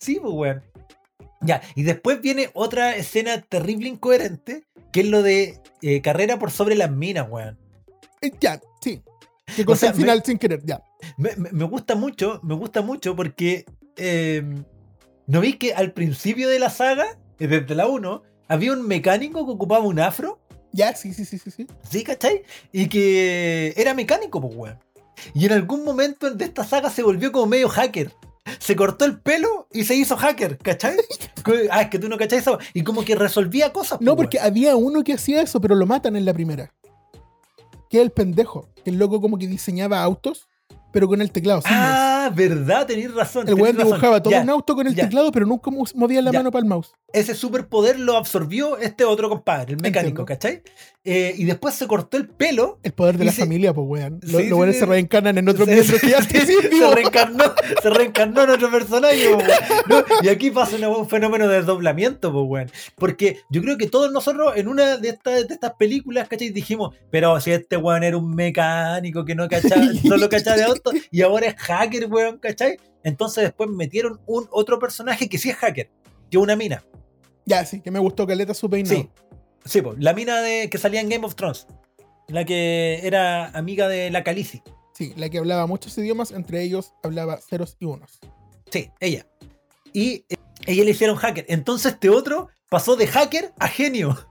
Sí, 0.00 0.18
pues, 0.20 0.34
weón. 0.34 0.62
Ya, 1.40 1.62
y 1.74 1.82
después 1.82 2.20
viene 2.20 2.50
otra 2.54 2.96
escena 2.96 3.40
terrible 3.42 3.88
incoherente, 3.88 4.64
que 4.92 5.00
es 5.00 5.06
lo 5.08 5.22
de 5.22 5.60
eh, 5.82 6.00
carrera 6.00 6.38
por 6.38 6.50
sobre 6.50 6.74
las 6.74 6.90
minas, 6.90 7.26
weón. 7.30 7.58
Eh, 8.20 8.32
Ya, 8.40 8.60
sí. 8.80 9.02
Que 9.54 9.64
con 9.64 9.76
sea, 9.76 9.90
el 9.90 9.94
final 9.96 10.22
sin 10.24 10.38
querer, 10.38 10.62
ya. 10.64 10.82
Me, 11.18 11.36
me- 11.36 11.52
me 11.52 11.64
gusta 11.66 11.94
mucho, 11.94 12.40
me 12.42 12.54
gusta 12.54 12.80
mucho 12.80 13.14
porque 13.14 13.66
eh, 13.96 14.42
¿no 15.26 15.40
vi 15.40 15.54
que 15.54 15.74
al 15.74 15.92
principio 15.92 16.48
de 16.48 16.58
la 16.58 16.70
saga, 16.70 17.18
eh, 17.38 17.46
desde 17.46 17.74
la 17.74 17.86
1, 17.86 18.22
había 18.48 18.72
un 18.72 18.86
mecánico 18.86 19.44
que 19.46 19.52
ocupaba 19.52 19.84
un 19.84 20.00
afro? 20.00 20.40
Ya, 20.72 20.94
sí, 20.94 21.14
sí, 21.14 21.24
sí, 21.24 21.38
sí, 21.38 21.50
sí. 21.50 21.66
¿Sí, 21.88 22.02
cachai? 22.02 22.42
Y 22.72 22.88
que 22.88 23.74
era 23.76 23.94
mecánico, 23.94 24.40
pues, 24.40 24.54
weón. 24.56 24.78
Y 25.32 25.46
en 25.46 25.52
algún 25.52 25.84
momento 25.84 26.30
de 26.30 26.44
esta 26.44 26.64
saga 26.64 26.90
se 26.90 27.02
volvió 27.02 27.30
como 27.32 27.46
medio 27.46 27.68
hacker. 27.68 28.12
Se 28.58 28.76
cortó 28.76 29.04
el 29.04 29.20
pelo 29.20 29.68
y 29.72 29.84
se 29.84 29.94
hizo 29.94 30.16
hacker, 30.16 30.58
¿cachai? 30.58 30.96
Ah, 31.70 31.82
es 31.82 31.90
que 31.90 31.98
tú 31.98 32.08
no 32.08 32.16
cachai 32.16 32.38
eso. 32.38 32.58
Y 32.72 32.82
como 32.84 33.04
que 33.04 33.14
resolvía 33.14 33.70
cosas. 33.70 34.00
No, 34.00 34.16
pues, 34.16 34.26
porque 34.26 34.40
había 34.40 34.76
uno 34.76 35.04
que 35.04 35.12
hacía 35.12 35.42
eso, 35.42 35.60
pero 35.60 35.74
lo 35.74 35.86
matan 35.86 36.16
en 36.16 36.24
la 36.24 36.32
primera. 36.32 36.72
Que 37.90 37.98
es 37.98 38.02
el 38.02 38.12
pendejo. 38.12 38.70
Que 38.82 38.90
el 38.90 38.96
loco 38.96 39.20
como 39.20 39.36
que 39.36 39.46
diseñaba 39.46 40.02
autos, 40.02 40.48
pero 40.90 41.06
con 41.06 41.20
el 41.20 41.30
teclado. 41.30 41.60
mouse. 41.60 42.13
Ah, 42.26 42.30
verdad, 42.30 42.86
tenés 42.86 43.12
razón. 43.14 43.46
el 43.48 43.54
weón 43.54 43.76
dibujaba 43.76 44.22
todo 44.22 44.30
Ya, 44.32 44.42
un 44.42 44.50
auto 44.50 44.74
con 44.74 44.86
el 44.86 44.94
ya. 44.94 45.04
teclado, 45.04 45.30
pero 45.32 45.46
nunca 45.46 45.70
mo- 45.70 45.84
movía 45.94 46.22
la 46.22 46.30
Ya. 46.32 46.38
mano 46.40 46.50
para 46.50 46.62
el 46.62 46.68
mouse. 46.68 46.94
Ese 47.14 47.34
superpoder 47.34 47.98
lo 47.98 48.16
absorbió 48.16 48.76
este 48.76 49.04
otro 49.04 49.28
compadre, 49.30 49.72
el 49.74 49.80
mecánico, 49.80 50.22
Entiendo. 50.22 50.24
¿cachai? 50.26 50.62
Eh, 51.06 51.34
y 51.36 51.44
después 51.44 51.74
se 51.74 51.86
cortó 51.86 52.16
el 52.16 52.28
pelo. 52.28 52.78
El 52.82 52.92
poder 52.92 53.18
de 53.18 53.26
la 53.26 53.32
se- 53.32 53.42
familia, 53.42 53.72
pues, 53.74 53.86
weón. 53.88 54.20
Los 54.22 54.42
Sí, 54.42 54.78
se 54.78 54.86
reencarnan 54.86 55.36
en 55.38 55.48
otros 55.48 55.68
se, 55.68 55.74
miembros 55.74 56.00
que 56.00 56.08
ya 56.10 56.22
se- 56.22 56.46
se 56.46 56.94
reencarnó, 56.94 57.44
se 57.82 57.90
reencarnó 57.90 58.42
en 58.44 58.50
otro 58.50 58.70
personaje, 58.70 59.28
weón. 59.34 59.42
No, 59.88 60.02
y 60.22 60.28
aquí 60.28 60.50
pasa 60.50 60.76
una- 60.76 60.88
un 60.88 61.08
fenómeno 61.08 61.46
de 61.46 61.56
desdoblamiento, 61.58 62.32
pues, 62.32 62.44
weón. 62.48 62.70
Porque 62.96 63.40
yo 63.50 63.60
creo 63.62 63.76
que 63.76 63.86
todos 63.88 64.10
nosotros 64.12 64.54
en 64.56 64.66
una 64.68 64.96
de 64.96 65.10
estas, 65.10 65.46
de 65.46 65.54
estas 65.54 65.74
películas, 65.74 66.26
¿cachai? 66.28 66.50
Dijimos, 66.50 66.94
pero 67.10 67.38
si 67.40 67.50
este 67.52 67.76
weón 67.76 68.02
era 68.02 68.16
un 68.16 68.34
mecánico 68.34 69.24
que 69.24 69.34
no 69.34 69.48
cachaba, 69.48 69.82
solo 70.08 70.28
cachaba 70.28 70.56
de 70.56 70.64
auto, 70.64 70.90
y 71.10 71.20
ahora 71.22 71.46
es 71.48 71.54
hacker, 71.56 72.06
weón, 72.06 72.38
¿cachai? 72.38 72.78
Entonces 73.02 73.44
después 73.44 73.68
metieron 73.70 74.20
un 74.26 74.48
otro 74.50 74.78
personaje 74.78 75.28
que 75.28 75.36
sí 75.38 75.50
es 75.50 75.56
hacker, 75.56 75.90
que 76.30 76.36
es 76.38 76.42
una 76.42 76.56
mina. 76.56 76.82
Ya, 77.46 77.64
sí, 77.64 77.80
que 77.80 77.90
me 77.90 77.98
gustó 77.98 78.26
Caleta 78.26 78.54
su 78.54 78.68
peinado. 78.70 78.96
Sí, 78.96 79.08
sí, 79.64 79.82
pues, 79.82 79.96
la 79.98 80.12
mina 80.14 80.40
de, 80.40 80.68
que 80.70 80.78
salía 80.78 81.00
en 81.00 81.08
Game 81.08 81.24
of 81.26 81.34
Thrones. 81.34 81.66
La 82.28 82.44
que 82.44 83.00
era 83.06 83.48
amiga 83.50 83.86
de 83.88 84.10
la 84.10 84.24
Khaleesi. 84.24 84.62
Sí, 84.94 85.12
la 85.16 85.28
que 85.28 85.38
hablaba 85.38 85.66
muchos 85.66 85.96
idiomas, 85.98 86.30
entre 86.30 86.62
ellos 86.62 86.92
hablaba 87.02 87.36
ceros 87.38 87.76
y 87.80 87.84
unos. 87.86 88.20
Sí, 88.70 88.90
ella. 89.00 89.26
Y 89.92 90.24
eh, 90.28 90.36
ella 90.66 90.84
le 90.84 90.90
hicieron 90.92 91.16
hacker. 91.16 91.44
Entonces 91.48 91.92
este 91.92 92.08
otro 92.08 92.48
pasó 92.70 92.96
de 92.96 93.06
hacker 93.06 93.52
a 93.58 93.68
genio. 93.68 94.16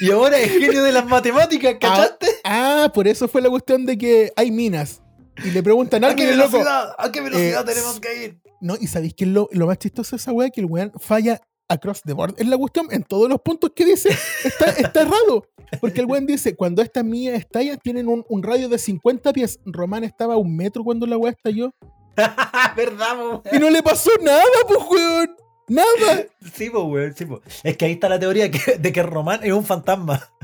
Y 0.00 0.10
ahora 0.10 0.38
es 0.38 0.50
genio 0.50 0.82
de 0.82 0.90
las 0.90 1.06
matemáticas, 1.06 1.76
¿cachaste? 1.80 2.26
Ah, 2.42 2.90
por 2.92 3.06
eso 3.06 3.28
fue 3.28 3.40
la 3.40 3.48
cuestión 3.48 3.86
de 3.86 3.96
que 3.96 4.32
hay 4.34 4.50
minas. 4.50 5.00
Y 5.44 5.50
le 5.52 5.62
preguntan 5.62 6.02
a 6.04 6.08
¿A 6.08 6.14
qué 6.16 6.22
alguien, 6.24 6.38
loco. 6.38 6.50
velocidad? 6.58 6.94
¿A 6.98 7.12
qué 7.12 7.20
velocidad 7.20 7.62
Eh, 7.62 7.72
tenemos 7.72 8.00
que 8.00 8.24
ir? 8.24 8.40
No, 8.60 8.74
y 8.78 8.88
sabéis 8.88 9.14
que 9.14 9.24
lo, 9.24 9.48
lo 9.52 9.66
más 9.68 9.78
chistoso 9.78 10.16
de 10.16 10.20
esa 10.20 10.32
weá 10.32 10.50
que 10.50 10.60
el 10.60 10.66
weón 10.66 10.92
falla 10.98 11.40
across 11.72 12.02
the 12.02 12.12
board. 12.12 12.34
Es 12.38 12.46
la 12.46 12.56
cuestión, 12.56 12.86
en 12.90 13.02
todos 13.02 13.28
los 13.28 13.40
puntos 13.40 13.70
que 13.74 13.84
dice, 13.84 14.10
está, 14.44 14.66
está 14.70 15.02
errado. 15.02 15.46
Porque 15.80 16.00
el 16.00 16.06
weón 16.06 16.26
dice, 16.26 16.54
cuando 16.54 16.82
estas 16.82 17.04
mías 17.04 17.38
estallan, 17.38 17.78
tienen 17.78 18.06
un, 18.08 18.24
un 18.28 18.42
radio 18.42 18.68
de 18.68 18.78
50 18.78 19.32
pies. 19.32 19.58
Román 19.64 20.04
estaba 20.04 20.34
a 20.34 20.36
un 20.36 20.54
metro 20.54 20.84
cuando 20.84 21.06
la 21.06 21.16
weá 21.16 21.32
estalló. 21.32 21.72
¿Verdad, 22.76 23.16
po? 23.16 23.42
Y 23.50 23.58
no 23.58 23.70
le 23.70 23.82
pasó 23.82 24.10
nada, 24.22 24.42
pues 24.68 24.78
weón. 24.90 25.36
Nada. 25.68 26.26
Sí, 26.52 26.68
po, 26.68 26.82
weón, 26.84 27.14
sí, 27.16 27.24
po. 27.24 27.40
Es 27.62 27.76
que 27.78 27.86
ahí 27.86 27.92
está 27.92 28.08
la 28.10 28.18
teoría 28.20 28.50
que- 28.50 28.76
de 28.78 28.92
que 28.92 29.02
Román 29.02 29.40
es 29.42 29.52
un 29.52 29.64
fantasma. 29.64 30.28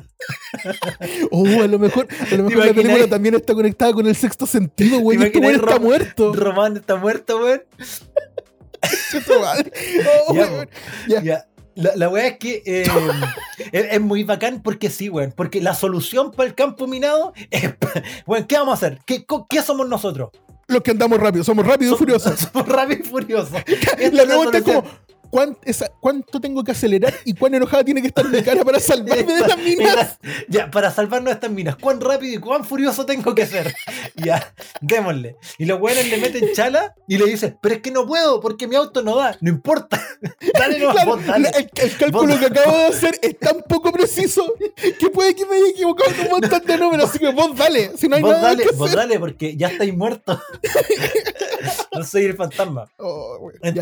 Oh, 1.31 1.47
a 1.47 1.66
lo 1.68 1.79
mejor, 1.79 2.09
a 2.11 2.35
lo 2.35 2.45
mejor 2.45 2.66
la 2.66 2.72
película 2.74 3.07
también 3.09 3.35
está 3.37 3.55
conectada 3.55 3.93
con 3.93 4.07
el 4.07 4.16
sexto 4.16 4.47
sentido, 4.47 4.99
weón. 4.99 5.22
Y 5.22 5.26
este 5.26 5.39
weón 5.39 5.55
está 5.57 5.79
muerto. 5.79 6.33
Román 6.35 6.76
está 6.76 6.97
muerto, 6.97 7.39
weón. 7.39 7.62
Oh, 10.29 10.35
Ya, 10.35 10.47
weón. 10.47 10.68
Ya. 11.09 11.22
Ya. 11.22 11.45
La, 11.74 11.95
la 11.95 12.09
weá 12.09 12.26
es 12.26 12.39
que 12.39 12.62
eh, 12.66 12.85
es, 13.72 13.87
es 13.93 14.01
muy 14.01 14.24
bacán 14.24 14.62
porque 14.62 14.91
sí, 14.91 15.09
weón. 15.09 15.33
Porque 15.37 15.61
la 15.61 15.74
solución 15.74 16.33
para 16.33 16.49
el 16.49 16.55
campo 16.55 16.87
minado 16.87 17.33
es, 17.51 17.72
weón, 18.26 18.45
¿qué 18.47 18.57
vamos 18.57 18.72
a 18.72 18.87
hacer? 18.87 19.01
¿Qué, 19.07 19.24
qué 19.49 19.62
somos 19.62 19.89
nosotros? 19.89 20.31
Los 20.66 20.83
que 20.83 20.91
andamos 20.91 21.18
rápido, 21.18 21.45
somos 21.45 21.66
rápidos 21.66 21.95
y 21.97 21.99
furiosos. 21.99 22.39
Somos 22.53 22.68
rápidos 22.68 23.07
y 23.07 23.11
furiosos. 23.11 23.53
La 24.12 24.24
pregunta 24.24 24.59
es 24.59 24.64
como, 24.64 24.85
¿cuán- 25.31 25.57
esa- 25.64 25.91
¿cuánto 26.01 26.41
tengo 26.41 26.62
que 26.64 26.72
acelerar 26.72 27.14
y 27.24 27.35
cuán 27.35 27.55
enojada 27.55 27.85
tiene 27.85 28.01
que 28.01 28.09
estar 28.09 28.26
mi 28.29 28.43
cara 28.43 28.64
para 28.64 28.81
salvarme 28.81 29.35
de 29.35 29.41
las 29.41 29.59
minas? 29.59 30.18
Ya, 30.49 30.70
para 30.70 30.91
salvarnos 30.91 31.26
de 31.31 31.35
estas 31.35 31.51
minas, 31.51 31.76
¿cuán 31.76 32.01
rápido 32.01 32.35
y 32.35 32.39
cuán 32.39 32.64
furioso 32.64 33.05
tengo 33.07 33.35
que 33.35 33.47
ser? 33.47 33.74
Ya, 34.16 34.53
démosle. 34.81 35.37
Y 35.59 35.64
los 35.66 35.81
weones 35.81 36.09
le 36.11 36.16
meten 36.18 36.53
chala 36.53 36.95
y 37.07 37.18
le 37.18 37.26
dicen, 37.26 37.57
pero 37.62 37.76
es 37.76 37.81
que 37.83 37.91
no 37.91 38.07
puedo 38.07 38.41
porque 38.41 38.66
mi 38.66 38.74
auto 38.74 39.03
no 39.03 39.16
da. 39.16 39.37
No 39.41 39.51
importa. 39.51 40.01
Dale, 40.59 40.79
no, 40.81 40.91
Claro, 40.93 41.16
vos 41.16 41.26
dale. 41.26 41.51
el, 41.57 41.70
el 41.81 41.97
cálculo 41.97 42.33
Vos- 42.33 42.41
que 42.41 42.47
acabo 42.47 42.76
de 42.76 42.87
hacer 42.87 43.18
es 43.22 43.39
tan 43.39 43.62
poco 43.68 43.93
preciso 43.93 44.53
que 44.99 45.09
puede 45.11 45.35
que 45.37 45.47
me 45.47 45.57
haya 45.57 45.68
equivocado 45.68 46.11
en 46.11 46.20
un 46.22 46.29
montón 46.41 46.64
de 46.64 46.76
números. 46.79 47.11
Así 47.11 47.18
que 47.20 47.29
vos 47.31 47.55
dale, 47.57 47.93
si 47.97 48.09
no 48.09 48.16
hay 48.16 48.22
vos 48.22 48.33
nada 48.33 48.43
dale, 48.49 48.64
que 48.64 48.70
vos 48.74 48.89
hacer. 48.89 48.99
dale, 48.99 49.18
porque 49.20 49.57
ya 49.57 49.68
estáis 49.68 49.95
muertos. 49.97 50.41
no 51.93 52.05
soy 52.05 52.24
el 52.24 52.37
fantasma. 52.37 52.87
Oh, 52.99 53.51
ya. 53.62 53.81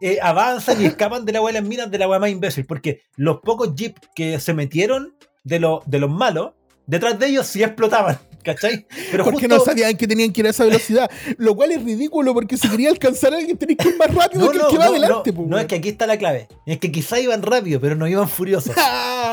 Eh, 0.00 0.18
avanzan 0.22 0.80
y 0.80 0.86
escapan 0.86 1.24
de 1.26 1.32
la 1.32 1.42
weá 1.42 1.52
de 1.52 1.60
las 1.60 1.68
minas 1.68 1.90
de 1.90 1.98
la 1.98 2.08
weá 2.08 2.18
más 2.18 2.30
imbécil. 2.30 2.64
Porque 2.66 3.02
los 3.16 3.40
pocos 3.40 3.74
jeeps 3.74 4.00
que 4.14 4.40
se 4.40 4.54
metieron 4.54 5.14
de, 5.44 5.60
lo- 5.60 5.82
de 5.86 5.98
los 5.98 6.10
malos, 6.10 6.52
detrás 6.86 7.18
de 7.18 7.26
ellos 7.26 7.46
sí 7.46 7.62
explotaban. 7.62 8.18
¿Cachai? 8.42 8.86
Pero 9.10 9.24
porque 9.24 9.40
justo- 9.46 9.54
no 9.58 9.62
sabían 9.62 9.94
que 9.98 10.08
tenían 10.08 10.32
que 10.32 10.40
ir 10.40 10.46
a 10.46 10.50
esa 10.50 10.64
velocidad. 10.64 11.10
Lo 11.36 11.54
cual 11.54 11.72
es 11.72 11.84
ridículo 11.84 12.32
porque 12.32 12.56
si 12.56 12.66
quería 12.70 12.88
alcanzar 12.88 13.34
a 13.34 13.36
alguien 13.36 13.58
tenés 13.58 13.76
que 13.76 13.88
ir 13.90 13.98
más 13.98 14.14
rápido 14.14 14.46
No, 14.46 14.50
que 14.50 14.56
el 14.56 14.66
que 14.66 14.78
va 14.78 14.84
no, 14.86 14.90
adelante. 14.92 15.30
no, 15.32 15.36
pues, 15.36 15.48
no, 15.48 15.58
es 15.58 15.66
que 15.66 15.74
aquí 15.74 15.90
está 15.90 16.06
la 16.06 16.16
clave. 16.16 16.48
Es 16.64 16.78
que 16.78 16.90
quizá 16.90 17.20
iban 17.20 17.42
rápido, 17.42 17.78
pero 17.82 17.96
no 17.96 18.08
iban 18.08 18.26
furiosos. 18.30 18.74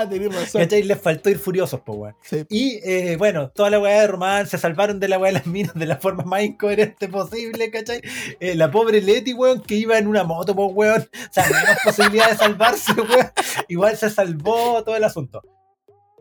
Ah, 0.01 0.09
tenés 0.09 0.33
razón. 0.33 0.61
¿Cachai? 0.61 0.83
Les 0.83 0.99
faltó 0.99 1.29
ir 1.29 1.39
furiosos, 1.39 1.81
pues, 1.85 1.97
weón. 1.97 2.15
Sí. 2.21 2.45
Y 2.49 2.79
eh, 2.83 3.15
bueno, 3.17 3.49
toda 3.49 3.69
la 3.69 3.79
weá 3.79 4.01
de 4.01 4.07
Román 4.07 4.47
se 4.47 4.57
salvaron 4.57 4.99
de 4.99 5.07
la 5.07 5.17
weá 5.17 5.31
de 5.31 5.39
las 5.39 5.47
minas 5.47 5.73
de 5.75 5.85
la 5.85 5.97
forma 5.97 6.23
más 6.23 6.43
incoherente 6.43 7.07
posible, 7.07 7.69
¿cachai? 7.71 8.01
Eh, 8.39 8.55
la 8.55 8.69
pobre 8.71 9.01
Leti, 9.01 9.33
weón, 9.33 9.61
que 9.61 9.75
iba 9.75 9.97
en 9.97 10.07
una 10.07 10.23
moto, 10.23 10.55
pues, 10.55 10.69
weón. 10.73 11.01
O 11.01 11.33
sea, 11.33 11.45
menos 11.49 11.77
posibilidad 11.83 12.29
de 12.31 12.37
salvarse, 12.37 12.91
weón. 13.01 13.27
Igual 13.67 13.97
se 13.97 14.09
salvó 14.09 14.83
todo 14.83 14.95
el 14.95 15.03
asunto. 15.03 15.41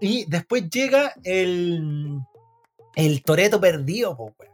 Y 0.01 0.25
después 0.29 0.69
llega 0.71 1.13
el. 1.25 2.19
El 2.95 3.23
Toreto 3.23 3.61
perdido, 3.61 4.17
pues, 4.17 4.33
weón. 4.39 4.53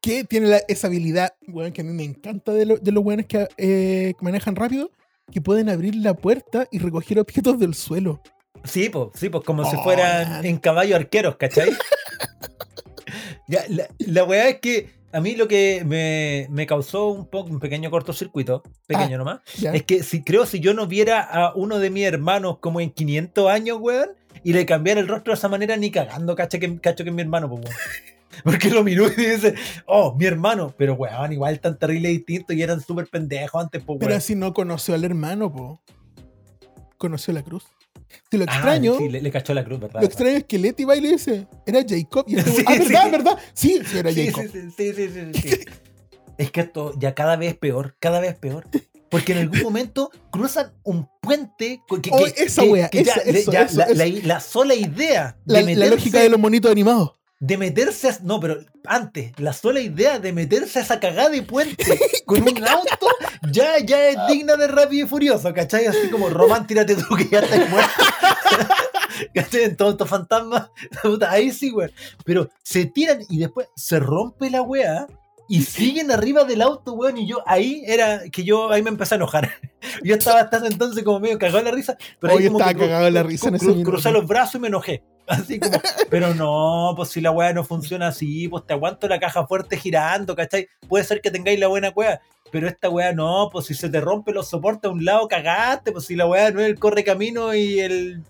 que 0.00 0.22
tiene 0.24 0.46
la- 0.46 0.62
esa 0.68 0.86
habilidad, 0.86 1.34
weón, 1.48 1.72
que 1.72 1.80
a 1.80 1.84
mí 1.84 1.92
me 1.92 2.04
encanta 2.04 2.52
de, 2.52 2.64
lo- 2.66 2.76
de 2.78 2.92
los 2.92 3.04
weones 3.04 3.26
que 3.26 3.48
eh, 3.56 4.14
que 4.16 4.24
manejan 4.24 4.54
rápido, 4.56 4.90
que 5.32 5.40
pueden 5.40 5.68
abrir 5.68 5.94
la 5.96 6.14
puerta 6.14 6.66
y 6.70 6.78
recoger 6.78 7.18
objetos 7.18 7.58
del 7.58 7.74
suelo. 7.74 8.20
Sí, 8.64 8.88
pues, 8.88 9.08
sí, 9.14 9.28
pues 9.28 9.44
como 9.44 9.64
si 9.64 9.76
Oh, 9.76 9.82
fueran 9.84 10.28
man. 10.30 10.44
en 10.46 10.58
caballo 10.58 10.96
arqueros, 10.96 11.36
¿cachai? 11.36 11.70
ya, 13.48 13.62
la, 13.68 13.88
la 13.98 14.24
weá 14.24 14.48
es 14.48 14.60
que 14.60 14.90
a 15.12 15.20
mí 15.20 15.36
lo 15.36 15.48
que 15.48 15.84
me, 15.86 16.46
me 16.50 16.66
causó 16.66 17.08
un 17.08 17.26
poco 17.26 17.50
un 17.50 17.60
pequeño 17.60 17.90
cortocircuito, 17.90 18.62
pequeño 18.86 19.14
Ah. 19.14 19.18
nomás, 19.18 19.40
es 19.72 19.82
que 19.84 20.02
si 20.02 20.22
creo 20.22 20.44
si 20.44 20.60
yo 20.60 20.74
no 20.74 20.86
viera 20.86 21.20
a 21.22 21.54
uno 21.54 21.78
de 21.78 21.90
mis 21.90 22.04
hermanos 22.04 22.58
como 22.60 22.80
en 22.80 22.90
500 22.90 23.50
años, 23.50 23.78
weón, 23.80 24.10
y 24.44 24.52
le 24.52 24.66
cambiara 24.66 25.00
el 25.00 25.08
rostro 25.08 25.32
de 25.32 25.38
esa 25.38 25.48
manera, 25.48 25.76
ni 25.76 25.90
cagando, 25.90 26.34
cacho 26.36 26.58
que, 26.58 26.78
cacho 26.80 27.04
que 27.04 27.10
es 27.10 27.16
mi 27.16 27.22
hermano, 27.22 27.48
pues, 27.48 27.62
weón. 27.64 27.74
Porque 28.44 28.70
lo 28.70 28.84
miró 28.84 29.06
y 29.06 29.14
dice, 29.16 29.54
oh, 29.86 30.14
mi 30.14 30.26
hermano, 30.26 30.74
pero 30.76 30.94
weón, 30.94 31.32
igual 31.32 31.58
tan 31.60 31.78
terrible 31.78 32.08
distinto 32.08 32.52
y 32.52 32.62
eran 32.62 32.80
súper 32.80 33.06
pendejos 33.08 33.62
antes, 33.62 33.82
pues, 33.84 33.98
Pero 34.00 34.14
así 34.14 34.34
no 34.34 34.52
conoció 34.54 34.94
al 34.94 35.04
hermano, 35.04 35.52
po. 35.52 35.80
Conoció 36.96 37.32
la 37.32 37.42
cruz. 37.42 37.64
Si 38.30 38.38
lo 38.38 38.44
Ah, 38.48 38.54
extraño, 38.54 38.96
sí, 38.98 39.08
le, 39.08 39.20
le 39.20 39.30
cachó 39.30 39.52
la 39.54 39.64
cruz, 39.64 39.80
¿verdad? 39.80 40.00
lo 40.00 40.06
extraño 40.06 40.36
es 40.38 40.44
que 40.44 40.58
Leti 40.58 40.84
va 40.84 40.96
y 40.96 41.00
le 41.00 41.10
dice, 41.12 41.46
era 41.66 41.80
Jacob. 41.86 42.24
Y 42.26 42.36
este 42.36 42.50
Sí, 42.50 42.64
ah, 42.66 42.72
sí. 42.76 42.78
¿verdad? 42.84 43.10
¿verdad? 43.10 43.38
Sí, 43.52 43.80
sí, 43.86 43.98
era 43.98 44.12
Jacob. 44.12 44.44
sí, 44.76 44.92
sí, 44.94 45.08
sí. 45.34 45.50
Es 46.38 46.52
que 46.52 46.60
esto 46.60 46.94
ya 46.96 47.14
cada 47.16 47.34
vez 47.36 47.56
peor, 47.56 47.96
cada 47.98 48.20
vez 48.20 48.36
peor. 48.36 48.64
Porque 49.10 49.32
en 49.32 49.38
algún 49.38 49.60
momento 49.60 50.10
cruzan 50.30 50.72
un 50.84 51.08
puente 51.20 51.82
que, 51.88 52.00
que- 52.00 52.10
Oh, 52.12 52.24
esa 52.26 52.62
que- 52.62 52.68
wea, 52.68 52.90
ya- 52.92 53.00
esa, 53.00 53.24
le- 53.24 53.38
eso, 53.40 53.50
ya 53.52 53.62
eso, 53.62 53.76
la, 53.78 53.84
eso. 53.86 53.94
la- 53.96 54.06
la 54.34 54.40
sola 54.40 54.74
idea 54.76 55.36
La, 55.46 55.58
de 55.58 55.64
la 55.64 55.66
meterse, 55.66 55.90
lógica 55.90 56.20
de 56.20 56.28
los 56.28 56.38
monitos 56.38 56.70
animados. 56.70 57.17
De 57.40 57.56
meterse 57.56 58.08
a- 58.08 58.18
no, 58.22 58.40
pero 58.40 58.58
antes, 58.84 59.32
la 59.38 59.52
sola 59.52 59.80
idea 59.80 60.18
de 60.18 60.32
meterse 60.32 60.78
a 60.80 60.82
esa 60.82 60.98
cagada 61.00 61.28
de 61.30 61.42
puente 61.42 61.84
con 62.26 62.42
un 62.42 62.66
auto 62.66 63.08
ya, 63.52 63.78
ya 63.78 64.08
es 64.08 64.16
digna 64.28 64.56
de 64.56 64.66
rápido 64.66 65.06
y 65.06 65.08
furioso, 65.08 65.52
¿cachai? 65.54 65.86
Así 65.86 66.10
como 66.10 66.28
Román, 66.28 66.66
tírate 66.66 66.96
tú 66.96 67.14
que 67.16 67.28
ya 67.28 67.40
estás 67.40 67.70
muerto. 67.70 67.90
¿Cachai? 69.34 69.64
En 69.64 69.76
todos 69.76 69.92
estos 69.92 70.08
fantasmas. 70.08 70.70
Ahí 71.28 71.50
sí, 71.50 71.70
güey. 71.70 71.90
Pero 72.24 72.48
se 72.62 72.86
tiran 72.86 73.20
y 73.28 73.38
después 73.38 73.68
se 73.74 73.98
rompe 73.98 74.50
la 74.50 74.62
wea 74.62 75.06
y 75.48 75.62
siguen 75.62 76.10
arriba 76.10 76.44
del 76.44 76.62
auto, 76.62 76.92
weón. 76.92 77.16
Y 77.18 77.26
yo 77.26 77.42
ahí 77.46 77.82
era 77.86 78.22
que 78.30 78.44
yo 78.44 78.70
ahí 78.70 78.82
me 78.82 78.90
empecé 78.90 79.14
a 79.14 79.16
enojar. 79.16 79.50
Yo 80.02 80.16
estaba 80.16 80.40
hasta 80.40 80.58
entonces 80.66 81.04
como 81.04 81.20
medio 81.20 81.38
cagado 81.38 81.60
en 81.60 81.64
la 81.66 81.70
risa. 81.70 81.96
Pero 82.20 82.34
Hoy 82.34 82.42
ahí 82.42 82.48
como 82.48 82.58
estaba 82.58 82.74
que 82.74 82.80
cagado 82.80 83.06
en 83.06 83.14
la 83.14 83.22
risa 83.22 83.48
en 83.48 83.54
ese 83.54 83.66
cru-. 83.66 83.84
Crucé 83.84 84.10
los 84.10 84.26
brazos 84.26 84.56
y 84.56 84.58
me 84.58 84.68
enojé. 84.68 85.02
Así 85.28 85.60
como, 85.60 85.78
pero 86.10 86.34
no, 86.34 86.94
pues 86.96 87.10
si 87.10 87.20
la 87.20 87.30
weá 87.30 87.52
no 87.52 87.62
funciona 87.62 88.08
así, 88.08 88.48
pues 88.48 88.66
te 88.66 88.72
aguanto 88.72 89.08
la 89.08 89.20
caja 89.20 89.46
fuerte 89.46 89.76
girando, 89.76 90.34
¿cachai? 90.34 90.68
Puede 90.88 91.04
ser 91.04 91.20
que 91.20 91.30
tengáis 91.30 91.60
la 91.60 91.68
buena 91.68 91.90
weá, 91.90 92.20
pero 92.50 92.66
esta 92.66 92.88
weá 92.88 93.12
no, 93.12 93.50
pues 93.52 93.66
si 93.66 93.74
se 93.74 93.90
te 93.90 94.00
rompe 94.00 94.32
los 94.32 94.48
soportes 94.48 94.88
a 94.88 94.92
un 94.92 95.04
lado, 95.04 95.28
cagaste, 95.28 95.92
pues 95.92 96.06
si 96.06 96.16
la 96.16 96.26
weá 96.26 96.50
no 96.50 96.60
es 96.60 96.66
el 96.66 96.78
corre 96.78 97.04
camino 97.04 97.54
y 97.54 97.78
el 97.78 98.22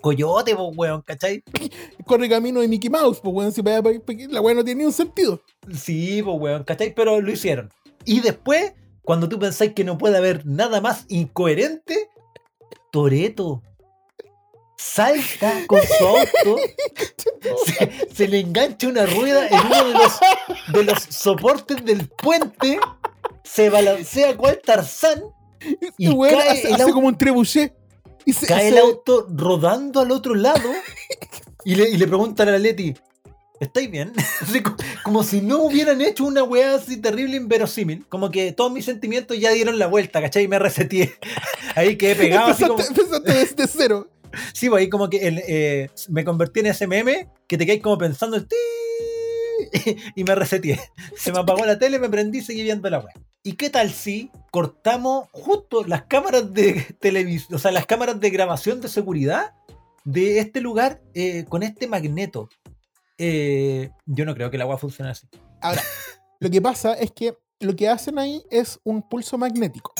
coyote, 0.00 0.56
pues 0.56 0.76
weón, 0.76 1.02
¿cachai? 1.02 1.42
Corre 2.06 2.28
camino 2.28 2.60
de 2.60 2.68
Mickey 2.68 2.90
Mouse, 2.90 3.20
pues 3.20 3.34
weón, 3.34 3.52
si 3.52 3.62
vaya 3.62 3.80
la 4.28 4.40
weá 4.40 4.54
no 4.54 4.64
tiene 4.64 4.80
ni 4.80 4.86
un 4.86 4.92
sentido. 4.92 5.40
Sí, 5.72 6.22
pues 6.22 6.36
weón, 6.38 6.64
¿cachai? 6.64 6.92
Pero 6.92 7.20
lo 7.20 7.30
hicieron. 7.30 7.70
Y 8.04 8.20
después, 8.20 8.74
cuando 9.02 9.28
tú 9.28 9.38
pensáis 9.38 9.72
que 9.72 9.84
no 9.84 9.96
puede 9.96 10.18
haber 10.18 10.44
nada 10.44 10.80
más 10.80 11.06
incoherente, 11.08 12.10
Toreto 12.90 13.62
salta 14.82 15.64
con 15.66 15.80
su 15.82 16.06
auto, 16.06 16.56
se, 17.66 18.06
se 18.14 18.28
le 18.28 18.40
engancha 18.40 18.88
una 18.88 19.06
rueda 19.06 19.46
en 19.48 19.54
uno 19.66 19.84
de 19.84 19.92
los, 19.94 20.12
de 20.72 20.84
los 20.84 21.02
soportes 21.10 21.84
del 21.84 22.08
puente, 22.08 22.78
se 23.44 23.70
balancea 23.70 24.36
cual 24.36 24.60
Tarzán 24.64 25.22
Este 25.60 25.92
Y 25.98 26.08
weón 26.08 26.38
cae 26.40 26.50
hace, 26.50 26.68
el 26.68 26.74
hace 26.74 26.82
auto- 26.82 26.94
como 26.94 27.08
un 27.08 27.18
trebuchet. 27.18 27.74
Y 28.24 28.32
se, 28.32 28.46
Cae 28.46 28.68
el 28.68 28.78
auto 28.78 29.26
rodando 29.34 30.00
al 30.00 30.12
otro 30.12 30.34
lado 30.36 30.70
y 31.64 31.74
le, 31.74 31.90
y 31.90 31.96
le 31.96 32.06
preguntan 32.06 32.48
a 32.48 32.52
la 32.52 32.58
Leti, 32.58 32.94
¿estáis 33.58 33.90
bien? 33.90 34.12
Como, 35.02 35.24
si 35.24 35.40
no 35.40 35.62
hubieran 35.64 36.00
hecho 36.00 36.22
una 36.24 36.44
weá 36.44 36.76
así 36.76 36.98
terrible 36.98 37.34
inverosímil. 37.36 38.06
Como 38.08 38.30
que 38.30 38.52
todos 38.52 38.70
mis 38.70 38.84
sentimientos 38.84 39.36
ya 39.40 39.50
dieron 39.50 39.76
la 39.76 39.88
vuelta, 39.88 40.20
¿cachai? 40.20 40.44
Y 40.44 40.48
me 40.48 40.60
reseteé. 40.60 41.14
Ahí 41.74 41.96
quedé 41.96 42.14
pegado 42.14 42.52
así 42.52 42.64
como... 42.64 42.78
empezaste 42.80 43.32
desde 43.32 43.66
cero. 43.66 44.08
Sí, 44.54 44.68
pues 44.68 44.82
ahí 44.82 44.88
como 44.88 45.08
que 45.08 45.18
eh, 45.22 45.90
me 46.08 46.24
convertí 46.24 46.60
en 46.60 46.66
ese 46.66 46.86
meme 46.86 47.28
que 47.46 47.58
te 47.58 47.66
caes 47.66 47.80
como 47.80 47.98
pensando 47.98 48.36
el 48.36 48.46
y 50.16 50.24
me 50.24 50.34
reseteé. 50.34 50.80
Se 51.16 51.32
me 51.32 51.38
apagó 51.38 51.64
la 51.64 51.78
tele, 51.78 51.98
me 51.98 52.08
prendí 52.08 52.38
y 52.38 52.42
seguí 52.42 52.62
viendo 52.62 52.88
la 52.90 52.98
web. 52.98 53.12
¿Y 53.42 53.54
qué 53.54 53.70
tal 53.70 53.90
si 53.90 54.30
cortamos 54.50 55.28
justo 55.32 55.84
las 55.84 56.04
cámaras 56.04 56.52
de 56.52 56.86
televisión, 57.00 57.56
o 57.56 57.58
sea, 57.58 57.72
las 57.72 57.86
cámaras 57.86 58.20
de 58.20 58.30
grabación 58.30 58.80
de 58.80 58.88
seguridad 58.88 59.54
de 60.04 60.38
este 60.38 60.60
lugar 60.60 61.00
eh, 61.14 61.44
con 61.48 61.62
este 61.62 61.86
magneto? 61.86 62.48
Eh, 63.18 63.90
yo 64.06 64.24
no 64.24 64.34
creo 64.34 64.50
que 64.50 64.58
la 64.58 64.64
agua 64.64 64.78
funcione 64.78 65.10
así. 65.10 65.26
Ahora, 65.60 65.82
lo 66.40 66.50
que 66.50 66.60
pasa 66.60 66.94
es 66.94 67.12
que 67.12 67.34
lo 67.60 67.76
que 67.76 67.88
hacen 67.88 68.18
ahí 68.18 68.44
es 68.50 68.80
un 68.84 69.08
pulso 69.08 69.38
magnético 69.38 69.92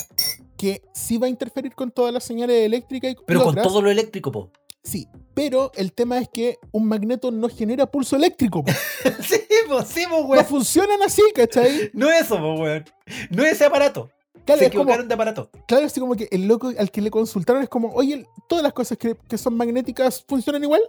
que 0.57 0.81
sí 0.93 1.17
va 1.17 1.27
a 1.27 1.29
interferir 1.29 1.73
con 1.75 1.91
todas 1.91 2.13
las 2.13 2.23
señales 2.23 2.65
eléctricas 2.65 3.11
y 3.11 3.15
Pero 3.25 3.43
con 3.43 3.55
todo 3.55 3.81
lo 3.81 3.89
eléctrico, 3.89 4.31
po. 4.31 4.51
Sí, 4.83 5.07
pero 5.33 5.71
el 5.75 5.93
tema 5.93 6.17
es 6.19 6.27
que 6.27 6.57
un 6.71 6.87
magneto 6.87 7.31
no 7.31 7.47
genera 7.49 7.85
pulso 7.89 8.15
eléctrico. 8.17 8.63
po. 8.63 8.71
sí, 9.21 9.39
po, 9.69 9.81
sí, 9.83 10.03
po, 10.09 10.19
No 10.21 10.25
weón. 10.27 10.45
funcionan 10.45 11.01
así, 11.03 11.21
¿cachai? 11.33 11.89
No 11.93 12.09
es 12.09 12.23
eso, 12.25 12.37
po, 12.37 12.55
weón. 12.55 12.83
No 13.29 13.43
es 13.43 13.53
ese 13.53 13.65
aparato. 13.65 14.09
Claro, 14.45 14.59
Se 14.59 14.69
como, 14.69 14.81
equivocaron 14.83 15.07
de 15.07 15.13
aparato. 15.13 15.49
claro, 15.69 15.85
así 15.85 16.01
como 16.01 16.15
que 16.15 16.27
el 16.29 16.47
loco 16.49 16.71
al 16.77 16.91
que 16.91 17.01
le 17.01 17.09
consultaron 17.09 17.63
es 17.63 17.69
como, 17.69 17.93
oye, 17.93 18.27
todas 18.49 18.61
las 18.61 18.73
cosas 18.73 18.97
que, 18.97 19.15
que 19.29 19.37
son 19.37 19.55
magnéticas 19.55 20.25
funcionan 20.27 20.61
igual. 20.63 20.81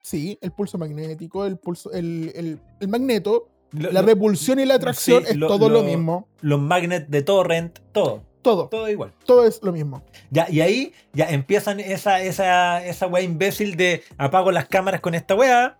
Sí, 0.00 0.38
el 0.40 0.52
pulso 0.52 0.78
magnético, 0.78 1.44
el 1.44 1.58
pulso, 1.58 1.90
el, 1.92 2.30
el- 2.36 2.60
el 2.78 2.88
magneto, 2.88 3.48
Lo- 3.72 3.90
la 3.90 4.02
repulsión 4.02 4.60
y 4.60 4.64
la 4.64 4.74
atracción 4.74 5.24
Sí, 5.24 5.30
es 5.32 5.36
lo- 5.36 5.48
todo 5.48 5.68
lo, 5.68 5.80
lo- 5.80 5.82
mismo. 5.82 6.28
los 6.40 6.60
magnets 6.60 7.10
de 7.10 7.22
torrent, 7.22 7.80
todo, 7.90 8.22
Todo, 8.42 8.68
todo 8.68 8.88
igual. 8.88 9.12
todo 9.26 9.44
es 9.46 9.62
lo 9.62 9.72
mismo. 9.72 10.02
Ya, 10.30 10.46
y 10.50 10.60
ahí 10.62 10.92
ya 11.12 11.28
empiezan 11.28 11.78
esa, 11.80 12.20
esa, 12.22 12.84
esa 12.84 13.06
weá 13.06 13.22
imbécil 13.22 13.76
de 13.76 14.02
apago 14.16 14.50
las 14.50 14.66
cámaras 14.66 15.00
con 15.00 15.14
esta 15.14 15.34
weá. 15.34 15.78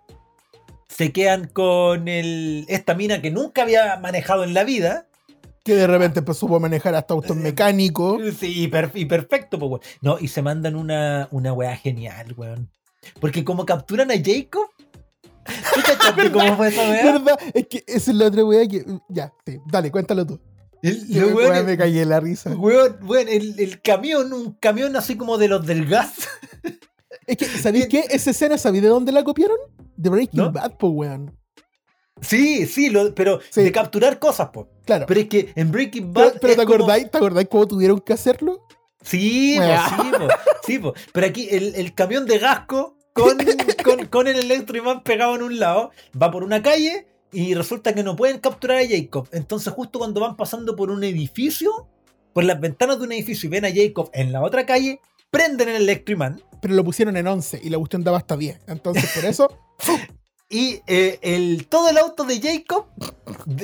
Se 0.88 1.12
quedan 1.12 1.46
con 1.46 2.08
el, 2.08 2.66
esta 2.68 2.94
mina 2.94 3.22
que 3.22 3.30
nunca 3.30 3.62
había 3.62 3.96
manejado 3.98 4.44
en 4.44 4.52
la 4.54 4.64
vida. 4.64 5.06
Que 5.64 5.74
de 5.74 5.86
repente 5.86 6.20
pues, 6.22 6.36
supo 6.38 6.58
manejar 6.60 6.94
hasta 6.94 7.14
autos 7.14 7.36
mecánicos. 7.36 8.20
Sí, 8.38 8.64
y, 8.64 8.68
per- 8.68 8.90
y 8.94 9.04
perfecto, 9.06 9.58
pues, 9.58 9.70
weón. 9.70 9.80
No, 10.02 10.18
y 10.18 10.28
se 10.28 10.42
mandan 10.42 10.76
una, 10.76 11.28
una 11.30 11.52
weá 11.52 11.76
genial, 11.76 12.34
weón. 12.36 12.70
Porque 13.20 13.44
como 13.44 13.64
capturan 13.64 14.10
a 14.10 14.14
Jacob. 14.14 14.68
¿Tú 15.74 15.80
cachaste 15.84 16.30
cómo 16.32 16.56
fue 16.56 16.68
esa 16.68 16.82
weá? 16.82 17.12
¿Verdad? 17.12 17.38
Es 17.54 17.66
que 17.68 17.84
esa 17.86 18.10
es 18.10 18.16
la 18.16 18.26
otra 18.26 18.44
weá 18.44 18.66
que. 18.68 18.84
Ya, 19.08 19.32
sí, 19.46 19.58
dale, 19.66 19.90
cuéntalo 19.90 20.26
tú. 20.26 20.38
El, 20.82 21.06
weá 21.10 21.26
weones- 21.34 21.64
me 21.64 21.76
caí 21.76 22.04
la 22.04 22.20
risa. 22.20 22.50
weón, 22.50 22.96
weón, 23.02 23.28
el, 23.28 23.58
el 23.60 23.80
camión, 23.82 24.32
un 24.32 24.52
camión 24.54 24.96
así 24.96 25.16
como 25.16 25.36
de 25.38 25.48
los 25.48 25.66
del 25.66 25.86
gas. 25.86 26.12
Es 27.26 27.36
que, 27.36 27.44
¿sabéis 27.44 27.86
qué? 27.88 28.04
Esa 28.10 28.30
escena, 28.30 28.58
¿sabéis 28.58 28.82
de 28.82 28.88
dónde 28.88 29.12
la 29.12 29.22
copiaron? 29.22 29.56
De 29.96 30.10
Breaking 30.10 30.38
¿No? 30.40 30.50
Bad, 30.52 30.76
po, 30.78 30.88
weón. 30.88 31.36
Sí, 32.20 32.66
sí, 32.66 32.90
lo- 32.90 33.14
pero 33.14 33.40
Sí. 33.50 33.62
de 33.62 33.72
capturar 33.72 34.18
cosas, 34.18 34.48
po. 34.50 34.68
Claro. 34.84 35.06
Pero 35.06 35.20
es 35.20 35.28
que 35.28 35.52
en 35.54 35.70
Breaking 35.70 36.12
Pero, 36.12 36.26
Bad. 36.26 36.38
pero 36.40 36.52
es 36.52 36.58
¿te 36.58 36.64
como- 36.64 36.74
acordáis? 36.76 37.10
¿Te 37.10 37.16
acordáis 37.18 37.48
cómo 37.48 37.68
tuvieron 37.68 38.00
que 38.00 38.12
hacerlo? 38.12 38.66
Sí, 39.02 39.54
po, 39.58 39.64
Bueno. 39.64 39.82
sí, 39.88 40.10
po, 40.18 40.28
sí, 40.66 40.78
po. 40.78 40.94
Pero 41.12 41.26
aquí 41.26 41.48
el, 41.50 41.74
el 41.76 41.94
camión 41.94 42.26
de 42.26 42.38
Gasco 42.38 42.98
con, 43.14 43.38
con, 43.84 44.06
con 44.06 44.26
el 44.28 44.38
electroimán 44.40 45.02
pegado 45.02 45.36
en 45.36 45.42
un 45.42 45.58
lado 45.58 45.90
va 46.20 46.30
por 46.30 46.42
una 46.44 46.62
calle 46.62 47.06
y 47.32 47.54
resulta 47.54 47.94
que 47.94 48.02
no 48.02 48.16
pueden 48.16 48.38
capturar 48.38 48.78
a 48.78 48.88
Jacob. 48.88 49.28
Entonces, 49.32 49.72
justo 49.72 49.98
cuando 49.98 50.20
van 50.20 50.36
pasando 50.36 50.76
por 50.76 50.90
un 50.90 51.04
edificio, 51.04 51.88
por 52.32 52.44
las 52.44 52.60
ventanas 52.60 52.98
de 52.98 53.04
un 53.04 53.12
edificio 53.12 53.48
y 53.48 53.50
ven 53.50 53.64
a 53.64 53.72
Jacob 53.72 54.10
en 54.12 54.32
la 54.32 54.42
otra 54.42 54.66
calle, 54.66 55.00
prenden 55.30 55.68
el 55.68 55.76
electroimán 55.82 56.42
Pero 56.60 56.74
lo 56.74 56.84
pusieron 56.84 57.16
en 57.16 57.26
11 57.26 57.60
y 57.62 57.70
la 57.70 57.78
cuestión 57.78 58.04
daba 58.04 58.18
hasta 58.18 58.36
10. 58.36 58.60
Entonces, 58.66 59.10
por 59.14 59.24
eso, 59.24 59.58
y 60.48 60.80
eh, 60.86 61.18
el, 61.22 61.66
todo 61.68 61.88
el 61.88 61.98
auto 61.98 62.24
de 62.24 62.40
Jacob 62.40 62.86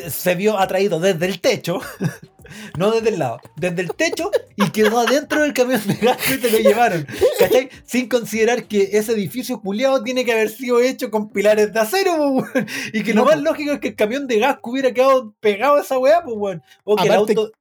se 0.08 0.34
vio 0.34 0.58
atraído 0.58 1.00
desde 1.00 1.26
el 1.26 1.40
techo, 1.40 1.80
no 2.78 2.90
desde 2.90 3.10
el 3.10 3.18
lado, 3.18 3.40
desde 3.56 3.82
el 3.82 3.92
techo 3.94 4.30
y 4.56 4.70
quedó 4.70 4.98
adentro 5.00 5.42
del 5.42 5.52
camión 5.52 5.80
de 5.86 5.94
gas 5.94 6.18
y 6.28 6.34
se 6.38 6.50
lo 6.50 6.58
llevaron. 6.58 7.06
¿Cachai? 7.38 7.68
Sin 7.84 8.08
considerar 8.08 8.66
que 8.66 8.90
ese 8.92 9.12
edificio 9.12 9.60
culiado 9.60 10.02
tiene 10.02 10.24
que 10.24 10.32
haber 10.32 10.48
sido 10.48 10.80
hecho 10.80 11.10
con 11.10 11.28
pilares 11.30 11.72
de 11.72 11.80
acero, 11.80 12.30
weón. 12.30 12.66
Y 12.92 13.02
que 13.02 13.14
lo 13.14 13.24
más 13.24 13.40
lógico 13.40 13.72
es 13.72 13.80
que 13.80 13.88
el 13.88 13.96
camión 13.96 14.26
de 14.26 14.38
gas 14.38 14.58
hubiera 14.62 14.92
quedado 14.92 15.34
pegado 15.40 15.76
a 15.76 15.80
esa 15.80 15.98
weá, 15.98 16.22
pues, 16.22 16.36
weón. 16.36 16.62
O 16.84 16.96
que 16.96 17.04
el 17.04 17.12
Aparte 17.12 17.34
auto. 17.36 17.52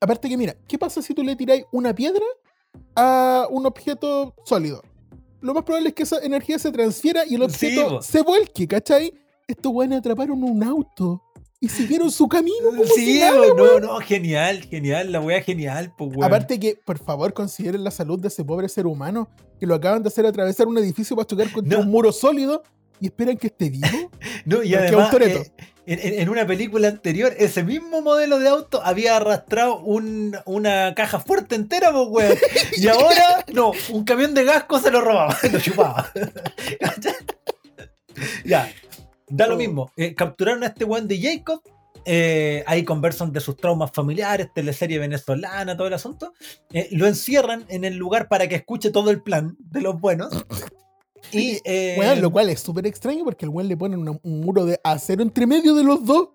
aparte 0.00 0.28
que 0.28 0.36
mira, 0.36 0.56
¿qué 0.66 0.78
pasa 0.78 1.02
si 1.02 1.14
tú 1.14 1.22
le 1.22 1.36
tiráis 1.36 1.64
una 1.72 1.94
piedra 1.94 2.24
a 2.96 3.46
un 3.50 3.66
objeto 3.66 4.34
sólido? 4.44 4.82
Lo 5.40 5.54
más 5.54 5.64
probable 5.64 5.88
es 5.90 5.94
que 5.94 6.02
esa 6.02 6.18
energía 6.18 6.58
se 6.58 6.70
transfiera 6.70 7.22
y 7.26 7.36
el 7.36 7.42
objeto 7.42 8.02
se 8.02 8.22
vuelque, 8.22 8.68
¿cachai? 8.68 9.12
Estos 9.46 9.72
weones 9.72 10.00
atraparon 10.00 10.42
un 10.44 10.62
auto 10.62 11.22
y 11.60 11.68
siguieron 11.68 12.10
su 12.10 12.26
camino. 12.28 12.56
Como 12.70 12.84
si 12.84 13.04
Sí, 13.14 13.20
nada, 13.20 13.36
no, 13.56 13.80
no, 13.80 13.98
genial, 14.00 14.62
genial, 14.62 15.12
la 15.12 15.20
weá 15.20 15.42
genial, 15.42 15.92
pues, 15.96 16.10
weón. 16.10 16.24
Aparte 16.24 16.58
que, 16.58 16.76
por 16.84 16.98
favor, 16.98 17.32
consideren 17.34 17.84
la 17.84 17.90
salud 17.90 18.18
de 18.18 18.28
ese 18.28 18.44
pobre 18.44 18.68
ser 18.68 18.86
humano 18.86 19.28
que 19.58 19.66
lo 19.66 19.74
acaban 19.74 20.02
de 20.02 20.08
hacer 20.08 20.24
atravesar 20.26 20.66
un 20.68 20.78
edificio 20.78 21.14
para 21.14 21.26
chocar 21.26 21.52
contra 21.52 21.76
No. 21.78 21.84
un 21.84 21.90
muro 21.90 22.12
sólido 22.12 22.62
y 22.98 23.06
esperan 23.06 23.36
que 23.36 23.48
esté 23.48 23.68
vivo. 23.70 23.86
No, 24.46 24.62
y 24.62 24.74
además, 24.74 25.12
eh, 25.20 25.52
en, 25.86 25.98
en- 26.20 26.28
una 26.30 26.46
película 26.46 26.88
anterior, 26.88 27.34
ese 27.38 27.62
mismo 27.62 28.00
modelo 28.00 28.38
de 28.38 28.48
auto 28.48 28.80
había 28.82 29.16
arrastrado 29.16 29.80
un- 29.80 30.34
una 30.46 30.94
caja 30.94 31.20
fuerte 31.20 31.56
entera, 31.56 31.92
pues, 31.92 32.06
weón. 32.08 32.38
Y 32.78 32.88
ahora, 32.88 33.44
no, 33.52 33.72
un 33.92 34.04
camión 34.04 34.32
de 34.32 34.44
gasco 34.44 34.78
se 34.78 34.90
lo 34.90 35.02
robaba, 35.02 35.36
lo 35.52 35.60
chupaba. 35.60 36.10
Ya, 38.44 38.70
da 39.30 39.46
lo 39.46 39.54
Oh. 39.54 39.58
mismo. 39.58 39.90
Eh, 39.96 40.14
capturaron 40.14 40.62
a 40.64 40.66
este 40.66 40.84
weón 40.84 41.08
de 41.08 41.20
Jacob. 41.20 41.62
eh, 42.06 42.64
ahí 42.66 42.82
conversan 42.84 43.30
de 43.30 43.40
sus 43.40 43.56
traumas 43.56 43.90
familiares, 43.92 44.48
teleserie 44.54 44.98
venezolana, 44.98 45.76
todo 45.76 45.86
el 45.86 45.92
asunto. 45.92 46.32
Eh, 46.72 46.88
lo 46.92 47.06
encierran 47.06 47.64
en 47.68 47.84
el 47.84 47.96
lugar 47.96 48.26
para 48.28 48.48
que 48.48 48.54
escuche 48.54 48.90
todo 48.90 49.10
el 49.10 49.20
plan 49.22 49.56
de 49.58 49.80
los 49.82 50.00
buenos. 50.00 50.30
Y, 51.32 51.60
Weón, 51.98 52.20
lo 52.22 52.30
cual 52.32 52.48
es 52.48 52.60
súper 52.60 52.86
extraño 52.86 53.24
porque 53.24 53.44
el 53.44 53.50
weón 53.50 53.68
le 53.68 53.76
ponen 53.76 54.00
una- 54.00 54.18
un 54.22 54.40
muro 54.40 54.64
de 54.64 54.80
acero 54.82 55.22
entre 55.22 55.46
medio 55.46 55.74
de 55.74 55.84
los 55.84 56.04
dos. 56.04 56.30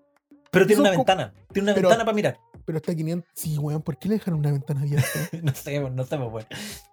pero 0.52 0.64
tiene 0.66 0.80
una 0.82 0.90
ventana. 0.92 1.34
Tiene 1.52 1.64
una 1.66 1.74
pero- 1.74 1.88
ventana 1.88 2.04
para 2.04 2.14
mirar. 2.14 2.38
Pero 2.64 2.78
está 2.78 2.94
500. 2.94 3.28
Sí, 3.34 3.58
weón, 3.58 3.82
¿por 3.82 3.98
qué 3.98 4.08
le 4.08 4.14
dejan 4.14 4.34
una 4.34 4.52
ventana 4.52 4.80
abierta? 4.82 5.06
No 5.42 5.52
sé, 5.54 5.80
no 5.80 6.04
sé, 6.04 6.16
pues, 6.16 6.32
weón. 6.32 6.46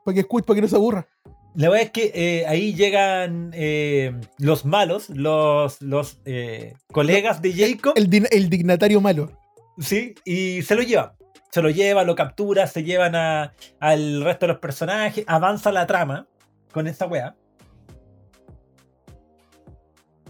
para 0.03 0.13
que 0.15 0.19
escuche, 0.21 0.45
para 0.45 0.55
que 0.55 0.61
no 0.63 0.67
se 0.67 0.75
aburra. 0.75 1.07
La 1.55 1.69
verdad 1.69 1.85
es 1.85 1.91
que 1.91 2.11
eh, 2.15 2.47
ahí 2.47 2.73
llegan 2.73 3.51
eh, 3.53 4.19
los 4.39 4.65
malos, 4.65 5.09
los, 5.09 5.81
los 5.81 6.19
eh, 6.25 6.73
colegas 6.91 7.41
de 7.43 7.53
Jacob, 7.53 7.93
El, 7.95 8.09
dignatario 8.49 9.01
malo. 9.01 9.31
¿sí? 9.77 10.15
Y 10.25 10.63
se 10.63 10.75
lo 10.75 10.81
llevan. 10.81 11.11
Se 11.51 11.61
lo 11.61 11.69
lleva, 11.69 12.03
lo 12.03 12.15
captura, 12.15 12.65
se 12.65 12.83
llevan 12.83 13.13
a- 13.15 13.53
al 13.79 14.23
resto 14.23 14.47
de 14.47 14.53
los 14.53 14.59
personajes, 14.61 15.23
avanza 15.27 15.71
la 15.71 15.85
trama 15.85 16.27
con 16.71 16.87
esta 16.87 17.05
wea. 17.05 17.35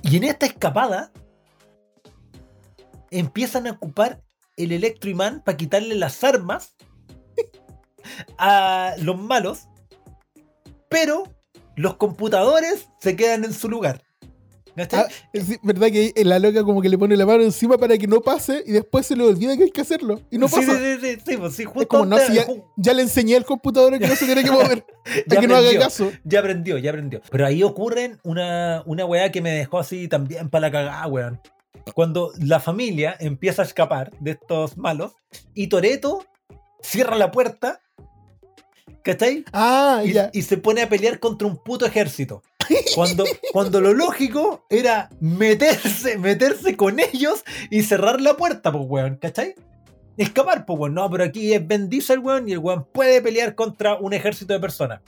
Y 0.02 0.18
en 0.18 0.26
esta 0.26 0.46
escapada 0.46 1.14
empiezan 3.10 3.68
a 3.68 3.72
ocupar 3.72 4.22
el 4.58 4.74
electroimán 4.74 5.42
para 5.42 5.56
quitarle 5.56 5.96
las 5.96 6.22
armas 6.26 6.76
a 8.38 8.96
los 9.00 9.18
malos, 9.18 9.70
pero 10.94 11.24
los 11.76 11.96
computadores 11.96 12.88
se 13.02 13.16
quedan 13.16 13.44
en 13.44 13.54
su 13.54 13.68
lugar. 13.70 14.02
¿Cachai? 14.76 15.02
Ah, 15.04 15.08
es 15.34 15.60
verdad 15.62 15.88
que 15.90 16.14
la 16.24 16.40
loca 16.40 16.64
como 16.64 16.82
que 16.82 16.90
le 16.90 16.98
pone 16.98 17.16
la 17.16 17.28
mano 17.28 17.44
encima 17.44 17.78
para 17.78 17.96
que 17.96 18.08
no 18.08 18.22
pase 18.22 18.64
y 18.66 18.72
después 18.72 19.06
se 19.06 19.16
le 19.16 19.24
olvida 19.24 19.56
que 19.56 19.66
hay 19.66 19.70
que 19.72 19.82
hacerlo. 19.82 20.20
Y 20.32 20.40
no 20.40 20.48
Sí, 20.48 20.56
pasa. 20.56 20.72
sí, 20.80 20.96
sí, 21.00 21.16
sí, 21.16 21.22
sí, 21.28 21.38
pues 21.38 21.56
sí, 21.56 21.62
Es 21.64 21.68
justo 21.70 21.88
como, 21.88 22.06
no, 22.06 22.18
si 22.18 22.40
ya, 22.78 22.94
le 22.94 23.02
enseñé 23.04 23.36
al 23.36 23.46
computador 23.46 24.00
que 24.00 24.08
no 24.08 24.16
se 24.16 24.26
tiene 24.26 24.44
que 24.44 24.50
mover. 24.50 24.84
ya 25.28 25.40
que 25.40 25.48
no 25.48 25.56
haga 25.58 25.78
caso. 25.78 26.12
Ya 26.24 26.40
aprendió, 26.40 26.80
ya 26.80 26.90
aprendió. 26.90 27.22
Pero 27.30 27.46
ahí 27.46 27.62
ocurren 27.62 28.20
una, 28.24 28.82
una 28.88 29.06
weá 29.06 29.32
que 29.32 29.42
me 29.42 29.52
dejó 29.52 29.78
así 29.78 30.08
también 30.08 30.50
para 30.50 30.62
la 30.62 30.72
cagada, 30.72 31.06
weón. 31.08 31.40
Cuando 31.94 32.32
la 32.40 32.60
familia 32.60 33.16
empieza 33.20 33.62
a 33.62 33.66
escapar 33.66 34.12
de 34.22 34.32
estos 34.32 34.76
malos 34.78 35.14
y 35.54 35.68
Toreto 35.68 36.26
cierra 36.82 37.16
la 37.16 37.30
puerta, 37.32 37.80
¿cachai? 39.04 39.46
Ah, 39.54 40.02
Y, 40.06 40.14
ya. 40.14 40.30
y 40.34 40.42
se 40.42 40.58
pone 40.58 40.82
a 40.82 40.90
pelear 40.90 41.20
contra 41.20 41.48
un 41.48 41.58
puto 41.58 41.86
ejército. 41.86 42.42
Cuando, 42.96 43.26
cuando 43.52 43.82
lo 43.82 43.94
lógico 43.94 44.66
era 44.70 45.10
meterse, 45.20 46.18
meterse 46.18 46.78
con 46.78 47.00
ellos 47.00 47.44
y 47.70 47.84
cerrar 47.84 48.22
la 48.22 48.36
puerta, 48.38 48.72
pues, 48.72 48.86
weón, 48.88 49.18
¿cachai? 49.18 49.56
escapar, 50.18 50.66
pues, 50.66 50.80
weón. 50.80 50.94
No, 50.94 51.10
pero 51.10 51.24
aquí 51.26 51.54
es 51.54 51.68
Ben 51.68 51.90
Diesel, 51.90 52.20
weón, 52.20 52.48
y 52.48 52.54
el 52.54 52.60
weón 52.60 52.86
puede 52.92 53.22
pelear 53.22 53.56
contra 53.56 53.96
un 53.96 54.14
ejército 54.14 54.54
de 54.54 54.60
personas. 54.60 55.02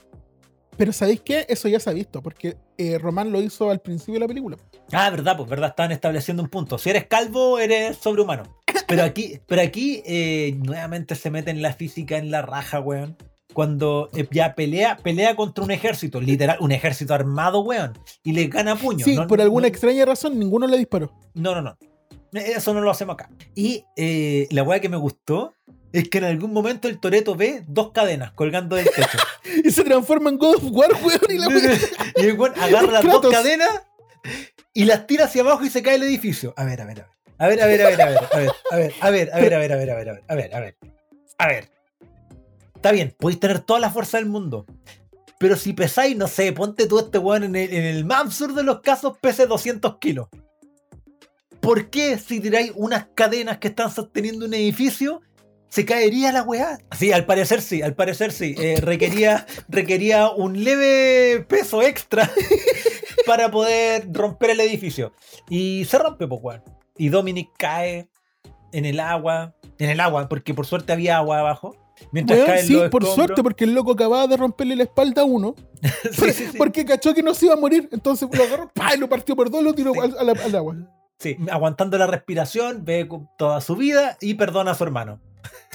Pero 0.78 0.92
¿sabéis 0.92 1.22
qué? 1.22 1.46
Eso 1.48 1.70
ya 1.70 1.80
se 1.80 1.90
ha 1.90 1.94
visto, 1.94 2.22
porque 2.22 2.58
eh, 2.78 2.98
Román 2.98 3.32
lo 3.32 3.42
hizo 3.42 3.70
al 3.72 3.80
principio 3.80 4.16
de 4.16 4.20
la 4.22 4.28
película. 4.28 4.58
Ah, 4.92 5.10
verdad, 5.10 5.38
pues 5.38 5.50
verdad, 5.50 5.70
están 5.70 5.94
estableciendo 5.94 6.44
un 6.44 6.50
punto. 6.50 6.78
Si 6.78 6.90
eres 6.90 7.06
calvo, 7.08 7.60
eres 7.60 7.96
sobrehumano. 7.98 8.44
Pero 8.88 9.04
aquí, 9.04 9.40
pero 9.48 9.62
aquí 9.62 10.04
eh, 10.06 10.54
nuevamente 10.58 11.16
se 11.16 11.32
mete 11.32 11.52
en 11.52 11.62
la 11.62 11.72
física 11.74 12.18
en 12.18 12.30
la 12.30 12.42
raja, 12.42 12.82
weón. 12.82 13.16
Cuando 13.56 14.10
eh, 14.14 14.28
ya 14.32 14.54
pelea, 14.54 14.98
pelea 14.98 15.36
contra 15.36 15.64
un 15.64 15.72
ejército, 15.72 16.20
literal, 16.20 16.58
un 16.60 16.72
ejército 16.74 17.14
armado, 17.14 17.62
weón, 17.62 17.98
y 18.22 18.34
le 18.34 18.48
gana 18.48 18.76
puño. 18.76 19.04
Sí, 19.06 19.16
No- 19.16 19.28
por 19.28 19.40
alguna 19.42 19.62
no- 19.64 19.68
extraña 19.70 20.04
razón, 20.06 20.38
ninguno 20.38 20.68
le 20.68 20.78
disparó. 20.78 21.12
No, 21.34 21.56
no, 21.56 21.62
no. 21.62 21.78
Eso 22.34 22.74
no 22.74 22.82
lo 22.82 22.92
hacemos 22.92 23.14
acá. 23.14 23.30
Y 23.56 23.86
eh, 23.96 24.48
la 24.52 24.62
weá 24.64 24.82
que 24.82 24.90
me 24.90 24.98
gustó 24.98 25.54
es 25.94 26.10
que 26.10 26.18
en 26.18 26.26
algún 26.26 26.52
momento 26.52 26.90
el 26.90 27.00
Toreto 27.00 27.36
ve 27.36 27.64
dos 27.66 27.92
cadenas 27.94 28.34
colgando 28.34 28.76
del 28.76 28.90
techo. 28.94 29.18
Y 29.64 29.72
se 29.72 29.86
transforma 29.86 30.30
en 30.32 30.38
God 30.38 30.56
of 30.58 30.64
War, 30.72 30.92
weón, 31.02 31.20
y 31.30 31.38
la 31.38 31.48
weá. 31.48 31.78
y 32.18 32.26
el 32.26 32.34
weón 32.38 32.54
agarra 32.60 32.92
las 32.92 33.04
dos 33.06 33.32
cadenas 33.32 33.70
y 34.74 34.84
las 34.84 35.08
tira 35.08 35.26
hacia 35.26 35.44
abajo 35.44 35.64
y 35.64 35.70
se 35.70 35.82
cae 35.82 35.96
el 35.96 36.04
edificio. 36.04 36.54
A 36.58 36.66
ver, 36.66 36.82
a 36.82 36.86
ver, 36.86 37.00
a 37.02 37.06
ver. 37.06 37.16
A 37.38 37.48
ver, 37.48 37.62
a 37.62 37.66
ver, 37.68 37.82
a 37.82 37.88
ver, 37.88 38.02
a 38.02 38.06
ver, 38.10 38.18
a 38.20 38.38
ver, 38.38 38.52
a 38.72 38.76
ver, 38.78 38.94
a 39.02 39.10
ver, 39.10 39.34
a 39.34 39.40
ver, 39.40 39.54
a 39.54 39.68
ver, 39.68 39.72
a 39.72 39.78
ver, 39.78 39.90
a 39.90 39.96
ver, 39.96 40.10
a 40.28 40.36
ver, 40.36 40.56
a 40.56 40.60
ver, 40.60 40.76
a 41.38 41.48
ver. 41.48 41.75
Está 42.86 42.94
bien, 42.94 43.16
podéis 43.18 43.40
tener 43.40 43.62
toda 43.62 43.80
la 43.80 43.90
fuerza 43.90 44.20
del 44.20 44.28
mundo. 44.28 44.68
Pero 45.40 45.56
si 45.56 45.74
pesáis, 45.74 46.16
no 46.16 46.28
sé, 46.28 46.54
ponte 46.54 46.86
tú 46.86 47.00
este 47.00 47.18
weón 47.18 47.44
en 47.44 47.56
el, 47.56 47.74
en 47.74 47.84
el 47.84 48.06
más 48.06 48.22
absurdo 48.22 48.58
de 48.58 48.64
los 48.64 48.82
casos, 48.82 49.18
pese 49.20 49.48
200 49.48 49.98
kilos. 49.98 50.28
¿Por 51.62 51.90
qué 51.90 52.20
si 52.20 52.40
tiráis 52.40 52.74
unas 52.76 53.08
cadenas 53.16 53.58
que 53.58 53.70
están 53.70 53.90
sosteniendo 53.90 54.46
un 54.46 54.54
edificio, 54.54 55.24
se 55.68 55.84
caería 55.84 56.32
la 56.32 56.44
weá? 56.44 56.78
Sí, 56.96 57.12
al 57.12 57.26
parecer 57.26 57.64
sí, 57.64 57.82
al 57.82 57.96
parecer 57.96 58.32
sí. 58.32 58.54
Eh, 58.60 58.80
requería, 58.80 59.48
requería 59.68 60.30
un 60.30 60.64
leve 60.64 61.44
peso 61.50 61.82
extra 61.82 62.30
para 63.26 63.50
poder 63.50 64.08
romper 64.14 64.52
el 64.52 64.60
edificio. 64.60 65.12
Y 65.50 65.86
se 65.86 65.98
rompe, 65.98 66.28
pues, 66.28 66.40
weón. 66.44 66.64
Y 67.00 67.10
Dominic 67.10 67.50
cae 67.58 68.10
en 68.74 68.86
el 68.86 69.00
agua. 69.00 69.56
En 69.80 69.90
el 69.90 70.00
agua, 70.00 70.30
porque 70.30 70.54
por 70.54 70.68
suerte 70.68 70.94
había 70.94 71.18
agua 71.18 71.40
abajo. 71.40 71.76
Mientras 72.12 72.38
Weón, 72.40 72.52
caen 72.52 72.66
sí, 72.68 72.74
los 72.74 72.90
por 72.90 73.04
escombros. 73.04 73.16
suerte, 73.16 73.44
porque 73.44 73.64
el 73.64 73.74
loco 73.74 73.92
acababa 73.94 74.28
de 74.28 74.38
romperle 74.38 74.76
la 74.76 74.84
espalda 74.84 75.22
a 75.22 75.26
uno. 75.26 75.56
Sí, 76.12 76.32
sí, 76.34 76.48
sí. 76.52 76.58
Porque 76.58 76.84
cachó 76.86 77.14
que 77.14 77.22
no 77.24 77.34
se 77.34 77.46
iba 77.46 77.54
a 77.56 77.58
morir. 77.58 77.88
Entonces 77.92 78.28
lo 78.32 78.44
agarró, 78.44 78.72
¡pah! 78.74 78.96
y 78.96 78.98
lo 78.98 79.08
partió 79.10 79.36
por 79.36 79.50
dos 79.50 79.64
lo 79.64 79.74
tiró 79.74 79.94
al, 80.02 80.16
al- 80.18 80.38
al 80.40 80.56
agua. 80.56 80.76
Sí, 81.20 81.38
aguantando 81.50 81.98
la 81.98 82.08
respiración, 82.08 82.84
ve 82.84 83.08
toda 83.38 83.62
su 83.62 83.76
vida 83.76 84.18
y 84.20 84.34
perdona 84.34 84.72
a 84.72 84.76
su 84.76 84.84
hermano. 84.84 85.22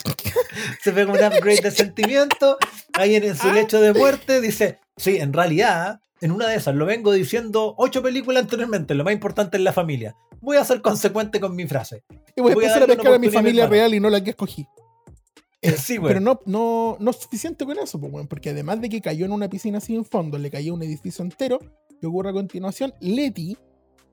Se 0.82 0.90
ve 0.92 1.06
como 1.06 1.18
un 1.18 1.24
upgrade 1.24 1.60
de 1.62 1.70
sentimiento. 1.70 2.58
Ahí 2.94 3.14
en, 3.16 3.36
su 3.36 3.50
lecho 3.52 3.80
de 3.80 3.92
muerte 3.94 4.40
dice: 4.40 4.80
Sí, 4.96 5.16
en 5.16 5.32
realidad, 5.32 6.00
en 6.20 6.32
una 6.32 6.48
de 6.48 6.56
esas, 6.56 6.74
lo 6.74 6.84
vengo 6.86 7.12
diciendo 7.12 7.74
ocho 7.78 8.02
películas 8.02 8.42
anteriormente. 8.42 8.94
Lo 8.94 9.04
más 9.04 9.12
importante 9.12 9.56
es 9.56 9.62
la 9.62 9.72
familia. 9.72 10.16
Voy 10.40 10.56
a 10.56 10.64
ser 10.64 10.80
consecuente 10.82 11.38
con 11.40 11.54
mi 11.54 11.66
frase. 11.66 12.02
Y 12.36 12.40
voy 12.40 12.52
a 12.52 12.54
Voy 12.54 12.64
a 12.64 12.66
empezar 12.68 12.82
a 12.82 12.86
pescar 12.86 13.14
a 13.14 13.18
mi 13.18 13.30
familia 13.30 13.66
real 13.66 13.94
y 13.94 14.00
no 14.00 14.10
la 14.10 14.22
que 14.22 14.30
escogí. 14.30 14.66
Sí, 15.62 15.98
güey. 15.98 16.14
Pero 16.14 16.20
no, 16.20 16.40
no, 16.46 16.96
no 17.00 17.10
es 17.10 17.16
suficiente 17.16 17.64
con 17.64 17.78
eso, 17.78 18.00
pues, 18.00 18.26
porque 18.26 18.50
además 18.50 18.80
de 18.80 18.88
que 18.88 19.00
cayó 19.00 19.26
en 19.26 19.32
una 19.32 19.48
piscina 19.48 19.80
sin 19.80 20.04
fondo, 20.04 20.38
le 20.38 20.50
cayó 20.50 20.74
un 20.74 20.82
edificio 20.82 21.24
entero, 21.24 21.58
que 22.00 22.06
ocurre 22.06 22.30
a 22.30 22.32
continuación, 22.32 22.94
Letty 23.00 23.56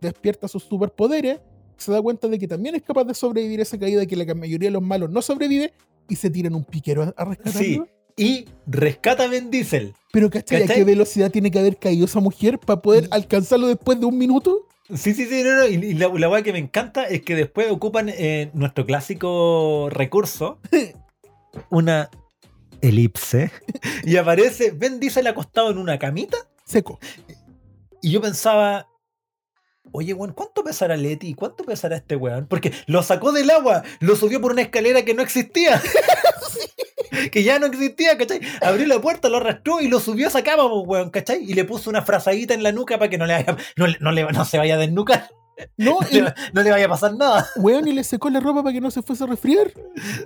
despierta 0.01 0.47
sus 0.47 0.63
superpoderes, 0.63 1.39
se 1.77 1.91
da 1.91 2.01
cuenta 2.01 2.27
de 2.27 2.37
que 2.37 2.47
también 2.47 2.75
es 2.75 2.83
capaz 2.83 3.05
de 3.05 3.13
sobrevivir 3.13 3.59
a 3.59 3.63
esa 3.63 3.77
caída, 3.79 4.05
que 4.05 4.15
la 4.15 4.33
mayoría 4.33 4.67
de 4.67 4.73
los 4.73 4.81
malos 4.81 5.09
no 5.09 5.21
sobrevive, 5.21 5.73
y 6.09 6.15
se 6.15 6.29
tira 6.29 6.47
en 6.47 6.55
un 6.55 6.63
piquero 6.63 7.13
a, 7.15 7.25
rescatarlo. 7.25 7.59
Sí. 7.59 7.81
Y 8.19 8.45
rescata 8.65 9.23
a 9.23 9.27
Diesel. 9.27 9.93
Pero 10.11 10.29
¿cachai? 10.31 10.63
¿A 10.63 10.67
qué 10.67 10.83
velocidad 10.83 11.29
tiene 11.29 11.51
que 11.51 11.59
haber 11.59 11.77
caído 11.77 12.05
esa 12.05 12.19
mujer 12.19 12.57
para 12.57 12.81
poder 12.81 13.07
alcanzarlo 13.11 13.67
después 13.67 13.99
de 13.99 14.07
un 14.07 14.17
minuto? 14.17 14.67
Sí, 14.89 15.13
sí, 15.13 15.25
sí, 15.25 15.43
no, 15.43 15.55
no. 15.55 15.67
Y, 15.67 15.93
la, 15.93 16.07
la 16.07 16.41
que 16.41 16.51
me 16.51 16.59
encanta 16.59 17.03
es 17.03 17.21
que 17.21 17.35
después 17.35 17.69
ocupan 17.69 18.09
eh, 18.09 18.49
nuestro 18.53 18.85
clásico 18.85 19.89
recurso, 19.91 20.59
una 21.69 22.09
elipse, 22.81 23.51
y 24.03 24.17
aparece 24.17 24.71
Ben 24.71 24.99
Diesel 24.99 25.27
acostado 25.27 25.71
en 25.71 25.77
una 25.77 25.97
camita. 25.97 26.37
Seco. 26.65 26.99
Y 28.01 28.11
yo 28.11 28.21
pensaba, 28.21 28.87
oye, 29.91 30.13
weón, 30.13 30.33
¿cuánto 30.33 30.63
pesará 30.63 30.95
Leti? 30.97 31.33
¿Cuánto 31.33 31.63
pesará 31.63 31.95
este 31.97 32.15
weón? 32.15 32.45
Porque 32.47 32.71
lo 32.85 33.01
sacó 33.03 33.31
del 33.31 33.49
agua, 33.49 33.83
lo 33.99 34.15
subió 34.15 34.39
por 34.41 34.51
una 34.51 34.61
escalera 34.61 35.03
que 35.03 35.13
no 35.13 35.23
existía. 35.23 35.81
que 37.31 37.43
ya 37.43 37.57
no 37.59 37.65
existía, 37.65 38.17
¿cachai? 38.17 38.41
Abrió 38.61 38.85
la 38.85 39.01
puerta, 39.01 39.29
lo 39.29 39.37
arrastró 39.37 39.81
y 39.81 39.87
lo 39.87 39.99
subió 39.99 40.27
a 40.27 40.29
esa 40.29 40.43
cama, 40.43 40.65
weón, 40.65 41.09
¿cachai? 41.09 41.43
Y 41.43 41.53
le 41.53 41.63
puso 41.65 41.89
una 41.89 42.01
frazadita 42.03 42.53
en 42.53 42.63
la 42.63 42.71
nuca 42.71 42.97
para 42.99 43.09
que 43.09 43.17
no 43.17 43.25
le, 43.25 43.33
vaya- 43.33 43.57
no, 43.75 43.85
no, 43.99 44.11
le- 44.11 44.31
no 44.31 44.45
se 44.45 44.57
vaya 44.57 44.75
a 44.75 44.77
desnucar, 44.77 45.29
No, 45.77 45.99
no 46.01 46.07
y, 46.11 46.21
le, 46.21 46.33
no 46.53 46.63
le 46.63 46.71
vaya 46.71 46.85
a 46.85 46.89
pasar 46.89 47.15
nada. 47.15 47.47
weón, 47.57 47.87
y 47.87 47.93
le 47.93 48.03
secó 48.03 48.29
la 48.29 48.39
ropa 48.39 48.63
para 48.63 48.73
que 48.73 48.81
no 48.81 48.91
se 48.91 49.01
fuese 49.01 49.23
a 49.23 49.27
resfriar. 49.27 49.71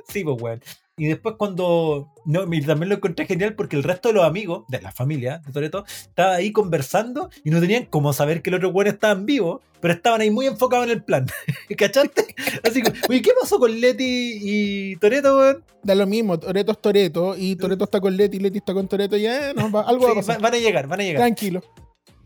Sí, 0.07 0.23
pues, 0.23 0.41
weón. 0.41 0.61
Y 0.97 1.07
después 1.07 1.35
cuando... 1.37 2.09
No, 2.25 2.43
y 2.53 2.61
también 2.61 2.89
lo 2.89 2.95
encontré 2.95 3.25
genial 3.25 3.55
porque 3.55 3.75
el 3.75 3.81
resto 3.83 4.09
de 4.09 4.15
los 4.15 4.23
amigos, 4.25 4.65
de 4.67 4.81
la 4.81 4.91
familia 4.91 5.41
de 5.45 5.51
Toreto, 5.51 5.83
estaba 5.87 6.35
ahí 6.35 6.51
conversando 6.51 7.29
y 7.43 7.49
no 7.49 7.59
tenían 7.59 7.85
como 7.85 8.13
saber 8.13 8.41
que 8.43 8.51
los 8.51 8.59
otros 8.59 8.73
weones 8.73 8.93
estaban 8.95 9.25
vivos, 9.25 9.61
pero 9.79 9.95
estaban 9.95 10.21
ahí 10.21 10.29
muy 10.29 10.45
enfocados 10.45 10.85
en 10.85 10.91
el 10.91 11.03
plan. 11.03 11.25
¿Cachaste? 11.77 12.35
Así 12.63 12.83
que, 12.83 12.93
oye, 13.09 13.21
¿qué 13.23 13.31
pasó 13.39 13.57
con 13.57 13.71
Leti 13.81 14.37
y 14.43 14.95
Toreto, 14.97 15.37
weón? 15.37 15.63
Da 15.81 15.95
lo 15.95 16.05
mismo, 16.05 16.37
Toreto 16.39 16.73
es 16.73 16.81
Toreto, 16.81 17.35
y 17.35 17.55
Toreto 17.55 17.85
está 17.85 17.99
con 17.99 18.15
Leti, 18.15 18.37
Leti 18.37 18.59
está 18.59 18.73
con 18.73 18.87
Toreto, 18.87 19.17
ya, 19.17 19.53
no, 19.53 19.71
va- 19.71 19.81
algo 19.81 20.03
va 20.03 20.09
a 20.09 20.13
Sí, 20.13 20.19
pasar. 20.19 20.37
va- 20.37 20.41
van 20.49 20.53
a 20.53 20.57
llegar, 20.57 20.87
van 20.87 20.99
a 20.99 21.03
llegar. 21.03 21.21
Tranquilo. 21.21 21.63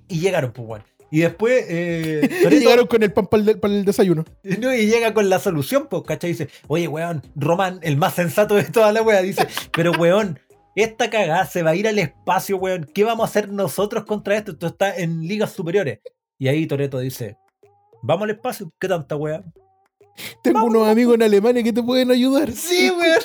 Y 0.10 0.20
llegaron, 0.20 0.52
pues, 0.52 0.68
weón. 0.68 0.84
Y 1.12 1.20
después, 1.20 1.66
eh, 1.70 2.30
Y 2.52 2.60
llegaron 2.60 2.88
con 2.88 3.04
el 3.04 3.14
pan 3.14 3.28
para 3.28 3.44
el, 3.74 3.86
desayuno. 3.86 4.26
No, 4.44 4.74
y 4.74 4.88
llega 4.88 5.14
con 5.14 5.30
la 5.30 5.40
solución, 5.40 5.88
pues, 5.90 6.04
¿cachai? 6.04 6.32
Dice, 6.32 6.50
oye, 6.68 6.88
weón, 6.88 7.22
Román, 7.36 7.80
el 7.84 7.98
más 7.98 8.16
sensato 8.16 8.56
de 8.56 8.64
toda 8.64 8.92
la 8.92 9.02
wea, 9.02 9.22
dice, 9.22 9.48
pero 9.72 9.92
weón, 9.92 10.40
esta 10.76 11.10
cagada 11.10 11.46
se 11.46 11.64
va 11.64 11.72
a 11.72 11.76
ir 11.76 11.88
al 11.88 12.00
espacio, 12.00 12.58
weón. 12.58 12.90
¿Qué 12.94 13.04
vamos 13.04 13.24
a 13.24 13.30
hacer 13.30 13.50
nosotros 13.50 14.06
contra 14.06 14.36
esto? 14.36 14.52
Esto 14.52 14.68
está 14.68 14.96
en 14.96 15.28
ligas 15.28 15.54
superiores. 15.54 16.00
Y 16.38 16.48
ahí 16.48 16.68
Toreto 16.68 17.00
dice, 17.00 17.38
vamos 18.02 18.24
al 18.24 18.32
espacio, 18.32 18.72
¿qué 18.80 18.88
tanta 18.88 19.16
wea? 19.16 19.44
Tengo 20.42 20.64
unos 20.64 20.88
amigos 20.88 21.16
en 21.16 21.24
Alemania 21.24 21.62
que 21.64 21.74
te 21.74 21.84
pueden 21.84 22.10
ayudar. 22.12 22.52
Sí, 22.52 22.90
weón. 22.90 23.20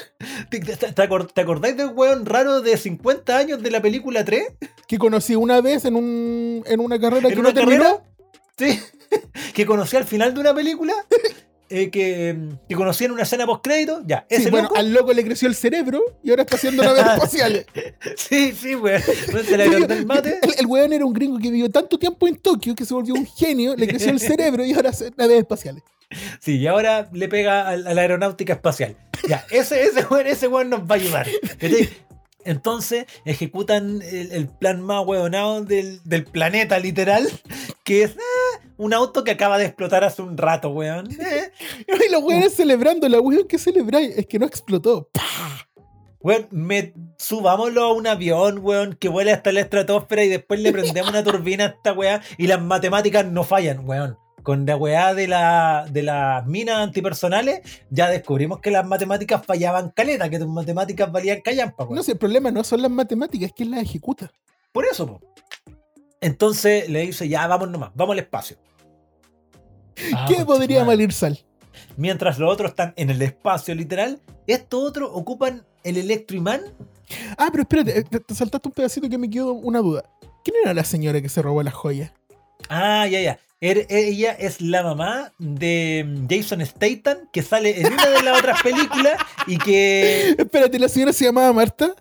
¿Te, 0.50 0.58
te- 0.60 0.76
te 0.76 0.92
te 0.92 1.40
acordáis 1.40 1.76
del 1.76 1.88
weón 1.94 2.26
raro 2.26 2.60
de 2.62 2.76
50 2.76 3.36
años 3.36 3.62
de 3.62 3.70
la 3.70 3.80
película 3.80 4.24
3? 4.24 4.42
Que 4.88 4.98
conocí 4.98 5.36
una 5.36 5.60
vez 5.60 5.84
en, 5.84 5.94
un, 5.96 6.62
en 6.66 6.80
una 6.80 6.98
carrera 6.98 7.28
¿En 7.28 7.34
que 7.34 7.40
una 7.40 7.50
no 7.50 7.54
terminó. 7.54 7.82
carrera? 7.84 8.04
Sí. 8.58 8.80
que 9.54 9.66
conocí 9.66 9.96
al 9.96 10.04
final 10.04 10.34
de 10.34 10.40
una 10.40 10.52
película. 10.54 10.92
eh, 11.70 11.90
que, 11.90 12.36
que 12.68 12.74
conocí 12.74 13.04
en 13.04 13.12
una 13.12 13.22
escena 13.22 13.46
post 13.46 13.62
crédito. 13.62 14.02
Ya, 14.04 14.26
Sí, 14.28 14.36
ese 14.36 14.50
bueno, 14.50 14.68
loco. 14.68 14.76
al 14.80 14.92
loco 14.92 15.12
le 15.12 15.22
creció 15.24 15.46
el 15.46 15.54
cerebro 15.54 16.02
y 16.24 16.30
ahora 16.30 16.42
está 16.42 16.56
haciendo 16.56 16.82
naves 16.82 17.04
espaciales. 17.14 17.66
Sí, 18.16 18.52
sí, 18.52 18.74
weón. 18.74 19.00
No 19.32 19.94
el 19.94 20.06
mate. 20.06 20.40
El, 20.42 20.54
el 20.58 20.66
weón 20.66 20.92
era 20.92 21.04
un 21.06 21.12
gringo 21.12 21.38
que 21.38 21.50
vivió 21.52 21.70
tanto 21.70 21.96
tiempo 21.98 22.26
en 22.26 22.34
Tokio 22.36 22.74
que 22.74 22.84
se 22.84 22.92
volvió 22.94 23.14
un 23.14 23.26
genio, 23.26 23.76
le 23.76 23.86
creció 23.86 24.10
el 24.10 24.18
cerebro 24.18 24.64
y 24.64 24.72
ahora 24.72 24.90
hace 24.90 25.12
naves 25.16 25.38
espaciales. 25.38 25.84
Sí, 26.40 26.58
y 26.58 26.66
ahora 26.66 27.08
le 27.12 27.28
pega 27.28 27.62
a, 27.62 27.70
a 27.70 27.76
la 27.76 28.00
aeronáutica 28.00 28.54
espacial. 28.54 28.96
Ya, 29.28 29.44
ese, 29.50 29.82
ese 29.82 30.04
weón, 30.06 30.26
ese 30.26 30.48
weón 30.48 30.70
nos 30.70 30.80
va 30.82 30.94
a 30.94 30.98
ayudar. 30.98 31.26
Entonces 32.44 33.04
ejecutan 33.26 34.00
el, 34.02 34.32
el 34.32 34.48
plan 34.48 34.80
más 34.80 35.04
hueonado 35.06 35.62
del, 35.62 36.00
del 36.04 36.24
planeta, 36.24 36.78
literal, 36.78 37.28
que 37.84 38.02
es 38.02 38.12
eh, 38.12 38.68
un 38.78 38.94
auto 38.94 39.24
que 39.24 39.30
acaba 39.32 39.58
de 39.58 39.66
explotar 39.66 40.04
hace 40.04 40.22
un 40.22 40.38
rato, 40.38 40.70
weón. 40.70 41.06
Eh, 41.20 41.52
Y 41.86 42.10
los 42.10 42.22
weones 42.22 42.54
celebrando, 42.54 43.08
la 43.08 43.20
weón 43.20 43.46
que 43.46 43.58
celebráis, 43.58 44.16
es 44.16 44.26
que 44.26 44.38
no 44.38 44.46
explotó. 44.46 45.10
Weón, 46.22 46.48
me, 46.50 46.94
subámoslo 47.18 47.82
a 47.84 47.92
un 47.92 48.06
avión, 48.06 48.58
weón, 48.62 48.94
que 48.94 49.08
vuele 49.10 49.32
hasta 49.32 49.52
la 49.52 49.60
estratosfera 49.60 50.24
y 50.24 50.28
después 50.28 50.60
le 50.60 50.72
prendemos 50.72 51.10
una 51.10 51.22
turbina 51.22 51.64
a 51.64 51.68
esta 51.68 51.92
weá 51.92 52.22
y 52.38 52.46
las 52.46 52.60
matemáticas 52.62 53.26
no 53.26 53.44
fallan, 53.44 53.86
weón. 53.86 54.18
Con 54.42 54.66
la 54.66 54.76
weá 54.76 55.14
de, 55.14 55.28
la, 55.28 55.86
de 55.90 56.02
las 56.02 56.46
minas 56.46 56.78
antipersonales, 56.78 57.60
ya 57.90 58.08
descubrimos 58.08 58.60
que 58.60 58.70
las 58.70 58.86
matemáticas 58.86 59.44
fallaban 59.44 59.90
caleta, 59.90 60.28
que 60.30 60.38
tus 60.38 60.48
matemáticas 60.48 61.10
valían 61.12 61.40
callampa, 61.40 61.84
weón. 61.84 61.96
No 61.96 62.02
sé, 62.02 62.12
el 62.12 62.18
problema 62.18 62.50
no 62.50 62.64
son 62.64 62.82
las 62.82 62.90
matemáticas, 62.90 63.48
es 63.48 63.52
que 63.54 63.64
las 63.64 63.82
ejecuta. 63.82 64.30
Por 64.72 64.84
eso, 64.84 65.06
po. 65.06 65.20
Entonces 66.20 66.88
le 66.88 67.00
dice, 67.02 67.28
ya, 67.28 67.46
vamos 67.46 67.70
nomás, 67.70 67.90
vamos 67.94 68.14
al 68.14 68.20
espacio. 68.20 68.56
Ah, 70.14 70.26
¿Qué 70.28 70.36
concha 70.36 70.46
podría 70.46 70.84
malir 70.84 71.12
sal? 71.12 71.38
Mientras 71.96 72.38
los 72.38 72.52
otros 72.52 72.70
están 72.70 72.94
en 72.96 73.10
el 73.10 73.20
espacio, 73.22 73.74
literal, 73.74 74.20
estos 74.46 74.82
otros 74.82 75.10
ocupan 75.12 75.64
el 75.82 75.96
electroimán 75.96 76.62
Ah, 77.36 77.48
pero 77.50 77.62
espérate, 77.62 77.98
eh, 77.98 78.04
te 78.04 78.34
saltaste 78.34 78.68
un 78.68 78.74
pedacito 78.74 79.08
que 79.08 79.18
me 79.18 79.28
quedó 79.28 79.52
una 79.52 79.80
duda. 79.80 80.04
¿Quién 80.44 80.56
era 80.62 80.74
la 80.74 80.84
señora 80.84 81.20
que 81.20 81.28
se 81.28 81.42
robó 81.42 81.62
las 81.62 81.74
joyas? 81.74 82.12
Ah, 82.68 83.06
ya, 83.06 83.20
ya. 83.20 83.38
Er- 83.60 83.86
ella 83.90 84.32
es 84.32 84.60
la 84.60 84.82
mamá 84.82 85.32
de 85.38 86.06
Jason 86.28 86.64
Statham, 86.64 87.28
que 87.32 87.42
sale 87.42 87.80
en 87.80 87.92
una 87.92 88.08
de 88.10 88.22
las 88.22 88.38
otras 88.38 88.62
películas 88.62 89.14
y 89.46 89.58
que 89.58 90.30
Espérate, 90.38 90.78
¿la 90.78 90.88
señora 90.88 91.12
se 91.12 91.24
llamaba 91.24 91.52
Marta? 91.52 91.94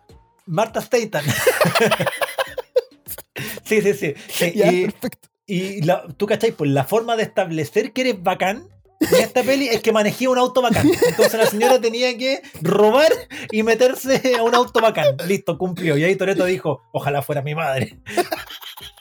Marta 0.45 0.81
Statham. 0.81 1.23
sí, 3.63 3.81
sí, 3.81 3.93
sí. 3.93 4.13
sí, 4.29 4.51
Ya, 4.55 4.71
y 4.71 4.83
perfecto. 4.85 5.29
y 5.47 5.81
la- 5.83 6.03
tú, 6.17 6.25
¿cachai? 6.25 6.51
Pues 6.51 6.69
la 6.71 6.83
forma 6.83 7.15
de 7.15 7.23
establecer 7.23 7.93
que 7.93 8.01
eres 8.01 8.21
bacán 8.21 8.67
en 9.01 9.21
esta 9.23 9.43
peli 9.43 9.69
es 9.69 9.81
que 9.81 9.93
manejé 9.93 10.27
un 10.27 10.37
auto 10.37 10.61
bacán. 10.61 10.85
Entonces 11.07 11.33
la 11.39 11.45
señora 11.45 11.79
tenía 11.79 12.17
que 12.17 12.41
robar 12.61 13.11
y 13.51 13.63
meterse 13.63 14.35
a 14.37 14.43
un 14.43 14.53
auto 14.53 14.81
bacán. 14.81 15.15
Listo, 15.25 15.57
cumplió. 15.57 15.95
Y 15.97 16.03
ahí 16.03 16.15
Toreto 16.17 16.43
dijo, 16.45 16.81
ojalá 16.91 17.21
fuera 17.21 17.41
mi 17.41 17.55
madre. 17.55 17.97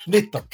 Listo. 0.09 0.45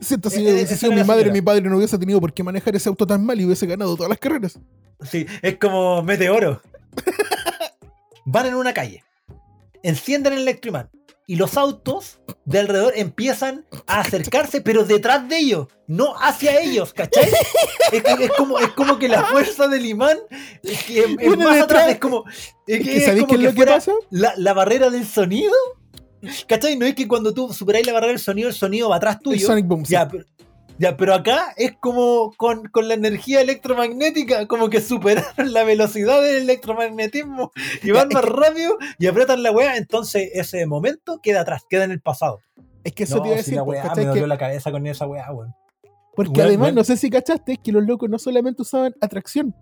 Siento, 0.00 0.30
si 0.30 0.46
Eh, 0.46 0.66
sido 0.66 0.92
era 0.92 1.02
mi 1.02 1.06
madre, 1.06 1.32
mi 1.32 1.40
padre 1.40 1.62
no 1.62 1.76
hubiese 1.76 1.98
tenido 1.98 2.20
por 2.20 2.32
qué 2.32 2.42
manejar 2.42 2.76
ese 2.76 2.88
auto 2.88 3.06
tan 3.06 3.24
mal 3.24 3.40
y 3.40 3.44
hubiese 3.46 3.66
ganado 3.66 3.96
todas 3.96 4.10
las 4.10 4.18
carreras. 4.18 4.58
Sí, 5.02 5.26
es 5.42 5.56
como 5.58 6.02
meteoro. 6.02 6.60
Van 8.26 8.46
en 8.46 8.54
una 8.54 8.74
calle, 8.74 9.02
encienden 9.82 10.34
el 10.34 10.40
electroimán 10.40 10.90
y 11.26 11.36
los 11.36 11.56
autos 11.56 12.20
de 12.44 12.58
alrededor 12.58 12.92
empiezan 12.96 13.64
a 13.86 14.00
acercarse, 14.00 14.60
pero 14.60 14.84
detrás 14.84 15.28
de 15.28 15.38
ellos, 15.38 15.68
no 15.86 16.14
hacia 16.20 16.60
ellos, 16.60 16.92
¿cachai? 16.92 17.30
Es, 17.92 18.02
que- 18.02 18.24
es 18.24 18.30
como, 18.36 18.58
es 18.58 18.68
como 18.70 18.98
que 18.98 19.08
la 19.08 19.24
fuerza 19.24 19.68
del 19.68 19.86
imán 19.86 20.18
es, 20.62 20.82
que 20.84 21.00
es- 21.00 21.06
es 21.10 21.16
Viene 21.16 21.44
más 21.44 21.60
atrás, 21.62 21.88
es 21.88 21.98
como, 21.98 22.24
es 22.66 22.84
que 22.84 23.00
¿Sabéis 23.00 23.24
qué 23.26 23.34
es 23.36 23.40
lo 23.42 23.54
que 23.54 23.64
pasa? 23.64 23.92
la, 24.10 24.34
la 24.36 24.52
barrera 24.52 24.90
del 24.90 25.06
sonido. 25.06 25.54
¿Cachai? 26.46 26.76
No 26.76 26.86
es 26.86 26.94
que 26.94 27.08
cuando 27.08 27.32
tú 27.32 27.52
superáis 27.52 27.86
la 27.86 27.92
barrera 27.92 28.12
del 28.12 28.18
sonido, 28.20 28.48
el 28.48 28.54
sonido 28.54 28.88
va 28.90 28.96
atrás 28.96 29.16
El 29.16 29.22
tuyo. 29.22 29.46
Sonic 29.46 29.66
Boom. 29.66 29.84
Ya, 29.84 30.06
pero, 30.08 30.24
ya, 30.78 30.96
pero 30.96 31.14
acá 31.14 31.54
es 31.56 31.72
como 31.80 32.32
con, 32.36 32.64
con 32.68 32.88
la 32.88 32.94
energía 32.94 33.40
electromagnética, 33.40 34.46
como 34.46 34.68
que 34.70 34.80
superaron 34.80 35.52
la 35.52 35.64
velocidad 35.64 36.20
del 36.22 36.42
electromagnetismo 36.42 37.52
y 37.82 37.90
van 37.90 38.08
más 38.12 38.24
rápido 38.24 38.76
y 38.98 39.06
apretan 39.06 39.42
la 39.42 39.50
weá, 39.52 39.76
entonces 39.76 40.30
ese 40.34 40.66
momento 40.66 41.20
queda 41.22 41.40
atrás, 41.42 41.62
queda 41.68 41.84
en 41.84 41.90
el 41.92 42.00
pasado. 42.00 42.40
Es 42.84 42.92
que 42.94 43.04
eso 43.04 43.16
no, 43.16 43.22
te 43.22 43.28
iba 43.28 43.34
a 43.36 43.38
si 43.38 43.44
decir, 43.44 43.56
la 43.56 43.64
pues, 43.64 43.82
weá, 43.84 43.94
me 43.94 44.04
dolió 44.06 44.22
Que- 44.22 44.28
la 44.28 44.38
cabeza 44.38 44.70
con 44.72 44.86
esa 44.86 45.06
weá, 45.06 45.30
weón. 45.32 45.54
porque 46.16 46.42
además, 46.42 46.72
no 46.74 46.82
sé 46.84 46.96
si 46.96 47.10
cachaste, 47.10 47.52
es 47.52 47.58
que 47.58 47.72
los 47.72 47.84
locos 47.84 48.08
no 48.08 48.18
solamente 48.18 48.62
usaban 48.62 48.94
atracción, 49.00 49.54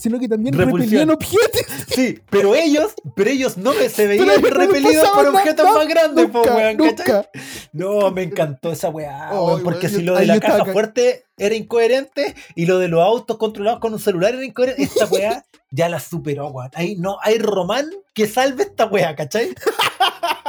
sino 0.00 0.18
que 0.18 0.28
también 0.28 0.54
Repulsión. 0.56 0.80
repelían 0.80 1.10
objetos. 1.10 1.60
Sí, 1.90 2.20
pero 2.30 2.54
ellos, 2.54 2.92
pero 3.16 3.30
ellos 3.30 3.56
no 3.56 3.72
se 3.72 4.06
veían 4.06 4.28
repelidos 4.42 5.08
por 5.10 5.26
objetos 5.26 5.64
nada, 5.66 5.78
más 5.78 5.88
grandes, 5.88 6.30
po, 6.30 6.42
weón, 6.42 6.76
nunca. 6.76 7.28
No, 7.72 8.10
me 8.12 8.22
encantó 8.22 8.70
esa 8.72 8.88
weá, 8.90 9.28
weón, 9.32 9.62
porque 9.64 9.86
weón, 9.88 9.98
si 9.98 10.02
lo 10.04 10.14
de 10.16 10.26
la 10.26 10.38
caja 10.38 10.64
ca- 10.64 10.72
fuerte 10.72 11.24
era 11.36 11.54
incoherente 11.56 12.34
y 12.54 12.66
lo 12.66 12.78
de 12.78 12.86
los 12.88 13.02
autos 13.02 13.36
controlados 13.38 13.80
con 13.80 13.92
un 13.92 13.98
celular 13.98 14.34
era 14.34 14.44
incoherente, 14.44 14.82
esta 14.84 15.06
weá 15.10 15.44
ya 15.72 15.88
la 15.88 15.98
superó, 16.00 16.48
weón. 16.48 16.70
Ahí 16.74 16.94
no 16.96 17.18
hay 17.22 17.38
román 17.38 17.86
que 18.14 18.26
salve 18.28 18.62
esta 18.62 18.86
weá, 18.86 19.14
¿cachai? 19.16 19.50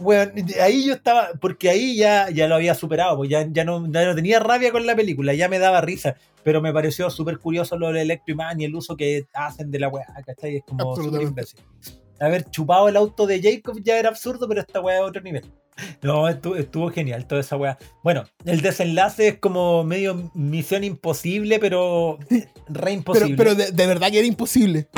Weón, 0.00 0.32
ahí 0.62 0.86
yo 0.86 0.94
estaba, 0.94 1.30
porque 1.40 1.68
ahí 1.70 1.96
ya, 1.96 2.30
ya 2.30 2.48
lo 2.48 2.54
había 2.54 2.74
superado, 2.74 3.18
pues 3.18 3.30
ya, 3.30 3.46
ya, 3.50 3.64
no, 3.64 3.86
ya 3.92 4.06
no 4.06 4.14
tenía 4.14 4.40
rabia 4.40 4.72
con 4.72 4.86
la 4.86 4.96
película, 4.96 5.34
ya 5.34 5.48
me 5.48 5.58
daba 5.58 5.80
risa, 5.80 6.16
pero 6.42 6.62
me 6.62 6.72
pareció 6.72 7.10
súper 7.10 7.38
curioso 7.38 7.78
lo 7.78 7.88
del 7.88 7.98
Electroiman 7.98 8.60
y 8.60 8.64
el 8.64 8.74
uso 8.74 8.96
que 8.96 9.26
hacen 9.34 9.70
de 9.70 9.78
la 9.78 9.88
weá, 9.88 10.06
¿cachai? 10.26 10.56
Es 10.56 10.64
como 10.64 10.96
súper 10.96 11.22
imbécil. 11.22 11.60
Haber 12.18 12.44
chupado 12.50 12.88
el 12.88 12.96
auto 12.96 13.26
de 13.26 13.40
Jacob 13.42 13.80
ya 13.82 13.98
era 13.98 14.08
absurdo, 14.10 14.46
pero 14.48 14.60
esta 14.60 14.80
weá 14.80 14.96
es 14.96 15.02
otro 15.02 15.22
nivel. 15.22 15.44
No, 16.02 16.28
estuvo, 16.28 16.56
estuvo 16.56 16.90
genial 16.90 17.26
toda 17.26 17.40
esa 17.40 17.56
weá. 17.56 17.78
Bueno, 18.04 18.24
el 18.44 18.60
desenlace 18.60 19.28
es 19.28 19.38
como 19.38 19.82
medio 19.82 20.30
misión 20.34 20.84
imposible, 20.84 21.58
pero 21.58 22.18
re 22.28 22.46
Pero, 22.68 22.90
imposible. 22.90 23.34
pero 23.36 23.54
de, 23.54 23.72
de 23.72 23.86
verdad 23.86 24.10
que 24.10 24.18
era 24.18 24.26
imposible. 24.26 24.88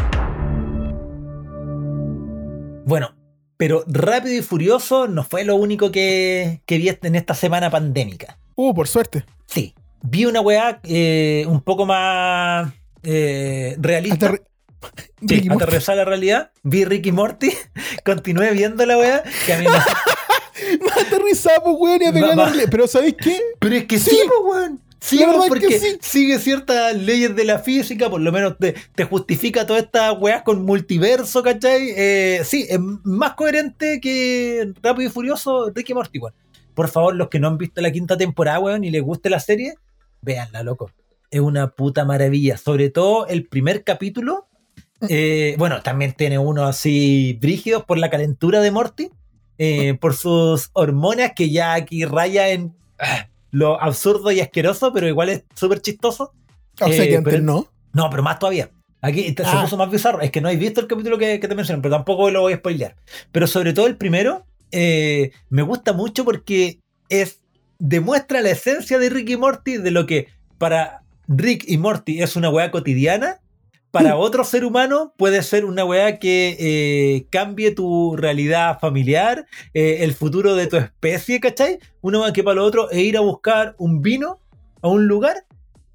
Bueno, 2.84 3.14
pero 3.62 3.84
Rápido 3.86 4.34
y 4.34 4.42
Furioso 4.42 5.06
no 5.06 5.22
fue 5.22 5.44
lo 5.44 5.54
único 5.54 5.92
que, 5.92 6.62
que 6.66 6.78
vi 6.78 6.88
en 6.88 7.14
esta 7.14 7.32
semana 7.32 7.70
pandémica. 7.70 8.36
Uh, 8.56 8.74
por 8.74 8.88
suerte. 8.88 9.24
Sí, 9.46 9.72
vi 10.02 10.24
una 10.24 10.40
weá 10.40 10.80
eh, 10.82 11.44
un 11.46 11.60
poco 11.60 11.86
más 11.86 12.72
eh, 13.04 13.76
realista. 13.78 14.32
Aterri- 14.32 14.42
Sí, 15.28 15.48
aterrizar 15.48 15.96
la 15.96 16.04
realidad. 16.04 16.50
Vi 16.64 16.84
Ricky 16.84 17.12
Morty, 17.12 17.52
continué 18.04 18.50
viendo 18.50 18.84
la 18.84 18.98
weá, 18.98 19.22
que 19.46 19.52
a 19.52 19.58
mí 19.60 19.64
me- 20.80 20.84
Más 20.84 20.96
aterrizado, 21.06 21.62
pues, 21.62 21.76
weón, 21.78 22.02
y 22.02 22.06
a 22.06 22.12
pegar 22.12 22.36
la 22.36 22.64
Pero 22.68 22.88
¿sabéis 22.88 23.14
qué? 23.16 23.40
Pero 23.60 23.76
es 23.76 23.84
que 23.84 24.00
sí, 24.00 24.10
Sí. 24.10 24.18
po, 24.26 24.48
weón. 24.50 24.80
Sí, 25.04 25.20
porque 25.48 25.80
sí. 25.80 25.98
sigue 26.00 26.38
ciertas 26.38 26.94
leyes 26.96 27.34
de 27.34 27.44
la 27.44 27.58
física, 27.58 28.08
por 28.08 28.20
lo 28.20 28.30
menos 28.30 28.56
te, 28.58 28.74
te 28.94 29.04
justifica 29.04 29.66
todas 29.66 29.82
estas 29.82 30.14
weas 30.20 30.42
con 30.42 30.64
multiverso, 30.64 31.42
¿cachai? 31.42 31.92
Eh, 31.96 32.42
sí, 32.44 32.66
es 32.68 32.78
más 33.02 33.34
coherente 33.34 34.00
que 34.00 34.72
Rápido 34.80 35.08
y 35.08 35.12
Furioso 35.12 35.70
Ricky 35.74 35.92
Morty, 35.92 36.20
weón. 36.20 36.34
Por 36.74 36.88
favor, 36.88 37.16
los 37.16 37.28
que 37.28 37.40
no 37.40 37.48
han 37.48 37.58
visto 37.58 37.80
la 37.80 37.90
quinta 37.90 38.16
temporada, 38.16 38.60
weón, 38.60 38.84
y 38.84 38.90
les 38.90 39.02
guste 39.02 39.28
la 39.28 39.40
serie, 39.40 39.74
véanla, 40.20 40.62
loco. 40.62 40.92
Es 41.32 41.40
una 41.40 41.68
puta 41.72 42.04
maravilla. 42.04 42.56
Sobre 42.56 42.88
todo 42.90 43.26
el 43.26 43.46
primer 43.48 43.82
capítulo. 43.82 44.46
eh, 45.08 45.56
bueno, 45.58 45.82
también 45.82 46.12
tiene 46.12 46.38
uno 46.38 46.64
así 46.64 47.36
brígidos 47.40 47.84
por 47.84 47.98
la 47.98 48.08
calentura 48.08 48.60
de 48.60 48.70
Morty. 48.70 49.10
eh, 49.58 49.94
por 50.00 50.14
sus 50.14 50.70
hormonas 50.74 51.32
que 51.34 51.50
ya 51.50 51.74
aquí 51.74 52.04
raya 52.04 52.50
en 52.50 52.74
ah, 53.00 53.28
lo 53.52 53.80
absurdo 53.80 54.32
y 54.32 54.40
asqueroso, 54.40 54.92
pero 54.92 55.06
igual 55.06 55.28
es 55.28 55.44
súper 55.54 55.80
chistoso. 55.80 56.32
O 56.80 56.88
sea 56.88 57.04
Eh, 57.04 57.08
que 57.08 57.16
antes 57.18 57.32
pero- 57.34 57.44
no. 57.44 57.68
No, 57.92 58.10
pero 58.10 58.22
más 58.24 58.38
todavía. 58.40 58.70
Aquí 59.02 59.34
se 59.36 59.42
Ah. 59.44 59.60
puso 59.62 59.76
más 59.76 59.90
bizarro. 59.90 60.20
Es 60.20 60.30
que 60.30 60.40
no 60.40 60.48
habéis 60.48 60.60
visto 60.60 60.80
el 60.80 60.86
capítulo 60.86 61.18
que, 61.18 61.38
que 61.38 61.48
te 61.48 61.54
mencioné, 61.54 61.80
pero 61.82 61.94
tampoco 61.96 62.30
lo 62.30 62.40
voy 62.40 62.54
a 62.54 62.56
spoilear. 62.56 62.96
Pero 63.30 63.46
sobre 63.46 63.72
todo 63.72 63.86
el 63.86 63.96
primero, 63.96 64.46
eh, 64.70 65.30
me 65.50 65.62
gusta 65.62 65.92
mucho 65.92 66.24
porque 66.24 66.80
es 67.08 67.40
demuestra 67.78 68.40
la 68.40 68.50
esencia 68.50 68.98
de 68.98 69.10
Rick 69.10 69.30
y 69.30 69.36
Morty, 69.36 69.76
de 69.78 69.90
lo 69.90 70.06
que 70.06 70.28
para 70.58 71.02
Rick 71.28 71.64
y 71.66 71.76
Morty 71.78 72.22
es 72.22 72.36
una 72.36 72.48
weá 72.48 72.70
cotidiana. 72.70 73.40
Para 73.92 74.16
otro 74.16 74.42
ser 74.42 74.64
humano 74.64 75.12
puede 75.16 75.42
ser 75.42 75.64
una 75.64 75.84
weá 75.84 76.18
que 76.18 76.56
eh, 76.58 77.26
cambie 77.30 77.70
tu 77.72 78.16
realidad 78.16 78.78
familiar, 78.80 79.46
eh, 79.74 79.98
el 80.00 80.14
futuro 80.14 80.54
de 80.56 80.66
tu 80.66 80.76
especie, 80.78 81.38
¿cachai? 81.40 81.78
Una 82.00 82.20
weá 82.20 82.32
que 82.32 82.42
para 82.42 82.56
lo 82.56 82.64
otro 82.64 82.90
es 82.90 82.98
ir 82.98 83.16
a 83.16 83.20
buscar 83.20 83.74
un 83.78 84.00
vino 84.02 84.38
a 84.80 84.88
un 84.88 85.06
lugar 85.06 85.44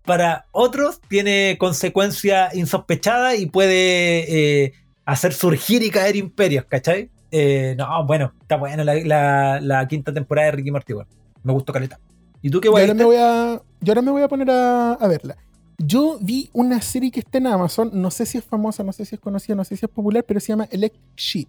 para 0.06 0.46
otros 0.52 1.02
tiene 1.10 1.58
consecuencias 1.60 2.56
insospechadas 2.56 3.40
y 3.40 3.48
puede 3.48 4.64
eh, 4.64 4.74
hacer 5.06 5.34
surgir 5.34 5.82
y 5.84 5.90
caer 5.90 6.16
imperios, 6.16 6.64
¿cachai? 6.66 7.10
Eh, 7.32 7.76
no, 7.78 8.06
bueno, 8.06 8.32
está 8.42 8.56
buena 8.56 8.84
la, 8.86 8.94
la- 8.96 9.60
la 9.60 9.88
quinta 9.88 10.14
temporada 10.14 10.46
de 10.46 10.52
Ricky 10.54 10.72
Morty, 10.72 10.94
weón. 10.94 11.08
Me 11.44 11.52
gustó 11.52 11.74
caleta. 11.74 12.00
¿Y 12.42 12.50
tú 12.50 12.62
qué 12.62 12.68
Yo 12.68 12.72
guay? 12.72 12.84
ahora, 12.84 12.94
me 12.94 13.04
voy 13.04 13.16
a, 13.18 13.62
yo 13.82 13.92
ahora 13.92 14.02
me 14.02 14.12
voy 14.12 14.22
a 14.22 14.28
poner 14.28 14.50
a, 14.52 14.94
a 14.94 15.08
verla. 15.08 15.36
Yo 15.78 16.18
vi 16.22 16.50
una 16.54 16.82
serie 16.82 17.12
que 17.12 17.20
está 17.20 17.38
en 17.38 17.48
Amazon, 17.48 17.92
no 17.94 18.10
sé 18.10 18.26
si 18.26 18.38
es 18.40 18.44
famosa, 18.44 18.84
no 18.84 18.92
sé 18.94 19.06
si 19.06 19.16
es 19.16 19.22
conocida, 19.22 19.56
no 19.56 19.64
sé 19.64 19.78
si 19.78 19.86
es 19.86 19.92
popular, 19.92 20.24
pero 20.24 20.40
se 20.40 20.48
llama 20.48 20.68
Electric 20.72 21.04
Sheep. 21.16 21.48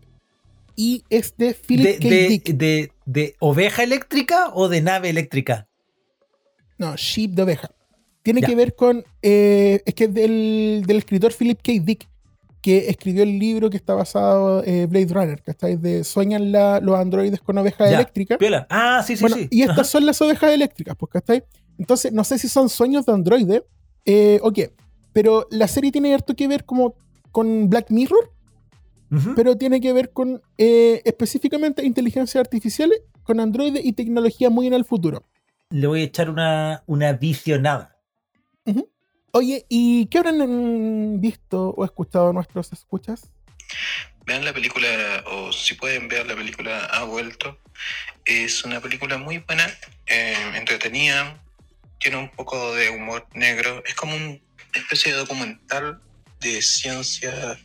Y 0.76 1.02
es 1.08 1.34
de 1.36 1.54
Philip 1.54 1.86
¿De, 1.86 1.98
K. 1.98 2.08
de, 2.08 2.28
Dick. 2.28 2.44
de- 2.54 2.92
de 3.06 3.36
oveja 3.40 3.82
eléctrica 3.82 4.50
o 4.54 4.68
de 4.68 4.80
nave 4.82 5.08
eléctrica? 5.08 5.66
No, 6.76 6.94
Sheep 6.94 7.30
de 7.32 7.42
oveja. 7.42 7.70
Tiene 8.22 8.42
Ya. 8.42 8.46
que 8.48 8.54
ver 8.54 8.74
con. 8.74 9.02
eh, 9.22 9.82
es 9.86 9.94
que 9.94 10.04
es 10.04 10.14
del, 10.14 10.84
del 10.86 10.98
escritor 10.98 11.32
Philip 11.32 11.58
K. 11.62 11.72
Dick, 11.82 12.06
que 12.60 12.90
escribió 12.90 13.22
el 13.22 13.38
libro 13.38 13.70
que 13.70 13.78
está 13.78 13.94
basado 13.94 14.62
en 14.64 14.88
Blade 14.90 15.06
Runner, 15.12 15.42
¿cachai? 15.42 15.76
De 15.76 16.04
Sueñan 16.04 16.52
la- 16.52 16.80
los 16.80 16.96
androides 16.96 17.40
con 17.40 17.56
oveja 17.56 17.86
Ya. 17.88 17.94
eléctrica. 17.96 18.36
Piola. 18.36 18.66
Ah, 18.68 19.02
sí, 19.06 19.16
sí, 19.16 19.22
bueno, 19.22 19.36
sí. 19.36 19.48
y 19.50 19.62
estas 19.62 19.78
Ajá. 19.78 19.84
son 19.84 20.04
las 20.06 20.20
ovejas 20.20 20.52
eléctricas, 20.52 20.94
pues, 20.96 21.10
¿cachai? 21.10 21.42
Entonces, 21.78 22.12
no 22.12 22.22
sé 22.24 22.38
si 22.38 22.48
son 22.48 22.68
sueños 22.68 23.06
de 23.06 23.12
androide 23.14 23.64
eh, 24.04 24.38
o 24.42 24.52
qué. 24.52 24.72
Pero 25.12 25.46
la 25.50 25.68
serie 25.68 25.92
tiene 25.92 26.14
harto 26.14 26.34
que 26.34 26.48
ver 26.48 26.64
como 26.64 26.94
con 27.32 27.68
Black 27.68 27.90
Mirror, 27.90 28.32
pero 29.34 29.56
tiene 29.56 29.80
que 29.80 29.92
ver 29.92 30.12
con 30.12 30.42
eh, 30.58 31.02
específicamente 31.04 31.84
inteligencia 31.84 32.40
artificial, 32.40 32.92
con 33.22 33.40
androides 33.40 33.84
y 33.84 33.92
tecnología 33.92 34.50
muy 34.50 34.66
en 34.66 34.74
el 34.74 34.84
futuro. 34.84 35.24
Le 35.70 35.86
voy 35.86 36.02
a 36.02 36.04
echar 36.04 36.30
una, 36.30 36.82
una 36.86 37.12
visionada. 37.12 37.96
Oye, 39.32 39.66
¿y 39.68 40.06
qué 40.06 40.18
habrán 40.18 40.38
mm, 40.38 41.20
visto 41.20 41.70
o 41.70 41.84
escuchado 41.84 42.32
nuestros 42.32 42.72
escuchas? 42.72 43.30
Vean 44.26 44.44
la 44.44 44.52
película, 44.52 44.88
o 45.26 45.52
si 45.52 45.74
pueden 45.74 46.08
ver 46.08 46.26
la 46.26 46.34
película 46.34 46.84
Ha 46.86 47.04
vuelto. 47.04 47.58
Es 48.24 48.64
una 48.64 48.80
película 48.80 49.16
muy 49.16 49.38
buena, 49.38 49.66
eh, 50.06 50.34
entretenida, 50.54 51.42
tiene 51.98 52.16
un 52.18 52.30
poco 52.30 52.74
de 52.74 52.90
humor 52.90 53.26
negro. 53.34 53.82
Es 53.86 53.94
como 53.94 54.14
una 54.16 54.38
especie 54.74 55.12
de 55.12 55.18
documental 55.18 56.00
de 56.40 56.62
ciencia. 56.62 57.58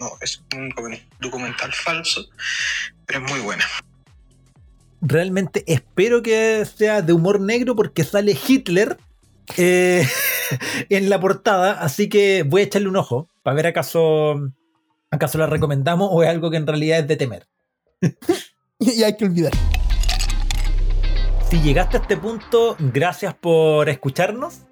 No, 0.00 0.10
es 0.20 0.42
un 0.54 0.70
docu- 0.72 1.02
documental 1.20 1.72
falso, 1.72 2.26
pero 3.06 3.24
es 3.24 3.30
muy 3.30 3.40
buena. 3.40 3.64
Realmente 5.00 5.64
espero 5.66 6.22
que 6.22 6.64
sea 6.64 7.02
de 7.02 7.12
humor 7.12 7.40
negro 7.40 7.74
porque 7.76 8.04
sale 8.04 8.36
Hitler 8.46 8.96
eh, 9.56 10.06
en 10.88 11.08
la 11.08 11.20
portada, 11.20 11.80
así 11.80 12.08
que 12.08 12.42
voy 12.42 12.62
a 12.62 12.64
echarle 12.64 12.88
un 12.88 12.96
ojo 12.96 13.28
para 13.42 13.54
ver 13.54 13.68
acaso, 13.68 14.40
acaso 15.10 15.38
la 15.38 15.46
recomendamos 15.46 16.08
o 16.12 16.22
es 16.22 16.28
algo 16.28 16.50
que 16.50 16.56
en 16.56 16.66
realidad 16.66 16.98
es 16.98 17.08
de 17.08 17.16
temer. 17.16 17.46
y 18.80 19.02
hay 19.02 19.16
que 19.16 19.24
olvidar. 19.24 19.52
Si 21.50 21.62
llegaste 21.62 21.96
a 21.96 22.00
este 22.00 22.18
punto, 22.18 22.76
gracias 22.78 23.34
por 23.34 23.88
escucharnos. 23.88 24.66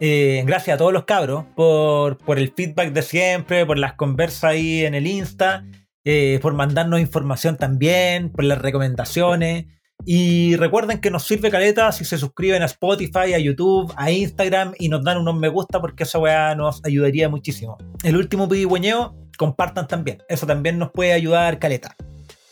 Eh, 0.00 0.42
gracias 0.46 0.76
a 0.76 0.78
todos 0.78 0.94
los 0.94 1.04
cabros 1.04 1.44
por, 1.54 2.16
por, 2.16 2.38
el 2.38 2.54
feedback 2.54 2.94
de 2.94 3.02
siempre, 3.02 3.66
por 3.66 3.76
las 3.76 3.92
conversas 3.92 4.44
ahí 4.44 4.86
en 4.86 4.94
el 4.94 5.06
Insta, 5.06 5.66
eh, 6.06 6.38
por 6.40 6.54
mandarnos 6.54 7.00
información 7.00 7.58
también, 7.58 8.30
por 8.30 8.44
las 8.44 8.62
recomendaciones. 8.62 9.66
Y 10.06 10.56
recuerden 10.56 11.02
que 11.02 11.10
nos 11.10 11.26
sirve 11.26 11.50
caleta 11.50 11.92
si 11.92 12.06
se 12.06 12.16
suscriben 12.16 12.62
a 12.62 12.64
Spotify, 12.64 13.34
a 13.34 13.38
YouTube, 13.38 13.92
a 13.94 14.10
Instagram 14.10 14.72
y 14.78 14.88
nos 14.88 15.04
dan 15.04 15.18
unos 15.18 15.36
me 15.36 15.48
gusta 15.48 15.82
porque 15.82 16.04
esa 16.04 16.18
weá 16.18 16.54
nos 16.54 16.82
ayudaría 16.82 17.28
muchísimo. 17.28 17.76
El 18.02 18.16
último 18.16 18.48
pidigüeñeo, 18.48 19.14
compartan 19.36 19.86
también. 19.86 20.22
Eso 20.30 20.46
también 20.46 20.78
nos 20.78 20.92
puede 20.92 21.12
ayudar 21.12 21.58
caleta. 21.58 21.94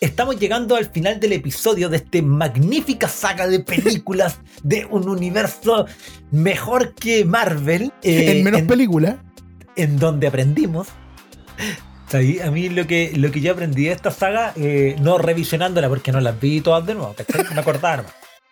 Estamos 0.01 0.39
llegando 0.39 0.77
al 0.77 0.87
final 0.87 1.19
del 1.19 1.33
episodio 1.33 1.89
de 1.89 1.97
esta 1.97 2.23
magnífica 2.23 3.09
saga 3.09 3.49
de 3.49 3.59
películas 3.61 4.39
de 4.63 4.85
un 4.85 5.09
universo 5.09 5.87
mejor 6.31 6.95
que 6.95 7.25
Marvel. 7.25 7.93
Eh, 8.03 8.39
en 8.39 8.45
menos 8.45 8.63
películas. 8.63 9.17
En 9.75 9.99
donde 9.99 10.29
aprendimos. 10.29 10.89
A 12.13 12.51
mí 12.51 12.69
lo 12.69 12.87
que, 12.87 13.13
lo 13.17 13.31
que 13.31 13.41
yo 13.41 13.53
aprendí 13.53 13.85
de 13.85 13.93
esta 13.93 14.11
saga, 14.11 14.53
eh, 14.57 14.97
no 15.01 15.19
revisionándola 15.19 15.89
porque 15.89 16.13
no 16.13 16.21
las 16.21 16.39
vi 16.41 16.61
todas 16.61 16.87
de 16.87 16.95
nuevo, 16.95 17.15
me 17.55 17.61
acordaba 17.61 18.05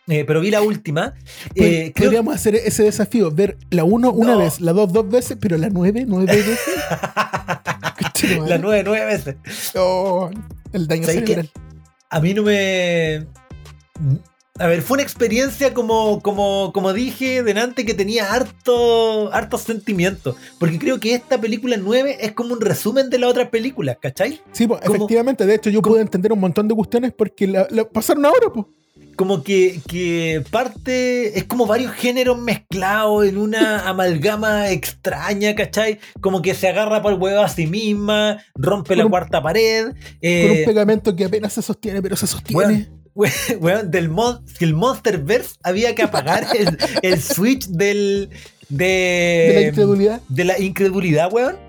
eh, 0.08 0.24
pero 0.24 0.40
vi 0.40 0.50
la 0.50 0.62
última. 0.62 1.14
Eh, 1.54 1.92
Podríamos 1.96 2.34
hacer 2.34 2.54
ese 2.54 2.84
desafío, 2.84 3.30
ver 3.30 3.58
la 3.70 3.84
1 3.84 4.10
una 4.12 4.36
vez, 4.36 4.60
la 4.60 4.72
2 4.72 4.92
dos 4.92 5.08
veces, 5.08 5.36
pero 5.40 5.56
la 5.56 5.68
9 5.68 6.04
nueve 6.06 6.26
veces. 6.26 6.58
la 8.46 8.58
9 8.58 8.82
nueve 8.84 9.04
veces. 9.04 9.36
Oh, 9.74 10.30
el 10.72 10.86
daño 10.86 11.04
cerebral. 11.04 11.50
A 12.10 12.20
mí 12.20 12.34
no 12.34 12.42
me. 12.42 13.26
A 14.58 14.68
ver, 14.68 14.80
fue 14.80 14.94
una 14.96 15.02
experiencia 15.02 15.74
como, 15.74 16.22
como, 16.22 16.72
como 16.72 16.92
dije 16.94 17.42
delante 17.42 17.84
que 17.84 17.92
tenía 17.92 18.32
harto, 18.32 19.30
hartos 19.32 19.62
sentimientos. 19.62 20.36
Porque 20.58 20.78
creo 20.78 20.98
que 20.98 21.14
esta 21.14 21.38
película 21.38 21.76
9 21.76 22.18
es 22.20 22.32
como 22.32 22.54
un 22.54 22.60
resumen 22.60 23.10
de 23.10 23.18
la 23.18 23.28
otra 23.28 23.50
película, 23.50 23.96
¿cachai? 23.96 24.40
Sí, 24.52 24.66
pues, 24.66 24.80
efectivamente. 24.82 25.44
De 25.44 25.56
hecho, 25.56 25.68
yo 25.68 25.82
pude 25.82 26.00
entender 26.00 26.32
un 26.32 26.40
montón 26.40 26.68
de 26.68 26.74
cuestiones 26.74 27.12
porque 27.12 27.46
la, 27.46 27.66
pasaron 27.92 28.24
ahora, 28.24 28.50
pues 28.52 28.66
como 29.16 29.42
que, 29.42 29.80
que, 29.88 30.44
parte, 30.50 31.38
es 31.38 31.44
como 31.44 31.66
varios 31.66 31.92
géneros 31.92 32.38
mezclados 32.38 33.26
en 33.26 33.38
una 33.38 33.80
amalgama 33.88 34.70
extraña, 34.70 35.54
¿cachai? 35.54 35.98
Como 36.20 36.42
que 36.42 36.54
se 36.54 36.68
agarra 36.68 37.02
por 37.02 37.14
el 37.14 37.18
huevo 37.18 37.40
a 37.40 37.48
sí 37.48 37.66
misma, 37.66 38.42
rompe 38.54 38.94
la 38.94 39.08
cuarta 39.08 39.42
pared. 39.42 39.92
Eh, 40.20 40.46
con 40.48 40.58
un 40.58 40.64
pegamento 40.64 41.16
que 41.16 41.24
apenas 41.24 41.54
se 41.54 41.62
sostiene, 41.62 42.02
pero 42.02 42.16
se 42.16 42.26
sostiene. 42.26 42.88
Weón, 43.14 43.90
del 43.90 44.10
mod, 44.10 44.40
el 44.60 44.74
Monsterverse 44.74 45.56
había 45.62 45.94
que 45.94 46.02
apagar 46.02 46.46
el, 47.02 47.20
switch 47.20 47.66
del. 47.68 48.30
De, 48.68 48.84
de 48.84 49.52
la 49.54 49.68
incredulidad. 49.68 50.20
De 50.28 50.44
la 50.44 50.58
incredulidad, 50.58 51.32
weón. 51.32 51.65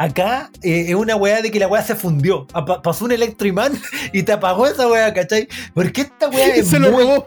Acá 0.00 0.50
eh, 0.62 0.86
es 0.88 0.94
una 0.94 1.14
weá 1.14 1.42
de 1.42 1.50
que 1.50 1.58
la 1.58 1.68
weá 1.68 1.82
se 1.82 1.94
fundió. 1.94 2.46
pasó 2.82 3.04
un 3.04 3.12
electroimán 3.12 3.78
y 4.14 4.22
te 4.22 4.32
apagó 4.32 4.66
esa 4.66 4.88
weá, 4.88 5.12
¿cachai? 5.12 5.46
Porque 5.74 6.00
esta 6.00 6.30
weá 6.30 6.46
es. 6.54 6.68
se 6.68 6.78
muy, 6.78 7.22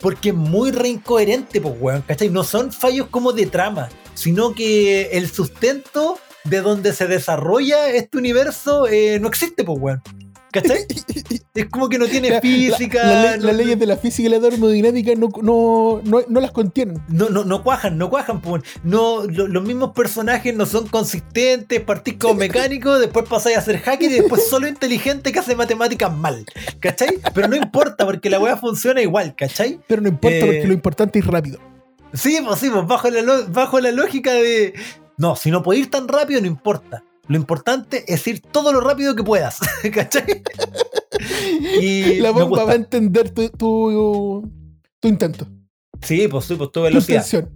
Porque 0.00 0.30
es 0.30 0.34
muy 0.34 0.72
reincoherente, 0.72 1.60
pues 1.60 1.74
weón, 1.78 2.02
¿cachai? 2.02 2.28
No 2.28 2.42
son 2.42 2.72
fallos 2.72 3.06
como 3.12 3.32
de 3.32 3.46
trama, 3.46 3.90
sino 4.14 4.54
que 4.54 5.10
el 5.12 5.30
sustento 5.30 6.18
de 6.42 6.62
donde 6.62 6.92
se 6.94 7.06
desarrolla 7.06 7.90
este 7.90 8.18
universo 8.18 8.88
eh, 8.88 9.20
no 9.20 9.28
existe, 9.28 9.62
pues 9.62 9.78
weón. 9.80 10.02
¿Cachai? 10.50 10.86
es 11.54 11.66
como 11.66 11.88
que 11.88 11.98
no 11.98 12.06
tiene 12.06 12.40
física. 12.40 13.36
las 13.36 13.56
leyes 13.56 13.78
de 13.78 13.86
la 13.86 13.96
física 13.96 14.28
y 14.28 14.30
la 14.30 14.40
termodinámica 14.40 15.12
no, 15.14 15.28
no, 15.42 16.02
no, 16.28 16.40
las 16.40 16.50
contienen. 16.50 17.02
No, 17.08 17.28
no, 17.28 17.44
no 17.44 17.62
cuajan, 17.62 17.98
no 17.98 18.10
cuajan. 18.10 18.40
No, 18.84 19.24
los 19.24 19.62
mismos 19.62 19.92
personajes 19.92 20.54
no 20.54 20.66
son 20.66 20.86
consistentes, 20.88 21.80
partís 21.80 22.16
como 22.18 22.34
mecánico, 22.34 22.98
después 22.98 23.26
pasáis 23.28 23.56
a 23.56 23.62
ser 23.62 23.78
hacker 23.80 24.10
y 24.10 24.14
después 24.14 24.46
solo 24.48 24.68
inteligente 24.68 25.32
que 25.32 25.38
hace 25.38 25.56
matemáticas 25.56 26.14
mal. 26.14 26.44
¿Cachai? 26.80 27.18
Pero 27.34 27.48
no 27.48 27.56
importa 27.56 28.04
porque 28.04 28.30
la 28.30 28.38
weá 28.38 28.56
funciona 28.56 29.02
igual, 29.02 29.34
¿cachai? 29.36 29.80
Pero 29.86 30.02
no 30.02 30.08
importa 30.08 30.40
porque 30.40 30.62
eh, 30.62 30.66
lo 30.66 30.72
importante 30.72 31.18
es 31.18 31.26
rápido. 31.26 31.58
Sí, 32.12 32.38
pues 32.44 32.58
sí, 32.60 32.70
pues 32.70 32.86
bajo 32.86 33.10
la, 33.10 33.22
bajo 33.48 33.80
la 33.80 33.92
lógica 33.92 34.32
de. 34.32 34.74
No, 35.18 35.36
si 35.36 35.50
no 35.50 35.62
puedo 35.62 35.78
ir 35.78 35.90
tan 35.90 36.08
rápido, 36.08 36.40
no 36.40 36.46
importa. 36.46 37.02
Lo 37.28 37.36
importante 37.36 38.04
es 38.12 38.26
ir 38.26 38.40
todo 38.40 38.72
lo 38.72 38.80
rápido 38.80 39.14
que 39.16 39.22
puedas. 39.22 39.58
¿Cachai? 39.92 40.42
y 41.80 42.20
la 42.20 42.30
bomba 42.30 42.64
va 42.64 42.72
a 42.72 42.76
entender 42.76 43.30
tu, 43.30 43.48
tu, 43.50 45.08
intento. 45.08 45.46
Sí, 46.02 46.28
pues 46.28 46.46
pues 46.46 46.72
tu 46.72 46.82
velocidad. 46.82 47.48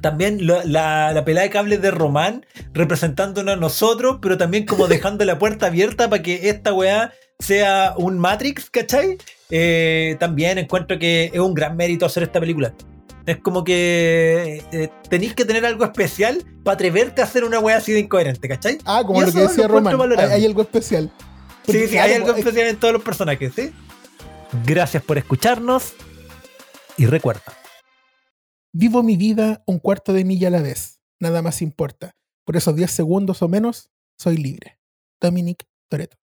también 0.00 0.46
la, 0.46 1.12
la, 1.12 1.24
pelada 1.24 1.44
de 1.44 1.50
cables 1.50 1.82
de 1.82 1.90
Román 1.90 2.46
representándonos 2.72 3.54
a 3.54 3.60
nosotros, 3.60 4.18
pero 4.22 4.38
también 4.38 4.66
como 4.66 4.86
dejando 4.88 5.24
la 5.24 5.38
puerta 5.38 5.66
abierta 5.66 6.08
para 6.08 6.22
que 6.22 6.48
esta 6.48 6.72
weá 6.72 7.12
sea 7.38 7.94
un 7.96 8.18
Matrix, 8.18 8.70
¿cachai? 8.70 9.18
Eh, 9.50 10.16
también 10.20 10.58
encuentro 10.58 10.98
que 10.98 11.30
es 11.32 11.40
un 11.40 11.54
gran 11.54 11.76
mérito 11.76 12.06
hacer 12.06 12.22
esta 12.22 12.40
película. 12.40 12.72
Es 13.26 13.38
como 13.38 13.64
que 13.64 14.64
eh, 14.72 14.88
tenéis 15.08 15.34
que 15.34 15.44
tener 15.44 15.64
algo 15.64 15.84
especial 15.84 16.44
para 16.64 16.74
atreverte 16.74 17.20
a 17.20 17.24
hacer 17.24 17.44
una 17.44 17.58
wea 17.60 17.76
así 17.76 17.92
de 17.92 18.00
incoherente, 18.00 18.48
¿cachai? 18.48 18.78
Ah, 18.84 19.02
como 19.06 19.22
lo 19.22 19.32
que 19.32 19.40
decía 19.40 19.68
Román, 19.68 20.18
hay, 20.18 20.44
algo 20.44 20.62
especial. 20.62 21.12
sí, 21.66 21.86
sí, 21.86 21.98
hay 21.98 22.14
algo 22.14 22.32
especial 22.32 22.66
en 22.68 22.76
todos 22.76 22.92
los 22.92 23.02
personajes, 23.02 23.52
¿sí? 23.54 23.72
Gracias 24.66 25.02
por 25.02 25.18
escucharnos 25.18 25.94
y 26.96 27.06
recuerda. 27.06 27.42
Vivo 28.72 29.02
mi 29.02 29.16
vida 29.16 29.62
un 29.66 29.78
cuarto 29.78 30.12
de 30.12 30.24
milla 30.24 30.48
a 30.48 30.50
la 30.50 30.62
vez, 30.62 31.00
nada 31.20 31.42
más 31.42 31.62
importa. 31.62 32.16
Por 32.44 32.56
esos 32.56 32.74
10 32.74 32.90
segundos 32.90 33.42
o 33.42 33.48
menos, 33.48 33.90
soy 34.18 34.36
libre. 34.36 34.78
Dominic 35.20 35.64
Toreto. 35.88 36.16